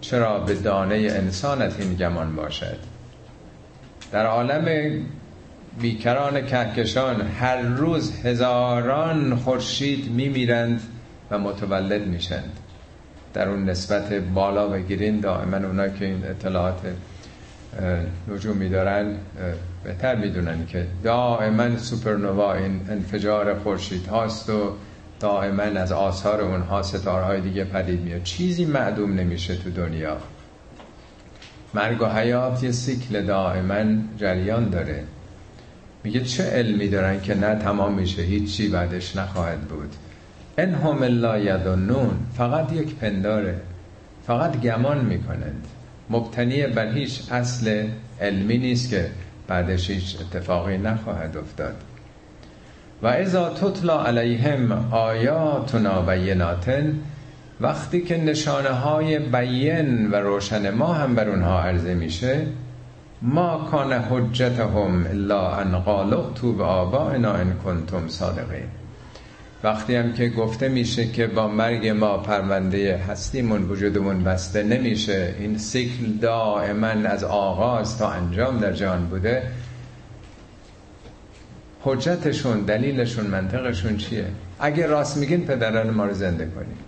چرا 0.00 0.38
به 0.40 0.54
دانه 0.54 0.94
انسانت 0.94 1.80
این 1.80 1.94
گمان 1.94 2.36
باشد؟ 2.36 2.78
در 4.12 4.26
عالم 4.26 4.90
بیکران 5.80 6.46
کهکشان 6.46 7.20
هر 7.20 7.60
روز 7.60 8.12
هزاران 8.24 9.36
خورشید 9.36 10.10
میمیرند. 10.10 10.80
و 11.30 11.38
متولد 11.38 12.06
میشند. 12.06 12.52
در 13.34 13.48
اون 13.48 13.64
نسبت 13.64 14.12
بالا 14.12 14.68
بگیرین 14.68 15.20
دائما 15.20 15.56
اونا 15.56 15.88
که 15.88 16.04
این 16.04 16.24
اطلاعات 16.24 16.80
نجومی 18.28 18.68
دارن 18.68 19.16
بهتر 19.84 20.14
می‌دونن 20.14 20.66
که 20.66 20.86
دائما 21.04 21.76
سوپرنوا 21.76 22.54
این 22.54 22.80
انفجار 22.90 23.58
خورشید 23.58 24.06
هاست 24.06 24.50
و 24.50 24.72
دائما 25.20 25.62
از 25.62 25.92
آثار 25.92 26.40
اونها 26.40 26.82
ستارهای 26.82 27.40
دیگه 27.40 27.64
پدید 27.64 28.00
میاد. 28.00 28.22
چیزی 28.22 28.64
معدوم 28.64 29.14
نمیشه 29.14 29.56
تو 29.56 29.70
دنیا. 29.70 30.16
مرگ 31.74 32.02
و 32.02 32.06
حیات 32.06 32.62
یه 32.62 32.72
سیکل 32.72 33.26
دائما 33.26 34.02
جریان 34.18 34.68
داره. 34.68 35.04
میگه 36.04 36.20
چه 36.20 36.44
علمی 36.44 36.88
دارن 36.88 37.20
که 37.20 37.34
نه 37.34 37.54
تمام 37.54 37.94
میشه 37.94 38.22
هیچی 38.22 38.68
بعدش 38.68 39.16
نخواهد 39.16 39.60
بود. 39.60 39.94
ان 40.58 40.74
هم 40.74 41.02
الا 41.02 41.38
یظنون. 41.38 42.16
فقط 42.36 42.72
یک 42.72 42.94
پنداره. 42.94 43.54
فقط 44.26 44.60
گمان 44.60 45.04
می‌کنند. 45.04 45.66
مبتنی 46.10 46.66
بر 46.66 46.92
هیچ 46.92 47.32
اصل 47.32 47.86
علمی 48.20 48.58
نیست 48.58 48.90
که 48.90 49.10
بعدش 49.48 49.90
هیچ 49.90 50.16
اتفاقی 50.20 50.78
نخواهد 50.78 51.36
افتاد. 51.36 51.74
و 53.02 53.06
اذا 53.06 53.48
تطلا 53.48 54.04
علیهم 54.04 54.72
آیاتنا 54.90 56.02
بیناتن 56.02 56.98
وقتی 57.60 58.00
که 58.00 58.16
نشانه 58.16 58.68
های 58.68 59.18
بین 59.18 60.10
و 60.10 60.14
روشن 60.14 60.70
ما 60.70 60.92
هم 60.92 61.14
بر 61.14 61.28
اونها 61.28 61.60
عرضه 61.62 61.94
میشه 61.94 62.46
ما 63.22 63.68
کان 63.70 63.92
حجتهم 63.92 65.06
الا 65.06 65.56
ان 65.56 65.78
قالوا 65.78 66.30
تو 66.34 66.52
به 66.52 66.64
آبائنا 66.64 67.32
ان 67.32 67.52
کنتم 67.64 68.08
صادقین. 68.08 68.77
وقتی 69.62 69.96
هم 69.96 70.12
که 70.12 70.28
گفته 70.28 70.68
میشه 70.68 71.06
که 71.06 71.26
با 71.26 71.48
مرگ 71.48 71.88
ما 71.88 72.18
پرونده 72.18 72.96
هستیمون 72.96 73.62
وجودمون 73.62 74.24
بسته 74.24 74.62
نمیشه. 74.62 75.34
این 75.38 75.58
سیکل 75.58 76.12
دائما 76.20 76.86
از 76.86 77.24
آغاز 77.24 77.98
تا 77.98 78.10
انجام 78.10 78.58
در 78.58 78.72
جهان 78.72 79.06
بوده. 79.06 79.42
حجتشون 81.80 82.60
دلیلشون 82.60 83.26
منطقشون 83.26 83.96
چیه؟ 83.96 84.24
اگه 84.60 84.86
راست 84.86 85.16
میگین 85.16 85.46
پدران 85.46 85.90
ما 85.90 86.06
رو 86.06 86.14
زنده 86.14 86.46
کنیم. 86.46 86.78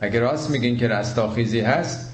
اگه 0.00 0.20
راست 0.20 0.50
میگین 0.50 0.76
که 0.76 0.88
رستاخیزی 0.88 1.60
هست 1.60 2.12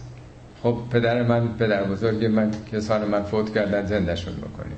خب 0.62 0.79
پدر 0.91 1.23
من 1.23 1.49
پدر 1.49 1.85
بزرگ 1.85 2.24
من 2.24 2.51
کسان 2.73 3.09
من 3.09 3.23
فوت 3.23 3.55
کردن 3.55 3.87
زندهشون 3.87 4.35
بکنیم. 4.35 4.77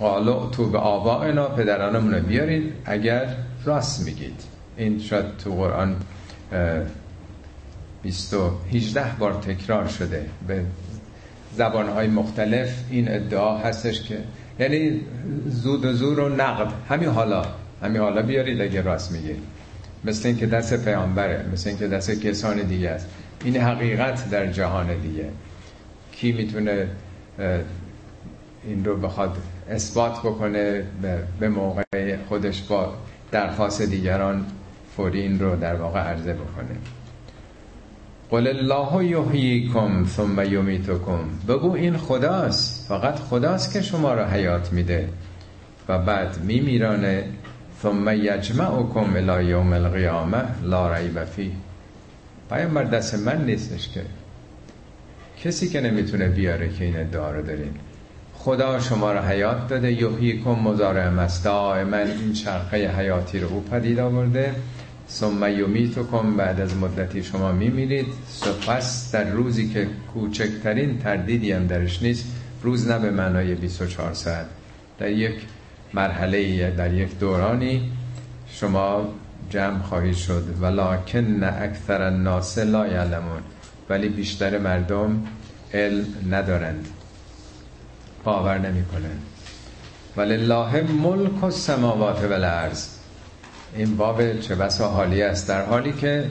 قالو 0.00 0.50
تو 0.50 0.70
به 0.70 0.78
آبائنا 0.78 1.48
پدرانمون 1.48 2.14
رو 2.14 2.20
بیارید 2.20 2.72
اگر 2.84 3.36
راست 3.64 4.06
میگید. 4.06 4.40
این 4.76 4.98
شاید 4.98 5.36
تو 5.36 5.54
قرآن 5.54 5.96
18 8.72 9.04
بار 9.18 9.32
تکرار 9.32 9.88
شده 9.88 10.26
به 10.48 10.64
زبانهای 11.56 12.06
مختلف. 12.06 12.84
این 12.90 13.14
ادعا 13.14 13.58
هستش 13.58 14.02
که 14.02 14.18
یعنی 14.58 15.00
زود 15.46 15.84
و 15.84 15.92
زور 15.92 16.20
و 16.20 16.28
نقد. 16.28 16.72
همین 16.88 17.08
حالا 17.08 17.44
همین 17.82 18.00
حالا 18.00 18.22
بیارید 18.22 18.60
اگه 18.60 18.82
راست 18.82 19.12
میگید. 19.12 19.42
مثل 20.04 20.28
اینکه 20.28 20.46
دست 20.46 20.84
پیامبره 20.84 21.46
مثل 21.52 21.68
اینکه 21.68 21.88
دست 21.88 22.10
کسان 22.10 22.62
دیگه 22.62 22.90
است. 22.90 23.06
این 23.44 23.56
حقیقت 23.56 24.30
در 24.30 24.52
جهان 24.52 25.00
دیگه. 25.00 25.28
کی 26.12 26.32
می‌تونه 26.32 26.88
این 28.64 28.84
رو 28.84 28.96
بخواد 28.96 29.36
اثبات 29.70 30.18
بکنه 30.18 30.84
به 31.40 31.48
موقع 31.48 32.16
خودش 32.28 32.62
با 32.62 32.94
درخواست 33.30 33.82
دیگران 33.82 34.46
فوری 34.96 35.20
این 35.20 35.40
رو 35.40 35.56
در 35.56 35.74
واقع 35.74 36.00
عرضه 36.00 36.32
بکنه. 36.32 36.76
قل 38.30 38.46
الله 38.46 39.06
یحییکم 39.06 40.06
ثم 40.06 40.52
یمیتکم. 40.52 41.24
بگو 41.48 41.72
این 41.72 41.96
خداست. 41.96 42.88
فقط 42.88 43.18
خداست 43.18 43.72
که 43.72 43.82
شما 43.82 44.14
را 44.14 44.28
حیات 44.28 44.72
میده. 44.72 45.08
و 45.88 45.98
بعد 45.98 46.38
میمیرانه. 46.44 47.24
ثم 47.82 48.08
یجمعکم 48.08 49.16
الى 49.16 49.44
یوم 49.44 49.72
القیامه. 49.72 50.44
لا 50.62 50.94
ریب 50.94 51.24
فی 51.24 51.52
پیامبر 52.50 52.84
دست 52.84 53.14
من 53.14 53.44
نیستش 53.44 53.88
که. 53.88 54.02
کسی 55.44 55.68
که 55.68 55.80
نمی‌تونه 55.80 56.28
بیاره 56.28 56.68
که 56.68 56.84
این 56.84 56.96
ادعا 56.96 57.30
رو 57.30 57.42
دارین. 57.42 57.74
خدا 58.44 58.80
شما 58.80 59.12
را 59.12 59.22
حیات 59.22 59.68
داده. 59.68 59.92
یحیی 59.92 60.40
کن 60.40 60.58
مزارع 60.58 61.20
است 61.20 61.44
دائما 61.44 61.96
این 61.96 62.32
چرخه 62.32 62.96
حیاتی 62.96 63.38
رو 63.38 63.48
او 63.48 63.60
پدید 63.60 63.98
آورده. 63.98 64.54
ثم 65.08 65.48
یمیتکم. 65.48 66.36
بعد 66.36 66.60
از 66.60 66.76
مدتی 66.76 67.22
شما 67.22 67.52
میمیرید. 67.52 68.06
سپس 68.28 69.12
در 69.12 69.30
روزی 69.30 69.68
که 69.68 69.88
کوچکترین 70.14 70.98
تردیدی 70.98 71.52
هم 71.52 71.66
درش 71.66 72.02
نیست 72.02 72.24
روز 72.62 72.88
نه 72.88 72.98
به 72.98 73.10
معنای 73.10 73.54
24 73.54 74.14
ساعت. 74.14 74.46
در 74.98 75.10
یک 75.10 75.34
مرحله 75.94 76.70
در 76.70 76.94
یک 76.94 77.18
دورانی 77.18 77.90
شما 78.48 79.08
جمع 79.50 79.82
خواهید 79.82 80.16
شد. 80.16 80.44
ولکن 80.60 81.44
اکثر 81.44 82.02
الناس 82.02 82.58
لا 82.58 82.86
یعلمون. 82.86 83.42
ولی 83.88 84.08
بیشتر 84.08 84.58
مردم 84.58 85.22
علم 85.74 86.06
ندارند. 86.30 86.88
باور 88.24 88.58
نمی‌کنه. 88.58 89.10
ولله 90.16 90.82
ملک 90.82 91.44
السماوات 91.44 92.24
و 92.24 92.32
الارض 92.32 92.88
این 93.76 93.96
باب 93.96 94.40
چه 94.40 94.54
بسا 94.54 94.88
حالی 94.88 95.22
است؟ 95.22 95.48
در 95.48 95.64
حالی 95.64 95.92
که 95.92 96.24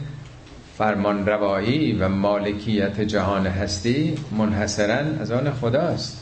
فرمان 0.78 1.26
روایی 1.26 1.92
و 1.92 2.10
مالکیت 2.10 3.02
جهان 3.02 3.48
هستی 3.48 4.16
منحصرا 4.38 4.96
از 5.22 5.32
آن 5.32 5.52
خداست. 5.52 6.18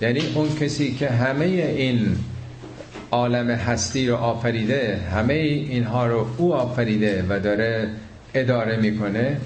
یعنی 0.00 0.20
اون 0.34 0.54
کسی 0.54 0.94
که 0.94 1.10
همه 1.10 1.44
این 1.44 2.16
عالم 3.10 3.50
هستی 3.50 4.08
رو 4.08 4.16
آفریده 4.16 5.00
همه 5.14 5.32
اینها 5.32 6.06
رو 6.06 6.26
او 6.36 6.54
آفریده 6.54 7.24
و 7.28 7.40
داره 7.40 7.88
اداره 8.34 8.76
می‌کنه 8.76 9.36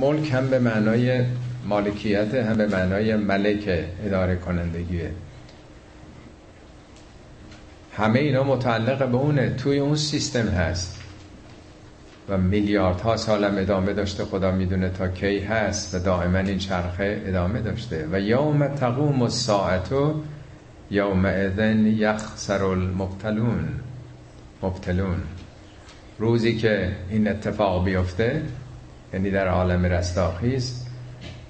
ملک 0.00 0.32
هم 0.32 0.50
به 0.50 0.58
معنای 0.58 1.24
مالکیت 1.64 2.34
هم 2.34 2.56
به 2.56 2.66
معنای 2.66 3.16
ملک 3.16 3.84
اداره 4.04 4.36
کنندگیه 4.36 5.10
همه 7.96 8.18
اینا 8.18 8.42
متعلق 8.42 9.08
به 9.08 9.16
اونه 9.16 9.50
توی 9.50 9.78
اون 9.78 9.96
سیستم 9.96 10.48
هست. 10.48 11.00
و 12.28 12.38
میلیاردها 12.38 13.16
سالم 13.16 13.58
ادامه 13.58 13.92
داشته 13.92 14.24
خدا 14.24 14.50
می‌دونه 14.50 14.90
تا 14.90 15.08
کی 15.08 15.38
هست. 15.38 15.94
و 15.94 15.98
دائما 15.98 16.38
این 16.38 16.58
چرخه 16.58 17.22
ادامه 17.26 17.60
داشته. 17.60 18.08
و 18.12 18.20
یوم 18.20 18.68
تقوم 18.68 19.22
الساعتو 19.22 20.22
یوم 20.90 21.24
اذن 21.24 21.86
یخسر 21.86 22.64
المبتلون. 22.64 23.68
مبتلون. 24.62 25.16
روزی 26.18 26.56
که 26.56 26.92
این 27.10 27.28
اتفاق 27.28 27.84
بیفته 27.84 28.42
یعنی 29.12 29.30
در 29.30 29.48
عالم 29.48 29.84
رستاخیز 29.84 30.83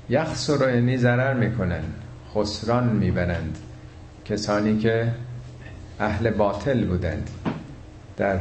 یخسر 0.09 0.75
یعنی 0.75 0.97
ضرر 0.97 1.35
می‌کنن 1.35 1.83
خسران 2.35 2.89
می‌برند. 2.89 3.59
کسانی 4.25 4.79
که 4.79 5.09
اهل 6.01 6.31
باطل 6.31 6.85
بودند. 6.85 7.31
در 8.17 8.39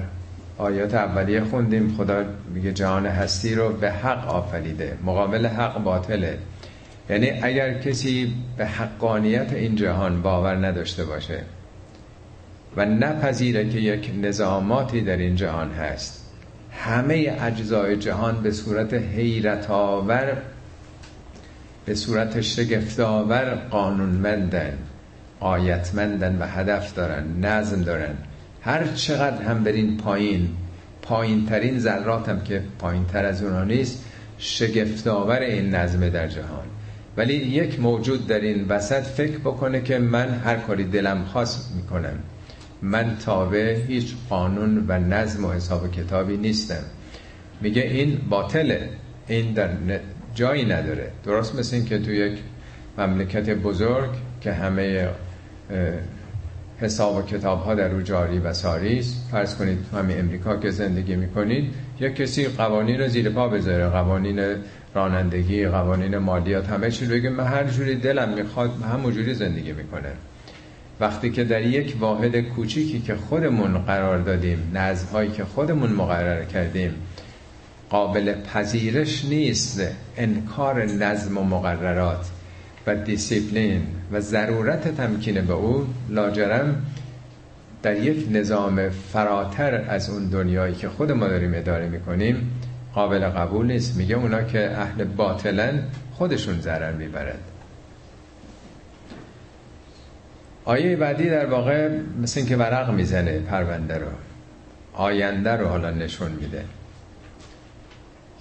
آیات 0.58 0.94
اولیه 0.94 1.44
خوندیم 1.44 1.96
خدا 1.98 2.24
میگه 2.54 2.72
جهان 2.72 3.06
هستی 3.06 3.56
رو 3.56 3.70
به 3.70 3.92
حق 3.92 4.28
آفریده 4.28 4.98
مقابل 5.04 5.46
حق 5.46 5.84
باطله. 5.84 6.38
یعنی 7.10 7.30
اگر 7.30 7.74
کسی 7.74 8.34
به 8.58 8.66
حقانیت 8.66 9.54
این 9.54 9.76
جهان 9.76 10.22
باور 10.22 10.68
نداشته 10.68 11.06
باشه 11.06 11.42
و 12.78 12.86
نپذیره 12.86 13.70
که 13.70 13.80
یک 13.80 14.12
نظاماتی 14.22 15.02
در 15.02 15.18
این 15.18 15.36
جهان 15.36 15.72
هست 15.72 16.30
همه 16.72 17.38
اجزای 17.42 17.98
جهان 17.98 18.42
به 18.44 18.52
صورت 18.52 18.94
حیرت 18.94 19.70
آور 19.70 20.38
به 21.86 21.96
صورت 21.96 22.42
شگفتآور 22.42 23.56
قانونمندن 23.56 24.78
آیتمندن 25.40 26.38
و 26.40 26.48
هدف 26.48 26.94
دارن 26.94 27.40
نظم 27.42 27.82
دارن. 27.82 28.16
هر 28.62 28.88
چقدر 28.88 29.44
هم 29.44 29.64
برین 29.64 29.98
پایین 29.98 30.50
پایین 31.02 31.46
ترین 31.46 31.80
ذرات 31.80 32.30
هم 32.30 32.44
که 32.44 32.64
پایین 32.80 33.06
تر 33.06 33.26
از 33.26 33.44
اونا 33.44 33.64
نیست 33.64 34.06
شگفتآور 34.38 35.40
این 35.40 35.76
نظم 35.76 36.10
در 36.10 36.28
جهان. 36.28 36.66
ولی 37.18 37.34
یک 37.34 37.80
موجود 37.80 38.28
در 38.28 38.40
این 38.40 38.68
وسط 38.68 39.02
فکر 39.04 39.38
بکنه 39.38 39.82
که 39.82 40.00
من 40.00 40.30
هر 40.30 40.56
کاری 40.56 40.84
دلم 40.84 41.26
خواست 41.26 41.74
می‌کنم. 41.76 42.20
من 42.82 43.18
تابع 43.26 43.76
هیچ 43.88 44.14
قانون 44.30 44.86
و 44.88 45.00
نظم 45.00 45.46
و 45.46 45.52
حساب 45.52 45.92
کتابی 45.92 46.38
نیستم. 46.38 46.84
میگه 47.62 47.82
این 47.82 48.18
باطله. 48.30 48.90
این 49.28 49.54
در 49.54 49.70
جایی 50.36 50.66
نداره. 50.66 51.12
درست 51.24 51.56
مثل 51.56 51.76
این 51.76 51.86
که 51.86 52.00
تو 52.00 52.12
یک 52.12 52.38
مملکت 52.98 53.50
بزرگ 53.50 54.10
که 54.42 54.54
همه 54.54 55.08
حساب 56.80 57.16
و 57.16 57.22
کتاب 57.22 57.64
ها 57.64 57.76
در 57.76 57.88
رو 57.88 58.02
جاری 58.02 58.40
و 58.40 58.54
ساری 58.54 59.00
است 59.00 59.28
فرض 59.32 59.56
کنید 59.56 59.78
تو 59.92 59.98
همین 59.98 60.20
امریکا 60.20 60.58
که 60.58 60.72
زندگی 60.72 61.16
می‌کنید 61.16 61.74
یک 62.00 62.16
کسی 62.16 62.48
قوانین 62.48 63.00
رو 63.00 63.08
زیر 63.08 63.30
پا 63.30 63.48
بذاره 63.48 63.88
قوانین 63.88 64.56
رانندگی 64.96 65.68
قوانین 65.68 66.18
مالیات 66.18 66.70
همه 66.70 66.92
چی 66.92 67.06
بگه 67.06 67.30
من 67.30 67.44
هر 67.44 67.64
جوری 67.64 67.96
دلم 67.96 68.34
می‌خواد 68.34 68.72
همون 68.94 69.14
جوری 69.14 69.34
زندگی 69.34 69.72
می‌کنه. 69.72 70.10
وقتی 71.00 71.32
که 71.32 71.44
در 71.44 71.62
یک 71.62 71.96
واحد 72.00 72.40
کوچیکی 72.42 73.00
که 73.00 73.16
خودمون 73.16 73.78
قرار 73.78 74.18
دادیم 74.18 74.72
نظم 74.74 75.08
هایی 75.08 75.32
که 75.32 75.44
خودمون 75.44 75.90
مقرر 75.90 76.46
کردیم 76.46 76.94
قابل 77.94 78.34
پذیرش 78.34 79.26
نیست 79.26 79.82
انکار 80.18 80.86
نظم 80.86 81.38
و 81.38 81.44
مقررات 81.44 82.30
و 82.88 82.96
دیسیپلین 82.96 83.82
و 84.12 84.20
ضرورت 84.20 84.98
تمکین 84.98 85.42
به 85.42 85.54
او 85.54 85.88
لاجرم 86.10 86.86
در 87.84 87.98
یک 87.98 88.28
نظام 88.32 88.90
فراتر 88.90 89.86
از 89.88 90.10
اون 90.10 90.26
دنیایی 90.26 90.76
که 90.76 90.90
خود 90.90 91.12
ما 91.12 91.28
داریم 91.28 91.54
اداره 91.56 91.90
می‌کنیم 91.90 92.60
قابل 92.94 93.30
قبول 93.30 93.66
نیست. 93.66 93.98
میگه 93.98 94.16
اونا 94.16 94.44
که 94.44 94.72
اهل 94.78 95.04
باطلن 95.04 95.84
خودشون 96.14 96.62
ضرر 96.62 96.92
می‌برند. 96.92 97.44
آیه 100.66 100.96
بعدی 100.96 101.30
در 101.30 101.46
واقع 101.46 101.90
مثل 102.22 102.40
اینکه 102.40 102.58
ورق 102.58 102.92
می‌زنه 102.92 103.40
پرونده 103.40 103.98
رو 103.98 104.08
آینده 104.94 105.52
رو 105.52 105.68
حالا 105.68 105.92
نشون 105.92 106.32
میده. 106.32 106.64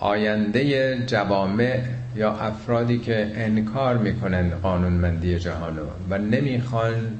آینده 0.02 0.98
جوامع 1.06 1.80
یا 2.16 2.32
افرادی 2.32 2.98
که 2.98 3.32
انکار 3.34 3.98
می‌کنن 3.98 4.50
قانونمندی 4.50 5.38
جهانو 5.38 5.82
و 6.10 6.18
نمی‌خوان 6.18 7.18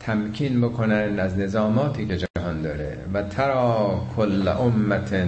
تمکین 0.00 0.60
بکنن 0.60 1.20
از 1.20 1.38
نظاماتی 1.38 2.06
که 2.06 2.16
جهان 2.16 2.62
داره. 2.62 2.96
و 3.14 3.22
ترا 3.22 4.02
کل 4.16 4.48
امت 4.48 5.26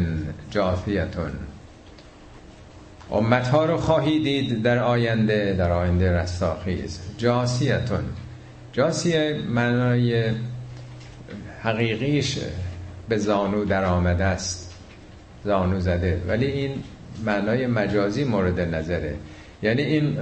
جاثیتون 0.50 1.30
امت 3.10 3.48
ها 3.48 3.64
رو 3.64 3.76
خواهی 3.76 4.22
دید 4.22 4.62
در 4.62 4.78
آینده 4.78 5.54
در 5.58 5.72
آینده 5.72 6.12
رستاخیز. 6.12 7.00
جاسیتون. 7.18 8.04
جاسیه 8.72 9.40
معنای 9.48 10.30
حقیقیش 11.62 12.38
به 13.08 13.18
زانو 13.18 13.64
در 13.64 13.84
آمده 13.84 14.24
است. 14.24 14.65
زانو 15.46 15.80
زده. 15.80 16.20
ولی 16.28 16.46
این 16.46 16.82
معنای 17.24 17.66
مجازی 17.66 18.24
مورد 18.24 18.60
نظره. 18.60 19.14
یعنی 19.62 19.82
این 19.82 20.16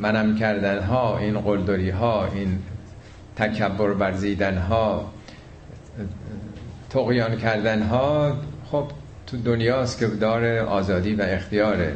منم 0.00 0.36
کردن 0.36 0.82
ها 0.82 1.18
این 1.18 1.40
قلدری 1.40 1.90
ها 1.90 2.28
این 2.34 2.58
تکبر 3.36 3.90
ورزیدن 3.90 4.58
ها 4.58 5.12
تقیان 6.90 7.36
کردن 7.36 7.82
ها 7.82 8.36
خب 8.70 8.84
تو 9.26 9.36
دنیاست 9.36 9.98
که 9.98 10.06
دار 10.06 10.58
آزادی 10.58 11.14
و 11.14 11.22
اختیاره. 11.22 11.92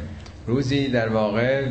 روزی 0.47 0.87
در 0.87 1.09
واقع 1.09 1.65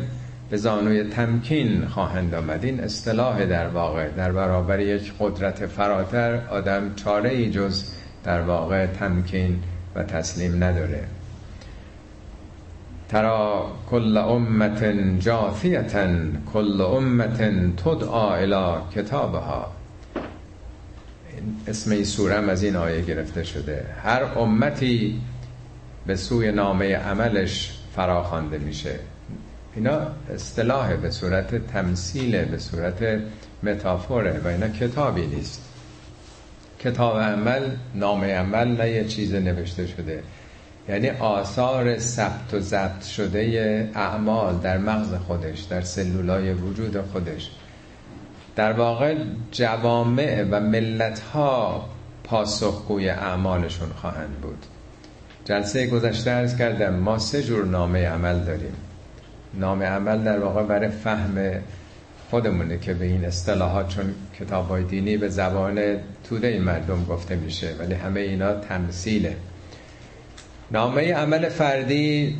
به 0.49 0.57
زانوی 0.57 1.03
تمکین 1.03 1.85
خواهند 1.85 2.35
آمد. 2.35 2.63
این 2.63 2.79
اصطلاح 2.79 3.45
در 3.45 3.67
واقع 3.67 4.09
در 4.09 4.31
برابر 4.31 4.79
یک 4.79 5.13
قدرت 5.19 5.65
فراتر 5.65 6.39
آدم 6.49 6.91
چاره 6.95 7.29
ای 7.29 7.51
جز 7.51 7.83
در 8.23 8.41
واقع 8.41 8.85
تمکین 8.85 9.59
و 9.95 10.03
تسلیم 10.03 10.63
نداره. 10.63 11.03
ترا 13.09 13.71
کل 13.89 14.17
امت 14.17 14.83
جاثیتا 15.19 16.07
کل 16.53 16.81
امت 16.81 17.41
تدعا 17.77 18.35
الى 18.35 18.81
کتابها. 18.95 19.71
اسم 21.67 21.91
این 21.91 22.03
سورم 22.03 22.49
از 22.49 22.63
این 22.63 22.75
آیه 22.75 23.01
گرفته 23.01 23.43
شده. 23.43 23.85
هر 24.03 24.23
امتی 24.23 25.21
به 26.05 26.15
سوی 26.15 26.51
نامه 26.51 26.95
عملش 26.95 27.79
فراخوانده 27.95 28.57
میشه. 28.57 28.99
اینا 29.75 29.99
اصطلاح 30.33 30.95
به 30.95 31.11
صورت 31.11 31.67
تمثیل 31.67 32.45
به 32.45 32.57
صورت 32.57 33.21
متافوره 33.63 34.41
و 34.43 34.47
اینا 34.47 34.67
کتابی 34.67 35.27
نیست. 35.27 35.70
کتاب 36.83 37.19
عمل 37.19 37.61
نام 37.95 38.23
عمل 38.23 38.67
نه 38.67 38.89
یه 38.89 39.05
چیز 39.05 39.35
نوشته 39.35 39.87
شده. 39.87 40.23
یعنی 40.89 41.09
آثار 41.09 41.97
ثبت 41.97 42.53
و 42.53 42.59
ضبط 42.59 43.03
شده 43.03 43.89
اعمال 43.95 44.57
در 44.57 44.77
مغز 44.77 45.13
خودش 45.13 45.59
در 45.59 45.81
سلولای 45.81 46.53
وجود 46.53 47.01
خودش. 47.01 47.51
در 48.55 48.73
واقع 48.73 49.15
جوامع 49.51 50.45
و 50.51 50.59
ملت 50.59 51.19
ها 51.19 51.89
پاسخگوی 52.23 53.09
اعمالشون 53.09 53.89
خواهند 53.89 54.37
بود. 54.41 54.65
جلسه 55.45 55.87
گذشته 55.87 56.31
ارز 56.31 56.57
کردم 56.57 56.93
ما 56.93 57.19
سه 57.19 57.43
جور 57.43 57.65
نامه 57.65 58.07
عمل 58.07 58.39
داریم. 58.39 58.75
نام 59.53 59.83
عمل 59.83 60.23
در 60.23 60.39
واقع 60.39 60.63
برای 60.63 60.89
فهم 60.89 61.51
خودمونه 62.29 62.77
که 62.77 62.93
به 62.93 63.05
این 63.05 63.25
اصطلاحات 63.25 63.87
چون 63.87 64.13
کتاب 64.41 64.69
های 64.69 64.83
دینی 64.83 65.17
به 65.17 65.29
زبان 65.29 65.97
توده 66.23 66.47
این 66.47 66.61
مردم 66.61 67.05
گفته 67.05 67.35
میشه 67.35 67.75
ولی 67.79 67.93
همه 67.93 68.19
اینا 68.19 68.53
تمثیله. 68.53 69.35
نامه 70.71 71.13
عمل 71.13 71.49
فردی 71.49 72.37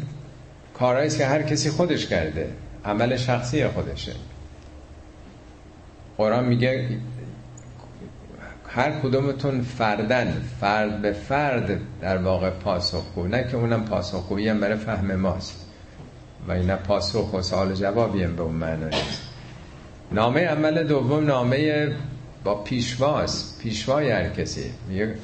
کارهاییست 0.74 1.18
که 1.18 1.26
هر 1.26 1.42
کسی 1.42 1.70
خودش 1.70 2.08
کرده. 2.08 2.50
عمل 2.86 3.18
شخصی 3.18 3.68
خودشه. 3.68 4.12
قرآن 6.18 6.46
میگه 6.46 6.90
هر 8.68 8.92
کدومتون 9.04 9.62
فردن 9.62 10.42
فرد 10.60 11.02
به 11.02 11.12
فرد 11.12 11.80
در 12.02 12.18
واقع 12.18 12.50
پاسخگو. 12.50 13.28
نه 13.28 13.48
که 13.52 13.58
اونم 13.58 13.86
پاسخگویی 13.86 14.50
هم 14.50 14.60
برای 14.60 14.78
فهم 14.78 15.16
ماست. 15.16 15.66
و 16.48 16.52
اینا 16.52 16.76
پاسخ 16.76 17.34
و 17.34 17.42
سوال 17.42 17.74
جوابی 17.74 18.24
هم 18.24 18.36
به 18.36 18.42
اون 18.42 18.56
معنا 18.56 18.88
نیست. 18.88 19.31
نامه 20.12 20.48
عمل 20.48 20.84
دوم 20.84 21.26
نامه 21.26 21.92
با 22.44 22.64
پیشواست 22.64 23.60
پیشوای 23.62 24.12
هر 24.12 24.30
کسی. 24.30 24.72
میگه 24.90 25.16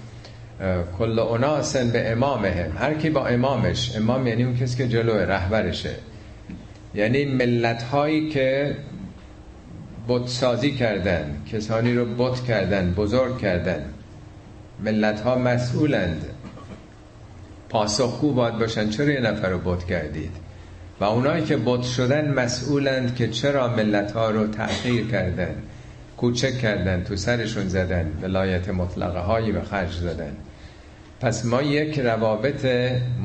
کل 0.97 1.19
اوناسن 1.19 1.89
به 1.89 2.11
امامه 2.11 2.71
هر 2.77 2.93
کی 2.93 3.09
با 3.09 3.27
امامش 3.27 3.95
امام 3.95 4.27
یعنی 4.27 4.43
اون 4.43 4.57
کسی 4.57 4.77
که 4.77 4.87
جلوه 4.87 5.21
رهبرشه. 5.21 5.95
یعنی 6.95 7.25
ملت 7.25 7.83
هایی 7.83 8.29
که 8.29 8.75
بتسازی 10.07 10.71
کردن 10.71 11.41
کسانی 11.51 11.93
رو 11.93 12.05
بت 12.05 12.43
کردن 12.43 12.93
بزرگ 12.93 13.37
کردن. 13.37 13.85
ملت 14.83 15.21
ها 15.21 15.35
مسئولند. 15.35 16.25
پاسخگو 17.69 18.33
باید 18.33 18.59
باشن. 18.59 18.89
چرا 18.89 19.11
یه 19.11 19.19
نفر 19.19 19.49
رو 19.49 19.59
بت 19.59 19.83
کردید؟ 19.85 20.46
و 20.99 21.03
اونایی 21.03 21.43
که 21.43 21.57
بت 21.65 21.81
شدن 21.83 22.33
مسئولند 22.33 23.15
که 23.15 23.27
چرا 23.27 23.67
ملت 23.67 24.11
ها 24.11 24.29
رو 24.29 24.47
تحقیر 24.47 25.07
کردن 25.07 25.55
کوچک 26.17 26.59
کردن 26.59 27.03
تو 27.03 27.15
سرشون 27.15 27.67
زدن 27.67 28.11
ولایت 28.21 28.69
مطلقه 28.69 29.19
هایی 29.19 29.51
به 29.51 29.61
خرج 29.61 29.91
زدن 29.91 30.37
پس 31.19 31.45
ما 31.45 31.61
یک 31.61 31.99
روابط 31.99 32.65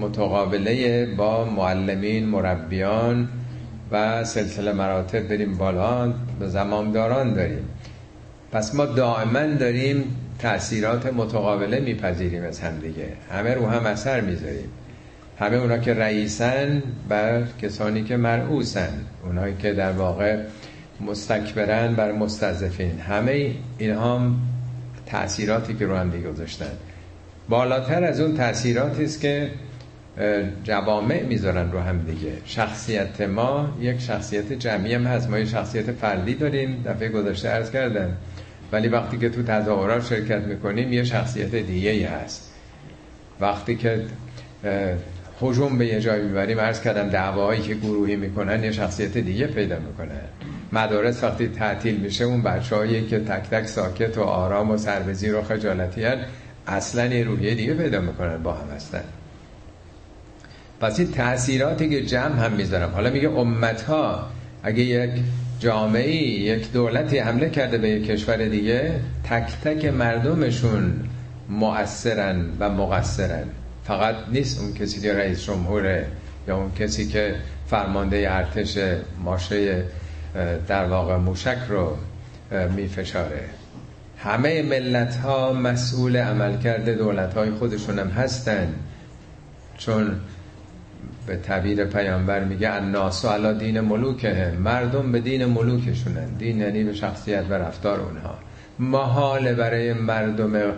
متقابله 0.01 1.07
با 1.07 1.45
معلمین 1.45 2.29
مربیان 2.29 3.29
و 3.93 4.25
سلسله 4.25 4.73
مراتب 4.73 5.29
بریم 5.29 5.57
بالا 5.59 6.13
به 6.41 6.49
زمامداران 6.49 7.35
داریم. 7.35 7.69
پس 8.53 8.75
ما 8.75 8.87
دائما 8.87 9.47
داریم 9.47 10.17
تأثیرات 10.39 11.07
متقابله 11.07 11.81
میپذیریم 11.81 12.45
از 12.45 12.61
هم 12.61 12.79
دیگه 12.79 13.07
همه 13.31 13.55
رو 13.55 13.67
هم 13.67 13.87
اثر 13.87 14.21
می‌ذاریم. 14.21 14.69
همه 15.43 15.57
اونا 15.57 15.79
که 15.79 15.95
رئیسن 15.95 16.83
بر 17.09 17.43
کسانی 17.63 18.05
که 18.05 18.17
مرعوسن 18.17 18.93
اونایی 19.25 19.55
که 19.59 19.73
در 19.73 19.93
واقع 19.93 20.39
مستکبرن 21.01 21.95
بر 21.95 22.13
مستضعفین. 22.13 23.01
همه 23.01 23.51
اینها 23.79 24.19
هم 24.19 24.37
تأثیراتی 25.07 25.75
که 25.75 25.87
رو 25.87 25.97
هم 25.97 26.11
دیگه 26.11 26.31
گذاشتن. 26.31 26.73
بالاتر 27.49 28.05
از 28.05 28.21
اون 28.21 28.37
تأثیراتی 28.37 29.05
است 29.05 29.21
که 29.21 29.51
جوامع 30.65 31.23
می‌ذارن 31.23 31.73
رو 31.73 31.81
هم 31.81 31.99
دیگه. 31.99 32.33
شخصیت 32.45 33.21
ما 33.21 33.77
یک 33.81 34.01
شخصیت 34.01 34.53
جمعی 34.53 34.95
هم 34.95 35.07
هست. 35.07 35.31
ما 35.31 35.39
یک 35.39 35.49
شخصیت 35.49 35.93
فردی 35.93 36.35
داریم. 36.35 36.83
دفعه 36.87 37.09
گذاشته 37.09 37.49
عرض 37.49 37.71
کردم. 37.71 38.17
ولی 38.73 38.89
وقتی 38.89 39.19
که 39.19 39.29
تو 39.29 39.43
تظاهرات 39.43 40.07
شرکت 40.07 40.41
می‌کنیم 40.41 40.93
یه 40.93 41.05
شخصیت 41.05 41.55
دیگه 41.55 41.91
ای 41.91 42.05
هست. 42.05 42.53
وقتی 43.41 43.77
که 43.77 44.01
حجوم 45.43 45.79
به 45.79 45.87
یه 45.87 46.01
جایی 46.01 46.23
می‌بریم 46.23 46.61
عرض 46.61 46.81
کردم 46.81 47.09
دعواهایی 47.09 47.63
که 47.63 47.75
گروهی 47.75 48.17
می‌کنن 48.17 48.65
یه 48.65 48.73
شخصیت 48.73 49.19
دیگه 49.19 49.47
پیدا 49.47 49.79
می‌کنن 49.79 50.21
مدارس 50.73 51.25
وقتی 51.25 51.49
تعطیل 51.49 51.97
میشه 51.97 52.25
اون 52.25 52.43
بچه 52.43 53.07
که 53.07 53.19
تک 53.19 53.51
تک 53.51 53.67
ساکت 53.67 54.19
و 54.19 54.23
آرام 54.23 54.71
و 54.71 54.77
سربزیر 54.77 55.35
و 55.35 55.43
خجالتی 55.43 56.05
هن 56.05 56.19
اصلا 56.67 57.07
یه 57.07 57.25
روحیه 57.25 57.55
دیگه 57.55 57.75
پیدا 57.75 58.01
می‌کنن 58.01 58.43
با 58.43 58.53
هم 58.53 58.71
هستن. 58.77 59.05
پس 60.81 60.99
این 60.99 61.11
تأثیراتی 61.11 61.89
که 61.89 62.03
جمع 62.03 62.45
هم 62.45 62.53
می‌ذارم. 62.53 62.91
حالا 62.91 63.11
میگه 63.11 63.31
امت 63.31 63.83
ها 63.83 64.27
اگه 64.63 64.83
یک 64.83 65.11
جامعه 65.59 66.17
یک 66.17 66.73
دولتی 66.73 67.19
حمله 67.19 67.51
کرده 67.51 67.79
به 67.79 67.89
یک 67.89 68.07
کشور 68.07 68.37
دیگه 68.37 69.01
تک 69.25 69.61
تک 69.65 69.85
مردمشون 69.85 70.93
مؤثرن 71.49 72.45
و 72.61 72.71
مقصرن. 72.71 73.45
فقط 73.85 74.15
نیست 74.33 74.61
اون 74.61 74.75
کسی 74.75 75.01
که 75.01 75.15
رئیس 75.15 75.45
جمهوره 75.45 76.07
یا 76.49 76.57
اون 76.57 76.73
کسی 76.73 77.09
که 77.09 77.35
فرمانده 77.67 78.27
ارتش 78.31 78.79
ماشه 79.25 79.85
در 80.69 80.85
واقع 80.85 81.17
موشک 81.17 81.59
رو 81.69 81.97
میفشاره. 82.77 83.45
همه 84.19 84.63
ملت 84.63 85.17
ها 85.17 85.53
مسئول 85.53 86.17
عملکرد 86.17 86.89
دولت 86.89 87.35
های 87.35 87.51
خودشون 87.51 87.99
هم 87.99 88.09
هستن. 88.09 88.75
چون 89.79 90.17
به 91.27 91.37
تعبیر 91.37 91.85
پیامبر 91.85 92.45
میگه 92.45 92.71
الناس 92.71 93.25
علا 93.25 93.53
دین 93.53 93.81
ملوکه 93.81 94.53
مردم 94.59 95.13
به 95.13 95.21
دین 95.21 95.45
ملوکشونن. 95.45 96.27
دین 96.39 96.61
یعنی 96.61 96.85
به 96.85 96.95
شخصیت 96.95 97.45
و 97.51 97.55
رفتار 97.55 98.01
اونها. 98.01 98.39
محال 98.79 99.55
برای 99.55 99.93
مردم 99.93 100.73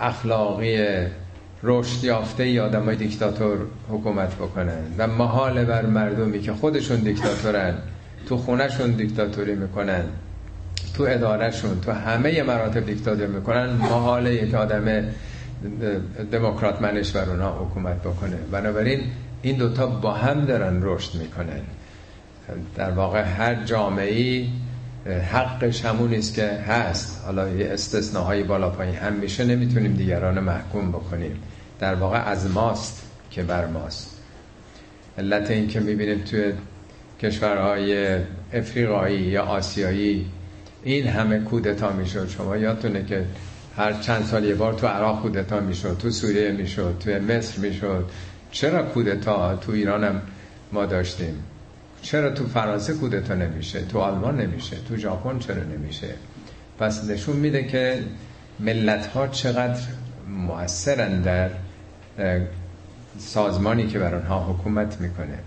اخلاقی 0.00 0.78
رشد 1.62 2.04
یافته 2.04 2.42
ای 2.42 2.60
آدم 2.60 2.84
های 2.84 2.96
دیکتاتور 2.96 3.58
حکومت 3.88 4.34
بکنن 4.34 4.82
و 4.98 5.06
محال 5.06 5.64
بر 5.64 5.86
مردمی 5.86 6.40
که 6.40 6.52
خودشون 6.52 6.96
دیکتاتورن 6.96 7.74
تو 8.26 8.36
خونهشون 8.36 8.90
دیکتاتوری 8.90 9.54
می‌کنن 9.54 10.04
تو 10.94 11.06
ادارهشون 11.08 11.80
تو 11.80 11.92
همه 11.92 12.42
مراتب 12.42 12.86
دیکتاتوری 12.86 13.32
می‌کنن 13.32 13.66
محاله 13.66 14.34
یک 14.34 14.54
آدم 14.54 15.04
دموکرات 16.32 16.82
منش 16.82 17.10
بر 17.10 17.30
اونا 17.30 17.50
حکومت 17.50 18.00
بکنه. 18.00 18.36
بنابراین 18.52 19.00
این 19.42 19.56
دوتا 19.56 19.86
با 19.86 20.12
هم 20.12 20.44
دارن 20.44 20.80
رشد 20.82 21.14
می‌کنن. 21.14 21.60
در 22.76 22.90
واقع 22.90 23.22
هر 23.22 23.54
جامعه 23.64 24.46
حقش 25.10 25.84
همون 25.84 26.14
است 26.14 26.34
که 26.34 26.46
هست. 26.46 27.22
حالا 27.24 27.48
یه 27.48 27.70
استثناهای 27.70 28.42
بالا 28.42 28.70
پایین. 28.70 28.94
هم 28.94 29.12
میشه 29.12 29.44
نمی‌تونیم 29.44 29.94
دیگران 29.94 30.40
محکوم 30.40 30.92
بکنیم. 30.92 31.42
در 31.80 31.94
واقع 31.94 32.28
از 32.28 32.50
ماست 32.50 33.02
که 33.30 33.42
بر 33.42 33.66
ماست. 33.66 34.18
علت 35.18 35.50
این 35.50 35.68
که 35.68 35.80
می‌بینیم 35.80 36.18
توی 36.18 36.52
کشورهای 37.22 38.18
افریقایی 38.52 39.20
یا 39.20 39.42
آسیایی 39.42 40.26
این 40.82 41.06
همه 41.06 41.38
کودتا 41.38 41.92
می‌شد. 41.92 42.28
شما 42.28 42.56
یادتونه 42.56 43.04
که 43.04 43.24
هر 43.76 43.92
چند 43.92 44.24
سال 44.24 44.44
یه 44.44 44.54
بار 44.54 44.72
تو 44.72 44.86
عراق 44.86 45.22
کودتا 45.22 45.60
می‌شد 45.60 45.96
تو 45.98 46.10
سوریه 46.10 46.52
می‌شد 46.52 46.96
تو 47.00 47.10
مصر 47.10 47.60
می‌شد. 47.60 48.04
چرا 48.50 48.82
کودتا؟ 48.82 49.56
تو 49.56 49.72
ایران 49.72 50.04
هم 50.04 50.22
ما 50.72 50.86
داشتیم. 50.86 51.34
چرا 52.02 52.30
تو 52.30 52.46
فرانسه 52.46 52.94
کودتا 52.94 53.34
نمیشه؟ 53.34 53.80
تو 53.80 53.98
آلمان 53.98 54.40
نمیشه؟ 54.40 54.76
تو 54.88 54.96
ژاپن 54.96 55.38
چرا 55.38 55.62
نمیشه؟ 55.62 56.08
پس 56.78 57.04
نشون 57.04 57.36
میده 57.36 57.64
که 57.64 58.04
ملت 58.60 59.06
ها 59.06 59.28
چقدر 59.28 59.80
مؤثرن 60.28 61.22
در 61.22 61.50
سازمانی 63.18 63.86
که 63.86 63.98
بر 63.98 64.14
آنها 64.14 64.52
حکومت 64.52 65.00
می‌کنه. 65.00 65.38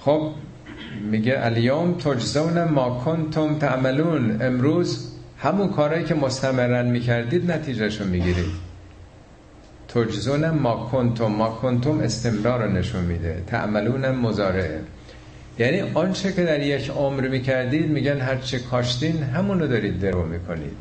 خب 0.00 0.30
میگه 1.10 1.34
الیوم 1.38 1.94
تجزون 1.94 2.64
ما 2.64 3.00
کنتم 3.04 3.58
تعملون. 3.58 4.42
امروز 4.42 5.12
همون 5.38 5.68
کارهایی 5.68 6.04
که 6.04 6.14
مستمرن 6.14 6.86
می‌کردید 6.86 7.50
نتیجهشو 7.50 8.04
می‌گیرید. 8.04 8.67
تجزون 9.88 10.50
ما 10.50 10.88
کنتم 10.92 11.26
ما 11.26 11.48
کنتم 11.48 12.00
استمرار 12.00 12.62
رو 12.62 12.72
نشون 12.72 13.04
میده. 13.04 13.42
تعملون 13.46 14.10
مزارعه 14.10 14.80
یعنی 15.58 15.80
آنچه 15.94 16.32
که 16.32 16.44
در 16.44 16.60
یک 16.62 16.90
عمر 16.90 17.28
می‌کردید 17.28 17.90
میگن 17.90 18.20
هر 18.20 18.36
چه 18.36 18.58
کاشتین 18.58 19.22
همونو 19.22 19.66
دارید 19.66 20.00
درو 20.00 20.26
می‌کنید. 20.26 20.76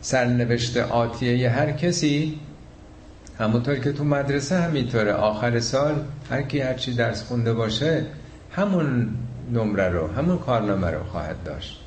سرنوشت 0.00 0.76
آتیه 0.76 1.50
هر 1.50 1.72
کسی 1.72 2.38
همونطور 3.38 3.74
که 3.74 3.92
تو 3.92 4.04
مدرسه 4.04 4.56
همینطوره. 4.56 5.12
آخر 5.12 5.60
سال 5.60 5.94
هر 6.30 6.42
کی 6.42 6.60
هر 6.60 6.74
چی 6.74 6.94
درس 6.94 7.22
خونده 7.22 7.52
باشه 7.52 8.04
همون 8.52 9.08
نمره 9.52 9.88
رو 9.88 10.06
همون 10.06 10.38
کارنامه 10.38 10.90
رو 10.90 11.04
خواهد 11.04 11.36
داشت. 11.44 11.80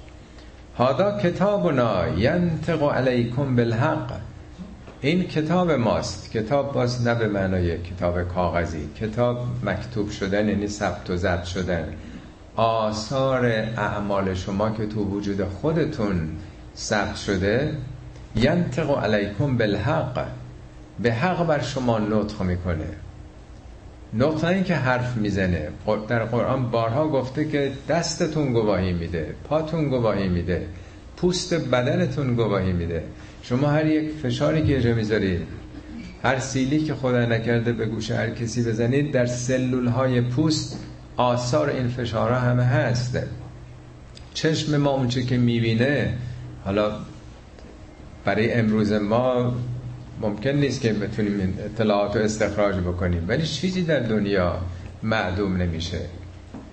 هادا 0.77 1.19
کتابنا 1.19 2.07
ینطق 2.17 2.83
علیکم 2.83 3.55
بالحق. 3.55 4.28
این 5.01 5.23
کتاب 5.23 5.71
ماست. 5.71 6.31
کتاب 6.31 6.73
باز 6.73 7.07
نه 7.07 7.15
به 7.15 7.27
معنای 7.27 7.77
کتاب 7.77 8.21
کاغذی. 8.21 8.89
کتاب 8.99 9.47
مکتوب 9.63 10.09
شدن 10.09 10.49
یعنی 10.49 10.67
ثبت 10.67 11.09
و 11.09 11.15
ضبط 11.15 11.43
شدن. 11.43 11.93
آثار 12.55 13.45
اعمال 13.77 14.33
شما 14.33 14.69
که 14.69 14.85
تو 14.85 15.03
وجود 15.03 15.43
خودتون 15.43 16.29
ثبت 16.77 17.15
شده 17.15 17.77
ینطق 18.35 18.97
علیکم 19.03 19.57
بالحق. 19.57 20.27
به 20.99 21.13
حق 21.13 21.47
بر 21.47 21.61
شما 21.61 21.99
نطق 21.99 22.41
می‌کنه. 22.41 22.89
نطق 24.13 24.45
این 24.45 24.63
که 24.63 24.75
حرف 24.75 25.17
می‌زنه. 25.17 25.67
در 26.07 26.25
قرآن 26.25 26.71
بارها 26.71 27.07
گفته 27.07 27.45
که 27.45 27.71
دستتون 27.89 28.53
گواهی 28.53 28.93
میده 28.93 29.35
پاتون 29.43 29.89
گواهی 29.89 30.27
میده 30.27 30.67
پوست 31.17 31.53
بدنتون 31.53 32.35
گواهی 32.35 32.73
میده. 32.73 33.03
شما 33.43 33.67
هر 33.67 33.85
یک 33.85 34.11
فشاری 34.23 34.67
که 34.67 34.77
اجا 34.77 34.93
می‌ذارید 34.93 35.41
هر 36.23 36.39
سیلی 36.39 36.83
که 36.83 36.95
خدا 36.95 37.25
نکرده 37.25 37.73
به 37.73 37.85
گوش 37.85 38.11
هر 38.11 38.29
کسی 38.29 38.63
بزنید 38.63 39.11
در 39.11 39.25
سلول 39.25 39.87
های 39.87 40.21
پوست 40.21 40.79
آثار 41.17 41.69
این 41.69 41.87
فشارها 41.87 42.39
همه 42.39 42.63
هست. 42.63 43.19
چشم 44.33 44.77
ما 44.77 44.89
اونچه 44.89 45.23
که 45.23 45.37
می‌بینه 45.37 46.13
حالا 46.65 46.91
برای 48.25 48.53
امروز 48.53 48.91
ما 48.91 49.53
ممکن 50.21 50.49
نیست 50.49 50.81
که 50.81 50.93
بتونیم 50.93 51.57
اطلاعات 51.59 52.15
رو 52.15 52.21
استخراج 52.21 52.75
بکنیم 52.75 53.25
ولی 53.27 53.45
چیزی 53.45 53.83
در 53.83 53.99
دنیا 53.99 54.59
معدوم 55.03 55.57
نمیشه. 55.57 55.99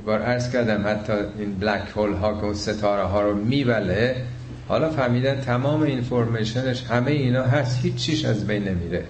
بار 0.06 0.22
عرض 0.22 0.52
کردم 0.52 0.86
حتی 0.86 1.12
این 1.38 1.54
بلک 1.54 1.82
هول 1.96 2.12
ها 2.12 2.34
که 2.34 2.44
اون 2.44 2.54
ستاره 2.54 3.02
ها 3.02 3.22
رو 3.22 3.34
میبله 3.34 4.16
حالا 4.68 4.90
فهمیدن 4.90 5.40
تمام 5.40 5.82
اینفورمیشنش 5.82 6.84
همه 6.84 7.10
اینا 7.10 7.42
هست 7.42 7.84
هیچ 7.84 7.94
چیش 7.94 8.24
از 8.24 8.46
بین 8.46 8.64
نمیره. 8.68 9.04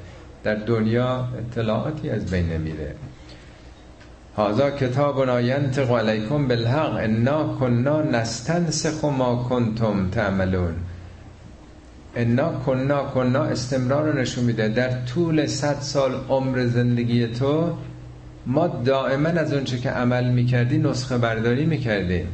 در 0.44 0.54
دنیا 0.54 1.28
اطلاعاتی 1.38 2.10
از 2.10 2.30
بین 2.30 2.48
نمیره. 2.48 2.94
هازا 4.36 4.70
کتابنا 4.70 5.40
ینطق 5.40 5.90
علیکم 5.90 6.48
بالحق 6.48 6.96
انا 6.96 7.56
کنا 7.60 8.02
نستنسخ 8.02 9.04
ما 9.04 9.46
کنتم 9.48 10.08
تعملون. 10.10 10.74
انا 12.16 12.52
کنا 12.66 13.04
کنا 13.04 13.44
استمرار 13.44 14.10
رو 14.10 14.18
نشون 14.18 14.44
میده. 14.44 14.68
در 14.68 15.04
طول 15.04 15.46
صد 15.46 15.80
سال 15.80 16.12
عمر 16.28 16.66
زندگی 16.66 17.26
تو 17.26 17.76
ما 18.46 18.66
دائما 18.68 19.28
از 19.28 19.52
اونچه 19.52 19.78
که 19.78 19.90
عمل 19.90 20.30
می‌کردی 20.30 20.78
نسخه 20.78 21.18
برداری 21.18 21.66
می‌کردیم. 21.66 22.28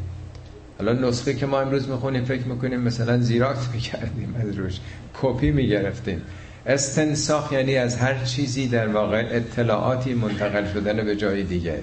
حالا 0.84 1.08
نسخه 1.08 1.34
که 1.34 1.46
ما 1.46 1.60
امروز 1.60 1.88
می‌خونیم 1.88 2.24
فکر 2.24 2.46
می‌کنیم 2.46 2.80
مثلا 2.80 3.18
زیراکس 3.18 3.68
می‌کردیم 3.74 4.34
از 4.40 4.58
روش 4.58 4.80
کپی 5.22 5.50
می‌گرفتیم. 5.50 6.22
استنساخ 6.66 7.52
یعنی 7.52 7.76
از 7.76 7.96
هر 7.96 8.24
چیزی 8.24 8.68
در 8.68 8.88
واقع 8.88 9.28
اطلاعاتی 9.30 10.14
منتقل 10.14 10.72
شدن 10.72 11.04
به 11.04 11.16
جای 11.16 11.42
دیگه. 11.42 11.78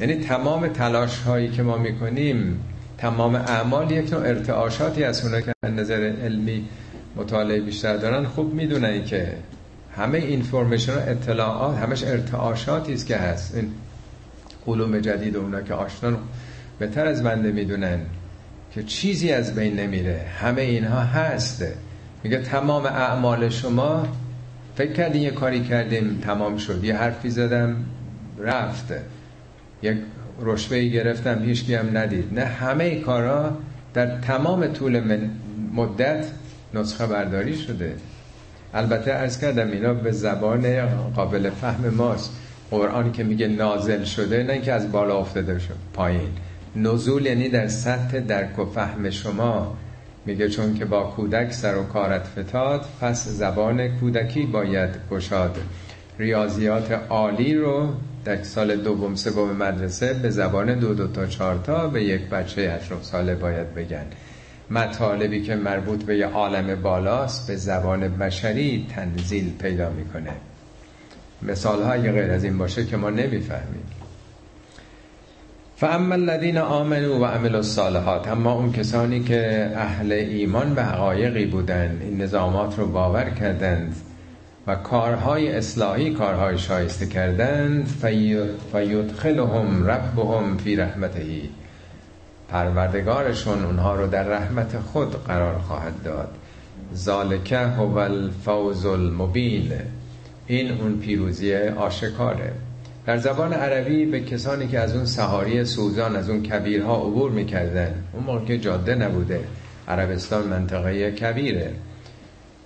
یعنی 0.00 0.14
تمام 0.14 0.68
تلاش 0.68 1.18
هایی 1.18 1.48
که 1.48 1.62
ما 1.62 1.76
می‌کنیم 1.78 2.60
تمام 2.98 3.34
اعمال 3.34 3.90
یک 3.90 4.12
نوع 4.12 4.22
ارتعاشاتی 4.22 5.04
از 5.04 5.24
اونا 5.24 5.40
که 5.40 5.52
نظر 5.64 6.12
علمی 6.24 6.68
مطالعه 7.16 7.60
بیشتر 7.60 7.96
دارن 7.96 8.24
خوب 8.24 8.54
می‌دونن 8.54 9.04
که 9.04 9.32
همه 9.96 10.18
اینفورمیشن 10.18 10.94
و 10.94 10.98
اطلاعات 11.06 11.78
همش 11.78 12.04
ارتعاشاتی 12.04 12.94
است 12.94 13.06
که 13.06 13.16
هست. 13.16 13.54
این 13.54 13.70
علوم 14.66 14.98
جدید 14.98 15.36
اونا 15.36 15.62
که 15.62 15.74
آشنان 15.74 16.18
بهتر 16.82 17.06
از 17.06 17.22
بنده 17.22 17.52
می‌دونن 17.52 17.98
که 18.74 18.82
چیزی 18.82 19.32
از 19.32 19.54
بین 19.54 19.80
نمیره. 19.80 20.20
همه 20.40 20.62
اینها 20.62 21.00
هست. 21.00 21.64
میگه 22.22 22.38
تمام 22.38 22.86
اعمال 22.86 23.48
شما 23.48 24.08
فکر 24.76 24.92
کردین 24.92 25.22
یه 25.22 25.30
کاری 25.30 25.64
کردیم 25.64 26.18
تمام 26.22 26.56
شد. 26.56 26.84
یه 26.84 26.96
حرفی 26.96 27.30
زدم 27.30 27.76
رفت. 28.38 28.92
یک 29.82 29.96
رشوه 30.40 30.82
گرفتم 30.82 31.42
هیچکی 31.42 31.74
هم 31.74 31.98
ندید. 31.98 32.38
نه 32.38 32.44
همه 32.44 33.00
کارا 33.00 33.56
در 33.94 34.20
تمام 34.20 34.66
طول 34.66 35.20
مدت 35.74 36.26
نسخه 36.74 37.06
برداری 37.06 37.56
شده. 37.56 37.94
البته 38.74 39.12
ارز 39.12 39.40
کردم 39.40 39.70
اینا 39.70 39.94
به 39.94 40.12
زبان 40.12 40.86
قابل 41.14 41.50
فهم 41.50 41.94
ماست. 41.94 42.30
قرآنی 42.70 43.10
که 43.10 43.24
میگه 43.24 43.48
نازل 43.48 44.04
شده 44.04 44.42
نه 44.42 44.60
که 44.60 44.72
از 44.72 44.92
بالا 44.92 45.18
افتاده 45.18 45.58
شد 45.58 45.76
پایین. 45.94 46.28
نزول 46.76 47.26
یعنی 47.26 47.48
در 47.48 47.68
سطح 47.68 48.20
درک 48.20 48.58
و 48.58 48.64
فهم 48.64 49.10
شما. 49.10 49.76
میگه 50.26 50.48
چون 50.48 50.74
که 50.74 50.84
با 50.84 51.02
کودک 51.02 51.52
سر 51.52 51.76
و 51.76 51.82
کارت 51.82 52.26
فتاد 52.26 52.84
پس 53.00 53.28
زبان 53.28 53.88
کودکی 53.88 54.42
باید 54.42 54.90
گشاد. 55.10 55.58
ریاضیات 56.18 56.92
عالی 56.92 57.54
رو 57.54 57.88
در 58.24 58.42
سال 58.42 58.76
دوم 58.76 59.14
سوم 59.14 59.56
مدرسه 59.56 60.14
به 60.14 60.30
زبان 60.30 60.78
دو 60.78 60.94
دو 60.94 61.08
تا 61.08 61.26
چهار 61.26 61.60
تا 61.64 61.88
به 61.88 62.04
یک 62.04 62.28
بچه 62.28 62.72
هشت 62.72 63.02
ساله 63.02 63.34
باید 63.34 63.74
بگن. 63.74 64.06
مطالبی 64.70 65.42
که 65.42 65.54
مربوط 65.54 66.04
به 66.04 66.18
یه 66.18 66.26
عالم 66.26 66.82
بالاست 66.82 67.46
به 67.48 67.56
زبان 67.56 68.08
بشری 68.08 68.86
تنزیل 68.96 69.52
پیدا 69.58 69.90
می‌کنه. 69.90 70.32
مثال 71.42 71.82
های 71.82 72.12
غیر 72.12 72.30
از 72.30 72.44
این 72.44 72.58
باشه 72.58 72.86
که 72.86 72.96
ما 72.96 73.10
نمی‌فهمیم. 73.10 74.01
فاما 75.82 76.14
الذین 76.14 76.58
آمنوا 76.58 77.18
و 77.18 77.24
عملوا 77.24 77.56
الصالحات 77.56 78.28
اما 78.28 78.52
اون 78.52 78.72
کسانی 78.72 79.20
که 79.20 79.72
اهل 79.76 80.12
ایمان 80.12 80.74
به 80.74 80.82
حقایقی 80.82 81.46
بودند 81.46 82.02
این 82.02 82.22
نظامات 82.22 82.78
رو 82.78 82.86
باور 82.86 83.30
کردند 83.30 83.96
و 84.66 84.74
کارهای 84.74 85.52
اصلاحی 85.52 86.10
کارهای 86.10 86.58
شایسته 86.58 87.06
کردند 87.06 87.86
فیدخلهم 88.72 89.86
ربهم 89.86 90.56
فی 90.56 90.76
رحمتهی 90.76 91.50
پروردگارشون 92.48 93.64
اونها 93.64 93.94
رو 93.94 94.06
در 94.06 94.22
رحمت 94.22 94.78
خود 94.78 95.24
قرار 95.24 95.58
خواهد 95.58 96.02
داد. 96.04 96.28
ذالکه 96.94 97.58
هو 97.58 97.96
الفوز 97.98 98.86
المبین. 98.86 99.72
این 100.46 100.80
اون 100.80 100.98
پیروزی 100.98 101.54
آشکاره. 101.54 102.52
در 103.06 103.18
زبان 103.18 103.52
عربی 103.52 104.06
به 104.06 104.20
کسانی 104.20 104.68
که 104.68 104.78
از 104.78 104.96
اون 104.96 105.04
سهاری 105.04 105.64
سوزان 105.64 106.16
از 106.16 106.30
اون 106.30 106.42
کبیرها 106.42 106.96
عبور 106.96 107.30
می‌کردن 107.30 108.04
اون 108.12 108.24
موقع 108.24 108.44
که 108.44 108.58
جاده 108.58 108.94
نبوده 108.94 109.40
عربستان 109.88 110.46
منطقه 110.46 111.10
کبیره. 111.10 111.72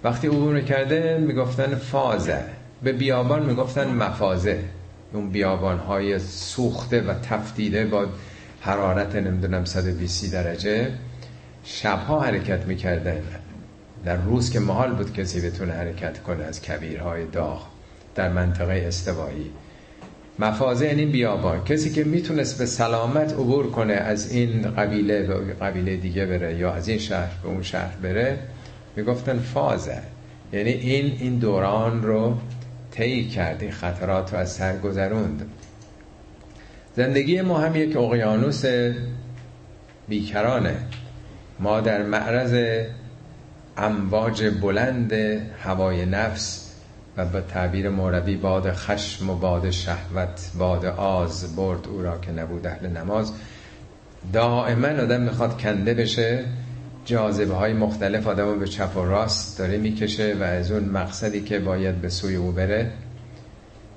وقتی 0.04 0.26
عبور 0.26 0.60
کرده 0.60 1.18
می‌گفتن 1.18 1.74
فازه. 1.74 2.44
به 2.82 2.92
بیابان 2.92 3.46
می‌گفتن 3.46 3.88
مفازه. 3.88 4.58
اون 5.12 5.30
بیابان 5.30 5.78
های 5.78 6.18
سوخته 6.18 7.00
و 7.00 7.14
تفتیده 7.14 7.84
با 7.84 8.06
حرارت 8.60 9.16
نمی‌دونم 9.16 9.64
120 9.64 10.32
درجه 10.32 10.88
شبها 11.64 12.20
حرکت 12.20 12.66
می‌کردن. 12.66 13.22
در 14.04 14.16
روز 14.16 14.50
که 14.50 14.60
محال 14.60 14.92
بود 14.92 15.12
کسی 15.12 15.40
بتونه 15.40 15.72
حرکت 15.72 16.22
کنه 16.22 16.44
از 16.44 16.62
کبیرهای 16.62 17.24
داغ 17.24 17.62
در 18.14 18.28
منطقه 18.28 18.84
استوایی. 18.88 19.50
مفازه 20.38 20.86
یعنی 20.86 21.06
بیابان. 21.06 21.64
کسی 21.64 21.92
که 21.92 22.04
می‌تونست 22.04 22.58
به 22.58 22.66
سلامت 22.66 23.32
عبور 23.32 23.70
کنه 23.70 23.92
از 23.92 24.32
این 24.32 24.62
قبیله 24.62 25.22
به 25.22 25.54
قبیله 25.54 25.96
دیگه 25.96 26.26
بره 26.26 26.54
یا 26.54 26.72
از 26.72 26.88
این 26.88 26.98
شهر 26.98 27.30
به 27.42 27.48
اون 27.48 27.62
شهر 27.62 27.96
بره 28.02 28.38
می‌گفتن 28.96 29.38
فازه. 29.38 29.98
یعنی 30.52 30.70
این 30.70 31.16
این 31.20 31.38
دوران 31.38 32.02
رو 32.02 32.38
طی 32.90 33.28
کرد 33.28 33.62
این 33.62 33.70
خطرات 33.70 34.32
رو 34.32 34.38
از 34.38 34.52
سر 34.52 34.78
گذروند. 34.78 35.50
زندگی 36.96 37.40
ما 37.40 37.58
هم 37.58 37.76
یک 37.76 37.96
اقیانوس 37.96 38.64
بیکرانه. 40.08 40.76
ما 41.60 41.80
در 41.80 42.02
معرض 42.02 42.84
امواج 43.76 44.44
بلند 44.60 45.12
هوای 45.62 46.06
نفس 46.06 46.65
و 47.16 47.26
به 47.26 47.40
تعبیر 47.40 47.88
موربی 47.88 48.36
باد 48.36 48.72
خشم 48.72 49.30
و 49.30 49.34
باد 49.34 49.70
شهوت 49.70 50.50
باد 50.58 50.84
آز 50.86 51.56
برد 51.56 51.88
او 51.88 52.02
را 52.02 52.18
که 52.18 52.32
نبود 52.32 52.66
اهل 52.66 52.86
نماز. 52.86 53.32
دائما 54.32 54.88
آدم 54.88 55.20
می‌خواد 55.20 55.58
کنده 55.58 55.94
بشه 55.94 56.44
جاذبه 57.04 57.54
های 57.54 57.72
مختلف 57.72 58.26
آدم 58.26 58.58
به 58.58 58.66
چپ 58.66 58.96
و 58.96 59.04
راست 59.04 59.58
داره 59.58 59.78
می‌کشه 59.78 60.36
و 60.40 60.42
از 60.42 60.70
اون 60.72 60.84
مقصدی 60.84 61.42
که 61.42 61.58
باید 61.58 61.94
به 61.94 62.08
سوی 62.08 62.36
او 62.36 62.52
بره 62.52 62.90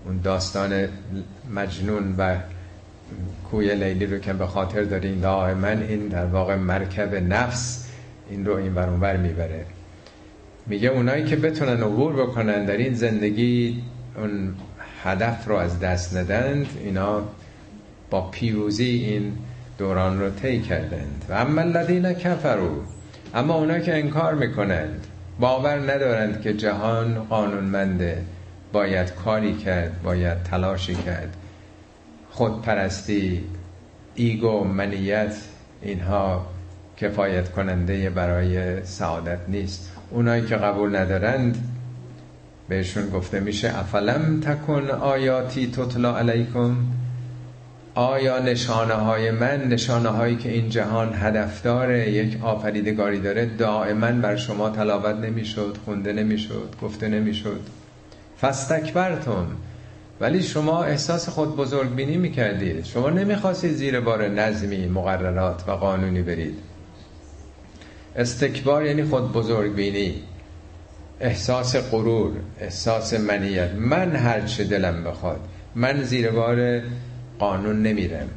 اون 0.05 0.19
داستان 0.23 0.87
مجنون 1.55 2.15
و 2.17 2.35
کوی 3.51 3.75
لیلی 3.75 4.05
رو 4.05 4.17
که 4.17 4.33
به 4.33 4.47
خاطر 4.47 4.83
دارین 4.83 5.19
دائما 5.19 5.67
این 5.67 6.07
در 6.07 6.25
واقع 6.25 6.55
مرکب 6.55 7.15
نفس 7.15 7.89
این 8.29 8.45
رو 8.45 8.55
این 8.55 8.75
ور 8.75 9.17
می‌بره. 9.17 9.65
میگه 10.69 10.89
اونایی 10.89 11.23
که 11.23 11.35
بتونن 11.35 11.83
عبور 11.83 12.13
بکنن 12.13 12.65
در 12.65 12.77
این 12.77 12.93
زندگی 12.93 13.83
اون 14.17 14.53
هدف 15.03 15.47
رو 15.47 15.55
از 15.55 15.79
دست 15.79 16.17
ندند 16.17 16.67
اینا 16.83 17.21
با 18.09 18.29
پیروزی 18.29 18.83
این 18.83 19.33
دوران 19.77 20.19
رو 20.19 20.29
طی 20.29 20.59
کردند. 20.59 21.25
و 21.29 21.33
اما 21.33 21.61
الذین 21.61 22.13
کفروا 22.13 22.69
اما 23.35 23.53
اونایی 23.53 23.83
که 23.83 23.97
انکار 23.97 24.33
می‌کنند 24.35 25.07
باور 25.39 25.93
ندارند 25.93 26.41
که 26.41 26.53
جهان 26.53 27.23
قانونمنده 27.23 28.23
باید 28.73 29.13
کاری 29.13 29.53
کرد 29.53 30.03
باید 30.03 30.43
تلاشی 30.43 30.95
کرد. 30.95 31.35
خودپرستی 32.29 33.43
ایگو 34.15 34.63
منیت 34.63 35.35
اینها 35.81 36.45
کفایت 36.97 37.51
کننده 37.51 38.09
برای 38.09 38.85
سعادت 38.85 39.39
نیست. 39.47 39.98
اونایی 40.11 40.45
که 40.45 40.55
قبول 40.55 40.95
ندارند 40.95 41.57
بهشون 42.69 43.09
گفته 43.09 43.39
میشه 43.39 43.79
افلم 43.79 44.39
تکن 44.39 44.89
آیاتی 44.89 45.71
تطلا 45.71 46.17
علیکم؟ 46.17 46.75
آیا 47.95 48.39
نشانه 48.39 48.93
های 48.93 49.31
من 49.31 49.63
نشانه 49.63 50.09
هایی 50.09 50.35
که 50.35 50.51
این 50.51 50.69
جهان 50.69 51.13
هدفدار 51.13 51.95
یک 51.95 52.43
آفریدگاری 52.43 53.19
داره 53.19 53.45
دائما 53.45 54.11
بر 54.11 54.35
شما 54.35 54.69
تلاوت 54.69 55.15
نمی‌شد 55.15 55.77
خونده 55.85 56.13
نمی‌شد 56.13 56.73
گفته 56.81 57.07
نمی‌شد؟ 57.07 57.61
فستکبرتم 58.41 59.47
ولی 60.21 60.43
شما 60.43 60.83
احساس 60.83 61.29
خود 61.29 61.55
بزرگ 61.55 61.95
بینی 61.95 62.17
می‌کردید. 62.17 62.85
شما 62.85 63.09
نمی‌خواستید 63.09 63.71
زیر 63.71 63.99
بار 63.99 64.27
نظمی 64.27 64.87
مقررات 64.87 65.63
و 65.67 65.71
قانونی 65.71 66.21
برید. 66.21 66.68
استکبار 68.19 68.85
یعنی 68.85 69.03
خود 69.03 69.33
بزرگ 69.33 69.75
بینی 69.75 70.13
احساس 71.19 71.75
غرور 71.75 72.31
احساس 72.59 73.13
منیت. 73.13 73.71
من 73.75 74.15
هر 74.15 74.41
چه 74.41 74.63
دلم 74.63 75.03
بخواد 75.03 75.39
من 75.75 76.03
زیر 76.03 76.31
بار 76.31 76.81
قانون 77.39 77.83
نمیرم. 77.83 78.29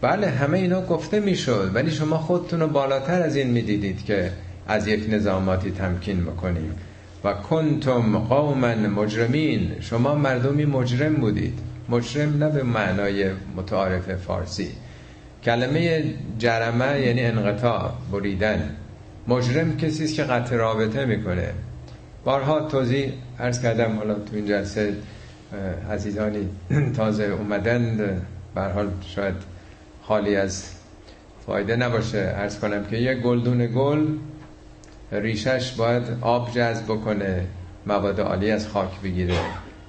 بله 0.00 0.30
همه 0.30 0.58
اینا 0.58 0.80
گفته 0.80 1.20
می‌شد 1.20 1.70
ولی 1.74 1.90
شما 1.90 2.18
خودتون 2.18 2.60
رو 2.60 2.66
بالاتر 2.66 3.22
از 3.22 3.36
این 3.36 3.50
می‌دیدید 3.50 4.04
که 4.04 4.30
از 4.68 4.86
یک 4.86 5.06
نظاماتی 5.10 5.70
تمکین 5.70 6.24
بکنیم. 6.24 6.74
و 7.24 7.32
کنتم 7.32 8.18
قوما 8.18 8.74
مجرمین. 8.74 9.72
شما 9.80 10.14
مردمی 10.14 10.64
مجرم 10.64 11.14
بودید. 11.14 11.58
مجرم 11.88 12.44
نه 12.44 12.50
به 12.50 12.62
معنای 12.62 13.30
متعارف 13.56 14.14
فارسی. 14.14 14.68
کلمه 15.44 16.04
جرمه 16.38 17.00
یعنی 17.00 17.24
انقطاع 17.24 17.92
بریدن. 18.12 18.76
مجرم 19.28 19.76
کسی 19.76 20.04
است 20.04 20.14
که 20.14 20.22
قطع 20.22 20.56
رابطه 20.56 21.04
می‌کنه. 21.04 21.50
بارها 22.24 22.60
توضیح 22.60 23.12
عرض 23.40 23.62
کردم 23.62 23.96
حالا 23.96 24.14
تو 24.14 24.36
این 24.36 24.46
جلسه 24.46 24.94
عزیزانی 25.90 26.48
تازه 26.96 27.24
اومدن 27.24 28.22
حال 28.54 28.90
شاید 29.06 29.34
خالی 30.02 30.36
از 30.36 30.64
فایده 31.46 31.76
نباشه. 31.76 32.34
ارز 32.36 32.58
کنم 32.58 32.84
که 32.84 32.96
یه 32.96 33.14
گلدون 33.14 33.66
گل 33.66 34.06
ریشش 35.12 35.72
باید 35.72 36.02
آب 36.20 36.50
جذب 36.54 36.84
بکنه 36.84 37.46
مواد 37.86 38.20
عالی 38.20 38.50
از 38.50 38.68
خاک 38.68 39.00
بگیره 39.04 39.38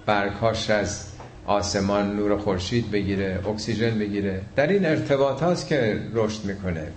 برکاش 0.05 0.69
از 0.69 1.07
آسمان 1.45 2.15
نور 2.15 2.37
خورشید 2.37 2.91
بگیره 2.91 3.39
اکسیژن 3.47 3.99
بگیره. 3.99 4.41
در 4.55 4.67
این 4.67 4.85
ارتباط 4.85 5.43
هاست 5.43 5.67
که 5.67 5.99
رشد 6.13 6.45
می‌کنه. 6.45 6.87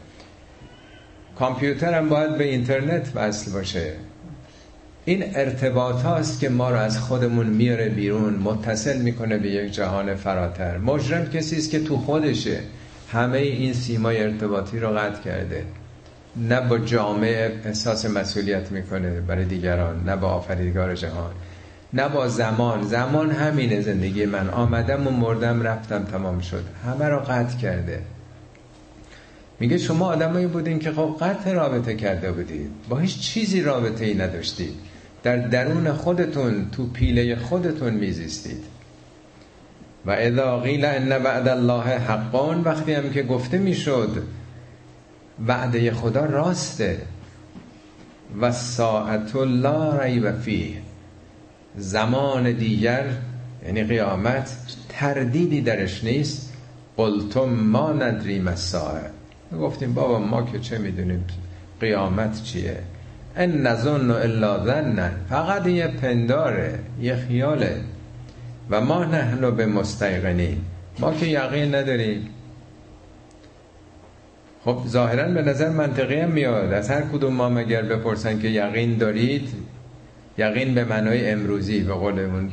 کامپیوتر 1.41 1.95
هم 1.95 2.09
باید 2.09 2.39
به 2.39 2.45
اینترنت 2.45 3.13
وصل 3.15 3.53
باشه. 3.53 3.93
این 5.05 5.25
ارتباط 5.35 6.03
هاست 6.03 6.41
که 6.41 6.49
ما 6.49 6.71
رو 6.71 6.77
از 6.77 6.99
خودمون 6.99 7.47
میاره 7.47 7.89
بیرون 7.89 8.35
متصل 8.35 8.99
می‌کنه 8.99 9.39
به 9.39 9.51
یک 9.51 9.73
جهان 9.73 10.15
فراتر. 10.15 10.79
مجرم 10.79 11.29
کسی 11.29 11.57
است 11.57 11.71
که 11.71 11.81
تو 11.81 11.97
خودشه. 11.97 12.61
همه 13.13 13.39
این 13.39 13.73
سیمای 13.73 14.23
ارتباطی 14.23 14.79
رو 14.79 14.89
قطع 14.89 15.23
کرده. 15.23 15.65
نه 16.37 16.61
با 16.61 16.79
جامعه 16.79 17.53
احساس 17.65 18.07
مسئولیت 18.07 18.73
می‌کنه 18.73 19.21
برای 19.21 19.45
دیگران 19.45 20.05
نه 20.05 20.17
با 20.17 20.29
آفریدگار 20.29 20.95
جهان. 20.95 21.33
نه 21.93 22.09
با 22.09 22.29
زمان. 22.29 22.83
زمان 22.83 23.31
همینه. 23.31 23.81
زندگی 23.81 24.27
من. 24.27 24.51
آمدم 24.51 25.07
و 25.07 25.11
مردم 25.11 25.63
رفتم 25.63 26.05
تمام 26.05 26.41
شد. 26.41 26.65
همه 26.87 27.05
رو 27.05 27.19
قطع 27.19 27.57
کرده. 27.57 28.03
میگه 29.61 29.79
شما 29.79 30.07
آدمایی 30.07 30.47
بودین 30.47 30.79
که 30.79 30.93
خب 30.93 31.17
قطع 31.21 31.53
رابطه 31.53 31.95
کرده 31.95 32.33
بودید. 32.33 32.71
با 32.89 32.99
هیچ 32.99 33.21
چیزی 33.21 33.61
رابطه 33.61 34.05
ای 34.05 34.15
نداشتید. 34.15 34.75
در 35.23 35.37
درون 35.37 35.93
خودتون 35.93 36.71
تو 36.71 36.87
پیله 36.87 37.37
خودتون 37.37 37.95
میزیستید. 37.95 38.65
و 40.07 40.11
اذا 40.11 40.59
قیل 40.59 40.85
ان 40.85 41.13
وعد 41.13 41.49
الله 41.49 41.83
حقان 41.83 42.63
وقتی 42.63 42.93
هم 42.93 43.11
که 43.11 43.23
گفته 43.23 43.59
می‌شد 43.59 44.23
وعده 45.47 45.93
خدا 45.93 46.25
راسته. 46.25 46.99
و 48.41 48.53
ساعت 48.53 49.37
لا 49.37 49.99
ریب 49.99 50.39
فیه. 50.41 50.77
زمان 51.77 52.53
دیگر 52.53 53.05
یعنی 53.67 53.85
قیامت 53.85 54.51
تردیدی 54.89 55.61
درش 55.61 56.05
نیست. 56.05 56.53
قلتم 56.97 57.49
ما 57.49 57.93
ندریم 57.93 58.49
الساعه. 58.49 59.11
گفتیم 59.59 59.95
بابا 59.95 60.19
ما 60.19 60.43
که 60.43 60.59
چه 60.59 60.79
می‌دونیم 60.79 61.25
قیامت 61.81 62.43
چیه؟ 62.43 62.79
ان 63.37 63.67
نظن 63.67 64.11
الا 64.11 64.65
ظنن 64.65 65.11
فقط 65.29 65.67
یه 65.67 65.87
پنداره 65.87 66.79
یه 67.01 67.17
خیاله. 67.17 67.81
و 68.71 68.81
ما 68.81 69.05
نحن 69.05 69.51
به 69.51 69.67
مستیقنین 69.67 70.59
ما 70.99 71.15
که 71.15 71.27
یقین 71.27 71.75
نداریم. 71.75 72.29
خب 74.65 74.79
ظاهرا 74.87 75.29
به 75.29 75.43
نظر 75.43 75.69
منطقی 75.69 76.21
هم 76.21 76.31
میاد. 76.31 76.73
از 76.73 76.91
هر 76.91 77.01
کدوم 77.01 77.35
ما 77.35 77.49
مگر 77.49 77.83
بپرسن 77.83 78.39
که 78.39 78.49
یقین 78.49 78.99
دارید؟ 78.99 79.49
یقین 80.39 80.75
به 80.75 80.85
معنای 80.85 81.31
امروزی 81.31 81.81
به 81.81 81.93
قول 81.93 82.19
اون 82.19 82.51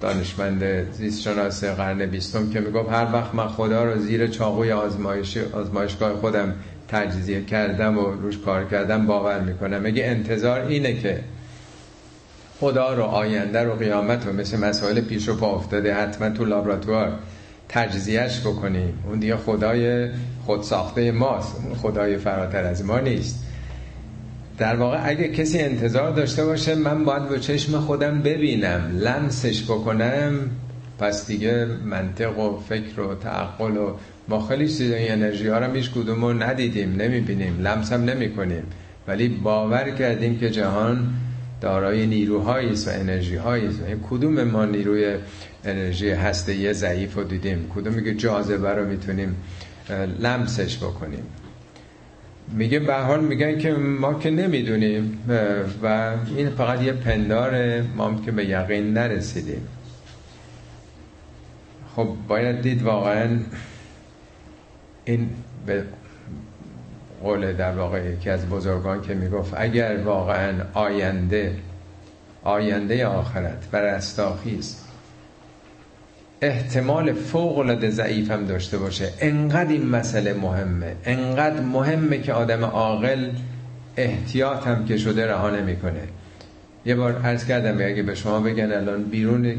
دانشمند 0.00 0.92
زیست 0.92 1.20
شناس 1.22 1.64
قرن 1.64 2.06
بیستم 2.06 2.50
که 2.50 2.60
می‌گفت 2.60 2.92
هر 2.92 3.06
وقت 3.12 3.34
من 3.34 3.48
خدا 3.48 3.84
رو 3.84 3.98
زیر 3.98 4.26
چاقوی 4.26 4.72
آزمایش 4.72 5.38
آزمایشگاه 5.52 6.14
خودم 6.14 6.54
تجزیه 6.88 7.44
کردم 7.44 7.98
و 7.98 8.02
روش 8.02 8.38
کار 8.38 8.64
کردم 8.64 9.06
باور 9.06 9.40
می‌کنم. 9.40 9.80
میگه 9.80 10.04
انتظار 10.04 10.60
اینه 10.60 11.00
که 11.00 11.20
خدا 12.60 12.94
رو 12.94 13.02
آینده 13.02 13.64
رو 13.64 13.74
قیامت 13.74 14.26
رو 14.26 14.32
مثل 14.32 14.58
مسائل 14.58 15.00
پیش 15.00 15.28
رو 15.28 15.34
پا 15.36 15.46
افتاده 15.46 15.94
حتما 15.94 16.30
تو 16.30 16.44
لابراتوار 16.44 17.12
تجزیهش 17.68 18.40
بکنیم. 18.40 18.98
اون 19.06 19.18
دیگه 19.18 19.36
خدای 19.36 20.08
خود 20.46 20.62
ساخته 20.62 21.12
ماست 21.12 21.56
اون 21.64 21.74
خدای 21.74 22.16
فراتر 22.16 22.64
از 22.64 22.84
ما 22.84 23.00
نیست. 23.00 23.44
در 24.60 24.76
واقع 24.76 24.98
اگه 25.02 25.28
کسی 25.28 25.58
انتظار 25.58 26.10
داشته 26.10 26.44
باشه 26.44 26.74
من 26.74 27.04
باید 27.04 27.28
به 27.28 27.40
چشم 27.40 27.80
خودم 27.80 28.22
ببینم 28.22 28.98
لمسش 28.98 29.64
بکنم 29.64 30.50
پس 30.98 31.26
دیگه 31.26 31.66
منطق 31.84 32.38
و 32.38 32.58
فکر 32.68 33.00
و 33.00 33.14
تعقل 33.14 33.76
و 33.76 33.94
ما 34.28 34.46
خیلی 34.46 34.68
چیزای 34.68 35.08
انرژی 35.08 35.48
ها 35.48 35.58
رو 35.58 35.72
هیچ 35.72 35.90
کدوم 35.90 36.42
ندیدیم 36.42 36.96
نمی‌بینیم 36.96 37.60
لمس 37.60 37.92
هم 37.92 38.04
نمی 38.04 38.30
کنیم 38.30 38.62
ولی 39.08 39.28
باور 39.28 39.90
کردیم 39.90 40.38
که 40.38 40.50
جهان 40.50 41.08
دارای 41.60 42.06
نیروهایی 42.06 42.68
و 42.68 42.74
انرژی 42.86 43.36
هایی 43.36 43.66
است 43.66 43.80
کدوم 44.10 44.44
ما 44.44 44.64
نیروی 44.64 45.16
انرژی 45.64 46.10
هسته 46.10 46.72
ضعیف 46.72 47.14
رو 47.14 47.24
دیدیم؟ 47.24 47.70
کدومی 47.74 48.04
که 48.04 48.14
جاذبه 48.14 48.70
رو 48.70 48.88
می‌تونیم 48.88 49.36
لمسش 50.18 50.76
بکنیم؟ 50.76 51.22
میگه 52.52 52.78
به 52.78 52.94
حال 52.94 53.24
میگن 53.24 53.58
که 53.58 53.72
ما 53.72 54.14
که 54.14 54.30
نمی‌دونیم. 54.30 55.18
و 55.82 56.14
این 56.36 56.50
فقط 56.50 56.82
یه 56.82 56.92
پندار 56.92 57.82
ما 57.82 58.20
که 58.24 58.32
به 58.32 58.44
یقین 58.44 58.92
نرسیدیم. 58.92 59.68
خب 61.96 62.08
باید 62.28 62.62
دید 62.62 62.82
واقعا 62.82 63.38
این 65.04 65.30
به 65.66 65.84
قول 67.22 67.52
در 67.52 67.72
واقع 67.72 68.04
یکی 68.04 68.30
از 68.30 68.48
بزرگان 68.48 69.02
که 69.02 69.14
می‌گفت 69.14 69.54
اگر 69.56 69.96
واقعا 70.04 70.52
آینده 70.74 71.56
آینده 72.42 73.06
آخرت 73.06 73.68
و 73.72 73.76
رستاخیز 73.76 74.76
احتمال 76.42 77.12
فوق 77.12 77.58
العاده 77.58 77.90
ضعیف 77.90 78.30
هم 78.30 78.44
داشته 78.44 78.78
باشه. 78.78 79.08
انقدر 79.20 79.70
این 79.70 79.86
مسئله 79.86 80.34
مهمه. 80.34 80.96
انقدر 81.04 81.60
مهمه 81.60 82.18
که 82.18 82.32
آدم 82.32 82.64
عاقل 82.64 83.30
احتیاط 83.96 84.66
هم 84.66 84.84
که 84.84 84.96
شده 84.96 85.26
رها 85.26 85.50
نمی‌کنه. 85.50 86.00
یه 86.86 86.94
بار 86.94 87.22
عرض 87.22 87.46
کردم 87.46 87.86
اگه 87.86 88.02
به 88.02 88.14
شما 88.14 88.40
بگن 88.40 88.72
الان 88.72 89.02
بیرون 89.02 89.54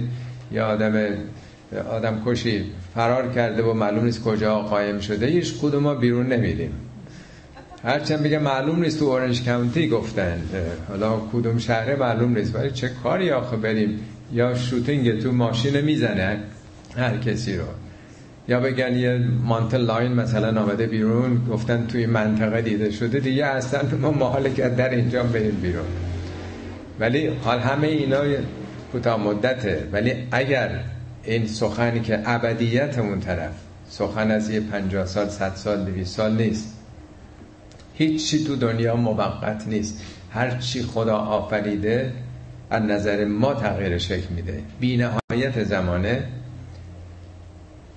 یا 0.51 0.67
آدم 0.67 1.07
آدم 1.91 2.21
کشی 2.25 2.65
فرار 2.95 3.31
کرده 3.33 3.63
و 3.63 3.73
معلوم 3.73 4.05
نیست 4.05 4.23
کجا 4.23 4.59
قایم 4.59 4.99
شده 4.99 5.25
هیچ 5.25 5.53
کدوم 5.61 5.83
ما 5.83 5.95
بیرون 5.95 6.27
نمیریم. 6.27 6.71
هرچند 7.83 8.23
بگه 8.23 8.39
معلوم 8.39 8.83
نیست 8.83 8.99
تو 8.99 9.05
اورنج 9.05 9.45
کانتی 9.45 9.89
گفتن. 9.89 10.41
حالا 10.89 11.21
کدوم 11.33 11.57
شهر 11.57 11.95
معلوم 11.95 12.37
نیست 12.37 12.55
ولی 12.55 12.71
چه 12.71 12.89
کاری 13.03 13.31
آخه 13.31 13.57
بریم؟ 13.57 13.99
یا 14.33 14.55
shooting 14.55 15.21
تو 15.21 15.31
ماشین 15.31 15.81
می‌زنه 15.81 16.39
هر 16.97 17.17
کسی 17.17 17.57
رو. 17.57 17.65
یا 18.47 18.59
بگن 18.59 18.95
یه 18.95 19.17
mountain 19.43 19.81
lion 19.81 20.13
مثلا 20.13 20.61
آمده 20.61 20.87
بیرون 20.87 21.45
گفتن 21.49 21.87
توی 21.87 22.05
منطقه 22.05 22.61
دیده 22.61 22.91
شده 22.91 23.19
دیگه 23.19 23.45
اصلا 23.45 23.81
ما 24.01 24.11
محال 24.11 24.49
که 24.49 24.69
در 24.69 24.89
اینجا 24.89 25.23
بریم 25.23 25.55
بیرون. 25.61 25.85
ولی 26.99 27.27
حال 27.27 27.59
همه 27.59 27.87
اینا 27.87 28.21
کوتاه 28.91 29.19
مدته. 29.19 29.87
ولی 29.91 30.13
اگر 30.31 30.79
این 31.23 31.47
سخنی 31.47 31.99
که 31.99 32.21
ابدیت 32.25 32.99
اون 32.99 33.19
طرف 33.19 33.51
سخن 33.89 34.31
از 34.31 34.49
یه 34.49 34.59
پنجاه 34.59 35.05
سال 35.05 35.29
صد 35.29 35.55
سال 35.55 35.85
دویست 35.85 36.15
سال 36.15 36.35
نیست. 36.35 36.77
هیچی 37.93 38.43
تو 38.43 38.55
دنیا 38.55 38.95
موقت 38.95 39.67
نیست. 39.67 40.01
هر 40.31 40.57
چی 40.57 40.83
خدا 40.83 41.17
آفریده 41.17 42.11
از 42.69 42.83
نظر 42.83 43.25
ما 43.25 43.53
تغییر 43.53 43.97
شکل 43.97 44.33
میده. 44.35 44.61
بی 44.79 44.97
نهایت 44.97 45.63
زمانه 45.63 46.23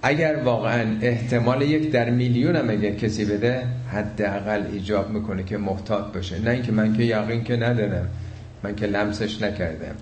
اگر 0.07 0.37
واقعا 0.45 0.99
احتمال 1.03 1.63
یک 1.63 1.91
در 1.91 2.11
میلیون 2.11 2.57
هم 2.57 2.71
اگر 2.71 2.91
کسی 2.91 3.25
بده 3.25 3.67
حداقل 3.93 4.63
ایجاب 4.73 5.11
می‌کنه 5.11 5.43
که 5.43 5.57
محتاط 5.57 6.05
باشه. 6.05 6.39
نه 6.39 6.51
اینکه 6.51 6.73
من 6.73 6.97
که 6.97 7.03
یقین 7.03 7.45
که 7.45 7.57
ندارم 7.57 8.09
من 8.63 8.75
که 8.77 8.87
لمسش 8.87 9.43
نکردم. 9.43 9.95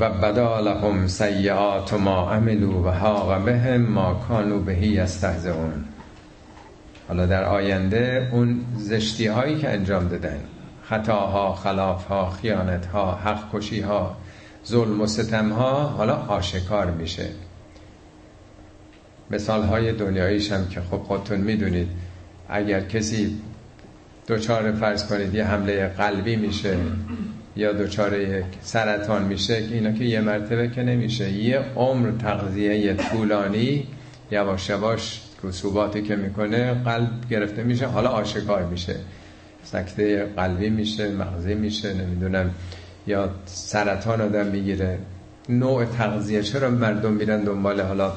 و 0.00 0.10
بدا 0.10 0.60
لهم 0.60 1.06
سیعات 1.06 1.94
ما 1.94 2.30
عملو 2.32 2.84
و 2.84 2.88
حاق 2.88 3.44
بهم 3.44 3.80
ما 3.80 4.14
کانو 4.28 4.60
بهی 4.60 4.88
یستهزئون. 4.88 5.84
حالا 7.08 7.26
در 7.26 7.44
آینده 7.44 8.28
اون 8.32 8.60
زشتی 8.76 9.26
هایی 9.26 9.58
که 9.58 9.68
انجام 9.68 10.08
دادن 10.08 10.40
خطاها 10.82 11.54
خلافها 11.54 12.30
خیانتها 12.30 13.14
حق 13.14 13.44
کشی 13.52 13.80
ها 13.80 14.16
ظلم 14.70 15.00
و 15.00 15.06
ستم 15.06 15.52
ها 15.52 15.72
حالا 15.86 16.14
آشکار 16.14 16.90
میشه. 16.90 17.26
مثال 19.30 19.62
های 19.62 19.92
دنیاییش 19.92 20.52
هم 20.52 20.68
که 20.68 20.80
خب 20.80 20.96
خودتون 20.96 21.40
می‌دونید. 21.40 21.88
اگر 22.48 22.80
کسی 22.80 23.40
دوچار 24.26 24.72
فرض 24.72 25.06
کنید 25.06 25.34
یه 25.34 25.44
حمله 25.44 25.86
قلبی 25.86 26.36
میشه 26.36 26.76
یا 27.56 27.72
دوچار 27.72 28.20
یک 28.20 28.44
سرطان 28.62 29.24
میشه 29.24 29.54
اینا 29.54 29.92
که 29.92 30.04
یه 30.04 30.20
مرتبه 30.20 30.68
که 30.68 30.82
نمیشه. 30.82 31.32
یه 31.32 31.60
عمر 31.76 32.10
تغذیه 32.10 32.94
طولانی 32.94 33.86
یواش 34.30 34.68
یواش 34.68 35.20
رسوباتی 35.42 36.02
که 36.02 36.16
می‌کنه 36.16 36.74
قلب 36.74 37.10
گرفته 37.30 37.62
میشه 37.62 37.86
حالا 37.86 38.08
آشکار 38.08 38.62
میشه. 38.62 38.96
سکته 39.64 40.24
قلبی 40.36 40.70
میشه 40.70 41.10
مغزی 41.10 41.54
میشه 41.54 41.94
نمی‌دونم. 41.94 42.50
یا 43.06 43.30
سرطان 43.46 44.20
آدم 44.20 44.46
می‌گیره. 44.46 44.98
نوع 45.48 45.84
تغذیه 45.84 46.42
چرا 46.42 46.70
مردم 46.70 47.12
میرن 47.12 47.44
دنبال 47.44 47.80
حالا 47.80 48.12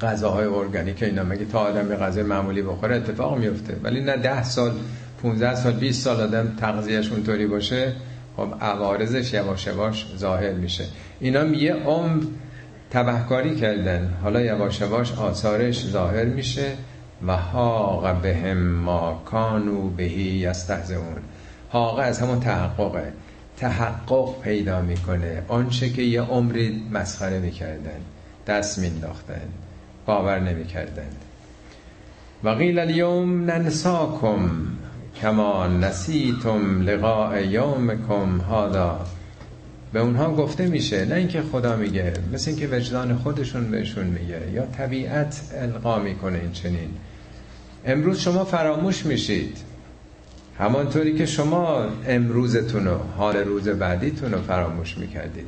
غذاهای 0.00 0.46
ارگانیک 0.46 1.02
اینا؟ 1.02 1.22
مگه 1.22 1.44
تا 1.44 1.58
آدم 1.58 1.94
غذای 1.94 2.22
معمولی 2.22 2.62
بخوره 2.62 2.96
اتفاق 2.96 3.38
میفته؟ 3.38 3.76
ولی 3.82 4.00
نه 4.00 4.16
ده 4.16 4.42
سال 4.42 4.72
15 5.22 5.54
سال 5.54 5.72
20 5.72 6.04
سال 6.04 6.20
آدم 6.20 6.56
تغذیهش 6.60 7.12
اونطوری 7.12 7.46
باشه 7.46 7.92
خب 8.36 8.54
عوارضش 8.60 9.32
یواش 9.32 9.66
یواش 9.66 10.06
ظاهر 10.16 10.52
میشه. 10.52 10.84
اینا 11.20 11.44
یه 11.44 11.74
عمر 11.74 12.22
تبهکاری 12.90 13.56
کردن. 13.56 14.14
حالا 14.22 14.40
یواش 14.40 14.80
یواش 14.80 15.12
آثارش 15.12 15.86
ظاهر 15.86 16.24
میشه. 16.24 16.72
و 17.26 17.36
حاق 17.36 18.20
بهم 18.22 18.58
ما 18.58 19.22
کانو 19.24 19.88
بهی 19.88 20.22
یستهزئون. 20.22 21.16
حاق 21.68 21.98
از 21.98 22.20
همون 22.20 22.40
تحققه. 22.40 23.12
تحقق 23.56 24.40
پیدا 24.42 24.82
می‌کنه. 24.82 25.42
آنچه 25.48 25.90
که 25.90 26.02
یه 26.02 26.22
عمری 26.22 26.82
مسخره 26.92 27.38
می‌کردن 27.38 28.00
دست 28.46 28.78
مینداختن 28.78 29.48
باور 30.06 30.40
نمی‌کردن 30.40 31.10
و 32.44 32.48
قیل 32.48 32.78
اليوم 32.78 33.50
ننساکم 33.50 34.50
کما 35.20 35.66
نسیتم 35.66 36.82
لقاء 36.82 37.38
یومکم 37.38 38.38
هادا 38.38 39.06
به 39.92 40.00
اونها 40.00 40.34
گفته 40.34 40.66
میشه 40.66 41.04
نه 41.04 41.14
اینکه 41.14 41.42
خدا 41.42 41.76
میگه 41.76 42.12
مثل 42.32 42.50
اینکه 42.50 42.68
وجدان 42.68 43.16
خودشون 43.16 43.70
بهشون 43.70 44.06
میگه 44.06 44.40
یا 44.52 44.66
طبیعت 44.66 45.40
القا 45.54 45.98
می‌کنه 45.98 46.38
این 46.38 46.52
چنین 46.52 46.90
امروز 47.86 48.18
شما 48.18 48.44
فراموش 48.44 49.06
میشید. 49.06 49.58
همانطوری 50.58 51.14
که 51.14 51.26
شما 51.26 51.86
امروزتون 52.08 52.86
و 52.86 52.98
حال 53.16 53.36
روز 53.36 53.68
بعدیتون 53.68 54.32
رو 54.32 54.42
فراموش 54.42 54.98
می‌کردید. 54.98 55.46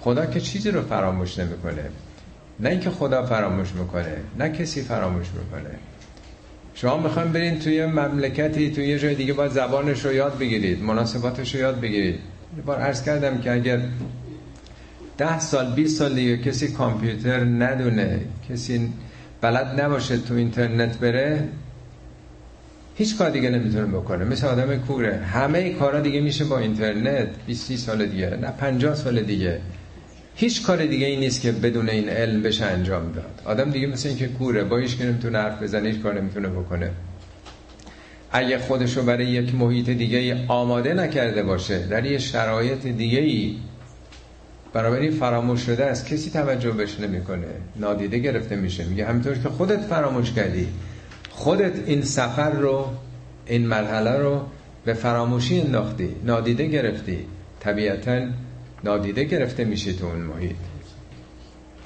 خدا 0.00 0.26
که 0.26 0.40
چیزی 0.40 0.70
رو 0.70 0.82
فراموش 0.82 1.38
نمی‌کنه. 1.38 1.84
نه 2.60 2.70
اینکه 2.70 2.90
خدا 2.90 3.26
فراموش 3.26 3.72
می‌کنه 3.72 4.16
نه 4.38 4.48
کسی 4.48 4.82
فراموش 4.82 5.26
می‌کنه. 5.38 5.74
شما 6.74 6.96
می‌خوایم 6.96 7.32
برین 7.32 7.58
توی 7.58 7.86
مملکتی 7.86 8.70
توی 8.70 8.88
یه 8.88 8.98
جای 8.98 9.14
دیگه 9.14 9.32
باید 9.32 9.52
زبانش 9.52 10.04
رو 10.04 10.12
یاد 10.12 10.38
بگیرید 10.38 10.82
مناسباتش 10.82 11.54
رو 11.54 11.60
یاد 11.60 11.80
بگیرید. 11.80 12.20
بار 12.66 12.78
عرض 12.78 13.02
کردم 13.02 13.38
که 13.38 13.52
اگر 13.52 13.80
ده 15.18 15.40
سال 15.40 15.74
20 15.74 15.98
سال 15.98 16.14
دیگه 16.14 16.36
کسی 16.38 16.72
کامپیوتر 16.72 17.44
ندونه 17.44 18.20
کسی 18.50 18.92
بلد 19.40 19.80
نباشه 19.80 20.18
تو 20.18 20.34
اینترنت 20.34 20.98
بره 20.98 21.48
هیچ 22.96 23.16
کار 23.16 23.30
دیگه 23.30 23.50
نمی‌تونه 23.50 23.86
بکنه 23.86 24.24
مثل 24.24 24.46
آدم 24.46 24.76
کوره. 24.76 25.16
همه 25.16 25.70
کارا 25.70 26.00
دیگه 26.00 26.20
میشه 26.20 26.44
با 26.44 26.58
اینترنت. 26.58 27.28
20 27.46 27.76
سال 27.76 28.06
دیگه. 28.06 28.30
نه 28.30 28.50
50 28.50 28.94
سال 28.94 29.22
دیگه. 29.22 29.60
هیچ 30.36 30.62
کار 30.62 30.86
دیگه 30.86 31.06
ای 31.06 31.16
نیست 31.16 31.40
که 31.40 31.52
بدون 31.52 31.88
این 31.88 32.08
علم 32.08 32.42
بشه 32.42 32.64
انجام 32.64 33.12
داد. 33.12 33.40
آدم 33.44 33.70
دیگه 33.70 33.86
مثل 33.86 34.08
اینکه 34.08 34.28
کوره. 34.28 34.64
با 34.64 34.78
هیچ 34.78 34.98
که 34.98 35.04
نمی‌تونه 35.04 35.38
حرف 35.38 35.62
بزنه 35.62 35.88
هیچ 35.88 36.00
کار 36.00 36.20
نمی‌تونه 36.20 36.48
بکنه. 36.48 36.90
اگه 38.32 38.58
خودشو 38.58 39.02
برای 39.02 39.26
یک 39.26 39.54
محیط 39.54 39.90
دیگه 39.90 40.46
آماده 40.48 40.94
نکرده 40.94 41.42
باشه 41.42 41.78
در 41.78 42.06
یه 42.06 42.18
شرایط 42.18 42.86
دیگه 42.86 43.18
ای 43.18 43.56
این 44.74 45.10
فراموش 45.10 45.60
شده 45.60 45.84
است 45.84 46.06
کسی 46.06 46.30
توجه 46.30 46.70
بهش 46.70 47.00
نمی‌کنه. 47.00 47.46
نادیده 47.76 48.18
گرفته 48.18 48.56
میشه. 48.56 48.84
میگه 48.84 49.06
همینطور 49.06 49.34
که 49.34 49.48
خودت 49.48 49.80
فراموش 49.80 50.32
کردی. 50.32 50.68
خودت 51.44 51.72
این 51.86 52.02
سفر 52.02 52.50
رو 52.50 52.86
این 53.46 53.66
مرحله 53.66 54.18
رو 54.18 54.40
به 54.84 54.94
فراموشی 54.94 55.60
انداختی 55.60 56.08
نادیده 56.24 56.66
گرفتی. 56.66 57.18
طبیعتا 57.60 58.20
نادیده 58.84 59.24
گرفته 59.24 59.64
میشی 59.64 59.96
تو 59.96 60.06
اون 60.06 60.18
محیط. 60.18 60.56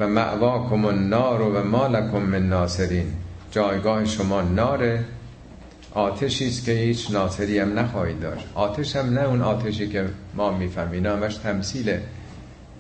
و 0.01 0.09
معواکم 0.09 0.85
النار 0.85 1.43
و 1.43 1.65
مالکم 1.65 2.19
من 2.19 2.49
ناصرین. 2.49 3.07
جایگاه 3.51 4.05
شما 4.05 4.43
ناره. 4.43 5.05
آتشی 5.95 6.49
است 6.49 6.65
که 6.65 6.73
هیچ 6.73 7.11
ناصری 7.11 7.59
هم 7.59 7.79
نخواهید 7.79 8.21
داشت. 8.21 8.47
آتش 8.55 8.97
هم 8.97 9.11
نه 9.19 9.29
اون 9.29 9.43
آتشی 9.43 9.89
که 9.89 10.05
ما 10.35 10.51
می‌فهمیم. 10.51 11.07
همش 11.07 11.37
تمثیله. 11.37 12.03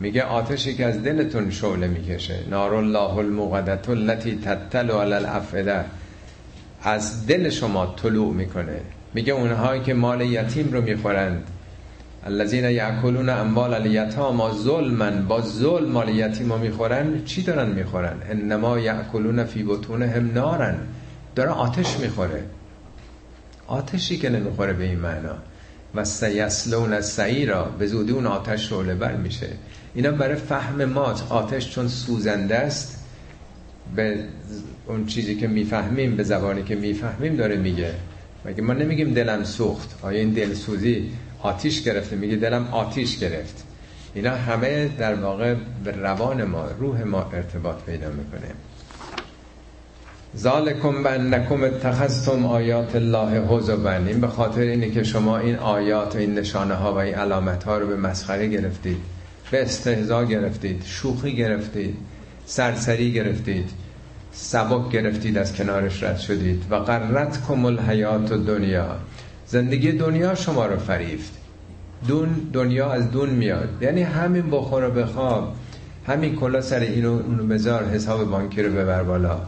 میگه 0.00 0.22
آتشی 0.22 0.74
که 0.74 0.86
از 0.86 1.02
دلتون 1.02 1.50
شعله 1.50 1.86
می‌کشه. 1.86 2.38
نار 2.50 2.74
الله 2.74 3.16
الموقدت 3.16 3.88
التي 3.88 4.36
تتلو 4.36 4.98
علی 4.98 5.14
الافئده 5.14 5.84
از 6.82 7.26
دل 7.26 7.50
شما 7.50 7.94
طلوع 8.02 8.34
می‌کنه. 8.34 8.80
میگه 9.14 9.32
اونهایی 9.32 9.82
که 9.82 9.94
مال 9.94 10.20
یتیم 10.20 10.72
رو 10.72 10.80
می‌خورند. 10.80 11.44
الذین 12.26 12.64
یاکلون 12.64 13.28
اموال 13.28 13.74
الیتاما 13.74 14.54
ظلما 14.54 15.10
با 15.10 15.40
ظلم 15.40 15.88
مال 15.88 16.08
یتیم 16.08 16.52
رو 16.52 16.58
می‌خورن 16.58 17.24
چی 17.24 17.42
دارن 17.42 17.68
می‌خورن؟ 17.68 18.16
انما 18.30 18.78
یاکلون 18.78 19.44
فی 19.44 19.62
بطونهم 19.62 20.30
نارن 20.34 20.76
داره 21.34 21.50
آتش 21.50 21.98
می‌خوره. 22.00 22.44
آتشی 23.66 24.18
که 24.18 24.30
نمی‌خوره 24.30 24.72
به 24.72 24.84
این 24.84 24.98
معنا. 24.98 25.34
و 25.94 26.04
سیسلون 26.04 27.00
سعیرا 27.00 27.64
به 27.64 27.86
زودی 27.86 28.12
اون 28.12 28.26
آتش 28.26 28.68
شعله 28.68 28.94
بر 28.94 29.16
میشه. 29.16 29.48
اینا 29.94 30.10
برای 30.10 30.34
فهم 30.34 30.84
ماست 30.84 31.32
آتش 31.32 31.70
چون 31.70 31.88
سوزنده 31.88 32.56
است 32.56 32.97
به 33.96 34.16
اون 34.86 35.06
چیزی 35.06 35.36
که 35.36 35.48
می‌فهمیم 35.48 36.16
به 36.16 36.22
زبانی 36.22 36.62
که 36.62 36.74
می‌فهمیم 36.74 37.36
داره 37.36 37.56
میگه. 37.56 37.94
مگه 38.44 38.62
ما 38.62 38.72
نمیگیم 38.72 39.14
دلم 39.14 39.44
سوخت؟ 39.44 39.98
آیا 40.02 40.18
این 40.20 40.30
دلسوزی 40.30 41.10
آتیش 41.42 41.82
گرفته؟ 41.82 42.16
میگه 42.16 42.36
دلم 42.36 42.68
آتیش 42.72 43.18
گرفت. 43.18 43.64
اینا 44.14 44.30
همه 44.30 44.88
در 44.98 45.14
واقع 45.14 45.54
به 45.84 45.90
روان 45.90 46.44
ما 46.44 46.66
روح 46.78 47.02
ما 47.02 47.30
ارتباط 47.32 47.82
پیدا 47.86 48.08
می‌کنه. 48.10 48.50
ذالکم 50.36 51.02
بانکم 51.02 51.64
اتخذتم 51.64 52.46
آیات 52.46 52.96
الله 52.96 53.46
حزبا 53.48 53.90
این 53.92 54.20
به 54.20 54.26
خاطر 54.26 54.60
اینه 54.60 54.90
که 54.90 55.02
شما 55.02 55.38
این 55.38 55.56
آیات 55.56 56.14
و 56.14 56.18
این 56.18 56.34
نشانه 56.34 56.74
ها 56.74 56.94
و 56.94 56.96
این 56.96 57.14
علامت 57.14 57.64
ها 57.64 57.78
رو 57.78 57.86
به 57.86 57.96
مسخره 57.96 58.48
گرفتید 58.48 58.96
به 59.50 59.62
استهزا 59.62 60.24
گرفتید 60.24 60.82
شوخی 60.84 61.36
گرفتید 61.36 61.96
سرسری 62.46 63.12
گرفتید. 63.12 63.70
سبک 64.40 64.90
گرفتید 64.90 65.38
از 65.38 65.54
کنارش 65.54 66.02
رد 66.02 66.18
شدید. 66.18 66.64
و 66.70 66.74
قررت 66.74 67.46
کم 67.48 67.64
الحیات 67.64 68.32
دنیا 68.32 68.96
زندگی 69.46 69.92
دنیا 69.92 70.34
شما 70.34 70.66
رو 70.66 70.76
فریفت. 70.76 71.32
دون 72.08 72.28
دنیا 72.52 72.90
از 72.90 73.10
دون 73.10 73.30
میاد. 73.30 73.68
یعنی 73.80 74.02
همین 74.02 74.50
بخور 74.50 74.88
و 74.88 74.90
بخواب. 74.90 75.54
همین 76.06 76.36
کلا 76.36 76.60
سر 76.60 76.80
اینو 76.80 77.10
اونو 77.10 77.46
بذار 77.46 77.84
حساب 77.84 78.30
بانکی 78.30 78.62
رو 78.62 78.72
ببر 78.72 79.02
بالا. 79.02 79.40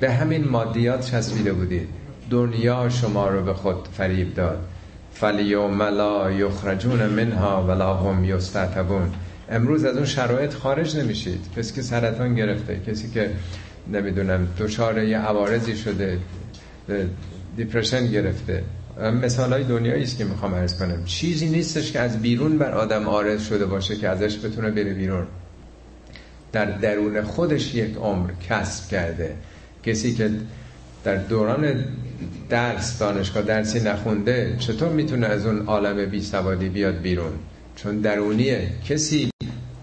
به 0.00 0.12
همین 0.12 0.48
مادیات 0.48 1.10
چسبیده 1.10 1.52
بودید 1.52 1.88
دنیا 2.30 2.88
شما 2.88 3.28
رو 3.28 3.42
به 3.44 3.54
خود 3.54 3.88
فریب 3.92 4.34
داد. 4.34 4.58
فلیوم 5.12 5.82
لا 5.82 6.30
یخرجون 6.30 7.06
منها 7.06 7.64
ولا 7.68 7.94
هم 7.94 8.24
یستعتبون. 8.24 9.10
امروز 9.50 9.84
از 9.84 9.96
اون 9.96 10.06
شرایط 10.06 10.54
خارج 10.54 10.96
نمیشید. 10.96 11.40
کسی 11.56 11.74
که 11.74 11.82
سرطان 11.82 12.34
گرفته 12.34 12.80
کسی 12.86 13.10
که 13.10 13.30
نمی‌دونم 13.92 14.48
دچار 14.58 15.02
یه 15.02 15.18
عوارضی 15.18 15.76
شده 15.76 16.18
دیپرشن 17.56 18.06
گرفته. 18.06 18.62
مثال 19.22 19.52
های 19.52 19.64
دنیایی 19.64 20.02
است 20.02 20.18
که 20.18 20.24
می‌خوام 20.24 20.54
عرض 20.54 20.78
کنم. 20.78 21.04
چیزی 21.04 21.48
نیستش 21.48 21.92
که 21.92 22.00
از 22.00 22.22
بیرون 22.22 22.58
بر 22.58 22.70
آدم 22.70 23.08
آرز 23.08 23.42
شده 23.42 23.66
باشه 23.66 23.96
که 23.96 24.08
ازش 24.08 24.38
بتونه 24.44 24.70
بره 24.70 24.94
بیرون. 24.94 25.26
در 26.52 26.64
درون 26.64 27.22
خودش 27.22 27.74
یک 27.74 27.96
عمر 27.96 28.30
کسب 28.48 28.90
کرده. 28.90 29.34
کسی 29.82 30.14
که 30.14 30.30
در 31.04 31.16
دوران 31.16 31.84
درس 32.48 32.98
دانشگاه 32.98 33.42
درسی 33.42 33.80
نخونده 33.80 34.56
چطور 34.58 34.88
می‌تونه 34.88 35.26
از 35.26 35.46
اون 35.46 35.66
عالم 35.66 36.10
بی 36.10 36.22
سوادی 36.22 36.68
بیاد 36.68 37.00
بیرون؟ 37.00 37.32
چون 37.76 38.00
درونیه. 38.00 38.68
کسی 38.88 39.30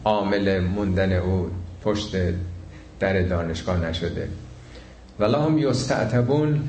عامل 0.03 0.59
موندن 0.59 1.13
او 1.13 1.49
پشت 1.83 2.15
در 2.99 3.21
دانشگاه 3.21 3.85
نشده. 3.89 4.27
ولا 5.19 5.41
هم 5.41 5.57
یستعتبون 5.57 6.61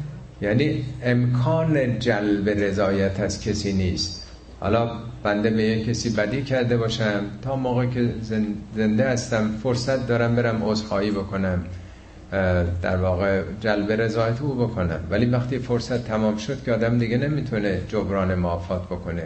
یعنی 0.43 0.85
امکان 1.03 1.99
جلب 1.99 2.49
رضایت 2.49 3.21
از 3.21 3.41
کسی 3.41 3.73
نیست. 3.73 4.27
حالا 4.61 4.91
بنده 5.23 5.51
به 5.51 5.85
کسی 5.85 6.11
بدی 6.11 6.43
کرده 6.43 6.77
باشم 6.77 7.21
تا 7.43 7.57
موقع 7.57 7.87
که 7.87 8.15
زنده 8.77 9.09
هستم 9.09 9.51
فرصت 9.63 10.07
دارم 10.07 10.37
برم 10.37 10.65
عذرخواهی 10.65 11.11
بکنم 11.11 11.65
در 12.83 12.97
واقع 12.97 13.43
جلب 13.61 13.93
رضایت 13.93 14.43
او 14.43 14.55
بکنم. 14.55 15.01
ولی 15.11 15.27
وقتی 15.27 15.59
فرصت 15.59 16.05
تمام 16.05 16.37
شد 16.37 16.63
که 16.65 16.73
آدم 16.73 16.99
دیگه 16.99 17.19
نمی‌تونه 17.19 17.81
جبران 17.89 18.35
معافات 18.35 18.83
بکنه 18.83 19.23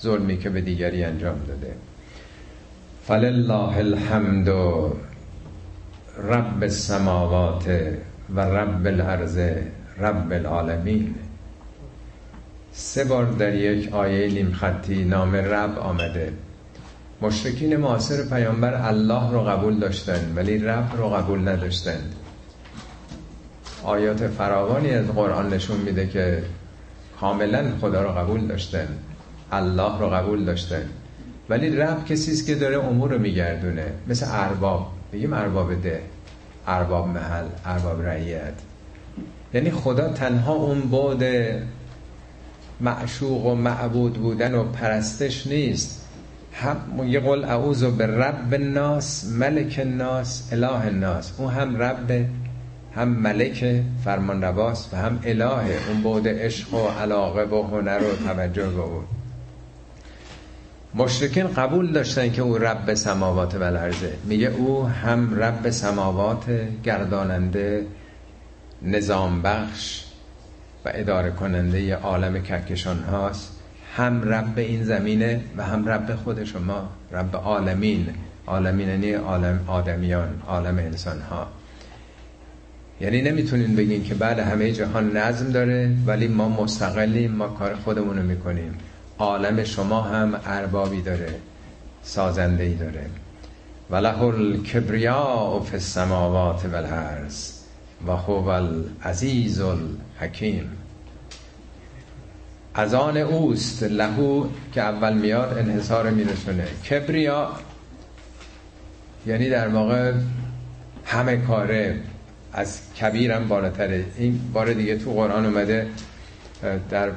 ظلمی 0.00 0.38
که 0.38 0.50
به 0.50 0.60
دیگری 0.60 1.04
انجام 1.04 1.36
داده. 1.48 1.74
فلله 3.06 3.76
الحمد 3.76 4.48
رب 6.28 6.62
السماوات 6.62 7.64
و 8.34 8.40
رب 8.40 8.86
الارض 8.86 9.38
رب 9.98 10.32
العالمین. 10.32 11.14
سه 12.72 13.04
بار 13.04 13.24
در 13.24 13.54
یک 13.54 13.92
آیه 13.92 14.28
نیم 14.28 14.52
خطی 14.52 15.04
نام 15.04 15.36
رب 15.36 15.78
آمده. 15.78 16.32
مشرکین 17.22 17.76
معاصر 17.76 18.22
پیامبر 18.22 18.74
الله 18.74 19.30
رو 19.32 19.40
قبول 19.40 19.78
داشتن 19.78 20.32
ولی 20.36 20.58
رب 20.58 20.92
رو 20.96 21.08
قبول 21.08 21.48
نداشتند. 21.48 22.14
آیات 23.84 24.26
فراوانی 24.26 24.90
از 24.90 25.06
قرآن 25.06 25.54
نشون 25.54 25.76
میده 25.76 26.06
که 26.06 26.42
کاملا 27.20 27.64
خدا 27.80 28.02
رو 28.02 28.08
قبول 28.08 28.46
داشتن 28.46 28.88
الله 29.52 29.98
رو 29.98 30.10
قبول 30.10 30.44
داشتن 30.44 30.82
ولی 31.48 31.76
رب 31.76 32.04
کسی 32.04 32.32
است 32.32 32.46
که 32.46 32.54
داره 32.54 32.84
امور 32.84 33.10
رو 33.10 33.18
میگردونه 33.18 33.86
مثل 34.08 34.26
ارباب. 34.28 34.99
بگیم 35.12 35.32
ارباب 35.32 35.82
ده 35.82 36.02
ارباب 36.66 37.08
محل 37.08 37.44
ارباب 37.66 38.02
رعیت. 38.02 38.54
یعنی 39.54 39.70
خدا 39.70 40.12
تنها 40.12 40.52
اون 40.52 40.80
بعد 40.80 41.24
معشوق 42.80 43.46
و 43.46 43.54
معبود 43.54 44.12
بودن 44.12 44.54
و 44.54 44.64
پرستش 44.64 45.46
نیست. 45.46 46.06
هم 46.52 46.76
یه 47.08 47.20
قول 47.20 47.44
اعوذ 47.44 47.84
به 47.84 48.06
رب 48.06 48.54
الناس 48.54 49.24
ملک 49.24 49.76
الناس 49.82 50.48
اله 50.52 50.86
الناس. 50.86 51.32
اون 51.38 51.50
هم 51.50 51.76
رب 51.76 52.26
هم 52.94 53.08
ملک 53.08 53.82
فرمان 54.04 54.44
رواست 54.44 54.94
و 54.94 54.96
هم 54.96 55.18
اله. 55.24 55.48
اون 55.88 56.02
بعد 56.02 56.28
عشق 56.28 56.74
و 56.74 56.88
علاقه 56.88 57.44
و 57.44 57.62
هنر 57.62 58.00
و 58.02 58.26
توجه 58.26 58.66
به 58.66 58.82
اون 58.82 59.04
مشرکین 60.94 61.46
قبول 61.46 61.92
داشتن 61.92 62.32
که 62.32 62.42
او 62.42 62.58
رب 62.58 62.94
سماوات 62.94 63.54
و 63.54 63.62
الارضه 63.62 64.12
میگه 64.24 64.48
او 64.48 64.86
هم 64.86 65.42
رب 65.42 65.70
سماوات 65.70 66.44
گرداننده 66.84 67.86
نظام 68.82 69.42
بخش 69.42 70.04
و 70.84 70.90
اداره 70.94 71.30
کننده 71.30 71.94
عالم 71.94 72.42
کهکشان 72.42 73.02
هاست 73.02 73.52
هم 73.96 74.24
رب 74.24 74.58
این 74.58 74.84
زمینه 74.84 75.40
و 75.56 75.64
هم 75.64 75.88
رب 75.88 76.14
خود 76.14 76.44
شما 76.44 76.88
رب 77.12 77.36
عالمین. 77.36 78.06
عالمین 78.46 78.88
یعنی 78.88 79.12
عالم 79.12 79.64
آدمیان 79.66 80.42
عالم 80.48 80.78
انسان 80.78 81.20
ها 81.20 81.46
یعنی 83.00 83.22
نمی‌تونین 83.22 83.76
بگین 83.76 84.04
که 84.04 84.14
بعد 84.14 84.38
همه 84.38 84.72
جهان 84.72 85.16
نظم 85.16 85.52
داره 85.52 85.90
ولی 86.06 86.28
ما 86.28 86.48
مستقلیم 86.48 87.32
ما 87.32 87.48
کار 87.48 87.74
خودمون 87.74 88.16
رو 88.16 88.22
می‌کنیم. 88.22 88.74
عالم 89.20 89.64
شما 89.64 90.00
هم 90.00 90.40
اربابی 90.46 91.02
داره 91.02 91.34
سازنده 92.02 92.64
ای 92.64 92.74
داره. 92.74 93.06
وله 93.90 94.22
الکبریا 94.22 95.60
فی 95.60 95.72
السماوات 95.72 96.64
و 96.64 96.76
الارض 96.76 97.52
و 98.06 98.10
هو 98.10 98.48
العزیز 98.48 99.60
الحکیم. 99.60 100.70
از 102.74 102.94
آن 102.94 103.16
اوست 103.16 103.82
لهو 103.82 104.46
که 104.72 104.80
اول 104.82 105.12
میاد 105.12 105.58
انحصار 105.58 106.10
میرسونه. 106.10 106.64
کبریا 106.90 107.50
یعنی 109.26 109.48
در 109.48 109.68
واقع 109.68 110.12
همه 111.04 111.36
کاره 111.36 112.00
از 112.52 112.80
کبیرم 113.00 113.48
بالاتره. 113.48 114.04
این 114.16 114.40
بار 114.52 114.72
دیگه 114.72 114.98
تو 114.98 115.12
قرآن 115.12 115.46
اومده 115.46 115.86
در 116.90 117.10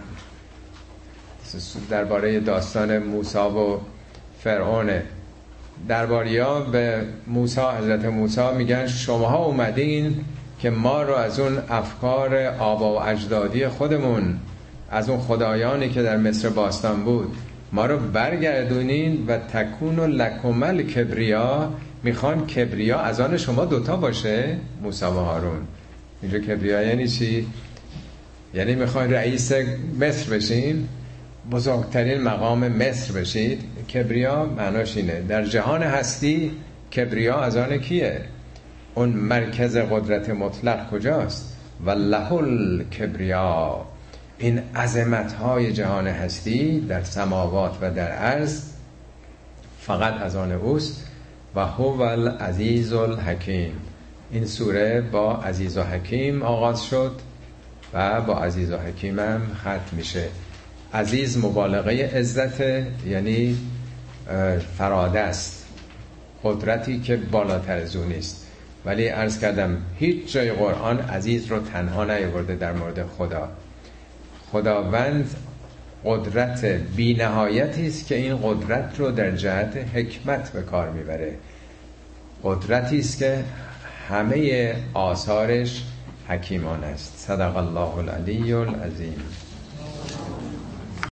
درباره 1.90 2.40
داستان 2.40 2.98
موسی 2.98 3.38
و 3.38 3.78
فرعون. 4.44 4.90
درباریا 5.88 6.60
به 6.60 7.02
موسی 7.28 7.62
حضرت 7.80 8.06
موسی 8.06 8.42
میگن 8.58 8.88
شماها 8.88 9.46
اومدین 9.46 10.16
که 10.60 10.70
ما 10.70 11.04
رو 11.04 11.14
از 11.14 11.40
اون 11.40 11.58
افکار 11.70 12.36
آبا 12.46 12.94
و 12.94 13.04
اجدادی 13.04 13.68
خودمون 13.68 14.38
از 14.92 15.10
اون 15.10 15.20
خدایانی 15.20 15.90
که 15.90 16.04
در 16.04 16.18
مصر 16.18 16.50
باستان 16.50 17.04
بود 17.04 17.36
ما 17.72 17.86
رو 17.86 17.98
برگردونین 17.98 19.26
و 19.28 19.38
تکون 19.38 20.00
و 20.00 20.08
لکمل 20.08 20.84
کبریا 20.84 21.74
می‌خوان 22.04 22.48
کبریا 22.48 23.00
از 23.00 23.20
آن 23.20 23.38
شما 23.38 23.66
دوتا 23.66 23.98
باشه 23.98 24.58
موسی 24.82 25.06
و 25.06 25.10
هارون. 25.10 25.60
اینجا 26.22 26.40
کبریا 26.40 26.82
یعنی 26.82 27.08
چی؟ 27.08 27.48
یعنی 28.54 28.76
می‌خواین 28.76 29.12
رئیس 29.12 29.52
مصر 30.00 30.36
بشین؟ 30.36 30.88
بزرگترین 31.52 32.22
مقام 32.22 32.68
مصر 32.68 33.14
بشید 33.14 33.62
کبریا 33.94 34.46
معناش 34.46 34.98
اینه. 34.98 35.22
در 35.22 35.46
جهان 35.46 35.84
هستی 35.84 36.52
کبریا 36.96 37.42
از 37.42 37.58
آن 37.58 37.78
کیه؟ 37.78 38.22
اون 38.96 39.10
مرکز 39.10 39.78
قدرت 39.78 40.30
مطلق 40.30 40.90
کجاست؟ 40.90 41.58
و 41.86 41.92
لحل 41.92 42.84
کبریا 42.84 43.86
این 44.38 44.62
عظمت 44.76 45.34
های 45.34 45.74
جهان 45.74 46.08
هستی 46.08 46.80
در 46.80 47.04
سماوات 47.04 47.78
و 47.82 47.92
در 47.92 48.12
عرض 48.12 48.62
فقط 49.80 50.22
از 50.22 50.36
آن 50.36 50.52
اوست 50.52 51.08
و 51.56 51.66
هو 51.66 52.02
العزیز 52.02 52.94
الحکیم. 52.94 53.74
این 54.32 54.46
سوره 54.46 55.02
با 55.02 55.36
عزیز 55.36 55.78
و 55.78 55.84
حکیم 55.84 56.44
آغاز 56.44 56.84
شد 56.84 57.12
و 57.94 58.22
با 58.22 58.40
عزیز 58.40 58.72
و 58.72 58.78
حکیم 58.78 59.20
هم 59.20 59.42
ختم 59.62 59.98
میشه. 59.98 60.28
عزیز 60.94 61.38
مبالغه 61.38 62.18
عزت 62.18 62.62
یعنی 63.06 63.58
فراده 64.78 65.20
است. 65.20 65.66
قدرتی 66.44 67.00
که 67.00 67.16
بالاتر 67.16 67.78
از 67.78 67.96
اون 67.96 68.08
نیست. 68.08 68.48
ولی 68.86 69.08
عرض 69.08 69.40
کردم 69.40 69.78
هیچ 70.00 70.34
جای 70.34 70.52
قرآن 70.52 71.00
عزیز 71.00 71.46
رو 71.48 71.60
تنها 71.60 72.04
نیورده 72.04 72.56
در 72.56 72.72
مورد 72.72 73.06
خدا. 73.18 73.50
خداوند 74.52 75.36
قدرت 76.06 76.66
بی 76.66 77.14
نهایتی 77.14 77.88
است 77.88 78.08
که 78.08 78.16
این 78.16 78.38
قدرت 78.44 79.00
رو 79.00 79.12
در 79.12 79.32
جهت 79.32 79.78
حکمت 79.96 80.52
به 80.52 80.62
کار 80.62 80.90
می‌بره. 80.90 81.34
قدرتی 82.44 83.00
است 83.00 83.18
که 83.18 83.44
همه 84.10 84.74
آثارش 84.94 85.84
حکیمان 86.28 86.84
است. 86.84 87.14
صدق 87.18 87.58
الله 87.58 87.98
العلی 87.98 88.54
العظیم. 88.54 89.24